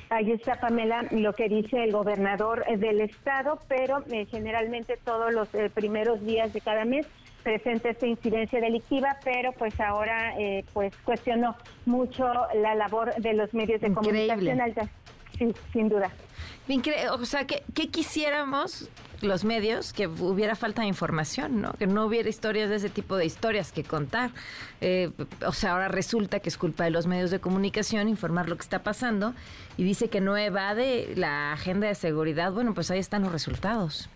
Ahí 0.10 0.31
está, 0.31 0.56
Pamela, 0.60 1.06
lo 1.11 1.34
que 1.34 1.48
dice 1.48 1.84
el 1.84 1.91
gobernador 1.91 2.65
eh, 2.68 2.77
del 2.77 3.02
estado, 3.02 3.60
pero 3.68 4.03
eh, 4.11 4.26
generalmente 4.26 4.98
todos 4.98 5.31
los 5.31 5.53
eh, 5.53 5.69
primeros 5.72 6.26
días 6.26 6.52
de 6.52 6.61
cada 6.61 6.84
mes 6.84 7.06
presenta 7.44 7.90
esta 7.90 8.07
incidencia 8.07 8.60
delictiva, 8.60 9.18
pero 9.23 9.52
pues 9.53 9.80
ahora 9.80 10.34
pues 10.73 10.94
cuestionó 11.06 11.56
mucho 11.86 12.26
la 12.53 12.76
labor 12.76 13.15
de 13.15 13.34
los 13.34 13.53
medios 13.53 13.80
de 13.80 13.94
comunicación 13.94 14.60
alta. 14.60 14.90
Sí, 15.39 15.51
sin 15.73 15.89
duda. 15.89 16.11
O 17.13 17.25
sea, 17.25 17.47
¿qué, 17.47 17.63
quisiéramos 17.89 18.89
los 19.21 19.43
medios? 19.43 19.91
Que 19.91 20.05
hubiera 20.05 20.55
falta 20.55 20.83
de 20.83 20.87
información, 20.87 21.61
¿no? 21.61 21.73
Que 21.73 21.87
no 21.87 22.05
hubiera 22.05 22.29
historias 22.29 22.69
de 22.69 22.75
ese 22.75 22.89
tipo 22.89 23.17
de 23.17 23.25
historias 23.25 23.71
que 23.71 23.83
contar. 23.83 24.29
Eh, 24.79 25.09
o 25.47 25.51
sea, 25.51 25.71
ahora 25.71 25.87
resulta 25.87 26.41
que 26.41 26.49
es 26.49 26.57
culpa 26.57 26.83
de 26.83 26.91
los 26.91 27.07
medios 27.07 27.31
de 27.31 27.39
comunicación 27.39 28.07
informar 28.07 28.47
lo 28.49 28.55
que 28.55 28.61
está 28.61 28.83
pasando 28.83 29.33
y 29.77 29.83
dice 29.83 30.09
que 30.09 30.21
no 30.21 30.37
evade 30.37 31.13
la 31.15 31.53
agenda 31.53 31.87
de 31.87 31.95
seguridad. 31.95 32.51
Bueno, 32.51 32.75
pues 32.75 32.91
ahí 32.91 32.99
están 32.99 33.23
los 33.23 33.31
resultados. 33.31 34.07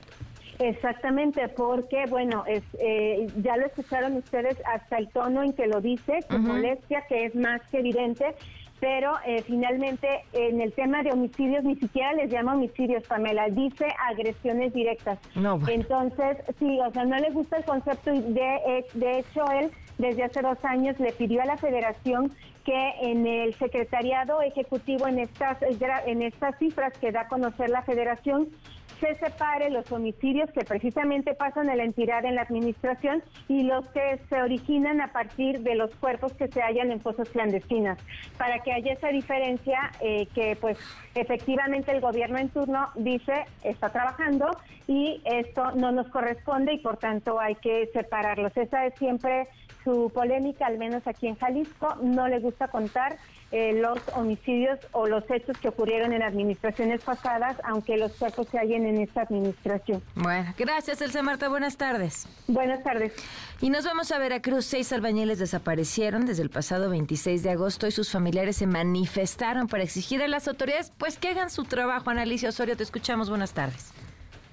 Exactamente, 0.60 1.48
porque 1.50 2.06
bueno, 2.08 2.44
es, 2.48 2.64
eh, 2.80 3.28
ya 3.42 3.58
lo 3.58 3.66
escucharon 3.66 4.18
ustedes 4.18 4.58
hasta 4.66 4.98
el 5.00 5.10
tono 5.10 5.42
en 5.42 5.54
que 5.54 5.66
lo 5.66 5.82
dice, 5.82 6.20
con 6.30 6.44
molestia, 6.46 7.04
que 7.10 7.26
es 7.26 7.36
más 7.36 7.62
que 7.72 7.80
evidente, 7.80 8.36
pero 8.84 9.14
eh, 9.26 9.42
finalmente 9.44 10.26
en 10.34 10.60
el 10.60 10.74
tema 10.74 11.04
de 11.04 11.14
homicidios 11.14 11.64
ni 11.64 11.78
siquiera 11.78 12.12
les 12.12 12.30
llama 12.30 12.56
homicidios, 12.56 13.02
Pamela, 13.08 13.48
dice 13.48 13.88
agresiones 14.10 14.74
directas. 14.74 15.20
Entonces, 15.70 16.40
sí, 16.60 16.80
o 16.86 16.92
sea, 16.92 17.06
no 17.06 17.16
le 17.16 17.30
gusta 17.30 17.56
el 17.56 17.64
concepto 17.64 18.14
y 18.14 18.20
de, 18.20 18.86
de 18.94 19.20
hecho 19.20 19.50
él 19.54 19.72
desde 19.98 20.26
hace 20.26 20.42
dos 20.42 20.58
años 20.66 21.00
le 21.00 21.14
pidió 21.14 21.42
a 21.42 21.46
la 21.46 21.56
federación 21.56 22.34
que 22.66 22.92
en 23.02 23.26
el 23.26 23.54
secretariado 23.54 24.42
ejecutivo 24.42 25.08
en 25.08 25.20
estas 25.20 25.60
en 26.06 26.22
estas 26.22 26.58
cifras 26.58 26.92
que 26.98 27.14
da 27.14 27.22
a 27.22 27.28
conocer 27.30 27.70
la 27.70 27.84
federación 27.84 28.50
se 29.04 29.16
separe 29.16 29.70
los 29.70 29.92
homicidios 29.92 30.50
que 30.52 30.64
precisamente 30.64 31.34
pasan 31.34 31.70
en 31.70 31.78
la 31.78 31.84
entidad 31.84 32.24
en 32.24 32.36
la 32.36 32.44
administración 32.44 33.22
y 33.50 33.64
los 33.64 33.86
que 33.90 34.18
se 34.30 34.42
originan 34.42 35.02
a 35.02 35.12
partir 35.12 35.60
de 35.60 35.76
los 35.76 35.94
cuerpos 35.96 36.32
que 36.34 36.48
se 36.48 36.62
hallan 36.62 36.90
en 36.90 37.02
fosas 37.02 37.28
clandestinas, 37.30 38.00
para 38.38 38.60
que 38.60 38.72
haya 38.72 38.94
esa 38.94 39.10
diferencia 39.10 39.92
eh, 40.00 40.28
que 40.34 40.56
pues 40.56 40.78
efectivamente 41.16 41.92
el 41.92 42.00
gobierno 42.00 42.38
en 42.38 42.48
turno 42.48 42.88
dice 42.96 43.46
está 43.64 43.90
trabajando 43.90 44.50
y 44.88 45.22
esto 45.26 45.72
no 45.72 45.92
nos 45.92 46.08
corresponde 46.08 46.74
y 46.74 46.80
por 46.80 46.98
tanto 46.98 47.40
hay 47.40 47.56
que 47.56 47.90
separarlos. 47.94 48.56
Esa 48.56 48.86
es 48.86 48.94
siempre 48.96 49.48
su 49.84 50.12
polémica, 50.14 50.66
al 50.66 50.78
menos 50.78 51.06
aquí 51.06 51.28
en 51.28 51.36
Jalisco, 51.36 51.96
no 52.02 52.28
le 52.28 52.40
gusta 52.40 52.68
contar 52.68 53.18
eh, 53.52 53.74
los 53.74 54.00
homicidios 54.16 54.80
o 54.94 55.06
los 55.06 55.30
hechos 55.30 55.56
que 55.60 55.68
ocurrieron 55.68 56.12
en 56.12 56.24
administraciones 56.24 57.02
pasadas, 57.02 57.58
aunque 57.64 57.98
los 57.98 58.12
cuerpos 58.14 58.48
se 58.50 58.58
hallen 58.58 58.88
en 58.88 59.00
esta 59.00 59.22
administración. 59.22 60.02
Bueno, 60.16 60.52
gracias, 60.58 61.02
Elsa 61.02 61.22
Marta. 61.22 61.50
Buenas 61.50 61.78
tardes. 61.78 62.28
Buenas 62.48 62.84
tardes. 62.84 63.14
Y 63.62 63.70
nos 63.70 63.86
vamos 63.86 64.12
a 64.12 64.18
Veracruz. 64.18 64.66
Seis 64.66 64.92
albañiles 64.92 65.38
desaparecieron 65.38 66.26
desde 66.26 66.42
el 66.42 66.50
pasado 66.50 66.90
26 66.90 67.44
de 67.44 67.52
agosto 67.52 67.86
y 67.86 67.92
sus 67.92 68.12
familiares 68.12 68.58
se 68.58 68.66
manifestaron 68.66 69.68
para 69.68 69.84
exigir 69.84 70.24
a 70.24 70.28
las 70.28 70.48
autoridades 70.48 70.92
pues 70.98 71.20
que 71.20 71.30
hagan 71.30 71.52
su 71.52 71.64
trabajo. 71.66 72.10
Analicia 72.10 72.50
Osorio, 72.50 72.76
te 72.76 72.84
escuchamos. 72.84 73.30
Buenas 73.30 73.54
tardes. 73.54 73.94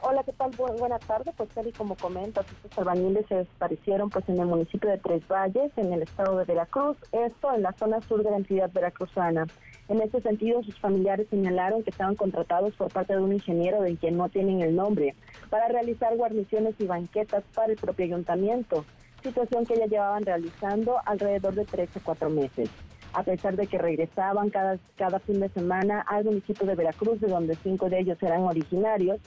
Hola, 0.02 0.22
¿qué 0.24 0.32
tal? 0.32 0.51
buenas 0.78 1.01
tardes. 1.01 1.35
Pues 1.36 1.51
tal 1.51 1.70
como 1.77 1.94
comentas, 1.94 2.47
estos 2.51 2.78
albañiles 2.78 3.27
se 3.28 3.35
desaparecieron 3.35 4.09
pues 4.09 4.27
en 4.31 4.40
el 4.40 4.47
municipio 4.47 4.89
de 4.89 4.97
Tres 4.97 5.22
Valles, 5.28 5.70
en 5.77 5.93
el 5.93 6.01
estado 6.02 6.39
de 6.39 6.47
Veracruz, 6.47 6.97
esto 7.12 7.55
en 7.55 7.62
la 7.62 7.72
zona 7.74 8.01
sur 8.01 8.22
de 8.22 8.31
la 8.31 8.39
entidad 8.39 8.70
veracruzana. 8.72 9.47
En 9.89 10.01
este 10.01 10.22
sentido, 10.22 10.62
sus 10.62 10.78
familiares 10.78 11.27
señalaron 11.28 11.82
que 11.82 11.90
estaban 11.90 12.16
contratados 12.16 12.74
por 12.77 12.90
parte 12.90 13.14
de 13.14 13.20
un 13.20 13.35
ingeniero 13.35 13.82
de 13.82 13.94
quien 13.97 14.16
no 14.16 14.31
tienen 14.31 14.62
el 14.62 14.74
nombre 14.74 15.14
para 15.51 15.68
realizar 15.68 16.16
guarniciones 16.16 16.77
y 16.78 16.86
banquetas 16.86 17.44
para 17.55 17.72
el 17.72 17.78
propio 17.78 18.06
ayuntamiento, 18.06 18.86
situación 19.22 19.66
que 19.66 19.77
ya 19.77 19.85
llevaban 19.85 20.24
realizando 20.24 20.97
alrededor 21.05 21.55
de 21.55 21.66
tres 21.66 21.90
o 21.94 22.01
cuatro 22.02 22.31
meses 22.31 22.70
a 23.12 23.23
pesar 23.23 23.57
de 23.57 23.66
que 23.66 23.78
regresaban 23.78 24.51
cada, 24.51 24.78
cada 24.97 25.19
fin 25.20 25.41
de 25.41 25.49
semana 25.49 26.01
al 26.09 26.24
municipio 26.24 26.66
de 26.66 26.74
Veracruz, 26.74 27.20
de 27.20 27.28
donde 27.28 27.57
cinco 27.62 27.89
de 27.89 28.01
ellos 28.01 28.19
eran 28.23 28.43
originarios, 28.43 29.20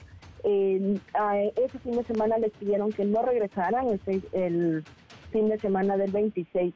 ese 0.44 1.78
fin 1.78 1.92
de 1.92 2.04
semana 2.04 2.38
les 2.38 2.52
pidieron 2.52 2.92
que 2.92 3.04
no 3.04 3.22
regresaran 3.22 3.88
el, 3.88 4.22
el 4.32 4.84
fin 5.30 5.48
de 5.48 5.58
semana 5.58 5.96
del 5.96 6.12
26 6.12 6.74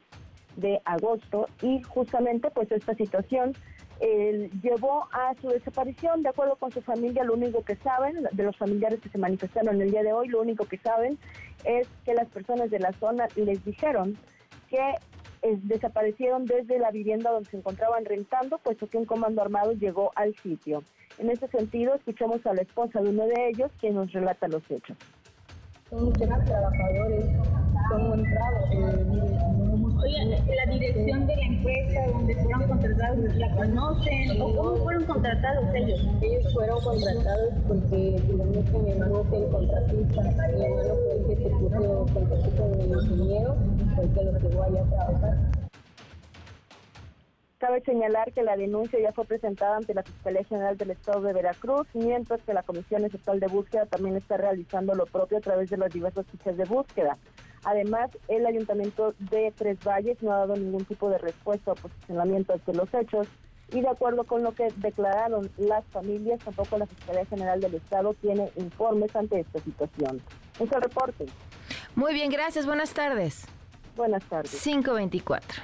de 0.57 0.81
agosto 0.85 1.47
y 1.61 1.81
justamente 1.83 2.49
pues 2.51 2.71
esta 2.71 2.95
situación 2.95 3.53
llevó 4.63 5.07
a 5.11 5.33
su 5.41 5.49
desaparición. 5.49 6.23
De 6.23 6.29
acuerdo 6.29 6.55
con 6.55 6.71
su 6.71 6.81
familia, 6.81 7.23
lo 7.23 7.33
único 7.33 7.63
que 7.63 7.75
saben, 7.75 8.27
de 8.31 8.43
los 8.43 8.55
familiares 8.57 8.99
que 9.01 9.09
se 9.09 9.17
manifestaron 9.17 9.81
el 9.81 9.91
día 9.91 10.03
de 10.03 10.13
hoy, 10.13 10.29
lo 10.29 10.41
único 10.41 10.65
que 10.65 10.77
saben 10.77 11.17
es 11.63 11.87
que 12.05 12.13
las 12.13 12.27
personas 12.29 12.71
de 12.71 12.79
la 12.79 12.93
zona 12.93 13.27
les 13.35 13.63
dijeron 13.65 14.17
que 14.69 14.95
eh, 15.41 15.57
desaparecieron 15.63 16.45
desde 16.45 16.79
la 16.79 16.91
vivienda 16.91 17.31
donde 17.31 17.49
se 17.49 17.57
encontraban 17.57 18.05
rentando, 18.05 18.57
puesto 18.57 18.87
que 18.87 18.97
un 18.97 19.05
comando 19.05 19.41
armado 19.41 19.73
llegó 19.73 20.11
al 20.15 20.35
sitio. 20.35 20.83
En 21.17 21.29
ese 21.29 21.47
sentido, 21.47 21.95
escuchamos 21.95 22.45
a 22.45 22.53
la 22.53 22.61
esposa 22.61 23.01
de 23.01 23.09
uno 23.09 23.25
de 23.25 23.49
ellos, 23.49 23.71
quien 23.79 23.95
nos 23.95 24.11
relata 24.11 24.47
los 24.47 24.63
hechos. 24.69 24.97
Son 25.89 26.11
trabajadores, 26.13 27.25
son 27.89 28.19
entrados. 28.19 29.68
Oigan, 30.01 30.29
la 30.29 30.73
dirección 30.73 31.27
de 31.27 31.35
la 31.35 31.45
empresa 31.45 32.07
donde 32.07 32.33
fueron 32.35 32.67
contratados, 32.69 33.35
¿la 33.35 33.55
conocen? 33.55 34.41
¿O 34.41 34.55
cómo 34.55 34.75
fueron 34.77 35.05
contratados 35.05 35.65
ellos? 35.75 35.99
Ellos 36.21 36.53
fueron 36.53 36.79
contratados 36.81 37.53
porque 37.67 38.21
finalmente 38.25 38.79
mi 38.79 38.91
hermano 38.91 39.21
es 39.21 39.33
el 39.33 39.49
contratista. 39.49 40.21
Mi 40.21 40.65
hermano 40.65 40.95
fue 40.95 41.17
el 41.17 41.25
que 41.27 41.35
se 41.43 41.49
puso 41.49 42.05
contacto 42.13 42.49
con 42.57 42.79
el 42.79 42.91
ingeniero, 42.91 43.55
fue 43.95 44.05
el 44.05 44.13
que 44.13 44.23
los 44.23 44.41
llevó 44.41 44.63
allá 44.63 44.81
a 44.81 44.89
trabajar. 44.89 45.68
Cabe 47.59 47.81
señalar 47.81 48.31
que 48.31 48.41
la 48.41 48.55
denuncia 48.55 48.97
ya 49.01 49.11
fue 49.11 49.25
presentada 49.25 49.75
ante 49.75 49.93
la 49.93 50.03
Fiscalía 50.03 50.45
General 50.45 50.77
del 50.77 50.91
Estado 50.91 51.19
de 51.19 51.33
Veracruz, 51.33 51.87
mientras 51.93 52.41
que 52.43 52.53
la 52.53 52.63
Comisión 52.63 53.03
Estatal 53.03 53.41
de 53.41 53.47
Búsqueda 53.47 53.85
también 53.85 54.15
está 54.15 54.37
realizando 54.37 54.95
lo 54.95 55.05
propio 55.05 55.39
a 55.39 55.41
través 55.41 55.69
de 55.69 55.75
las 55.75 55.91
diversas 55.91 56.25
fichas 56.27 56.55
de 56.55 56.63
búsqueda. 56.63 57.17
Además, 57.65 58.11
el 58.29 58.45
Ayuntamiento 58.45 59.13
de 59.19 59.51
Tres 59.57 59.77
Valles 59.85 60.23
no 60.23 60.31
ha 60.31 60.37
dado 60.37 60.55
ningún 60.55 60.85
tipo 60.85 61.09
de 61.09 61.17
respuesta 61.17 61.73
o 61.73 61.75
posicionamiento 61.75 62.53
ante 62.53 62.73
los 62.73 62.93
hechos 62.93 63.27
y 63.73 63.81
de 63.81 63.89
acuerdo 63.89 64.23
con 64.23 64.41
lo 64.41 64.53
que 64.53 64.69
declararon 64.77 65.51
las 65.57 65.83
familias, 65.87 66.39
tampoco 66.39 66.77
la 66.77 66.87
Fiscalía 66.87 67.25
General 67.25 67.59
del 67.59 67.75
Estado 67.75 68.13
tiene 68.13 68.49
informes 68.55 69.13
ante 69.13 69.41
esta 69.41 69.59
situación. 69.59 70.21
Es 70.61 70.71
el 70.71 70.81
reporte. 70.81 71.25
Muy 71.93 72.13
bien, 72.13 72.31
gracias. 72.31 72.65
Buenas 72.65 72.93
tardes. 72.93 73.45
Buenas 73.97 74.23
tardes. 74.23 74.63
524. 74.63 75.61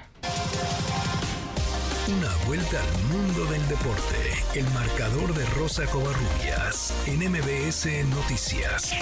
Una 2.07 2.29
vuelta 2.45 2.77
al 2.79 3.17
mundo 3.17 3.51
del 3.51 3.67
deporte. 3.67 4.15
El 4.53 4.65
marcador 4.75 5.33
de 5.33 5.43
Rosa 5.59 5.87
Covarrubias 5.87 6.93
en 7.07 7.17
MBS 7.31 7.87
Noticias. 8.13 8.93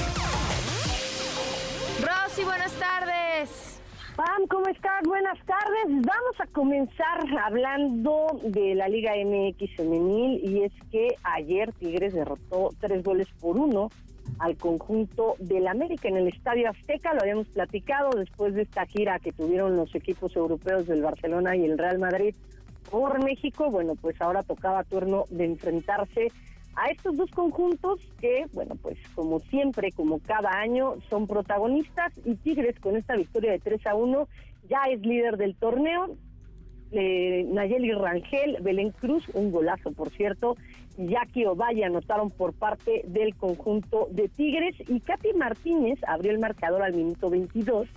Rosy, 1.99 2.45
buenas 2.45 2.71
tardes. 2.79 3.81
Pam, 4.15 4.47
¿cómo 4.49 4.67
estás? 4.67 5.03
Buenas 5.05 5.37
tardes. 5.45 5.83
Vamos 5.85 6.39
a 6.39 6.47
comenzar 6.53 7.19
hablando 7.43 8.39
de 8.41 8.73
la 8.73 8.87
Liga 8.87 9.11
MX 9.17 9.75
femenil 9.75 10.39
y 10.41 10.63
es 10.63 10.71
que 10.89 11.09
ayer 11.23 11.73
Tigres 11.73 12.13
derrotó 12.13 12.69
tres 12.79 13.03
goles 13.03 13.27
por 13.41 13.57
uno 13.57 13.89
al 14.39 14.55
conjunto 14.55 15.35
del 15.39 15.67
América 15.67 16.07
en 16.07 16.15
el 16.15 16.29
Estadio 16.29 16.69
Azteca. 16.69 17.13
Lo 17.13 17.19
habíamos 17.19 17.49
platicado 17.49 18.11
después 18.11 18.53
de 18.53 18.61
esta 18.61 18.85
gira 18.85 19.19
que 19.19 19.33
tuvieron 19.33 19.75
los 19.75 19.93
equipos 19.93 20.33
europeos 20.37 20.87
del 20.87 21.01
Barcelona 21.01 21.57
y 21.57 21.65
el 21.65 21.77
Real 21.77 21.99
Madrid 21.99 22.33
por 22.89 23.23
México, 23.23 23.69
bueno, 23.69 23.95
pues 23.95 24.21
ahora 24.21 24.43
tocaba 24.43 24.83
turno 24.83 25.25
de 25.29 25.45
enfrentarse 25.45 26.27
a 26.75 26.89
estos 26.89 27.15
dos 27.15 27.29
conjuntos 27.31 27.99
que, 28.19 28.45
bueno, 28.53 28.75
pues 28.81 28.97
como 29.15 29.39
siempre, 29.39 29.91
como 29.91 30.19
cada 30.19 30.51
año, 30.59 30.95
son 31.09 31.27
protagonistas 31.27 32.13
y 32.25 32.35
Tigres 32.35 32.79
con 32.79 32.95
esta 32.95 33.15
victoria 33.15 33.51
de 33.51 33.59
3 33.59 33.87
a 33.87 33.95
1 33.95 34.27
ya 34.69 34.83
es 34.91 35.01
líder 35.01 35.37
del 35.37 35.55
torneo. 35.55 36.15
Eh, 36.91 37.45
Nayeli 37.49 37.91
Rangel, 37.91 38.57
Belén 38.61 38.91
Cruz, 38.91 39.27
un 39.33 39.51
golazo 39.51 39.91
por 39.93 40.11
cierto, 40.11 40.55
Jackie 40.97 41.45
Ovalle 41.45 41.85
anotaron 41.85 42.29
por 42.29 42.53
parte 42.53 43.03
del 43.07 43.35
conjunto 43.35 44.07
de 44.11 44.29
Tigres 44.29 44.75
y 44.87 44.99
Katy 44.99 45.33
Martínez 45.33 45.99
abrió 46.07 46.31
el 46.31 46.39
marcador 46.39 46.83
al 46.83 46.93
minuto 46.93 47.31
22 47.31 47.87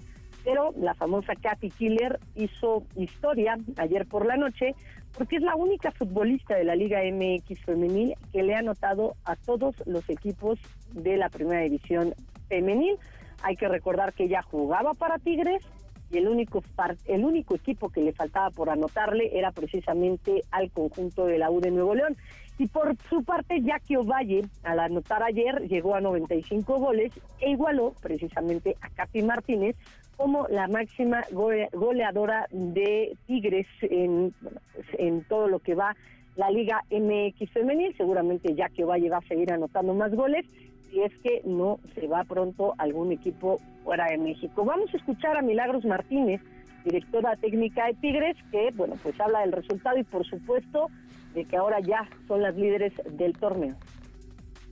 pero 0.47 0.73
la 0.78 0.94
famosa 0.94 1.35
Kathy 1.35 1.70
Killer 1.70 2.20
hizo 2.36 2.85
historia 2.94 3.59
ayer 3.78 4.06
por 4.06 4.24
la 4.24 4.36
noche 4.36 4.77
porque 5.18 5.36
es 5.36 5.43
la 5.43 5.56
única 5.56 5.90
futbolista 5.90 6.55
de 6.55 6.62
la 6.62 6.77
Liga 6.77 7.01
MX 7.02 7.64
femenil 7.64 8.14
que 8.32 8.44
le 8.44 8.55
ha 8.55 8.60
anotado 8.60 9.16
a 9.24 9.35
todos 9.35 9.74
los 9.86 10.09
equipos 10.09 10.60
de 10.93 11.16
la 11.16 11.31
primera 11.31 11.62
división 11.62 12.14
femenil. 12.48 12.97
Hay 13.43 13.56
que 13.56 13.66
recordar 13.66 14.12
que 14.12 14.24
ella 14.24 14.40
jugaba 14.43 14.94
para 14.94 15.18
Tigres 15.18 15.64
y 16.12 16.18
el 16.18 16.28
único 16.28 16.62
el 17.06 17.24
único 17.24 17.56
equipo 17.56 17.89
que 17.89 18.02
le 18.02 18.12
faltaba 18.12 18.51
por 18.51 18.70
anotarle 18.70 19.36
era 19.36 19.51
precisamente 19.51 20.44
al 20.52 20.70
conjunto 20.70 21.27
de 21.27 21.39
la 21.39 21.51
U 21.51 21.60
de 21.60 21.73
Nuevo 21.73 21.97
León. 21.97 22.16
Y 22.59 22.68
por 22.68 22.97
su 23.10 23.24
parte, 23.24 23.60
Jackie 23.60 23.97
Ovalle, 23.97 24.43
al 24.62 24.78
anotar 24.78 25.23
ayer, 25.24 25.66
llegó 25.68 25.97
a 25.97 26.01
95 26.01 26.78
goles 26.78 27.12
e 27.40 27.51
igualó 27.51 27.94
precisamente 28.01 28.77
a 28.81 28.89
Katy 28.90 29.23
Martínez 29.24 29.77
como 30.16 30.47
la 30.48 30.66
máxima 30.68 31.24
goleadora 31.30 32.47
de 32.51 33.16
Tigres 33.26 33.66
en, 33.82 34.32
pues, 34.40 34.86
en 34.98 35.24
todo 35.24 35.48
lo 35.48 35.59
que 35.59 35.74
va 35.74 35.97
la 36.36 36.51
Liga 36.51 36.82
MX 36.90 37.51
femenil. 37.51 37.94
Seguramente 37.97 38.55
Jackie 38.55 38.84
Ovalle 38.84 39.10
va 39.10 39.18
a 39.18 39.28
seguir 39.28 39.52
anotando 39.52 39.94
más 39.94 40.14
goles 40.14 40.47
si 40.90 41.02
es 41.02 41.12
que 41.22 41.43
no 41.44 41.80
se 41.94 42.06
va 42.06 42.24
pronto 42.24 42.74
algún 42.78 43.12
equipo 43.12 43.60
fuera 43.84 44.06
de 44.06 44.18
México. 44.18 44.64
Vamos 44.64 44.93
a 44.93 44.97
escuchar 44.97 45.36
a 45.36 45.43
Milagros 45.43 45.84
Martínez, 45.84 46.40
directora 46.84 47.36
técnica 47.36 47.86
de 47.86 47.94
Tigres, 47.94 48.36
que 48.51 48.70
bueno, 48.74 48.94
pues 49.02 49.18
habla 49.20 49.40
del 49.40 49.52
resultado 49.52 49.98
y 49.98 50.05
por 50.05 50.24
supuesto 50.24 50.88
de 51.34 51.44
que 51.44 51.56
ahora 51.56 51.80
ya 51.80 52.09
son 52.28 52.43
las 52.43 52.55
líderes 52.55 52.93
del 53.10 53.36
torneo. 53.38 53.74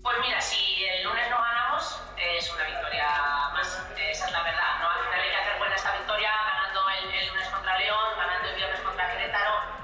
Pues 0.03 0.16
mira, 0.21 0.41
si 0.41 0.85
el 0.85 1.05
lunes 1.05 1.25
no 1.31 1.37
ganamos, 1.37 2.03
es 2.39 2.53
una 2.53 2.65
victoria 2.65 2.84
Ganando 6.23 6.81
el 6.91 7.28
lunes 7.28 7.49
contra 7.49 7.77
León, 7.77 7.99
ganando 8.16 8.49
el 8.49 8.55
viernes 8.55 8.81
contra 8.82 9.11
Querétaro 9.11 9.84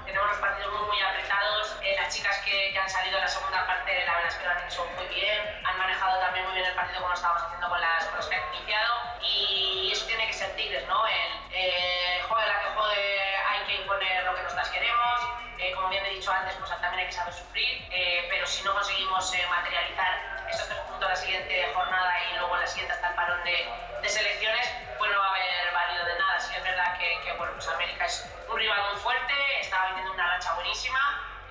son 4.71 4.87
muy 4.95 5.05
bien, 5.07 5.61
han 5.65 5.77
manejado 5.77 6.19
también 6.19 6.45
muy 6.45 6.55
bien 6.55 6.65
el 6.65 6.75
partido 6.75 7.01
como 7.01 7.13
estábamos 7.13 7.43
haciendo 7.43 7.67
con, 7.67 7.81
las, 7.81 8.05
con 8.05 8.17
los 8.17 8.27
que 8.27 8.35
han 8.35 8.55
iniciado. 8.55 8.93
Y 9.21 9.91
eso 9.91 10.05
tiene 10.05 10.27
que 10.27 10.33
ser 10.33 10.55
Tigres, 10.55 10.87
¿no? 10.87 11.05
El, 11.05 11.31
eh, 11.51 12.21
juegue 12.27 12.47
la 12.47 12.59
que 12.59 12.69
juegue 12.69 13.35
hay 13.49 13.59
que 13.65 13.75
imponer 13.75 14.23
lo 14.23 14.35
que 14.35 14.43
nosotras 14.43 14.69
queremos, 14.69 15.19
eh, 15.59 15.73
como 15.73 15.89
bien 15.89 16.05
he 16.05 16.09
dicho 16.11 16.31
antes, 16.31 16.55
pues 16.55 16.69
también 16.71 16.99
hay 16.99 17.05
que 17.05 17.11
saber 17.11 17.33
sufrir, 17.33 17.87
eh, 17.91 18.27
pero 18.29 18.47
si 18.47 18.63
no 18.63 18.73
conseguimos 18.73 19.33
eh, 19.33 19.45
materializar 19.49 20.47
estos 20.49 20.67
tres 20.67 20.79
puntos 20.79 21.09
la 21.09 21.15
siguiente 21.15 21.71
jornada 21.73 22.13
y 22.31 22.37
luego 22.37 22.55
la 22.55 22.67
siguiente 22.67 22.93
hasta 22.93 23.09
el 23.09 23.15
parón 23.15 23.43
de, 23.43 23.69
de 24.01 24.09
selecciones, 24.09 24.71
pues 24.97 25.11
no 25.11 25.19
va 25.19 25.25
a 25.25 25.29
haber 25.29 25.73
valido 25.73 26.05
de 26.05 26.17
nada. 26.17 26.39
Sí 26.39 26.55
es 26.55 26.63
verdad 26.63 26.97
que, 26.97 27.19
que 27.23 27.33
bueno, 27.33 27.53
pues 27.53 27.67
América 27.67 28.05
es 28.05 28.25
un 28.47 28.57
rival 28.57 28.81
muy 28.91 29.01
fuerte, 29.01 29.33
está 29.59 29.87
viviendo 29.87 30.13
una 30.13 30.20
racha 30.27 30.53
buenísima. 30.55 30.99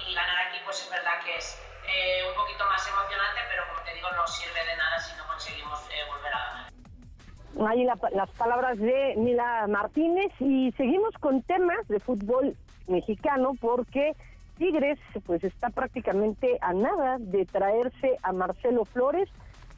Y 0.06 0.14
ganar 0.14 0.48
aquí 0.48 0.58
pues 0.64 0.82
es 0.82 0.90
verdad 0.90 1.20
que 1.24 1.36
es 1.36 1.60
eh, 1.86 2.22
un 2.28 2.34
poquito 2.34 2.64
más 2.66 2.86
emocionante, 2.86 3.40
pero 3.48 3.62
como 3.68 3.80
te 3.84 3.94
digo, 3.94 4.08
no 4.16 4.26
sirve 4.26 4.64
de 4.64 4.76
nada 4.76 4.98
si 4.98 5.16
no 5.16 5.26
conseguimos 5.26 5.80
eh, 5.90 6.06
volver 6.08 6.34
a 6.34 6.38
ganar. 6.38 6.70
Ahí 7.68 7.84
las 7.84 8.30
palabras 8.30 8.78
de 8.78 9.14
Mila 9.16 9.66
Martínez. 9.68 10.32
Y 10.38 10.72
seguimos 10.72 11.14
con 11.20 11.42
temas 11.42 11.86
de 11.88 12.00
fútbol 12.00 12.56
mexicano 12.86 13.52
porque 13.60 14.14
Tigres 14.56 14.98
pues 15.26 15.42
está 15.42 15.70
prácticamente 15.70 16.58
a 16.60 16.72
nada 16.72 17.16
de 17.18 17.46
traerse 17.46 18.18
a 18.22 18.32
Marcelo 18.32 18.84
Flores, 18.84 19.28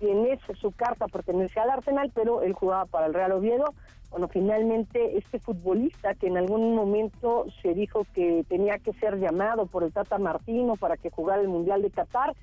quien 0.00 0.26
es 0.26 0.40
su 0.58 0.72
carta 0.72 1.06
pertenece 1.06 1.60
al 1.60 1.70
Arsenal, 1.70 2.10
pero 2.14 2.42
él 2.42 2.52
jugaba 2.52 2.86
para 2.86 3.06
el 3.06 3.14
Real 3.14 3.32
Oviedo 3.32 3.74
bueno, 4.12 4.28
finalmente 4.28 5.16
este 5.16 5.38
futbolista 5.38 6.14
que 6.14 6.26
en 6.26 6.36
algún 6.36 6.74
momento 6.74 7.46
se 7.62 7.72
dijo 7.72 8.06
que 8.14 8.44
tenía 8.46 8.78
que 8.78 8.92
ser 8.92 9.18
llamado 9.18 9.64
por 9.64 9.84
el 9.84 9.92
Tata 9.92 10.18
Martino 10.18 10.76
para 10.76 10.98
que 10.98 11.08
jugara 11.08 11.40
el 11.40 11.48
Mundial 11.48 11.80
de 11.80 11.90
Qatar, 11.90 12.34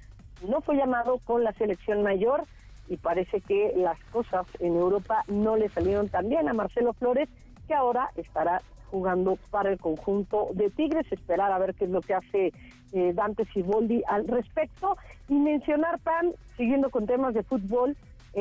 no 0.48 0.62
fue 0.62 0.78
llamado 0.78 1.20
con 1.20 1.44
la 1.44 1.54
selección 1.54 2.02
mayor 2.02 2.46
y 2.88 2.98
parece 2.98 3.40
que 3.42 3.74
las 3.78 4.00
cosas 4.06 4.48
en 4.60 4.76
Europa 4.76 5.24
no 5.28 5.58
le 5.58 5.70
salieron 5.70 6.10
tan 6.10 6.28
bien 6.28 6.50
a 6.50 6.54
Marcelo 6.54 6.94
Flores, 6.94 7.30
que 7.68 7.76
ahora 7.76 8.10
estará 8.16 8.64
jugando 8.90 9.38
para 9.52 9.72
el 9.72 9.78
conjunto 9.78 10.50
de 10.54 10.72
Tigres, 10.72 11.06
esperar 11.12 11.52
a 11.52 11.60
ver 11.60 11.76
qué 11.76 11.86
es 11.86 11.92
lo 11.92 12.02
que 12.02 12.16
hace 12.16 12.52
eh, 12.94 13.14
Dante 13.14 13.46
Siboldi 13.54 14.02
al 14.08 14.28
respecto. 14.28 14.98
Y 15.28 15.36
mencionar 15.36 16.00
tan, 16.00 16.34
siguiendo 16.58 16.90
con 16.90 17.06
temas 17.06 17.36
de 17.36 17.44
fútbol, 17.44 17.96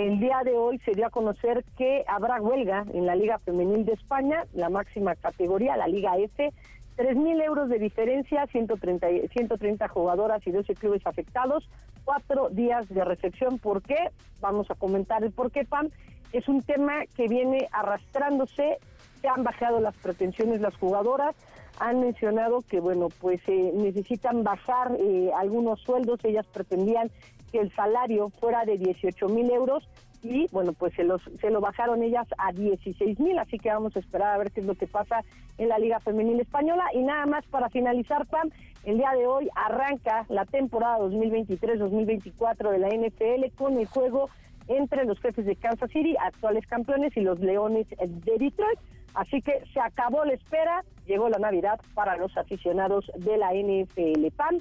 el 0.06 0.20
día 0.20 0.42
de 0.44 0.56
hoy 0.56 0.78
se 0.84 0.92
dio 0.92 1.06
a 1.06 1.10
conocer 1.10 1.64
que 1.76 2.04
habrá 2.06 2.40
huelga 2.40 2.84
en 2.92 3.06
la 3.06 3.16
Liga 3.16 3.38
Femenil 3.38 3.84
de 3.84 3.94
España, 3.94 4.44
la 4.52 4.68
máxima 4.68 5.16
categoría, 5.16 5.76
la 5.76 5.88
Liga 5.88 6.16
F, 6.16 6.52
3 6.96 7.16
mil 7.16 7.40
euros 7.40 7.68
de 7.68 7.78
diferencia, 7.78 8.46
130, 8.46 9.06
130 9.32 9.88
jugadoras 9.88 10.46
y 10.46 10.50
12 10.50 10.74
clubes 10.74 11.06
afectados, 11.06 11.68
cuatro 12.04 12.48
días 12.50 12.88
de 12.88 13.04
recepción. 13.04 13.58
¿Por 13.58 13.82
qué? 13.82 14.10
Vamos 14.40 14.70
a 14.70 14.74
comentar 14.74 15.24
el 15.24 15.32
por 15.32 15.50
qué, 15.50 15.64
Pam. 15.64 15.90
Es 16.32 16.48
un 16.48 16.62
tema 16.62 17.04
que 17.16 17.26
viene 17.26 17.68
arrastrándose, 17.72 18.78
se 19.20 19.28
han 19.28 19.42
bajado 19.42 19.80
las 19.80 19.96
pretensiones 19.96 20.60
las 20.60 20.76
jugadoras, 20.76 21.34
han 21.80 22.00
mencionado 22.00 22.62
que, 22.62 22.80
bueno, 22.80 23.08
pues 23.20 23.40
eh, 23.46 23.72
necesitan 23.74 24.42
bajar 24.42 24.92
eh, 24.98 25.30
algunos 25.36 25.80
sueldos, 25.80 26.20
ellas 26.24 26.46
pretendían 26.52 27.10
que 27.50 27.58
el 27.58 27.74
salario 27.74 28.30
fuera 28.40 28.64
de 28.64 28.78
18 28.78 29.28
mil 29.28 29.50
euros 29.50 29.88
y 30.22 30.46
bueno, 30.50 30.72
pues 30.72 30.94
se, 30.94 31.04
los, 31.04 31.22
se 31.40 31.50
lo 31.50 31.60
bajaron 31.60 32.02
ellas 32.02 32.26
a 32.38 32.52
16 32.52 33.20
mil, 33.20 33.38
así 33.38 33.58
que 33.58 33.70
vamos 33.70 33.94
a 33.94 34.00
esperar 34.00 34.34
a 34.34 34.38
ver 34.38 34.50
qué 34.50 34.60
es 34.60 34.66
lo 34.66 34.74
que 34.74 34.86
pasa 34.86 35.22
en 35.58 35.68
la 35.68 35.78
Liga 35.78 36.00
Femenil 36.00 36.40
Española. 36.40 36.84
Y 36.92 37.02
nada 37.02 37.26
más 37.26 37.46
para 37.46 37.68
finalizar, 37.68 38.26
Pam, 38.26 38.50
el 38.84 38.98
día 38.98 39.12
de 39.16 39.26
hoy 39.26 39.48
arranca 39.54 40.26
la 40.28 40.44
temporada 40.44 40.98
2023-2024 40.98 42.70
de 42.70 42.78
la 42.78 42.88
NFL 42.88 43.54
con 43.56 43.78
el 43.78 43.86
juego 43.86 44.28
entre 44.66 45.04
los 45.04 45.18
jefes 45.20 45.46
de 45.46 45.56
Kansas 45.56 45.90
City, 45.90 46.14
actuales 46.20 46.66
campeones, 46.66 47.16
y 47.16 47.20
los 47.20 47.38
Leones 47.38 47.86
de 47.88 48.38
Detroit. 48.38 48.78
Así 49.14 49.40
que 49.40 49.62
se 49.72 49.80
acabó 49.80 50.24
la 50.24 50.34
espera, 50.34 50.84
llegó 51.06 51.28
la 51.28 51.38
Navidad 51.38 51.80
para 51.94 52.16
los 52.16 52.36
aficionados 52.36 53.10
de 53.16 53.38
la 53.38 53.52
NFL. 53.52 54.26
Pam, 54.36 54.58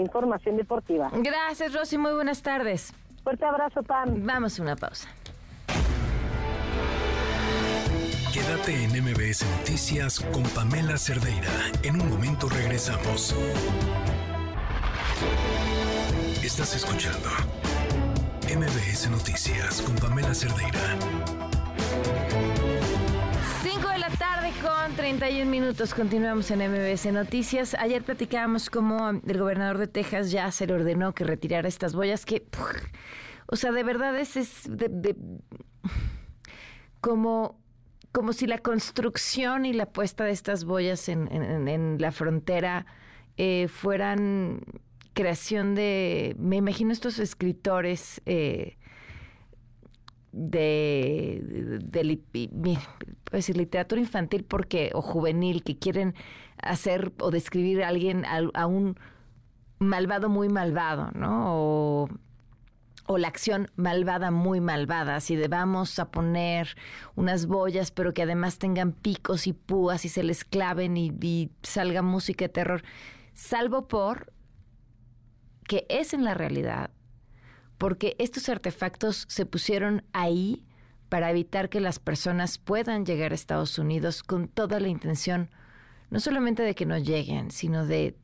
información 0.00 0.56
deportiva. 0.56 1.10
Gracias, 1.12 1.72
Rosy. 1.72 1.98
Muy 1.98 2.12
buenas 2.12 2.42
tardes. 2.42 2.92
Fuerte 3.22 3.44
abrazo, 3.44 3.82
Pam. 3.82 4.26
Vamos 4.26 4.58
a 4.58 4.62
una 4.62 4.76
pausa. 4.76 5.08
Quédate 8.32 8.84
en 8.84 8.90
MBS 9.02 9.44
Noticias 9.58 10.20
con 10.20 10.42
Pamela 10.54 10.96
Cerdeira. 10.96 11.50
En 11.82 12.00
un 12.00 12.08
momento 12.08 12.48
regresamos. 12.48 13.34
Estás 16.42 16.76
escuchando 16.76 17.28
MBS 18.48 19.10
Noticias 19.10 19.82
con 19.82 19.94
Pamela 19.96 20.34
Cerdeira. 20.34 20.96
5 23.62 23.88
de 23.88 23.98
la 23.98 24.07
tarde 24.48 24.60
con 24.62 24.96
31 24.96 25.50
minutos. 25.50 25.94
Continuamos 25.94 26.50
en 26.50 26.60
MBS 26.60 27.12
Noticias. 27.12 27.74
Ayer 27.74 28.02
platicábamos 28.02 28.70
cómo 28.70 29.10
el 29.10 29.38
gobernador 29.38 29.78
de 29.78 29.86
Texas 29.86 30.30
ya 30.30 30.50
se 30.52 30.66
le 30.66 30.74
ordenó 30.74 31.12
que 31.14 31.24
retirara 31.24 31.68
estas 31.68 31.94
boyas 31.94 32.24
que, 32.24 32.46
o 33.46 33.56
sea, 33.56 33.72
de 33.72 33.82
verdad 33.82 34.18
es, 34.18 34.36
es 34.36 34.64
de, 34.68 35.16
como, 37.00 37.58
como 38.12 38.32
si 38.32 38.46
la 38.46 38.58
construcción 38.58 39.66
y 39.66 39.72
la 39.72 39.86
puesta 39.86 40.24
de 40.24 40.32
estas 40.32 40.64
boyas 40.64 41.08
en, 41.08 41.96
la 41.98 42.12
frontera 42.12 42.86
eh, 43.36 43.68
fueran 43.68 44.60
creación 45.14 45.74
de, 45.74 46.36
me 46.38 46.56
imagino 46.56 46.92
estos 46.92 47.18
escritores 47.18 48.20
eh, 48.24 48.77
de, 50.38 52.20
decir, 53.32 53.56
literatura 53.56 54.00
infantil 54.00 54.44
porque 54.44 54.90
o 54.94 55.02
juvenil 55.02 55.64
que 55.64 55.76
quieren 55.76 56.14
hacer 56.62 57.12
o 57.20 57.30
describir 57.30 57.82
a 57.82 57.88
alguien 57.88 58.24
a, 58.24 58.66
un 58.66 58.98
malvado 59.78 60.28
muy 60.28 60.48
malvado, 60.48 61.10
¿no? 61.12 61.54
O, 61.54 62.08
o, 63.06 63.18
la 63.18 63.28
acción 63.28 63.68
malvada 63.76 64.30
muy 64.30 64.60
malvada, 64.60 65.16
así 65.16 65.34
de 65.34 65.48
vamos 65.48 65.98
a 65.98 66.10
poner 66.10 66.76
unas 67.16 67.46
boyas 67.46 67.90
pero 67.90 68.14
que 68.14 68.22
además 68.22 68.58
tengan 68.58 68.92
picos 68.92 69.46
y 69.46 69.52
púas 69.52 70.04
y 70.04 70.08
se 70.08 70.22
les 70.22 70.44
claven 70.44 70.96
y, 70.96 71.12
y 71.20 71.50
salga 71.62 72.02
música 72.02 72.44
de 72.44 72.50
terror, 72.50 72.82
salvo 73.34 73.88
por 73.88 74.32
que 75.66 75.86
es 75.88 76.14
en 76.14 76.24
la 76.24 76.34
realidad, 76.34 76.90
porque 77.78 78.16
estos 78.18 78.48
artefactos 78.48 79.24
se 79.28 79.46
pusieron 79.46 80.04
ahí 80.12 80.64
para 81.08 81.30
evitar 81.30 81.68
que 81.68 81.80
las 81.80 81.98
personas 81.98 82.58
puedan 82.58 83.06
llegar 83.06 83.32
a 83.32 83.36
Estados 83.36 83.78
Unidos 83.78 84.22
con 84.22 84.48
toda 84.48 84.80
la 84.80 84.88
intención, 84.88 85.48
no 86.10 86.20
solamente 86.20 86.62
de 86.62 86.74
que 86.74 86.86
no 86.86 86.98
lleguen, 86.98 87.50
sino 87.50 87.86
de 87.86 88.16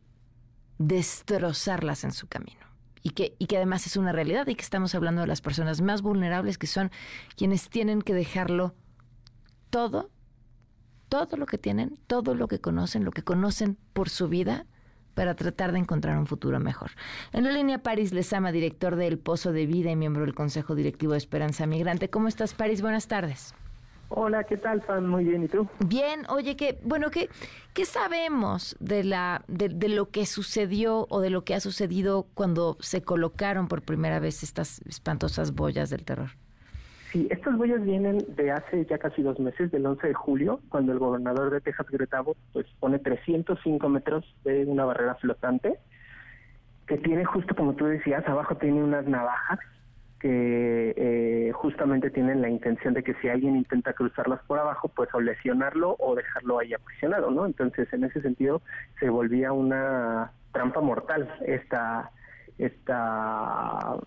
destrozarlas 0.78 2.04
en 2.04 2.12
su 2.12 2.26
camino. 2.26 2.60
Y 3.02 3.10
que, 3.10 3.36
y 3.38 3.46
que 3.46 3.58
además 3.58 3.86
es 3.86 3.96
una 3.96 4.12
realidad 4.12 4.46
y 4.46 4.54
que 4.54 4.62
estamos 4.62 4.94
hablando 4.94 5.20
de 5.20 5.26
las 5.26 5.42
personas 5.42 5.82
más 5.82 6.02
vulnerables 6.02 6.56
que 6.56 6.66
son 6.66 6.90
quienes 7.36 7.68
tienen 7.68 8.00
que 8.00 8.14
dejarlo 8.14 8.74
todo, 9.68 10.10
todo 11.08 11.36
lo 11.36 11.44
que 11.44 11.58
tienen, 11.58 11.98
todo 12.06 12.34
lo 12.34 12.48
que 12.48 12.60
conocen, 12.60 13.04
lo 13.04 13.10
que 13.12 13.22
conocen 13.22 13.76
por 13.92 14.08
su 14.08 14.28
vida, 14.28 14.66
para 15.14 15.34
tratar 15.34 15.72
de 15.72 15.78
encontrar 15.78 16.18
un 16.18 16.26
futuro 16.26 16.60
mejor. 16.60 16.90
En 17.32 17.44
la 17.44 17.52
línea, 17.52 17.78
Paris 17.78 18.12
Lezama, 18.12 18.52
director 18.52 18.96
del 18.96 19.18
Pozo 19.18 19.52
de 19.52 19.66
Vida 19.66 19.90
y 19.90 19.96
miembro 19.96 20.22
del 20.24 20.34
Consejo 20.34 20.74
Directivo 20.74 21.12
de 21.12 21.18
Esperanza 21.18 21.66
Migrante. 21.66 22.10
¿Cómo 22.10 22.28
estás, 22.28 22.54
Paris? 22.54 22.82
Buenas 22.82 23.08
tardes. 23.08 23.54
Hola, 24.10 24.44
¿qué 24.44 24.56
tal, 24.56 24.82
Fan? 24.82 25.08
Muy 25.08 25.24
bien, 25.24 25.44
¿y 25.44 25.48
tú? 25.48 25.66
Bien, 25.80 26.24
oye, 26.28 26.56
que 26.56 26.78
bueno, 26.84 27.10
¿qué, 27.10 27.30
qué 27.72 27.84
sabemos 27.84 28.76
de, 28.78 29.02
la, 29.02 29.44
de, 29.48 29.68
de, 29.70 29.88
lo 29.88 30.10
que 30.10 30.26
sucedió 30.26 31.06
o 31.08 31.20
de 31.20 31.30
lo 31.30 31.42
que 31.44 31.54
ha 31.54 31.60
sucedido 31.60 32.26
cuando 32.34 32.76
se 32.80 33.02
colocaron 33.02 33.66
por 33.66 33.82
primera 33.82 34.20
vez 34.20 34.42
estas 34.42 34.80
espantosas 34.86 35.52
boyas 35.52 35.90
del 35.90 36.04
terror? 36.04 36.30
Sí, 37.14 37.28
estas 37.30 37.54
huellas 37.54 37.80
vienen 37.84 38.18
de 38.34 38.50
hace 38.50 38.84
ya 38.86 38.98
casi 38.98 39.22
dos 39.22 39.38
meses, 39.38 39.70
del 39.70 39.86
11 39.86 40.08
de 40.08 40.14
julio, 40.14 40.58
cuando 40.68 40.90
el 40.90 40.98
gobernador 40.98 41.48
de 41.52 41.60
Texas, 41.60 41.86
Greg 41.88 42.08
pues 42.52 42.66
pone 42.80 42.98
305 42.98 43.88
metros 43.88 44.24
de 44.42 44.64
una 44.64 44.84
barrera 44.84 45.14
flotante, 45.14 45.78
que 46.88 46.98
tiene 46.98 47.24
justo 47.24 47.54
como 47.54 47.74
tú 47.74 47.84
decías, 47.84 48.26
abajo 48.26 48.56
tiene 48.56 48.82
unas 48.82 49.06
navajas 49.06 49.60
que 50.18 50.92
eh, 50.96 51.52
justamente 51.52 52.10
tienen 52.10 52.42
la 52.42 52.48
intención 52.48 52.94
de 52.94 53.04
que 53.04 53.14
si 53.22 53.28
alguien 53.28 53.54
intenta 53.54 53.92
cruzarlas 53.92 54.40
por 54.48 54.58
abajo, 54.58 54.88
pues 54.88 55.08
o 55.14 55.20
lesionarlo 55.20 55.94
o 56.00 56.16
dejarlo 56.16 56.58
ahí 56.58 56.74
aprisionado, 56.74 57.30
¿no? 57.30 57.46
Entonces, 57.46 57.92
en 57.92 58.02
ese 58.02 58.22
sentido, 58.22 58.60
se 58.98 59.08
volvía 59.08 59.52
una 59.52 60.32
trampa 60.50 60.80
mortal 60.80 61.32
esta 61.46 62.10
esta 62.58 63.98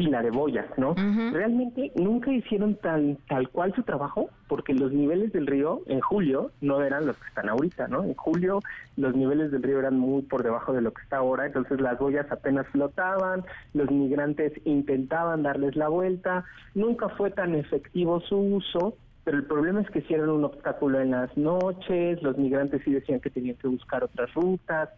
fila 0.00 0.22
de 0.22 0.30
boyas, 0.30 0.66
¿no? 0.78 0.94
Realmente 0.94 1.92
nunca 1.94 2.32
hicieron 2.32 2.74
tal, 2.76 3.18
tal 3.28 3.50
cual 3.50 3.74
su 3.74 3.82
trabajo, 3.82 4.30
porque 4.48 4.72
los 4.72 4.92
niveles 4.92 5.30
del 5.32 5.46
río 5.46 5.82
en 5.86 6.00
julio 6.00 6.52
no 6.62 6.82
eran 6.82 7.06
los 7.06 7.16
que 7.18 7.28
están 7.28 7.50
ahorita, 7.50 7.86
¿no? 7.88 8.02
En 8.02 8.14
julio 8.14 8.60
los 8.96 9.14
niveles 9.14 9.50
del 9.50 9.62
río 9.62 9.78
eran 9.78 9.98
muy 9.98 10.22
por 10.22 10.42
debajo 10.42 10.72
de 10.72 10.80
lo 10.80 10.92
que 10.92 11.02
está 11.02 11.18
ahora, 11.18 11.46
entonces 11.46 11.80
las 11.80 11.98
boyas 11.98 12.30
apenas 12.32 12.66
flotaban, 12.68 13.44
los 13.74 13.90
migrantes 13.90 14.52
intentaban 14.64 15.42
darles 15.42 15.76
la 15.76 15.88
vuelta, 15.88 16.44
nunca 16.74 17.10
fue 17.10 17.30
tan 17.30 17.54
efectivo 17.54 18.20
su 18.20 18.38
uso, 18.38 18.96
pero 19.24 19.36
el 19.36 19.44
problema 19.44 19.82
es 19.82 19.90
que 19.90 20.00
si 20.02 20.14
eran 20.14 20.30
un 20.30 20.44
obstáculo 20.44 20.98
en 20.98 21.10
las 21.10 21.36
noches, 21.36 22.22
los 22.22 22.38
migrantes 22.38 22.80
sí 22.84 22.92
decían 22.92 23.20
que 23.20 23.28
tenían 23.28 23.56
que 23.56 23.68
buscar 23.68 24.02
otras 24.02 24.32
rutas, 24.32 24.88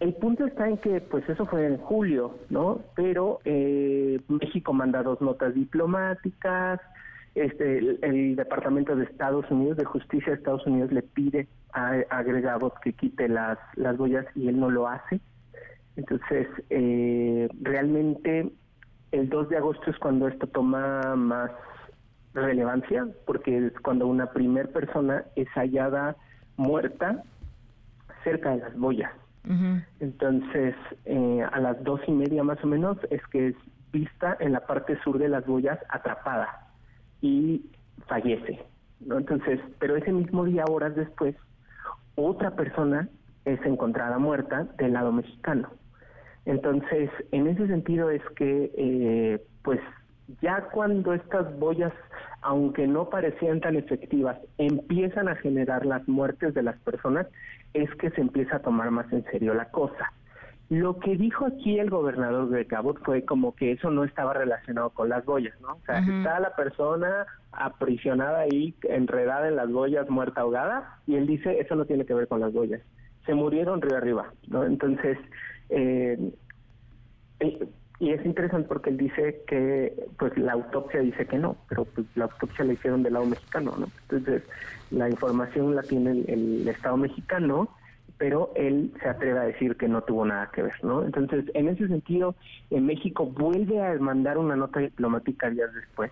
el 0.00 0.14
punto 0.14 0.44
está 0.46 0.68
en 0.68 0.76
que, 0.78 1.00
pues 1.00 1.26
eso 1.28 1.46
fue 1.46 1.66
en 1.66 1.78
julio, 1.78 2.38
¿no? 2.50 2.80
Pero 2.94 3.40
eh, 3.44 4.20
México 4.28 4.72
manda 4.74 5.02
dos 5.02 5.20
notas 5.20 5.54
diplomáticas, 5.54 6.80
este, 7.34 7.78
el, 7.78 8.36
Departamento 8.36 8.94
de 8.94 9.04
Estados 9.04 9.50
Unidos, 9.50 9.76
de 9.76 9.84
Justicia 9.84 10.32
de 10.32 10.38
Estados 10.38 10.66
Unidos, 10.66 10.92
le 10.92 11.02
pide 11.02 11.48
a, 11.72 11.94
agregados 12.10 12.72
que 12.82 12.92
quite 12.92 13.28
las, 13.28 13.58
las 13.74 13.96
boyas 13.96 14.26
y 14.34 14.48
él 14.48 14.60
no 14.60 14.70
lo 14.70 14.86
hace. 14.86 15.20
Entonces, 15.96 16.46
eh, 16.68 17.48
realmente 17.62 18.50
el 19.12 19.28
2 19.30 19.48
de 19.48 19.56
agosto 19.56 19.90
es 19.90 19.98
cuando 19.98 20.28
esto 20.28 20.46
toma 20.46 21.14
más 21.16 21.50
relevancia, 22.34 23.06
porque 23.24 23.66
es 23.66 23.80
cuando 23.80 24.06
una 24.06 24.30
primer 24.32 24.70
persona 24.72 25.24
es 25.36 25.48
hallada 25.54 26.16
muerta 26.56 27.22
cerca 28.24 28.50
de 28.50 28.58
las 28.58 28.76
boyas. 28.76 29.12
Entonces, 30.00 30.74
eh, 31.04 31.46
a 31.52 31.60
las 31.60 31.82
dos 31.84 32.00
y 32.08 32.12
media 32.12 32.42
más 32.42 32.62
o 32.64 32.66
menos 32.66 32.98
es 33.10 33.24
que 33.28 33.48
es 33.48 33.54
vista 33.92 34.36
en 34.40 34.52
la 34.52 34.66
parte 34.66 34.98
sur 35.02 35.18
de 35.18 35.28
las 35.28 35.46
boyas 35.46 35.78
atrapada 35.88 36.68
y 37.20 37.64
fallece. 38.08 38.60
¿no? 39.00 39.18
Entonces, 39.18 39.60
pero 39.78 39.96
ese 39.96 40.12
mismo 40.12 40.44
día, 40.44 40.64
horas 40.68 40.96
después, 40.96 41.36
otra 42.16 42.52
persona 42.56 43.08
es 43.44 43.64
encontrada 43.64 44.18
muerta 44.18 44.66
del 44.78 44.94
lado 44.94 45.12
mexicano. 45.12 45.68
Entonces, 46.44 47.10
en 47.32 47.46
ese 47.46 47.66
sentido 47.66 48.10
es 48.10 48.22
que, 48.36 48.72
eh, 48.76 49.44
pues, 49.62 49.80
ya 50.42 50.62
cuando 50.72 51.12
estas 51.12 51.56
boyas, 51.58 51.92
aunque 52.42 52.86
no 52.86 53.08
parecían 53.10 53.60
tan 53.60 53.76
efectivas, 53.76 54.38
empiezan 54.58 55.28
a 55.28 55.36
generar 55.36 55.86
las 55.86 56.06
muertes 56.08 56.54
de 56.54 56.62
las 56.62 56.76
personas, 56.80 57.26
es 57.82 57.94
que 57.96 58.10
se 58.10 58.20
empieza 58.20 58.56
a 58.56 58.62
tomar 58.62 58.90
más 58.90 59.10
en 59.12 59.24
serio 59.24 59.54
la 59.54 59.70
cosa. 59.70 60.12
Lo 60.68 60.98
que 60.98 61.16
dijo 61.16 61.46
aquí 61.46 61.78
el 61.78 61.90
gobernador 61.90 62.48
de 62.48 62.66
Cabot 62.66 62.98
fue 63.04 63.24
como 63.24 63.54
que 63.54 63.72
eso 63.72 63.90
no 63.90 64.02
estaba 64.02 64.34
relacionado 64.34 64.90
con 64.90 65.08
las 65.08 65.24
boyas, 65.24 65.54
¿no? 65.60 65.74
O 65.74 65.80
sea, 65.86 66.00
está 66.00 66.40
la 66.40 66.56
persona 66.56 67.24
aprisionada 67.52 68.40
ahí, 68.40 68.74
enredada 68.82 69.46
en 69.46 69.56
las 69.56 69.70
boyas, 69.70 70.10
muerta 70.10 70.40
ahogada, 70.40 70.98
y 71.06 71.14
él 71.14 71.26
dice, 71.26 71.60
eso 71.60 71.76
no 71.76 71.84
tiene 71.84 72.04
que 72.04 72.14
ver 72.14 72.26
con 72.26 72.40
las 72.40 72.52
boyas. 72.52 72.82
Se 73.26 73.34
murieron 73.34 73.80
río 73.80 73.96
arriba, 73.96 74.32
¿no? 74.48 74.64
Entonces, 74.64 75.18
eh, 75.68 76.32
eh, 77.38 77.68
y 77.98 78.10
es 78.10 78.24
interesante 78.26 78.68
porque 78.68 78.90
él 78.90 78.98
dice 78.98 79.42
que, 79.46 80.06
pues 80.18 80.36
la 80.36 80.52
autopsia 80.52 81.00
dice 81.00 81.26
que 81.26 81.38
no, 81.38 81.56
pero 81.68 81.84
pues 81.86 82.06
la 82.14 82.24
autopsia 82.24 82.64
la 82.64 82.74
hicieron 82.74 83.02
del 83.02 83.14
lado 83.14 83.26
mexicano, 83.26 83.74
¿no? 83.78 83.88
Entonces, 84.02 84.42
la 84.90 85.08
información 85.08 85.74
la 85.74 85.82
tiene 85.82 86.10
el, 86.10 86.24
el 86.28 86.68
Estado 86.68 86.96
mexicano, 86.96 87.68
pero 88.18 88.50
él 88.54 88.92
se 89.00 89.08
atreve 89.08 89.38
a 89.38 89.44
decir 89.44 89.76
que 89.76 89.88
no 89.88 90.02
tuvo 90.02 90.24
nada 90.24 90.50
que 90.52 90.62
ver, 90.62 90.84
¿no? 90.84 91.04
Entonces, 91.04 91.44
en 91.54 91.68
ese 91.68 91.88
sentido, 91.88 92.34
en 92.70 92.86
México 92.86 93.26
vuelve 93.26 93.82
a 93.82 93.94
mandar 93.94 94.38
una 94.38 94.56
nota 94.56 94.80
diplomática 94.80 95.50
días 95.50 95.72
después, 95.74 96.10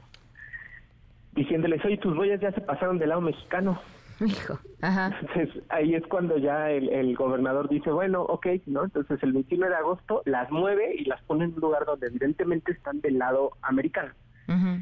diciéndoles, 1.32 1.84
oye, 1.84 1.98
tus 1.98 2.14
boyas 2.14 2.40
ya 2.40 2.52
se 2.52 2.60
pasaron 2.60 2.98
del 2.98 3.10
lado 3.10 3.20
mexicano. 3.20 3.80
Hijo, 4.24 4.58
ajá. 4.80 5.16
Entonces, 5.20 5.62
ahí 5.68 5.94
es 5.94 6.06
cuando 6.06 6.38
ya 6.38 6.70
el, 6.70 7.16
gobernador 7.16 7.68
dice, 7.68 7.90
bueno, 7.90 8.22
ok, 8.22 8.46
¿no? 8.66 8.84
Entonces, 8.84 9.22
el 9.22 9.32
21 9.32 9.68
de 9.68 9.74
agosto 9.74 10.22
las 10.24 10.50
mueve 10.50 10.94
y 10.96 11.04
las 11.04 11.22
pone 11.22 11.44
en 11.44 11.54
un 11.54 11.60
lugar 11.60 11.84
donde 11.84 12.06
evidentemente 12.06 12.72
están 12.72 13.00
del 13.00 13.18
lado 13.18 13.52
americano. 13.62 14.12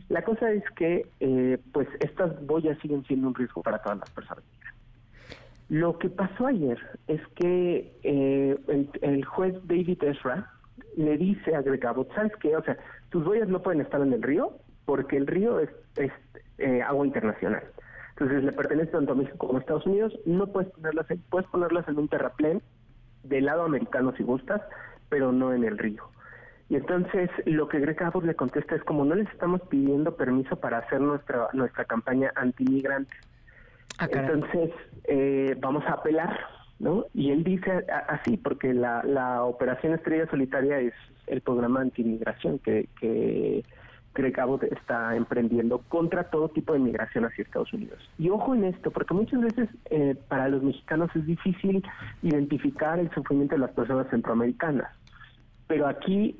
La 0.09 0.23
cosa 0.23 0.51
es 0.51 0.65
que, 0.75 1.07
eh, 1.21 1.57
pues, 1.73 1.87
estas 2.01 2.45
boyas 2.45 2.77
siguen 2.81 3.05
siendo 3.05 3.29
un 3.29 3.35
riesgo 3.35 3.63
para 3.63 3.79
todas 3.79 3.99
las 4.01 4.11
personas 4.11 4.45
lo 5.73 5.99
que 5.99 6.11
pasó 6.11 6.49
ayer 6.49 6.79
es 7.09 7.27
que 7.29 7.97
eh, 8.03 8.59
el, 9.01 9.25
juez 9.25 9.55
David 9.65 10.05
Ezra 10.05 10.53
le 10.99 11.17
dice 11.17 11.57
a 11.57 11.63
Greg 11.63 11.87
Abbott, 11.87 12.15
¿sabes 12.15 12.33
qué? 12.43 12.55
O 12.55 12.63
sea, 12.63 12.77
tus 13.09 13.25
boyas 13.25 13.49
no 13.49 13.63
pueden 13.63 13.81
estar 13.81 14.03
en 14.03 14.13
el 14.13 14.23
río 14.23 14.53
porque 14.85 15.17
el 15.17 15.27
río 15.27 15.61
es, 15.61 15.71
eh, 16.59 16.83
agua 16.83 17.07
internacional. 17.07 17.63
Entonces 18.23 18.44
le 18.44 18.53
pertenece 18.53 18.93
tanto 18.93 19.12
a 19.12 19.16
México 19.16 19.36
como 19.36 19.59
a 19.59 19.61
Estados 19.61 19.85
Unidos. 19.85 20.16
No 20.27 20.47
puedes 20.47 20.70
ponerlas, 20.70 21.11
en, 21.11 21.19
puedes 21.28 21.49
ponerlas 21.49 21.89
en 21.89 21.99
un 21.99 22.09
terraplén 22.09 22.62
del 23.24 23.47
lado 23.47 23.65
americano 23.65 24.15
si 24.16 24.23
gustas, 24.23 24.62
pero 25.09 25.32
no 25.32 25.53
en 25.53 25.65
el 25.65 25.77
río. 25.77 26.05
Y 26.69 26.77
entonces 26.77 27.31
lo 27.47 27.69
que 27.69 27.81
Greg 27.81 28.01
Abbott 28.01 28.24
le 28.24 28.36
contesta 28.36 28.77
es 28.77 28.85
como 28.85 29.05
no 29.05 29.16
les 29.16 29.28
estamos 29.28 29.61
pidiendo 29.62 30.16
permiso 30.16 30.55
para 30.57 30.78
hacer 30.78 31.01
nuestra 31.01 31.49
nuestra 31.53 31.85
campaña 31.85 32.32
anti-migrante. 32.36 33.12
Ah, 33.99 34.09
entonces, 34.11 34.70
eh, 35.05 35.57
vamos 35.61 35.85
a 35.86 35.94
apelar, 35.94 36.39
¿no? 36.78 37.07
Y 37.12 37.32
él 37.32 37.43
dice 37.43 37.85
así, 38.09 38.36
porque 38.36 38.73
la, 38.73 39.03
la 39.03 39.43
Operación 39.43 39.94
Estrella 39.94 40.31
Solitaria 40.31 40.78
es 40.78 40.94
el 41.27 41.40
programa 41.40 41.81
anti-inmigración 41.81 42.61
que, 42.61 42.89
que 43.01 43.65
Cabo 44.32 44.60
está 44.62 45.16
emprendiendo 45.16 45.78
contra 45.89 46.24
todo 46.24 46.48
tipo 46.48 46.72
de 46.72 46.78
migración 46.78 47.24
hacia 47.24 47.43
Estados 47.43 47.72
Unidos. 47.72 47.98
Y 48.18 48.28
ojo 48.28 48.55
en 48.55 48.64
esto, 48.64 48.90
porque 48.90 49.14
muchas 49.14 49.40
veces 49.40 49.68
eh, 49.90 50.16
para 50.28 50.48
los 50.48 50.62
mexicanos 50.62 51.10
es 51.14 51.26
difícil 51.26 51.82
identificar 52.22 52.98
el 52.98 53.10
sufrimiento 53.10 53.55
de 53.55 53.60
las 53.60 53.70
personas 53.70 54.09
centroamericanas, 54.10 54.93
pero 55.66 55.86
aquí 55.86 56.39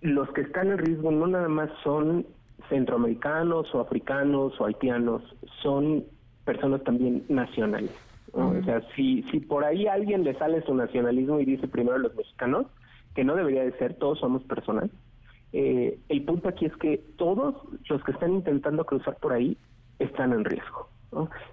los 0.00 0.28
que 0.32 0.42
están 0.42 0.68
en 0.68 0.78
riesgo 0.78 1.10
no 1.10 1.26
nada 1.26 1.48
más 1.48 1.70
son 1.82 2.26
centroamericanos 2.68 3.72
o 3.74 3.80
africanos 3.80 4.60
o 4.60 4.66
haitianos, 4.66 5.22
son 5.62 6.04
personas 6.44 6.82
también 6.84 7.24
nacionales. 7.28 7.92
O 8.32 8.62
sea, 8.64 8.82
si, 8.94 9.22
si 9.30 9.40
por 9.40 9.64
ahí 9.64 9.86
alguien 9.86 10.22
le 10.22 10.34
sale 10.34 10.60
su 10.62 10.74
nacionalismo 10.74 11.40
y 11.40 11.46
dice 11.46 11.68
primero 11.68 11.96
los 11.98 12.14
mexicanos, 12.14 12.66
que 13.14 13.24
no 13.24 13.34
debería 13.34 13.64
de 13.64 13.72
ser, 13.78 13.94
todos 13.94 14.18
somos 14.18 14.42
personas, 14.42 14.90
eh, 15.58 15.98
el 16.10 16.22
punto 16.22 16.50
aquí 16.50 16.66
es 16.66 16.76
que 16.76 16.98
todos 17.16 17.54
los 17.88 18.04
que 18.04 18.12
están 18.12 18.34
intentando 18.34 18.84
cruzar 18.84 19.16
por 19.16 19.32
ahí 19.32 19.56
están 19.98 20.34
en 20.34 20.44
riesgo. 20.44 20.90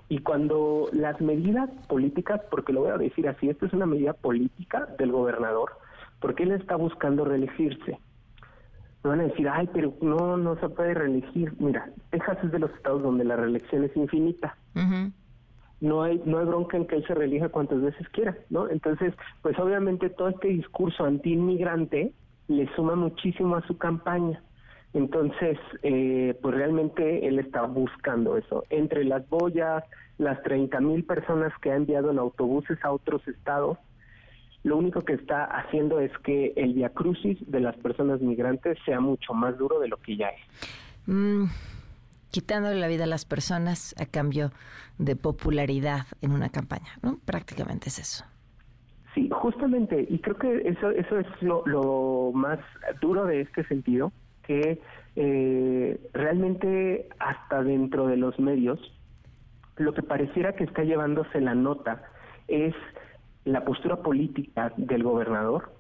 Y 0.09 0.17
cuando 0.17 0.89
las 0.91 1.21
medidas 1.21 1.69
políticas, 1.87 2.41
porque 2.51 2.73
lo 2.73 2.81
voy 2.81 2.89
a 2.89 2.97
decir 2.97 3.29
así, 3.29 3.47
esto 3.47 3.65
es 3.65 3.71
una 3.71 3.85
medida 3.85 4.11
política 4.11 4.89
del 4.99 5.13
gobernador, 5.13 5.71
porque 6.19 6.43
él 6.43 6.51
está 6.51 6.75
buscando 6.75 7.23
reelegirse. 7.23 7.97
Me 9.05 9.09
van 9.09 9.21
a 9.21 9.23
decir, 9.23 9.47
ay, 9.47 9.69
pero 9.71 9.93
no, 10.01 10.35
no 10.35 10.59
se 10.59 10.67
puede 10.67 10.95
reelegir. 10.95 11.53
Mira, 11.59 11.89
Texas 12.09 12.39
es 12.43 12.51
de 12.51 12.59
los 12.59 12.71
estados 12.71 13.03
donde 13.03 13.23
la 13.23 13.37
reelección 13.37 13.85
es 13.85 13.95
infinita. 13.95 14.57
No 15.79 16.03
hay 16.03 16.21
no 16.25 16.39
hay 16.39 16.45
bronca 16.45 16.75
en 16.75 16.87
que 16.87 16.97
él 16.97 17.07
se 17.07 17.15
reelija 17.15 17.47
cuantas 17.47 17.81
veces 17.81 18.07
quiera, 18.09 18.37
¿no? 18.49 18.67
Entonces, 18.69 19.13
pues 19.41 19.57
obviamente 19.59 20.09
todo 20.09 20.27
este 20.27 20.49
discurso 20.49 21.05
anti-inmigrante 21.05 22.11
le 22.47 22.73
suma 22.75 22.95
muchísimo 22.95 23.55
a 23.55 23.65
su 23.67 23.77
campaña. 23.77 24.41
Entonces, 24.93 25.57
eh, 25.81 26.37
pues 26.41 26.55
realmente 26.55 27.27
él 27.27 27.39
está 27.39 27.63
buscando 27.63 28.37
eso. 28.37 28.63
Entre 28.69 29.03
las 29.03 29.27
boyas, 29.27 29.83
las 30.17 30.41
30 30.43 30.79
mil 30.81 31.03
personas 31.03 31.51
que 31.61 31.71
ha 31.71 31.75
enviado 31.75 32.11
en 32.11 32.19
autobuses 32.19 32.77
a 32.83 32.91
otros 32.91 33.27
estados, 33.27 33.77
lo 34.63 34.77
único 34.77 35.01
que 35.01 35.13
está 35.13 35.43
haciendo 35.45 35.99
es 35.99 36.11
que 36.19 36.53
el 36.55 36.73
viacrucis 36.73 37.37
de 37.47 37.59
las 37.59 37.75
personas 37.77 38.21
migrantes 38.21 38.77
sea 38.85 38.99
mucho 38.99 39.33
más 39.33 39.57
duro 39.57 39.79
de 39.79 39.87
lo 39.87 39.97
que 39.97 40.15
ya 40.15 40.27
es. 40.27 40.41
Mm, 41.07 41.45
quitándole 42.29 42.79
la 42.79 42.87
vida 42.87 43.03
a 43.03 43.07
las 43.07 43.25
personas 43.25 43.93
a 43.99 44.05
cambio 44.05 44.51
de 44.99 45.15
popularidad 45.15 46.05
en 46.21 46.31
una 46.31 46.49
campaña, 46.49 46.97
¿no? 47.01 47.19
Prácticamente 47.25 47.89
es 47.89 47.99
eso. 47.99 48.25
Sí, 49.13 49.29
justamente, 49.31 50.05
y 50.09 50.19
creo 50.19 50.37
que 50.37 50.67
eso, 50.67 50.89
eso 50.89 51.19
es 51.19 51.27
lo, 51.41 52.31
más 52.33 52.59
duro 52.99 53.25
de 53.25 53.41
este 53.41 53.63
sentido, 53.65 54.11
que 54.41 54.81
eh, 55.15 56.09
realmente 56.13 57.07
hasta 57.19 57.63
dentro 57.63 58.07
de 58.07 58.17
los 58.17 58.39
medios, 58.39 58.79
lo 59.77 59.93
que 59.93 60.01
pareciera 60.01 60.53
que 60.53 60.63
está 60.63 60.83
llevándose 60.83 61.41
la 61.41 61.53
nota 61.53 62.03
es 62.47 62.73
la 63.45 63.63
postura 63.65 63.97
política 63.97 64.73
del 64.77 65.03
gobernador 65.03 65.71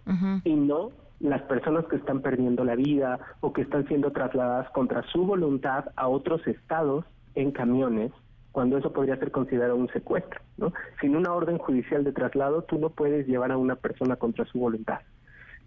y 0.43 0.53
no 0.53 0.91
las 1.19 1.41
personas 1.43 1.85
que 1.85 1.95
están 1.95 2.21
perdiendo 2.21 2.65
la 2.65 2.75
vida 2.75 3.19
o 3.39 3.53
que 3.53 3.61
están 3.61 3.87
siendo 3.87 4.11
trasladadas 4.11 4.69
contra 4.71 5.03
su 5.03 5.25
voluntad 5.25 5.85
a 5.95 6.07
otros 6.07 6.45
estados 6.47 7.05
en 7.35 7.51
camiones, 7.51 8.11
cuando 8.53 8.77
eso 8.77 8.93
podría 8.93 9.17
ser 9.17 9.31
considerado 9.31 9.75
un 9.75 9.89
secuestro. 9.89 10.39
¿no? 10.57 10.71
Sin 11.01 11.17
una 11.17 11.33
orden 11.33 11.57
judicial 11.57 12.05
de 12.05 12.13
traslado, 12.13 12.61
tú 12.61 12.77
no 12.77 12.91
puedes 12.91 13.27
llevar 13.27 13.51
a 13.51 13.57
una 13.57 13.75
persona 13.75 14.15
contra 14.15 14.45
su 14.45 14.59
voluntad. 14.59 14.99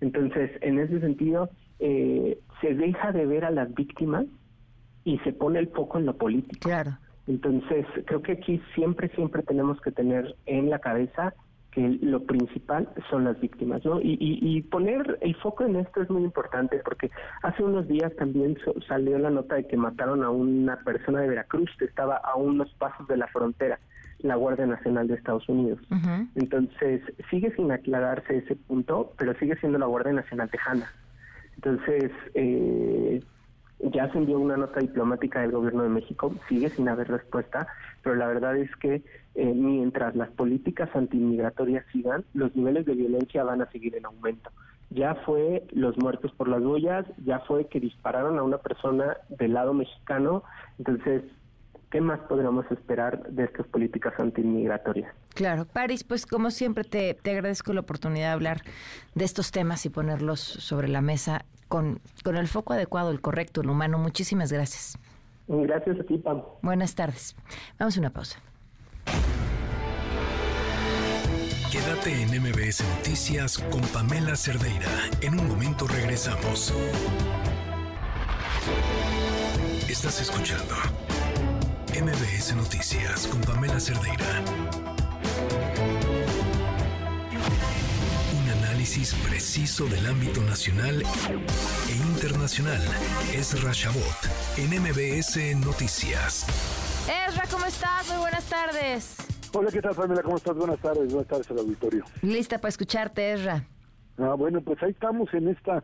Entonces, 0.00 0.52
en 0.62 0.78
ese 0.78 1.00
sentido, 1.00 1.50
eh, 1.80 2.38
se 2.60 2.74
deja 2.74 3.12
de 3.12 3.26
ver 3.26 3.44
a 3.44 3.50
las 3.50 3.74
víctimas 3.74 4.24
y 5.04 5.18
se 5.18 5.32
pone 5.32 5.58
el 5.58 5.68
foco 5.68 5.98
en 5.98 6.06
lo 6.06 6.16
político. 6.16 6.68
Claro. 6.68 6.96
Entonces, 7.26 7.84
creo 8.04 8.22
que 8.22 8.32
aquí 8.32 8.62
siempre, 8.76 9.08
siempre 9.10 9.42
tenemos 9.42 9.80
que 9.80 9.90
tener 9.90 10.36
en 10.46 10.70
la 10.70 10.78
cabeza 10.78 11.34
que 11.76 11.98
lo 12.00 12.22
principal 12.22 12.88
son 13.10 13.24
las 13.24 13.38
víctimas, 13.38 13.84
¿no? 13.84 14.00
Y, 14.02 14.62
poner 14.70 15.18
el 15.20 15.34
foco 15.36 15.62
en 15.62 15.76
esto 15.76 16.00
es 16.00 16.08
muy 16.08 16.22
importante 16.22 16.80
porque 16.82 17.10
hace 17.42 17.62
unos 17.62 17.86
días 17.86 18.16
también 18.16 18.56
salió 18.88 19.18
la 19.18 19.28
nota 19.28 19.56
de 19.56 19.66
que 19.66 19.76
mataron 19.76 20.24
a 20.24 20.30
una 20.30 20.78
persona 20.78 21.20
de 21.20 21.28
Veracruz 21.28 21.68
que 21.78 21.84
estaba 21.84 22.16
a 22.16 22.34
unos 22.36 22.72
pasos 22.78 23.06
de 23.08 23.18
la 23.18 23.26
frontera, 23.26 23.78
la 24.20 24.36
Guardia 24.36 24.64
Nacional 24.64 25.06
de 25.06 25.16
Estados 25.16 25.46
Unidos. 25.50 25.78
Entonces, 26.34 27.02
sigue 27.28 27.54
sin 27.54 27.70
aclararse 27.70 28.38
ese 28.38 28.56
punto, 28.56 29.12
pero 29.18 29.34
sigue 29.34 29.56
siendo 29.56 29.78
la 29.78 29.84
Guardia 29.84 30.14
Nacional 30.14 30.48
Tejana. 30.48 30.90
Entonces, 31.56 32.10
eh, 32.32 33.22
ya 33.78 34.10
se 34.10 34.18
envió 34.18 34.38
una 34.38 34.56
nota 34.56 34.80
diplomática 34.80 35.40
del 35.40 35.52
gobierno 35.52 35.82
de 35.82 35.88
México, 35.90 36.34
sigue 36.48 36.70
sin 36.70 36.88
haber 36.88 37.08
respuesta, 37.08 37.66
pero 38.02 38.16
la 38.16 38.26
verdad 38.26 38.56
es 38.56 38.74
que 38.76 39.02
eh, 39.34 39.54
mientras 39.54 40.16
las 40.16 40.30
políticas 40.30 40.88
antimigratorias 40.94 41.84
sigan, 41.92 42.24
los 42.34 42.54
niveles 42.56 42.86
de 42.86 42.94
violencia 42.94 43.44
van 43.44 43.62
a 43.62 43.70
seguir 43.70 43.96
en 43.96 44.06
aumento. 44.06 44.50
Ya 44.90 45.14
fue 45.26 45.64
los 45.72 45.98
muertos 45.98 46.32
por 46.32 46.48
las 46.48 46.62
boyas, 46.62 47.04
ya 47.24 47.40
fue 47.40 47.66
que 47.66 47.80
dispararon 47.80 48.38
a 48.38 48.42
una 48.42 48.58
persona 48.58 49.16
del 49.28 49.52
lado 49.52 49.74
mexicano, 49.74 50.42
entonces 50.78 51.22
¿qué 51.90 52.00
más 52.00 52.20
podríamos 52.20 52.70
esperar 52.70 53.28
de 53.28 53.44
estas 53.44 53.66
políticas 53.66 54.14
antimigratorias? 54.18 55.12
Claro, 55.34 55.66
Paris, 55.66 56.02
pues 56.02 56.24
como 56.24 56.50
siempre 56.50 56.84
te, 56.84 57.14
te, 57.14 57.32
agradezco 57.32 57.72
la 57.72 57.80
oportunidad 57.80 58.28
de 58.28 58.32
hablar 58.32 58.62
de 59.14 59.24
estos 59.24 59.50
temas 59.50 59.84
y 59.86 59.90
ponerlos 59.90 60.40
sobre 60.40 60.88
la 60.88 61.02
mesa 61.02 61.44
con, 61.68 62.00
con 62.24 62.36
el 62.36 62.48
foco 62.48 62.72
adecuado, 62.72 63.10
el 63.10 63.20
correcto, 63.20 63.60
el 63.60 63.70
humano. 63.70 63.98
Muchísimas 63.98 64.52
gracias. 64.52 64.98
Gracias 65.48 66.00
a 66.00 66.02
ti, 66.04 66.18
Pam. 66.18 66.42
Buenas 66.62 66.94
tardes. 66.94 67.36
Vamos 67.78 67.96
a 67.96 68.00
una 68.00 68.10
pausa. 68.10 68.40
Quédate 71.70 72.22
en 72.22 72.30
MBS 72.42 72.82
Noticias 72.96 73.58
con 73.58 73.82
Pamela 73.92 74.34
Cerdeira. 74.36 74.88
En 75.20 75.38
un 75.38 75.48
momento 75.48 75.86
regresamos. 75.86 76.72
Estás 79.88 80.20
escuchando 80.20 80.74
MBS 81.92 82.56
Noticias 82.56 83.26
con 83.26 83.40
Pamela 83.42 83.78
Cerdeira. 83.78 84.85
Análisis 88.86 89.14
preciso 89.28 89.84
del 89.86 90.06
ámbito 90.06 90.40
nacional 90.42 91.02
e 91.02 91.96
internacional. 92.14 92.80
Es 93.34 93.60
Rashabot 93.60 94.20
en 94.56 94.80
MBS 94.80 95.56
Noticias. 95.66 96.46
Ezra, 97.28 97.42
¿cómo 97.50 97.66
estás? 97.66 98.08
Muy 98.08 98.18
buenas 98.18 98.48
tardes. 98.48 99.16
Hola, 99.52 99.72
¿qué 99.72 99.82
tal, 99.82 99.92
Pamela? 99.96 100.22
¿Cómo 100.22 100.36
estás? 100.36 100.54
Buenas 100.54 100.78
tardes. 100.78 101.12
Buenas 101.12 101.26
tardes 101.26 101.50
al 101.50 101.58
auditorio. 101.58 102.04
Lista 102.22 102.58
para 102.58 102.68
escucharte, 102.68 103.32
Ezra. 103.32 103.64
Ah, 104.18 104.34
bueno, 104.38 104.60
pues 104.60 104.80
ahí 104.84 104.92
estamos 104.92 105.34
en 105.34 105.48
esta 105.48 105.82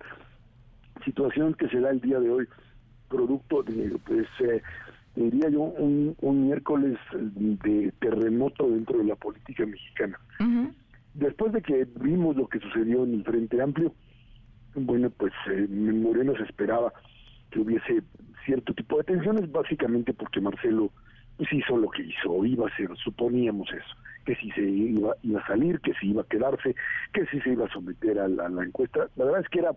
situación 1.04 1.54
que 1.54 1.68
se 1.70 1.80
da 1.80 1.90
el 1.90 2.00
día 2.00 2.20
de 2.20 2.30
hoy, 2.30 2.46
producto 3.08 3.64
de, 3.64 3.98
pues, 4.06 4.28
eh, 4.48 4.62
diría 5.16 5.48
yo, 5.48 5.62
un, 5.62 6.14
miércoles 6.46 6.96
de 7.12 7.92
terremoto 7.98 8.68
dentro 8.68 8.98
de 8.98 9.04
la 9.04 9.16
política 9.16 9.66
mexicana. 9.66 10.20
Después 11.14 11.52
de 11.52 11.62
que 11.62 11.86
vimos 12.00 12.36
lo 12.36 12.48
que 12.48 12.58
sucedió 12.60 13.04
en 13.04 13.14
el 13.14 13.24
Frente 13.24 13.60
Amplio, 13.60 13.94
bueno, 14.74 15.10
pues 15.10 15.32
eh, 15.50 15.66
Moreno 15.68 16.34
se 16.36 16.44
esperaba 16.44 16.92
que 17.50 17.60
hubiese 17.60 18.02
cierto 18.46 18.72
tipo 18.74 18.96
de 18.98 19.04
tensiones, 19.04 19.50
básicamente 19.52 20.14
porque 20.14 20.40
Marcelo 20.40 20.90
pues 21.36 21.52
hizo 21.52 21.76
lo 21.76 21.90
que 21.90 22.02
hizo, 22.02 22.44
iba 22.44 22.66
a 22.66 22.76
ser, 22.76 22.88
suponíamos 22.96 23.68
eso, 23.72 23.96
que 24.24 24.34
si 24.36 24.50
se 24.52 24.62
iba, 24.62 25.14
iba 25.22 25.40
a 25.40 25.46
salir, 25.46 25.80
que 25.80 25.92
si 25.94 26.10
iba 26.10 26.22
a 26.22 26.26
quedarse, 26.26 26.74
que 27.12 27.26
si 27.26 27.40
se 27.40 27.50
iba 27.50 27.66
a 27.66 27.72
someter 27.72 28.18
a 28.18 28.28
la, 28.28 28.46
encuesta. 28.62 29.08
La 29.16 29.24
verdad 29.24 29.40
es 29.40 29.48
que 29.48 29.60
era 29.60 29.72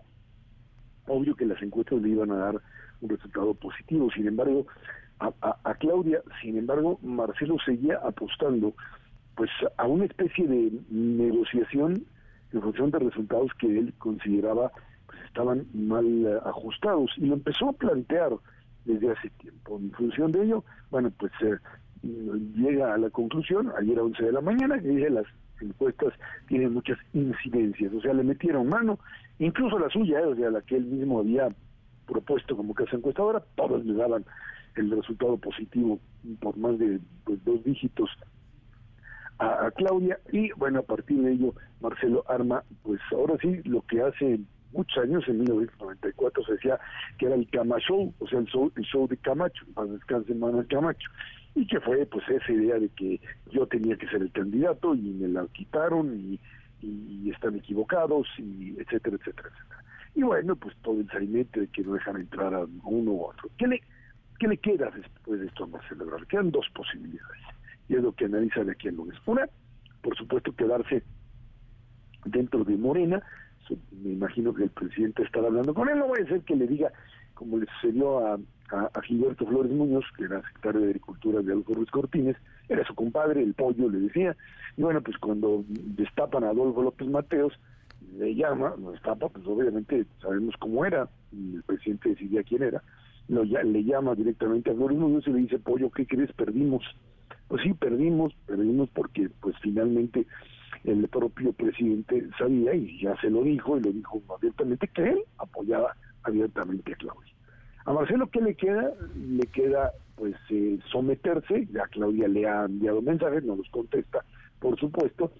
obvio 1.07 1.35
que 1.35 1.45
las 1.45 1.61
encuestas 1.61 2.01
le 2.01 2.09
iban 2.09 2.31
a 2.31 2.37
dar 2.37 2.61
un 3.01 3.09
resultado 3.09 3.53
positivo, 3.53 4.09
sin 4.11 4.27
embargo, 4.27 4.67
a, 5.19 5.31
a, 5.63 5.75
Claudia, 5.75 6.21
sin 6.41 6.57
embargo, 6.57 6.99
Marcelo 7.01 7.57
seguía 7.65 7.99
apostando 8.03 8.73
pues 9.35 9.49
a 9.77 9.85
una 9.85 10.05
especie 10.05 10.47
de 10.47 10.71
negociación 10.89 12.05
en 12.53 12.61
función 12.61 12.91
de 12.91 12.99
resultados 12.99 13.51
que 13.59 13.67
él 13.67 13.93
consideraba 13.97 14.71
pues 15.07 15.19
estaban 15.25 15.65
mal 15.73 16.05
eh, 16.05 16.39
ajustados 16.45 17.11
y 17.17 17.25
lo 17.25 17.35
empezó 17.35 17.69
a 17.69 17.73
plantear 17.73 18.31
desde 18.85 19.11
hace 19.11 19.29
tiempo. 19.31 19.77
En 19.77 19.91
función 19.91 20.31
de 20.31 20.43
ello, 20.43 20.63
bueno, 20.89 21.11
pues 21.17 21.31
eh, 21.41 21.57
llega 22.55 22.93
a 22.93 22.97
la 22.97 23.09
conclusión, 23.09 23.71
ayer 23.77 23.97
a 23.99 24.03
11 24.03 24.23
de 24.23 24.31
la 24.31 24.41
mañana, 24.41 24.79
que 24.79 24.87
dice 24.87 25.09
las 25.09 25.25
encuestas 25.59 26.13
tienen 26.47 26.73
muchas 26.73 26.97
incidencias, 27.13 27.93
o 27.93 28.01
sea, 28.01 28.13
le 28.13 28.23
metieron 28.23 28.67
mano, 28.67 28.99
incluso 29.39 29.79
la 29.79 29.89
suya, 29.89 30.19
eh, 30.19 30.25
o 30.25 30.35
sea, 30.35 30.49
la 30.49 30.61
que 30.61 30.77
él 30.77 30.85
mismo 30.85 31.19
había 31.19 31.49
propuesto 32.05 32.55
como 32.55 32.73
casa 32.73 32.95
encuestadora, 32.95 33.43
todos 33.55 33.83
le 33.85 33.93
daban 33.93 34.25
el 34.75 34.91
resultado 34.91 35.37
positivo 35.37 35.99
por 36.39 36.57
más 36.57 36.77
de 36.77 36.99
pues, 37.23 37.43
dos 37.43 37.63
dígitos 37.63 38.09
a, 39.39 39.65
a, 39.65 39.71
Claudia 39.71 40.19
y 40.31 40.51
bueno 40.53 40.79
a 40.79 40.83
partir 40.83 41.21
de 41.21 41.33
ello 41.33 41.53
Marcelo 41.81 42.23
Arma 42.27 42.63
pues 42.83 43.01
ahora 43.11 43.35
sí 43.41 43.61
lo 43.63 43.81
que 43.81 44.01
hace 44.01 44.39
muchos 44.75 45.03
años, 45.03 45.23
en 45.27 45.39
1994 45.39 46.45
se 46.45 46.51
decía 46.53 46.79
que 47.17 47.25
era 47.25 47.35
el 47.35 47.49
Camacho, 47.49 48.13
o 48.19 48.27
sea, 48.27 48.39
el 48.39 48.45
show, 48.45 48.71
el 48.75 48.83
show 48.83 49.07
de 49.07 49.17
Camacho, 49.17 49.65
para 49.73 49.87
descanse 49.87 50.35
Manuel 50.35 50.67
Camacho, 50.67 51.09
y 51.55 51.65
que 51.65 51.79
fue 51.79 52.05
pues 52.05 52.27
esa 52.29 52.51
idea 52.51 52.77
de 52.77 52.89
que 52.89 53.19
yo 53.51 53.65
tenía 53.67 53.95
que 53.95 54.07
ser 54.07 54.21
el 54.21 54.31
candidato 54.31 54.93
y 54.93 55.01
me 55.01 55.29
la 55.29 55.47
quitaron 55.47 56.13
y, 56.19 56.39
y 56.81 57.31
están 57.31 57.55
equivocados, 57.55 58.27
y 58.37 58.75
etcétera, 58.79 59.15
etcétera, 59.15 59.49
etcétera. 59.49 59.83
Y 60.13 60.23
bueno, 60.23 60.55
pues 60.55 60.75
todo 60.81 60.99
el 60.99 61.09
sainete 61.09 61.61
de 61.61 61.67
que 61.67 61.83
no 61.83 61.93
dejan 61.93 62.17
entrar 62.17 62.53
a 62.53 62.65
uno 62.83 63.11
u 63.11 63.23
otro. 63.23 63.49
¿Qué 63.57 63.67
le, 63.67 63.81
qué 64.39 64.47
le 64.47 64.57
queda 64.57 64.91
después 64.91 65.39
de 65.39 65.47
esto 65.47 65.63
a 65.63 65.67
Marcelo 65.67 66.03
Ebrard? 66.03 66.27
Quedan 66.27 66.51
dos 66.51 66.67
posibilidades, 66.73 67.41
y 67.87 67.95
es 67.95 68.01
lo 68.01 68.13
que 68.13 68.25
analiza 68.25 68.63
de 68.63 68.71
aquí 68.71 68.87
en 68.87 68.95
lunes. 68.95 69.17
Una, 69.25 69.47
por 70.01 70.15
supuesto, 70.17 70.55
quedarse 70.55 71.03
dentro 72.25 72.63
de 72.63 72.77
Morena, 72.77 73.21
me 73.91 74.11
imagino 74.11 74.53
que 74.53 74.63
el 74.63 74.69
presidente 74.69 75.23
estará 75.23 75.47
hablando 75.47 75.73
con 75.73 75.89
él, 75.89 75.97
no 75.97 76.07
voy 76.07 76.21
a 76.21 76.27
ser 76.27 76.41
que 76.41 76.55
le 76.55 76.67
diga, 76.67 76.91
como 77.33 77.57
le 77.57 77.65
sucedió 77.75 78.25
a, 78.25 78.39
a, 78.71 79.01
Gilberto 79.01 79.45
Flores 79.45 79.71
Muñoz, 79.71 80.05
que 80.17 80.25
era 80.25 80.41
secretario 80.41 80.81
de 80.81 80.87
Agricultura 80.87 81.41
de 81.41 81.51
Adolfo 81.51 81.73
Ruiz 81.73 81.91
Cortines, 81.91 82.37
era 82.69 82.85
su 82.85 82.95
compadre, 82.95 83.41
el 83.41 83.53
pollo, 83.53 83.89
le 83.89 83.99
decía, 83.99 84.35
y 84.77 84.81
bueno, 84.81 85.01
pues 85.01 85.17
cuando 85.17 85.63
destapan 85.67 86.43
a 86.43 86.49
Adolfo 86.49 86.83
López 86.83 87.07
Mateos, 87.07 87.53
le 88.17 88.33
llama, 88.35 88.75
lo 88.79 88.91
destapa, 88.91 89.29
pues 89.29 89.45
obviamente 89.45 90.05
sabemos 90.21 90.55
cómo 90.59 90.85
era, 90.85 91.09
y 91.31 91.55
el 91.55 91.63
presidente 91.63 92.09
decidía 92.09 92.43
quién 92.43 92.63
era, 92.63 92.83
lo, 93.27 93.43
le 93.43 93.83
llama 93.83 94.15
directamente 94.15 94.71
a 94.71 94.75
Flores 94.75 94.97
Muñoz 94.97 95.27
y 95.27 95.31
le 95.31 95.39
dice, 95.39 95.59
pollo, 95.59 95.89
¿qué 95.89 96.05
crees? 96.05 96.31
Perdimos. 96.33 96.83
Pues 97.47 97.61
sí, 97.63 97.73
perdimos, 97.73 98.33
perdimos 98.45 98.89
porque 98.89 99.29
pues 99.41 99.55
finalmente 99.61 100.25
el 100.83 101.07
propio 101.07 101.53
presidente 101.53 102.27
sabía 102.37 102.73
y 102.73 102.99
ya 103.01 103.15
se 103.21 103.29
lo 103.29 103.43
dijo 103.43 103.77
y 103.77 103.81
lo 103.81 103.91
dijo 103.91 104.21
abiertamente 104.35 104.87
que 104.87 105.03
él 105.09 105.19
apoyaba 105.37 105.95
abiertamente 106.23 106.93
a 106.93 106.95
Claudia. 106.95 107.33
A 107.85 107.93
Marcelo, 107.93 108.27
¿qué 108.31 108.41
le 108.41 108.55
queda? 108.55 108.91
Le 109.15 109.45
queda 109.47 109.91
pues 110.15 110.35
eh, 110.49 110.79
someterse, 110.91 111.67
ya 111.71 111.87
Claudia 111.87 112.27
le 112.27 112.47
ha 112.47 112.65
enviado 112.65 113.01
mensajes, 113.01 113.43
no 113.43 113.55
los 113.55 113.69
contesta, 113.69 114.23
por 114.59 114.79
supuesto, 114.79 115.31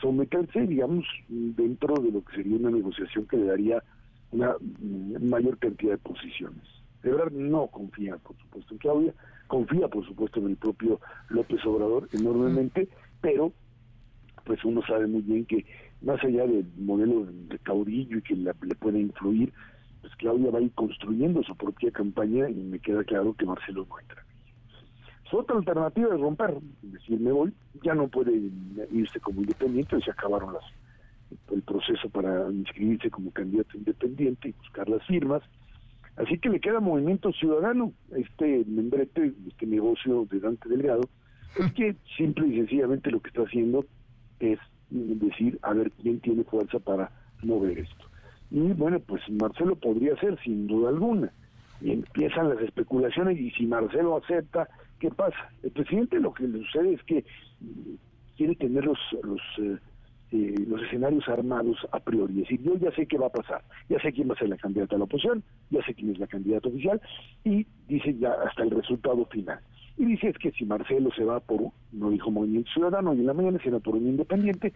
someterse, 0.00 0.66
digamos, 0.66 1.04
dentro 1.28 1.94
de 2.02 2.10
lo 2.10 2.24
que 2.24 2.36
sería 2.36 2.56
una 2.56 2.70
negociación 2.70 3.26
que 3.26 3.36
le 3.36 3.46
daría 3.46 3.82
una 4.32 4.56
mayor 5.20 5.58
cantidad 5.58 5.92
de 5.92 5.98
posiciones. 5.98 6.64
De 7.02 7.10
verdad 7.10 7.30
no 7.30 7.66
confía, 7.68 8.16
por 8.16 8.36
supuesto, 8.38 8.74
en 8.74 8.78
Claudia, 8.78 9.14
confía, 9.52 9.86
por 9.86 10.06
supuesto, 10.06 10.40
en 10.40 10.46
el 10.46 10.56
propio 10.56 10.98
López 11.28 11.62
Obrador 11.66 12.08
enormemente, 12.14 12.88
pero 13.20 13.52
pues 14.46 14.64
uno 14.64 14.80
sabe 14.86 15.06
muy 15.06 15.20
bien 15.20 15.44
que 15.44 15.66
más 16.00 16.24
allá 16.24 16.46
del 16.46 16.64
modelo 16.78 17.26
de 17.26 17.58
caudillo 17.58 18.16
y 18.16 18.22
que 18.22 18.34
le 18.34 18.74
puede 18.76 19.00
influir, 19.00 19.52
pues 20.00 20.16
Claudia 20.16 20.50
va 20.50 20.58
a 20.58 20.62
ir 20.62 20.72
construyendo 20.72 21.42
su 21.42 21.54
propia 21.54 21.90
campaña 21.90 22.48
y 22.48 22.54
me 22.54 22.78
queda 22.78 23.04
claro 23.04 23.34
que 23.34 23.44
Marcelo 23.44 23.86
no 23.90 24.00
entra. 24.00 24.24
Su 25.28 25.36
otra 25.36 25.58
alternativa 25.58 26.14
es 26.14 26.20
romper, 26.20 26.56
es 26.82 26.92
decir, 26.94 27.20
me 27.20 27.32
voy, 27.32 27.52
ya 27.82 27.94
no 27.94 28.08
puede 28.08 28.32
irse 28.90 29.20
como 29.20 29.42
independiente, 29.42 30.00
se 30.00 30.10
acabaron 30.10 30.54
las 30.54 30.64
el 31.52 31.62
proceso 31.62 32.08
para 32.08 32.50
inscribirse 32.50 33.10
como 33.10 33.30
candidato 33.30 33.76
independiente 33.76 34.48
y 34.48 34.52
buscar 34.52 34.88
las 34.88 35.06
firmas. 35.06 35.42
Así 36.16 36.38
que 36.38 36.50
le 36.50 36.60
queda 36.60 36.80
Movimiento 36.80 37.32
Ciudadano, 37.32 37.92
este 38.14 38.64
membrete, 38.66 39.32
este 39.48 39.66
negocio 39.66 40.26
de 40.30 40.40
Dante 40.40 40.68
Delgado, 40.68 41.08
es 41.58 41.72
que 41.72 41.96
simple 42.16 42.48
y 42.48 42.56
sencillamente 42.56 43.10
lo 43.10 43.20
que 43.20 43.28
está 43.28 43.42
haciendo 43.42 43.84
es 44.40 44.58
decir, 44.90 45.58
a 45.62 45.72
ver 45.72 45.90
quién 45.92 46.20
tiene 46.20 46.44
fuerza 46.44 46.78
para 46.78 47.10
mover 47.42 47.78
esto. 47.78 48.04
Y 48.50 48.60
bueno, 48.74 49.00
pues 49.00 49.22
Marcelo 49.30 49.76
podría 49.76 50.14
ser, 50.16 50.38
sin 50.42 50.66
duda 50.66 50.90
alguna. 50.90 51.32
Y 51.80 51.92
empiezan 51.92 52.50
las 52.50 52.60
especulaciones 52.60 53.38
y 53.38 53.50
si 53.52 53.66
Marcelo 53.66 54.16
acepta, 54.16 54.68
¿qué 55.00 55.10
pasa? 55.10 55.50
El 55.62 55.70
presidente 55.70 56.20
lo 56.20 56.34
que 56.34 56.46
le 56.46 56.58
sucede 56.58 56.94
es 56.94 57.02
que 57.04 57.24
quiere 58.36 58.54
tener 58.56 58.84
los, 58.84 58.98
los, 59.22 59.40
eh, 59.58 59.78
eh, 60.32 60.54
los 60.66 60.82
escenarios 60.82 61.28
armados 61.28 61.76
a 61.92 62.00
priori. 62.00 62.34
Es 62.34 62.48
decir, 62.48 62.62
yo 62.62 62.76
ya 62.76 62.90
sé 62.92 63.06
qué 63.06 63.18
va 63.18 63.26
a 63.26 63.32
pasar, 63.32 63.62
ya 63.88 64.00
sé 64.00 64.12
quién 64.12 64.30
va 64.30 64.34
a 64.34 64.38
ser 64.38 64.48
la 64.48 64.56
candidata 64.56 64.96
a 64.96 64.98
la 64.98 65.04
oposición, 65.04 65.42
ya 65.70 65.84
sé 65.84 65.94
quién 65.94 66.10
es 66.10 66.18
la 66.18 66.26
candidata 66.26 66.68
oficial 66.68 67.00
y 67.44 67.66
dice 67.86 68.16
ya 68.18 68.32
hasta 68.46 68.62
el 68.62 68.70
resultado 68.70 69.26
final. 69.26 69.60
Y 69.98 70.06
dice 70.06 70.28
es 70.28 70.38
que 70.38 70.50
si 70.52 70.64
Marcelo 70.64 71.10
se 71.14 71.24
va 71.24 71.40
por, 71.40 71.60
no 71.92 72.10
dijo 72.10 72.30
Movimiento 72.30 72.70
Ciudadano, 72.72 73.12
y 73.14 73.20
en 73.20 73.26
la 73.26 73.34
mañana 73.34 73.58
va 73.64 73.80
por 73.80 73.94
un 73.94 74.08
independiente, 74.08 74.72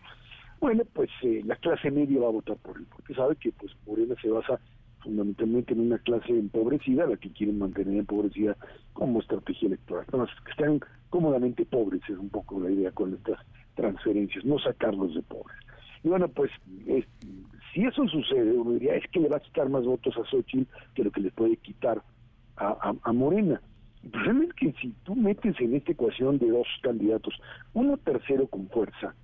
bueno, 0.61 0.83
pues 0.93 1.11
eh, 1.23 1.43
la 1.45 1.57
clase 1.57 1.91
media 1.91 2.20
va 2.20 2.28
a 2.28 2.33
votar 2.33 2.57
por 2.59 2.77
él, 2.77 2.87
porque 2.91 3.15
sabe 3.15 3.37
que 3.37 3.53
pues 3.53 3.73
Morena 3.87 4.15
se 4.20 4.28
basa 4.28 4.61
fundamentalmente 5.01 5.73
en 5.73 5.81
una 5.81 5.99
clase 5.99 6.31
empobrecida, 6.31 7.07
la 7.07 7.16
que 7.16 7.31
quieren 7.31 7.59
mantener 7.59 7.97
empobrecida 7.97 8.57
como 8.93 9.20
estrategia 9.20 9.69
electoral. 9.69 10.05
Que 10.45 10.51
están 10.51 10.81
cómodamente 11.11 11.65
pobres, 11.65 12.03
es 12.09 12.19
un 12.19 12.28
poco 12.28 12.61
la 12.61 12.70
idea 12.70 12.91
con 12.91 13.15
estas 13.15 13.39
transferencias, 13.77 14.44
no 14.44 14.59
sacarlos 14.59 15.15
de 15.15 15.23
pobres. 15.23 15.57
Y 16.03 16.09
bueno, 16.09 16.28
pues 16.28 16.51
si 17.73 17.85
eso 17.85 18.07
sucede, 18.09 18.53
uno 18.53 18.73
diría, 18.73 18.97
es 18.97 19.05
que 19.11 19.20
le 19.20 19.28
va 19.28 19.36
a 19.36 19.40
quitar 19.40 19.69
más 19.69 19.85
votos 19.85 20.16
a 20.16 20.24
Xochitl 20.28 20.69
que 20.94 21.05
lo 21.05 21.11
que 21.12 21.20
le 21.20 21.31
puede 21.31 21.57
quitar 21.59 22.03
a, 22.57 22.94
a 23.03 23.12
Morena. 23.12 23.61
El 24.03 24.11
problema 24.11 24.44
es 24.44 24.53
que 24.55 24.73
si 24.81 24.94
tú 25.05 25.15
metes 25.15 25.61
en 25.61 25.74
esta 25.74 25.93
ecuación 25.93 26.39
de 26.39 26.48
dos 26.48 26.66
candidatos 26.82 27.35
uno 27.74 27.97
tercero 27.97 28.47
con 28.47 28.69
fuerza, 28.69 29.15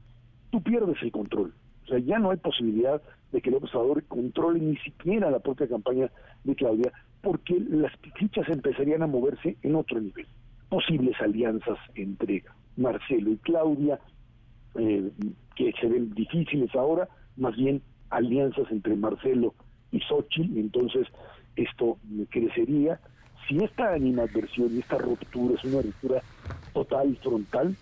tú 0.51 0.63
pierdes 0.63 1.01
el 1.03 1.13
control. 1.13 1.55
O 1.85 1.87
sea, 1.87 1.99
ya 1.99 2.19
no 2.19 2.31
hay 2.31 2.37
posibilidad 2.37 3.01
de 3.33 3.41
que 3.41 3.51
el 3.51 3.57
observador 3.57 4.05
controle 4.05 4.61
ni 4.61 4.77
siquiera 4.79 5.31
la 5.31 5.41
propia 5.41 5.69
campaña 5.69 6.11
de 6.45 6.55
Claudia, 6.55 6.93
porque 7.23 7.59
las 7.59 7.93
fichas 8.19 8.49
empezarían 8.49 9.03
a 9.03 9.07
moverse 9.07 9.57
en 9.63 9.77
otro 9.77 10.01
nivel. 10.01 10.27
Posibles 10.69 11.19
alianzas 11.21 11.79
entre 11.95 12.45
Marcelo 12.77 13.31
y 13.31 13.37
Claudia, 13.39 13.99
eh, 14.77 15.11
que 15.57 15.73
se 15.81 15.87
ven 15.87 16.15
difíciles 16.15 16.75
ahora, 16.75 17.09
más 17.37 17.57
bien 17.57 17.83
alianzas 18.11 18.71
entre 18.71 18.97
Marcelo 18.97 19.55
y 19.91 20.01
Xochitl, 20.01 20.57
y 20.57 20.61
entonces 20.61 21.07
esto 21.57 21.99
crecería 22.31 23.01
si 23.49 23.59
esta 23.59 23.93
animadversión 23.93 24.75
y 24.75 24.79
esta 24.79 24.99
ruptura 24.99 25.55
es 25.55 25.65
una 25.65 25.83
ruptura 25.83 26.23
total, 26.73 27.17
frontal, 27.23 27.77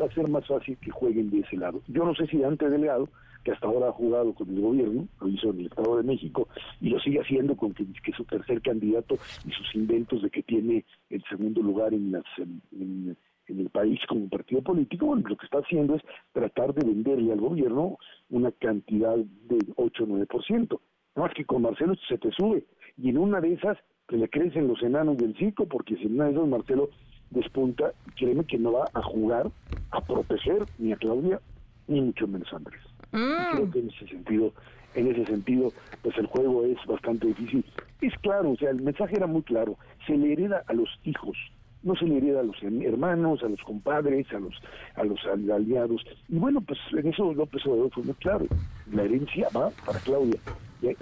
va 0.00 0.06
a 0.06 0.14
ser 0.14 0.28
más 0.28 0.46
fácil 0.46 0.76
que 0.78 0.90
jueguen 0.90 1.30
de 1.30 1.40
ese 1.40 1.56
lado. 1.56 1.82
Yo 1.88 2.04
no 2.04 2.14
sé 2.14 2.26
si 2.26 2.38
Dante 2.38 2.68
Delgado, 2.68 3.08
que 3.44 3.52
hasta 3.52 3.66
ahora 3.66 3.88
ha 3.88 3.92
jugado 3.92 4.32
con 4.34 4.48
el 4.48 4.60
gobierno, 4.60 5.08
lo 5.20 5.28
hizo 5.28 5.50
en 5.50 5.60
el 5.60 5.66
Estado 5.66 5.96
de 5.96 6.04
México, 6.04 6.48
y 6.80 6.90
lo 6.90 7.00
sigue 7.00 7.20
haciendo 7.20 7.56
con 7.56 7.74
que, 7.74 7.82
es 7.82 8.16
su 8.16 8.24
tercer 8.24 8.62
candidato 8.62 9.16
y 9.46 9.50
sus 9.50 9.74
inventos 9.74 10.22
de 10.22 10.30
que 10.30 10.42
tiene 10.42 10.84
el 11.10 11.22
segundo 11.28 11.60
lugar 11.62 11.92
en, 11.92 12.12
las, 12.12 12.24
en, 12.38 13.16
el 13.48 13.70
país 13.70 14.00
como 14.08 14.28
partido 14.28 14.62
político, 14.62 15.06
bueno, 15.06 15.28
lo 15.28 15.36
que 15.36 15.46
está 15.46 15.58
haciendo 15.58 15.94
es 15.94 16.02
tratar 16.32 16.74
de 16.74 16.86
venderle 16.86 17.32
al 17.32 17.40
gobierno 17.40 17.98
una 18.30 18.52
cantidad 18.52 19.16
de 19.16 19.58
8 19.76 20.04
o 20.04 20.06
9%. 20.06 20.80
No 21.14 21.22
más 21.22 21.34
que 21.34 21.44
con 21.44 21.62
Marcelo 21.62 21.94
se 22.08 22.18
te 22.18 22.30
sube, 22.32 22.64
y 22.96 23.10
en 23.10 23.18
una 23.18 23.40
de 23.40 23.52
esas 23.52 23.76
que 24.08 24.16
le 24.16 24.28
crecen 24.28 24.68
los 24.68 24.82
enanos 24.82 25.18
del 25.18 25.36
circo, 25.36 25.66
porque 25.66 25.96
si 25.96 26.04
en 26.04 26.14
una 26.14 26.26
de 26.26 26.32
esas 26.32 26.48
Marcelo 26.48 26.88
despunta, 27.30 27.92
créeme 28.16 28.44
que 28.44 28.58
no 28.58 28.72
va 28.72 28.84
a 28.94 29.02
jugar 29.02 29.50
a 29.90 30.00
proteger 30.00 30.64
ni 30.78 30.92
a 30.92 30.96
Claudia, 30.96 31.40
ni 31.88 32.00
mucho 32.00 32.26
menos 32.26 32.52
a 32.52 32.56
Andrés. 32.56 32.80
Mm. 33.12 33.54
Creo 33.54 33.70
que 33.70 33.78
en 33.80 33.88
ese 33.88 34.06
sentido, 34.08 34.52
en 34.94 35.06
ese 35.08 35.24
sentido, 35.26 35.72
pues 36.02 36.16
el 36.18 36.26
juego 36.26 36.64
es 36.64 36.78
bastante 36.86 37.28
difícil. 37.28 37.64
Es 38.00 38.14
claro, 38.20 38.50
o 38.50 38.56
sea, 38.56 38.70
el 38.70 38.82
mensaje 38.82 39.16
era 39.16 39.26
muy 39.26 39.42
claro, 39.42 39.76
se 40.06 40.16
le 40.16 40.32
hereda 40.32 40.62
a 40.66 40.72
los 40.72 40.88
hijos, 41.04 41.36
no 41.82 41.96
se 41.96 42.04
le 42.06 42.18
hereda 42.18 42.40
a 42.40 42.44
los 42.44 42.56
hermanos, 42.62 43.42
a 43.42 43.48
los 43.48 43.60
compadres, 43.62 44.26
a 44.32 44.38
los 44.38 44.54
a 44.94 45.04
los 45.04 45.18
aliados. 45.26 46.02
Y 46.28 46.38
bueno, 46.38 46.60
pues 46.60 46.78
en 46.92 47.06
eso 47.06 47.32
López 47.32 47.64
Obrador 47.66 47.90
fue 47.92 48.04
muy 48.04 48.14
claro. 48.14 48.46
La 48.92 49.02
herencia 49.02 49.48
va 49.54 49.70
para 49.84 49.98
Claudia. 50.00 50.38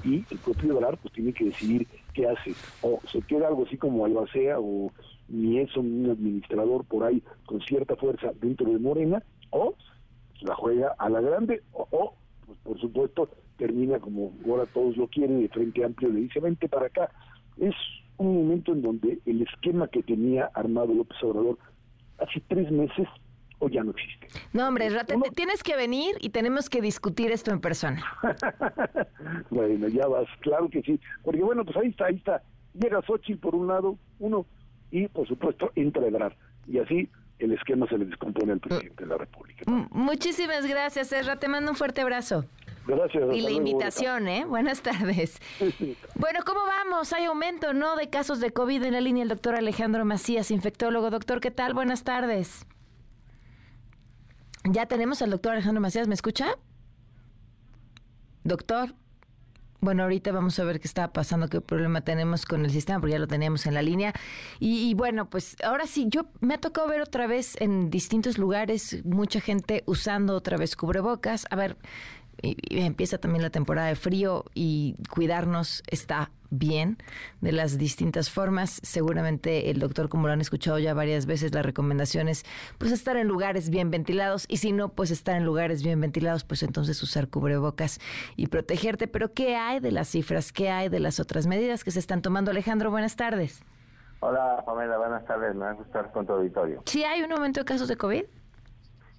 Y 0.05 0.25
el 0.31 0.39
propio 0.45 0.77
Obrador 0.77 0.99
pues 0.99 1.15
tiene 1.15 1.33
que 1.33 1.47
decidir 1.47 1.87
qué 2.13 2.29
hace. 2.29 2.53
O 2.83 3.01
se 3.11 3.23
queda 3.23 3.49
algo 3.49 3.65
así 3.67 3.77
como 3.77 4.05
albacea 4.05 4.59
o 4.59 4.93
ni 5.31 5.59
es 5.59 5.75
un 5.77 6.11
administrador 6.11 6.85
por 6.85 7.05
ahí 7.05 7.23
con 7.47 7.61
cierta 7.61 7.97
fuerza 7.97 8.33
dentro 8.41 8.71
de 8.71 8.79
Morena, 8.79 9.23
o 9.51 9.75
la 10.43 10.55
juega 10.55 10.95
a 10.99 11.09
la 11.09 11.21
grande, 11.21 11.63
o, 11.73 12.15
pues 12.47 12.59
por 12.65 12.81
supuesto 12.81 13.29
termina 13.57 13.99
como 13.99 14.33
ahora 14.47 14.67
todos 14.67 14.97
lo 14.97 15.07
quieren, 15.07 15.41
de 15.41 15.49
Frente 15.49 15.85
Amplio 15.85 16.11
le 16.11 16.21
dice, 16.21 16.41
vente 16.41 16.69
para 16.69 16.87
acá. 16.87 17.11
Es 17.59 17.75
un 18.21 18.35
momento 18.35 18.73
en 18.73 18.83
donde 18.83 19.19
el 19.25 19.43
esquema 19.43 19.89
que 19.89 20.03
tenía 20.03 20.51
armado 20.55 20.93
López 20.93 21.17
Obrador 21.23 21.59
hace 22.19 22.43
tres 22.49 22.71
meses 22.71 23.09
o 23.59 23.69
ya 23.69 23.83
no 23.83 23.93
existe. 23.93 24.29
No, 24.53 24.69
hombre, 24.69 24.89
tienes 25.35 25.63
que 25.63 25.75
venir 25.75 26.17
y 26.21 26.31
tenemos 26.31 26.69
que 26.69 26.83
discutir 26.83 27.31
esto 27.31 27.51
en 27.51 27.61
persona. 27.61 28.03
bueno, 29.51 29.89
ya 29.89 30.07
vas, 30.07 30.29
claro 30.41 30.69
que 30.69 30.83
sí. 30.83 31.01
Porque 31.23 31.43
bueno, 31.43 31.65
pues 31.65 31.77
ahí 31.79 31.89
está, 31.89 32.07
ahí 32.07 32.17
está. 32.17 32.43
Llega 32.75 33.03
Xochitl 33.03 33.41
por 33.41 33.55
un 33.55 33.69
lado, 33.69 33.99
uno, 34.19 34.47
y 34.91 35.09
por 35.09 35.27
supuesto 35.27 35.73
entra 35.75 36.07
Ebrard. 36.07 36.35
Y 36.67 36.79
así 36.79 37.09
el 37.39 37.53
esquema 37.53 37.87
se 37.89 37.97
le 37.97 38.05
descompone 38.05 38.53
al 38.53 38.61
presidente 38.61 39.03
de 39.03 39.09
la 39.09 39.17
República. 39.17 39.65
Muchísimas 39.91 40.67
gracias, 40.67 41.11
Ezra. 41.13 41.37
Te 41.37 41.49
mando 41.49 41.71
un 41.71 41.77
fuerte 41.77 42.03
abrazo. 42.03 42.45
Gracias. 42.91 43.37
Y 43.37 43.41
la 43.41 43.51
invitación, 43.51 44.27
¿eh? 44.27 44.45
Buenas 44.45 44.83
tardes. 44.83 45.39
bueno, 46.17 46.41
¿cómo 46.45 46.61
vamos? 46.67 47.13
Hay 47.13 47.25
aumento, 47.25 47.73
¿no? 47.73 47.97
De 47.97 48.11
casos 48.11 48.41
de 48.41 48.51
COVID 48.51 48.83
en 48.83 48.95
la 48.95 49.01
línea 49.01 49.23
el 49.23 49.29
doctor 49.29 49.55
Alejandro 49.55 50.05
Macías, 50.05 50.51
infectólogo. 50.51 51.11
Doctor, 51.11 51.41
¿qué 51.41 51.51
tal? 51.51 51.73
Buenas 51.73 52.03
tardes. 52.03 52.67
Ya 54.65 54.87
tenemos 54.87 55.23
al 55.23 55.31
doctor 55.31 55.53
Alejandro 55.53 55.81
Macías, 55.81 56.09
¿me 56.09 56.15
escucha? 56.15 56.57
Doctor. 58.43 58.95
Bueno, 59.83 60.03
ahorita 60.03 60.31
vamos 60.31 60.59
a 60.59 60.65
ver 60.65 60.79
qué 60.79 60.87
está 60.87 61.11
pasando, 61.11 61.49
qué 61.49 61.63
problema 61.63 62.03
tenemos 62.03 62.45
con 62.45 62.67
el 62.67 62.71
sistema, 62.71 63.01
porque 63.01 63.13
ya 63.13 63.19
lo 63.19 63.27
teníamos 63.27 63.65
en 63.65 63.73
la 63.73 63.81
línea. 63.81 64.13
Y, 64.59 64.93
bueno, 64.93 65.31
pues 65.31 65.57
ahora 65.65 65.87
sí, 65.87 66.07
yo 66.11 66.27
me 66.41 66.53
ha 66.53 66.59
tocado 66.59 66.87
ver 66.87 67.01
otra 67.01 67.27
vez 67.27 67.57
en 67.61 67.89
distintos 67.89 68.37
lugares 68.37 69.03
mucha 69.07 69.41
gente 69.41 69.83
usando 69.87 70.35
otra 70.35 70.59
vez 70.59 70.77
cubrebocas. 70.77 71.47
A 71.49 71.57
ver, 71.57 71.79
y, 72.43 72.57
empieza 72.81 73.19
también 73.19 73.43
la 73.43 73.51
temporada 73.51 73.89
de 73.89 73.97
frío 73.97 74.45
y 74.55 74.97
cuidarnos 75.11 75.83
está 75.89 76.31
bien 76.51 76.99
de 77.41 77.53
las 77.53 77.79
distintas 77.79 78.31
formas. 78.31 78.81
Seguramente 78.83 79.71
el 79.71 79.79
doctor, 79.79 80.09
como 80.09 80.27
lo 80.27 80.33
han 80.33 80.41
escuchado 80.41 80.79
ya 80.79 80.95
varias 80.95 81.27
veces, 81.27 81.55
la 81.55 81.63
recomendación 81.63 82.29
es 82.29 82.45
pues 82.79 82.93
estar 82.93 83.17
en 83.17 83.29
lugares 83.29 83.71
bien 83.71 83.91
ventilados 83.91 84.47
y 84.49 84.59
si 84.59 84.73
no, 84.73 84.91
pues 84.91 85.11
estar 85.11 85.37
en 85.37 85.45
lugares 85.45 85.83
bien 85.83 86.01
ventilados, 86.01 86.45
pues 86.45 86.63
entonces 86.63 87.03
usar 87.03 87.29
cubrebocas 87.29 88.01
y 88.37 88.49
protegerte. 88.49 89.07
Pero 89.07 89.33
¿qué 89.33 89.57
hay 89.57 89.81
de 89.81 89.93
las 89.93 90.09
cifras? 90.09 90.53
¿Qué 90.53 90.71
hay 90.71 90.89
de 90.89 91.01
las 91.01 91.21
otras 91.21 91.47
medidas 91.47 91.85
que 91.85 91.91
se 91.91 91.99
están 91.99 92.23
tomando? 92.23 92.51
Alejandro, 92.51 92.91
buenas 92.91 93.17
tardes. 93.17 93.63
Hola 94.23 94.63
Pamela, 94.67 94.99
buenas 94.99 95.25
tardes, 95.25 95.55
me 95.55 95.65
va 95.65 95.71
a 95.71 95.75
gustar 95.75 96.13
con 96.13 96.27
tu 96.27 96.35
auditorio. 96.35 96.83
¿Sí 96.85 97.05
hay 97.05 97.23
un 97.23 97.33
aumento 97.33 97.61
de 97.61 97.65
casos 97.65 97.89
de 97.89 97.97
COVID? 97.97 98.25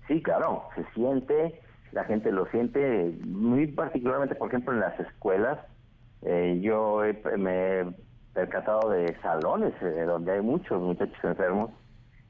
Sí, 0.08 0.22
claro, 0.22 0.68
se 0.76 0.86
siente 0.94 1.61
la 1.92 2.04
gente 2.06 2.32
lo 2.32 2.46
siente 2.48 3.12
muy 3.26 3.68
particularmente, 3.68 4.36
por 4.36 4.48
ejemplo, 4.50 4.74
en 4.74 4.80
las 4.80 5.00
escuelas. 5.00 5.60
Eh, 6.24 6.60
yo 6.62 7.02
me 7.38 7.82
he 7.82 7.86
percatado 8.34 8.90
de 8.90 9.16
salones 9.22 9.74
eh, 9.82 10.04
donde 10.06 10.34
hay 10.34 10.42
muchos 10.42 10.82
muchachos 10.82 11.18
enfermos. 11.24 11.72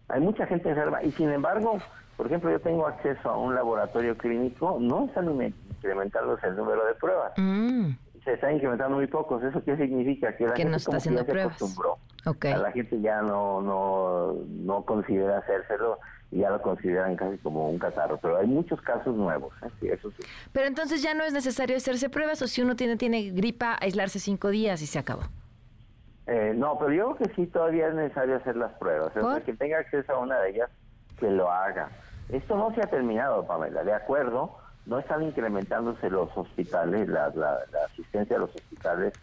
Hay 0.08 0.20
mucha 0.20 0.46
gente 0.46 0.70
enferma 0.70 1.04
y 1.04 1.12
sin 1.12 1.30
embargo, 1.30 1.78
por 2.18 2.26
ejemplo, 2.26 2.50
yo 2.52 2.60
tengo 2.60 2.88
acceso 2.88 3.30
a 3.30 3.38
un 3.38 3.56
laboratorio 3.56 4.18
clínico, 4.18 4.78
no 4.80 5.06
están 5.06 5.30
incrementándose 5.78 6.48
el 6.48 6.56
número 6.56 6.86
de 6.86 6.96
pruebas. 6.96 7.34
Mm. 7.38 7.92
Se 8.24 8.34
están 8.34 8.56
incrementando 8.56 8.98
muy 8.98 9.08
pocos. 9.08 9.44
¿Eso 9.44 9.64
qué 9.64 9.76
significa? 9.78 10.36
Que 10.36 10.46
la 10.46 10.56
gente 10.56 10.72
no 10.72 10.78
está 10.78 10.98
haciendo 10.98 11.26
pruebas. 11.26 11.60
A 12.26 12.58
la 12.58 12.72
gente 12.72 13.02
ya 13.02 13.22
no, 13.22 13.62
no, 13.62 14.34
no 14.48 14.86
considera 14.86 15.40
hacérselo 15.40 15.98
y 16.32 16.40
ya 16.40 16.50
lo 16.50 16.62
consideran 16.62 17.16
casi 17.18 17.38
como 17.40 17.70
un 17.70 17.78
catarro, 17.78 18.18
pero 18.18 18.38
hay 18.38 18.48
muchos 18.48 18.82
casos 18.82 19.16
nuevos, 19.16 19.54
¿eh? 19.64 19.94
eso 19.94 20.12
sí. 20.12 20.24
Pero 20.54 20.66
entonces 20.66 21.04
ya 21.04 21.14
no 21.14 21.24
es 21.24 21.34
necesario 21.34 21.76
hacerse 21.76 22.10
pruebas 22.10 22.42
o 22.42 22.48
si 22.48 22.62
uno 22.62 22.76
tiene, 22.76 22.96
tiene 22.96 23.32
gripa, 23.32 23.78
aislarse 23.82 24.20
cinco 24.20 24.50
días 24.50 24.82
y 24.82 24.88
se 24.88 24.98
acabó. 24.98 25.24
Eh, 26.28 26.54
no, 26.56 26.78
pero 26.80 26.94
yo 26.94 27.16
creo 27.16 27.30
que 27.30 27.36
sí 27.36 27.48
todavía 27.48 27.90
es 27.90 27.96
necesario 27.96 28.38
hacer 28.38 28.56
las 28.56 28.72
pruebas. 28.74 29.16
O 29.18 29.32
sea, 29.34 29.42
que 29.42 29.54
tenga 29.54 29.80
acceso 29.80 30.14
a 30.14 30.20
una 30.20 30.40
de 30.40 30.52
ellas, 30.52 30.70
que 31.20 31.30
lo 31.30 31.52
haga. 31.52 31.90
Esto 32.30 32.56
no 32.56 32.74
se 32.74 32.80
ha 32.80 32.90
terminado, 32.90 33.46
Pamela, 33.46 33.84
de 33.84 33.94
acuerdo, 33.94 34.56
no 34.86 35.00
están 35.00 35.24
incrementándose 35.24 36.10
los 36.10 36.30
hospitales, 36.38 37.10
la, 37.10 37.30
la, 37.30 37.60
la 37.72 37.86
asistencia 37.92 38.38
a 38.38 38.40
los 38.40 38.56
hospitales 38.56 39.14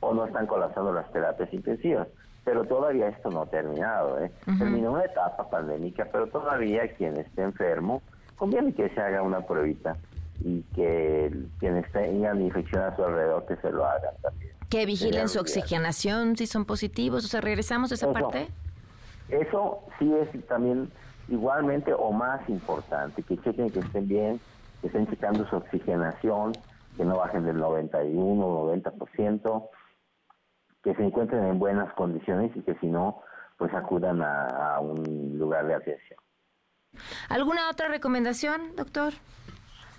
o 0.00 0.12
no 0.12 0.26
están 0.26 0.46
colapsando 0.46 0.92
las 0.92 1.10
terapias 1.12 1.52
intensivas 1.54 2.08
pero 2.48 2.64
todavía 2.64 3.08
esto 3.08 3.30
no 3.30 3.42
ha 3.42 3.46
terminado. 3.46 4.18
¿eh? 4.24 4.30
Terminó 4.58 4.92
una 4.92 5.04
etapa 5.04 5.50
pandémica, 5.50 6.08
pero 6.10 6.28
todavía 6.28 6.90
quien 6.94 7.18
esté 7.18 7.42
enfermo, 7.42 8.00
conviene 8.36 8.72
que 8.72 8.88
se 8.88 8.98
haga 8.98 9.20
una 9.20 9.42
pruebita 9.42 9.98
y 10.42 10.62
que 10.74 11.30
quienes 11.58 11.92
tengan 11.92 12.40
infección 12.40 12.84
a 12.84 12.96
su 12.96 13.04
alrededor 13.04 13.44
que 13.44 13.56
se 13.56 13.70
lo 13.70 13.84
hagan 13.84 14.14
también. 14.22 14.52
Que 14.70 14.86
vigilen 14.86 15.28
su 15.28 15.40
oxigenación 15.40 16.38
si 16.38 16.46
son 16.46 16.64
positivos, 16.64 17.26
o 17.26 17.28
sea, 17.28 17.42
regresamos 17.42 17.92
a 17.92 17.96
esa 17.96 18.10
parte. 18.14 18.48
Eso 19.28 19.84
sí 19.98 20.10
es 20.14 20.46
también 20.46 20.90
igualmente 21.28 21.92
o 21.92 22.12
más 22.12 22.48
importante, 22.48 23.22
que 23.24 23.36
chequen 23.42 23.68
que 23.68 23.80
estén 23.80 24.08
bien, 24.08 24.40
que 24.80 24.86
estén 24.86 25.06
checando 25.08 25.46
su 25.50 25.56
oxigenación, 25.56 26.52
que 26.96 27.04
no 27.04 27.18
bajen 27.18 27.44
del 27.44 27.58
91 27.58 28.46
o 28.46 28.74
90%, 28.74 29.68
que 30.82 30.94
se 30.94 31.02
encuentren 31.02 31.44
en 31.44 31.58
buenas 31.58 31.92
condiciones 31.94 32.54
y 32.56 32.62
que 32.62 32.74
si 32.76 32.86
no, 32.86 33.22
pues 33.56 33.74
acudan 33.74 34.22
a, 34.22 34.78
un 34.80 35.38
lugar 35.38 35.66
de 35.66 35.74
atención. 35.74 36.18
¿Alguna 37.28 37.68
otra 37.70 37.88
recomendación, 37.88 38.76
doctor? 38.76 39.12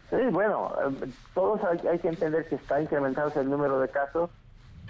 Sí, 0.10 0.18
bueno, 0.32 0.72
eh, 0.86 1.10
todos 1.36 1.62
hay, 1.64 2.00
que 2.00 2.08
entender 2.08 2.48
que 2.48 2.56
está 2.56 2.82
incrementándose 2.82 3.42
el 3.42 3.50
número 3.50 3.80
de 3.80 3.90
casos, 3.90 4.30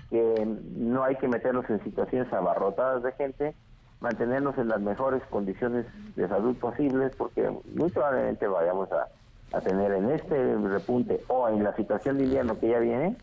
que 0.10 0.48
no 0.78 1.04
hay 1.04 1.16
que 1.18 1.28
meternos 1.28 1.70
en 1.70 1.84
situaciones 1.84 2.32
abarrotadas 2.32 3.04
de 3.04 3.12
gente, 3.14 3.56
mantenernos 4.00 4.58
en 4.58 4.70
las 4.70 4.80
mejores 4.80 5.22
condiciones 5.30 5.86
de 6.16 6.28
salud 6.28 6.56
posibles, 6.56 7.14
porque 7.18 7.50
muy 7.76 7.90
probablemente 7.90 8.48
vayamos 8.48 8.90
a, 8.92 9.10
a 9.58 9.62
tener 9.62 9.92
en 9.92 10.12
este 10.12 10.56
repunte 10.56 11.22
o 11.28 11.50
en 11.50 11.64
la 11.64 11.76
situación 11.76 12.18
de 12.18 12.24
invierno 12.24 12.58
que 12.60 12.70
ya 12.70 12.80
viene, 12.80 13.18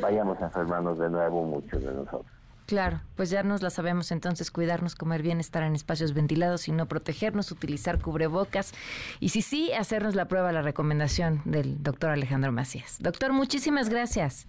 vayamos 0.00 0.40
a 0.40 0.46
enfermarnos 0.46 0.98
de 0.98 1.10
nuevo 1.10 1.44
muchos 1.44 1.82
de 1.82 1.92
nosotros. 1.92 2.26
Claro, 2.66 3.00
pues 3.14 3.30
ya 3.30 3.44
nos 3.44 3.62
la 3.62 3.70
sabemos 3.70 4.10
entonces, 4.10 4.50
cuidarnos, 4.50 4.96
comer 4.96 5.22
bien, 5.22 5.38
estar 5.38 5.62
en 5.62 5.76
espacios 5.76 6.14
ventilados 6.14 6.66
y 6.66 6.72
no 6.72 6.86
protegernos, 6.86 7.52
utilizar 7.52 8.00
cubrebocas 8.00 8.72
y 9.20 9.28
si 9.28 9.40
sí, 9.40 9.72
hacernos 9.72 10.16
la 10.16 10.26
prueba, 10.26 10.50
la 10.50 10.62
recomendación 10.62 11.42
del 11.44 11.80
doctor 11.82 12.10
Alejandro 12.10 12.50
Macías. 12.50 12.98
Doctor, 13.00 13.32
muchísimas 13.32 13.88
gracias. 13.88 14.48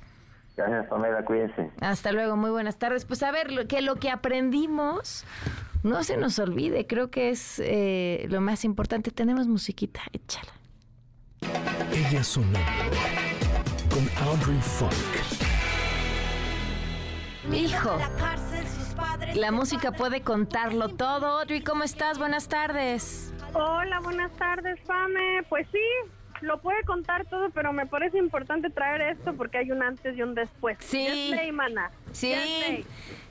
Gracias, 0.56 0.88
Pamela, 0.88 1.24
cuídense. 1.24 1.70
Hasta 1.80 2.12
luego, 2.12 2.36
muy 2.36 2.50
buenas 2.50 2.78
tardes. 2.80 3.06
Pues 3.06 3.22
a 3.22 3.32
ver, 3.32 3.68
que 3.68 3.82
lo 3.82 3.98
que 3.98 4.10
aprendimos 4.10 5.24
no 5.84 6.04
se 6.04 6.18
nos 6.18 6.40
olvide, 6.40 6.88
creo 6.88 7.12
que 7.12 7.30
es 7.30 7.62
eh, 7.64 8.26
lo 8.30 8.42
más 8.42 8.66
importante. 8.66 9.12
Tenemos 9.12 9.48
musiquita, 9.48 10.02
échala. 10.12 10.54
Ella 11.94 12.24
sonó 12.24 12.58
con 13.98 14.28
Audrey 14.28 14.60
Funk. 14.60 14.92
Hijo, 17.52 17.98
la 19.34 19.52
música 19.52 19.92
puede 19.92 20.22
contarlo 20.22 20.90
todo. 20.90 21.40
Audrey, 21.40 21.62
¿cómo 21.62 21.84
estás? 21.84 22.20
Buenas 22.20 22.48
tardes. 22.48 23.34
Hola, 23.54 24.00
buenas 24.02 24.32
tardes, 24.34 24.80
Fame. 24.86 25.42
Pues 25.50 25.66
sí, 25.72 25.80
lo 26.42 26.62
puede 26.62 26.84
contar 26.84 27.26
todo, 27.26 27.50
pero 27.50 27.74
me 27.74 27.88
parece 27.88 28.20
importante 28.20 28.70
traer 28.70 29.02
esto 29.02 29.34
porque 29.34 29.58
hay 29.58 29.72
un 29.72 29.82
antes 29.82 30.16
y 30.16 30.22
un 30.22 30.36
después. 30.36 30.78
Sí. 30.80 31.34
mana. 31.52 31.90
Sí. 32.12 32.36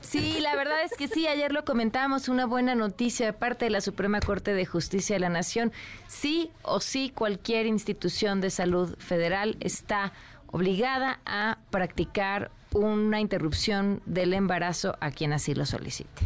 Sí, 0.01 0.39
la 0.41 0.55
verdad 0.55 0.83
es 0.83 0.97
que 0.97 1.07
sí, 1.07 1.27
ayer 1.27 1.53
lo 1.53 1.63
comentábamos, 1.63 2.27
una 2.29 2.45
buena 2.45 2.75
noticia 2.75 3.25
de 3.25 3.33
parte 3.33 3.65
de 3.65 3.71
la 3.71 3.81
Suprema 3.81 4.19
Corte 4.19 4.53
de 4.53 4.65
Justicia 4.65 5.15
de 5.15 5.21
la 5.21 5.29
Nación. 5.29 5.71
Sí 6.07 6.51
o 6.61 6.81
sí, 6.81 7.11
cualquier 7.13 7.65
institución 7.65 8.41
de 8.41 8.49
salud 8.49 8.97
federal 8.99 9.57
está 9.59 10.13
obligada 10.57 11.19
a 11.27 11.59
practicar 11.69 12.49
una 12.73 13.19
interrupción 13.19 14.01
del 14.07 14.33
embarazo 14.33 14.97
a 14.99 15.11
quien 15.11 15.31
así 15.31 15.53
lo 15.53 15.67
solicite. 15.67 16.23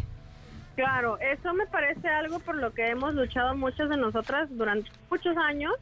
Claro, 0.76 1.20
eso 1.20 1.54
me 1.54 1.66
parece 1.66 2.08
algo 2.08 2.40
por 2.40 2.56
lo 2.56 2.74
que 2.74 2.88
hemos 2.88 3.14
luchado 3.14 3.56
muchas 3.56 3.90
de 3.90 3.98
nosotras 3.98 4.48
durante 4.52 4.90
muchos 5.10 5.36
años 5.36 5.74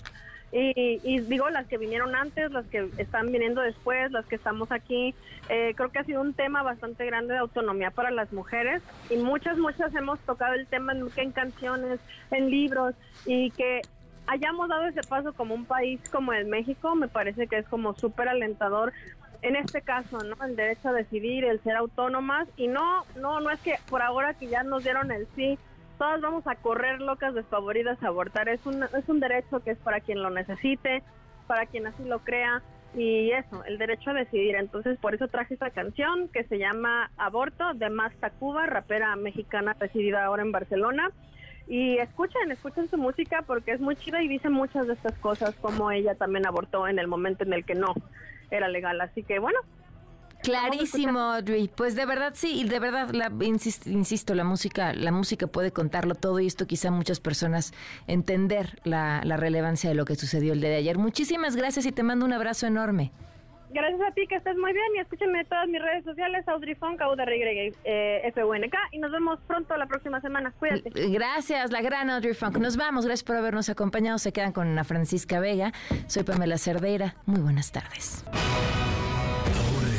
y, 0.52 1.20
digo, 1.20 1.48
las 1.52 1.68
que 1.68 1.78
vinieron 1.78 2.16
antes, 2.16 2.52
las 2.52 2.66
que 2.66 2.90
están 2.98 3.32
viniendo 3.32 3.62
después, 3.62 4.12
las 4.12 4.26
que 4.26 4.36
estamos 4.36 4.72
aquí, 4.72 5.14
eh, 5.48 5.74
creo 5.76 5.92
que 5.92 6.00
ha 6.00 6.04
sido 6.04 6.22
un 6.22 6.34
tema 6.34 6.64
bastante 6.64 7.06
grande 7.06 7.34
de 7.34 7.40
autonomía 7.40 7.92
para 7.92 8.10
las 8.10 8.34
mujeres 8.34 8.82
y 9.12 9.18
muchas, 9.18 9.60
muchas 9.60 9.94
hemos 9.94 10.20
tocado 10.22 10.56
el 10.56 10.66
tema 10.66 10.94
en, 10.94 11.08
en 11.18 11.32
canciones, 11.32 12.00
en 12.32 12.50
libros 12.50 12.96
y 13.28 13.52
que 13.52 13.82
hayamos 14.30 14.70
dado 14.70 14.86
ese 14.86 15.02
paso 15.02 15.34
como 15.34 15.56
un 15.56 15.66
país 15.66 16.00
como 16.12 16.34
el 16.34 16.46
México, 16.46 16.96
me 16.96 17.08
parece 17.08 17.48
que 17.48 17.58
es 17.58 17.68
como 17.68 17.96
súper 17.96 18.30
alentador 18.30 18.94
en 19.42 19.56
este 19.56 19.82
caso, 19.82 20.20
¿no? 20.20 20.46
El 20.46 20.56
derecho 20.56 20.90
a 20.90 20.94
decidir, 20.94 21.46
el 21.46 21.62
ser 21.64 21.76
autónomas 21.76 22.48
y 22.56 22.68
no, 22.68 23.06
no, 23.20 23.40
no 23.40 23.50
es 23.50 23.60
que 23.62 23.76
por 23.90 24.02
ahora 24.02 24.34
que 24.36 24.48
ya 24.48 24.64
nos 24.64 24.84
dieron 24.84 25.12
el 25.12 25.28
sí, 25.36 25.58
todas 25.98 26.22
vamos 26.22 26.46
a 26.46 26.56
correr 26.56 27.02
locas 27.02 27.34
desfavoridas 27.34 28.02
a 28.04 28.08
abortar. 28.08 28.50
Es 28.50 28.66
un, 28.66 28.84
es 28.84 29.08
un 29.08 29.20
derecho 29.20 29.62
que 29.62 29.72
es 29.72 29.78
para 29.80 30.00
quien 30.00 30.22
lo 30.22 30.30
necesite, 30.30 31.02
para 31.48 31.66
quien 31.66 31.88
así 31.88 32.04
lo 32.04 32.20
crea 32.20 32.62
y 32.94 33.32
eso, 33.32 33.64
el 33.66 33.78
derecho 33.78 34.12
a 34.12 34.14
decidir. 34.14 34.56
Entonces, 34.56 34.98
por 35.00 35.16
eso 35.16 35.28
traje 35.28 35.54
esta 35.54 35.72
canción 35.72 36.28
que 36.28 36.44
se 36.44 36.60
llama 36.60 37.10
Aborto 37.18 37.74
de 37.74 37.90
Masta 37.90 38.30
Cuba, 38.30 38.66
rapera 38.66 39.16
mexicana 39.16 39.76
residida 39.80 40.26
ahora 40.26 40.44
en 40.44 40.52
Barcelona. 40.52 41.12
Y 41.70 41.98
escuchen, 42.00 42.52
escuchen 42.52 42.90
su 42.90 42.98
música 42.98 43.44
porque 43.46 43.72
es 43.72 43.80
muy 43.80 43.96
chida 43.96 44.22
y 44.24 44.28
dice 44.28 44.50
muchas 44.50 44.88
de 44.88 44.94
estas 44.94 45.14
cosas 45.20 45.54
como 45.62 45.92
ella 45.92 46.16
también 46.16 46.48
abortó 46.48 46.88
en 46.88 46.98
el 46.98 47.08
momento 47.08 47.44
en 47.44 47.54
el 47.54 47.64
que 47.64 47.76
no 47.76 47.94
era 48.50 48.68
legal. 48.68 49.00
Así 49.00 49.22
que 49.22 49.38
bueno, 49.38 49.60
Clarísimo, 50.42 51.20
Audrey. 51.20 51.68
Pues 51.68 51.96
de 51.96 52.06
verdad 52.06 52.32
sí, 52.36 52.62
y 52.62 52.64
de 52.64 52.80
verdad, 52.80 53.10
la, 53.12 53.32
insisto, 53.42 54.36
la 54.36 54.44
música, 54.44 54.94
la 54.94 55.12
música 55.12 55.48
puede 55.48 55.72
contarlo 55.72 56.16
todo 56.16 56.40
y 56.40 56.48
esto 56.48 56.66
quizá 56.66 56.92
muchas 56.92 57.20
personas 57.20 57.74
entender 58.08 58.80
la, 58.84 59.22
relevancia 59.22 59.90
de 59.90 59.96
lo 59.96 60.06
que 60.06 60.16
sucedió 60.16 60.54
el 60.54 60.62
día 60.62 60.70
de 60.70 60.78
ayer. 60.78 60.98
Muchísimas 60.98 61.56
gracias 61.56 61.86
y 61.86 61.92
te 61.92 62.04
mando 62.04 62.26
un 62.26 62.34
abrazo 62.34 62.68
enorme. 62.68 63.12
Gracias 63.72 64.02
a 64.02 64.12
ti, 64.12 64.26
que 64.28 64.36
estés 64.36 64.58
muy 64.58 64.74
bien 64.74 64.86
y 64.96 65.00
escúchenme 65.00 65.42
en 65.42 65.46
todas 65.48 65.68
mis 65.68 65.82
redes 65.82 66.04
sociales, 66.04 66.48
Audrey 66.48 66.76
Funk, 66.76 67.00
eh, 67.84 68.32
FUNK 68.34 68.76
y 68.92 69.00
nos 69.00 69.12
vemos 69.12 69.40
pronto 69.48 69.76
la 69.78 69.86
próxima 69.86 70.22
semana. 70.22 70.52
Cuídate. 70.58 70.90
Gracias, 71.10 71.72
la 71.72 71.82
gran 71.82 72.10
Audrey 72.10 72.34
Funk. 72.34 72.58
Nos 72.58 72.78
vamos, 72.78 73.06
gracias 73.06 73.24
por 73.24 73.36
habernos 73.36 73.70
acompañado. 73.70 74.18
Se 74.18 74.32
quedan 74.32 74.52
con 74.52 74.68
Ana 74.68 74.84
Francisca 74.84 75.40
Vega. 75.40 75.72
Soy 76.08 76.24
Pamela 76.24 76.58
Cerdeira. 76.58 77.16
Muy 77.26 77.42
buenas 77.42 77.72
tardes 77.72 78.26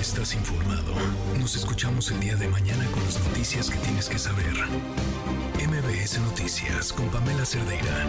estás 0.01 0.35
informado. 0.35 0.95
Nos 1.39 1.57
escuchamos 1.57 2.11
el 2.11 2.21
día 2.21 2.35
de 2.35 2.49
mañana 2.49 2.85
con 2.91 3.05
las 3.05 3.23
noticias 3.29 3.69
que 3.69 3.79
tienes 3.79 4.09
que 4.09 4.19
saber. 4.19 4.55
MBS 5.57 6.19
Noticias 6.21 6.93
con 6.93 7.09
Pamela 7.11 7.45
Cerdeira. 7.45 8.07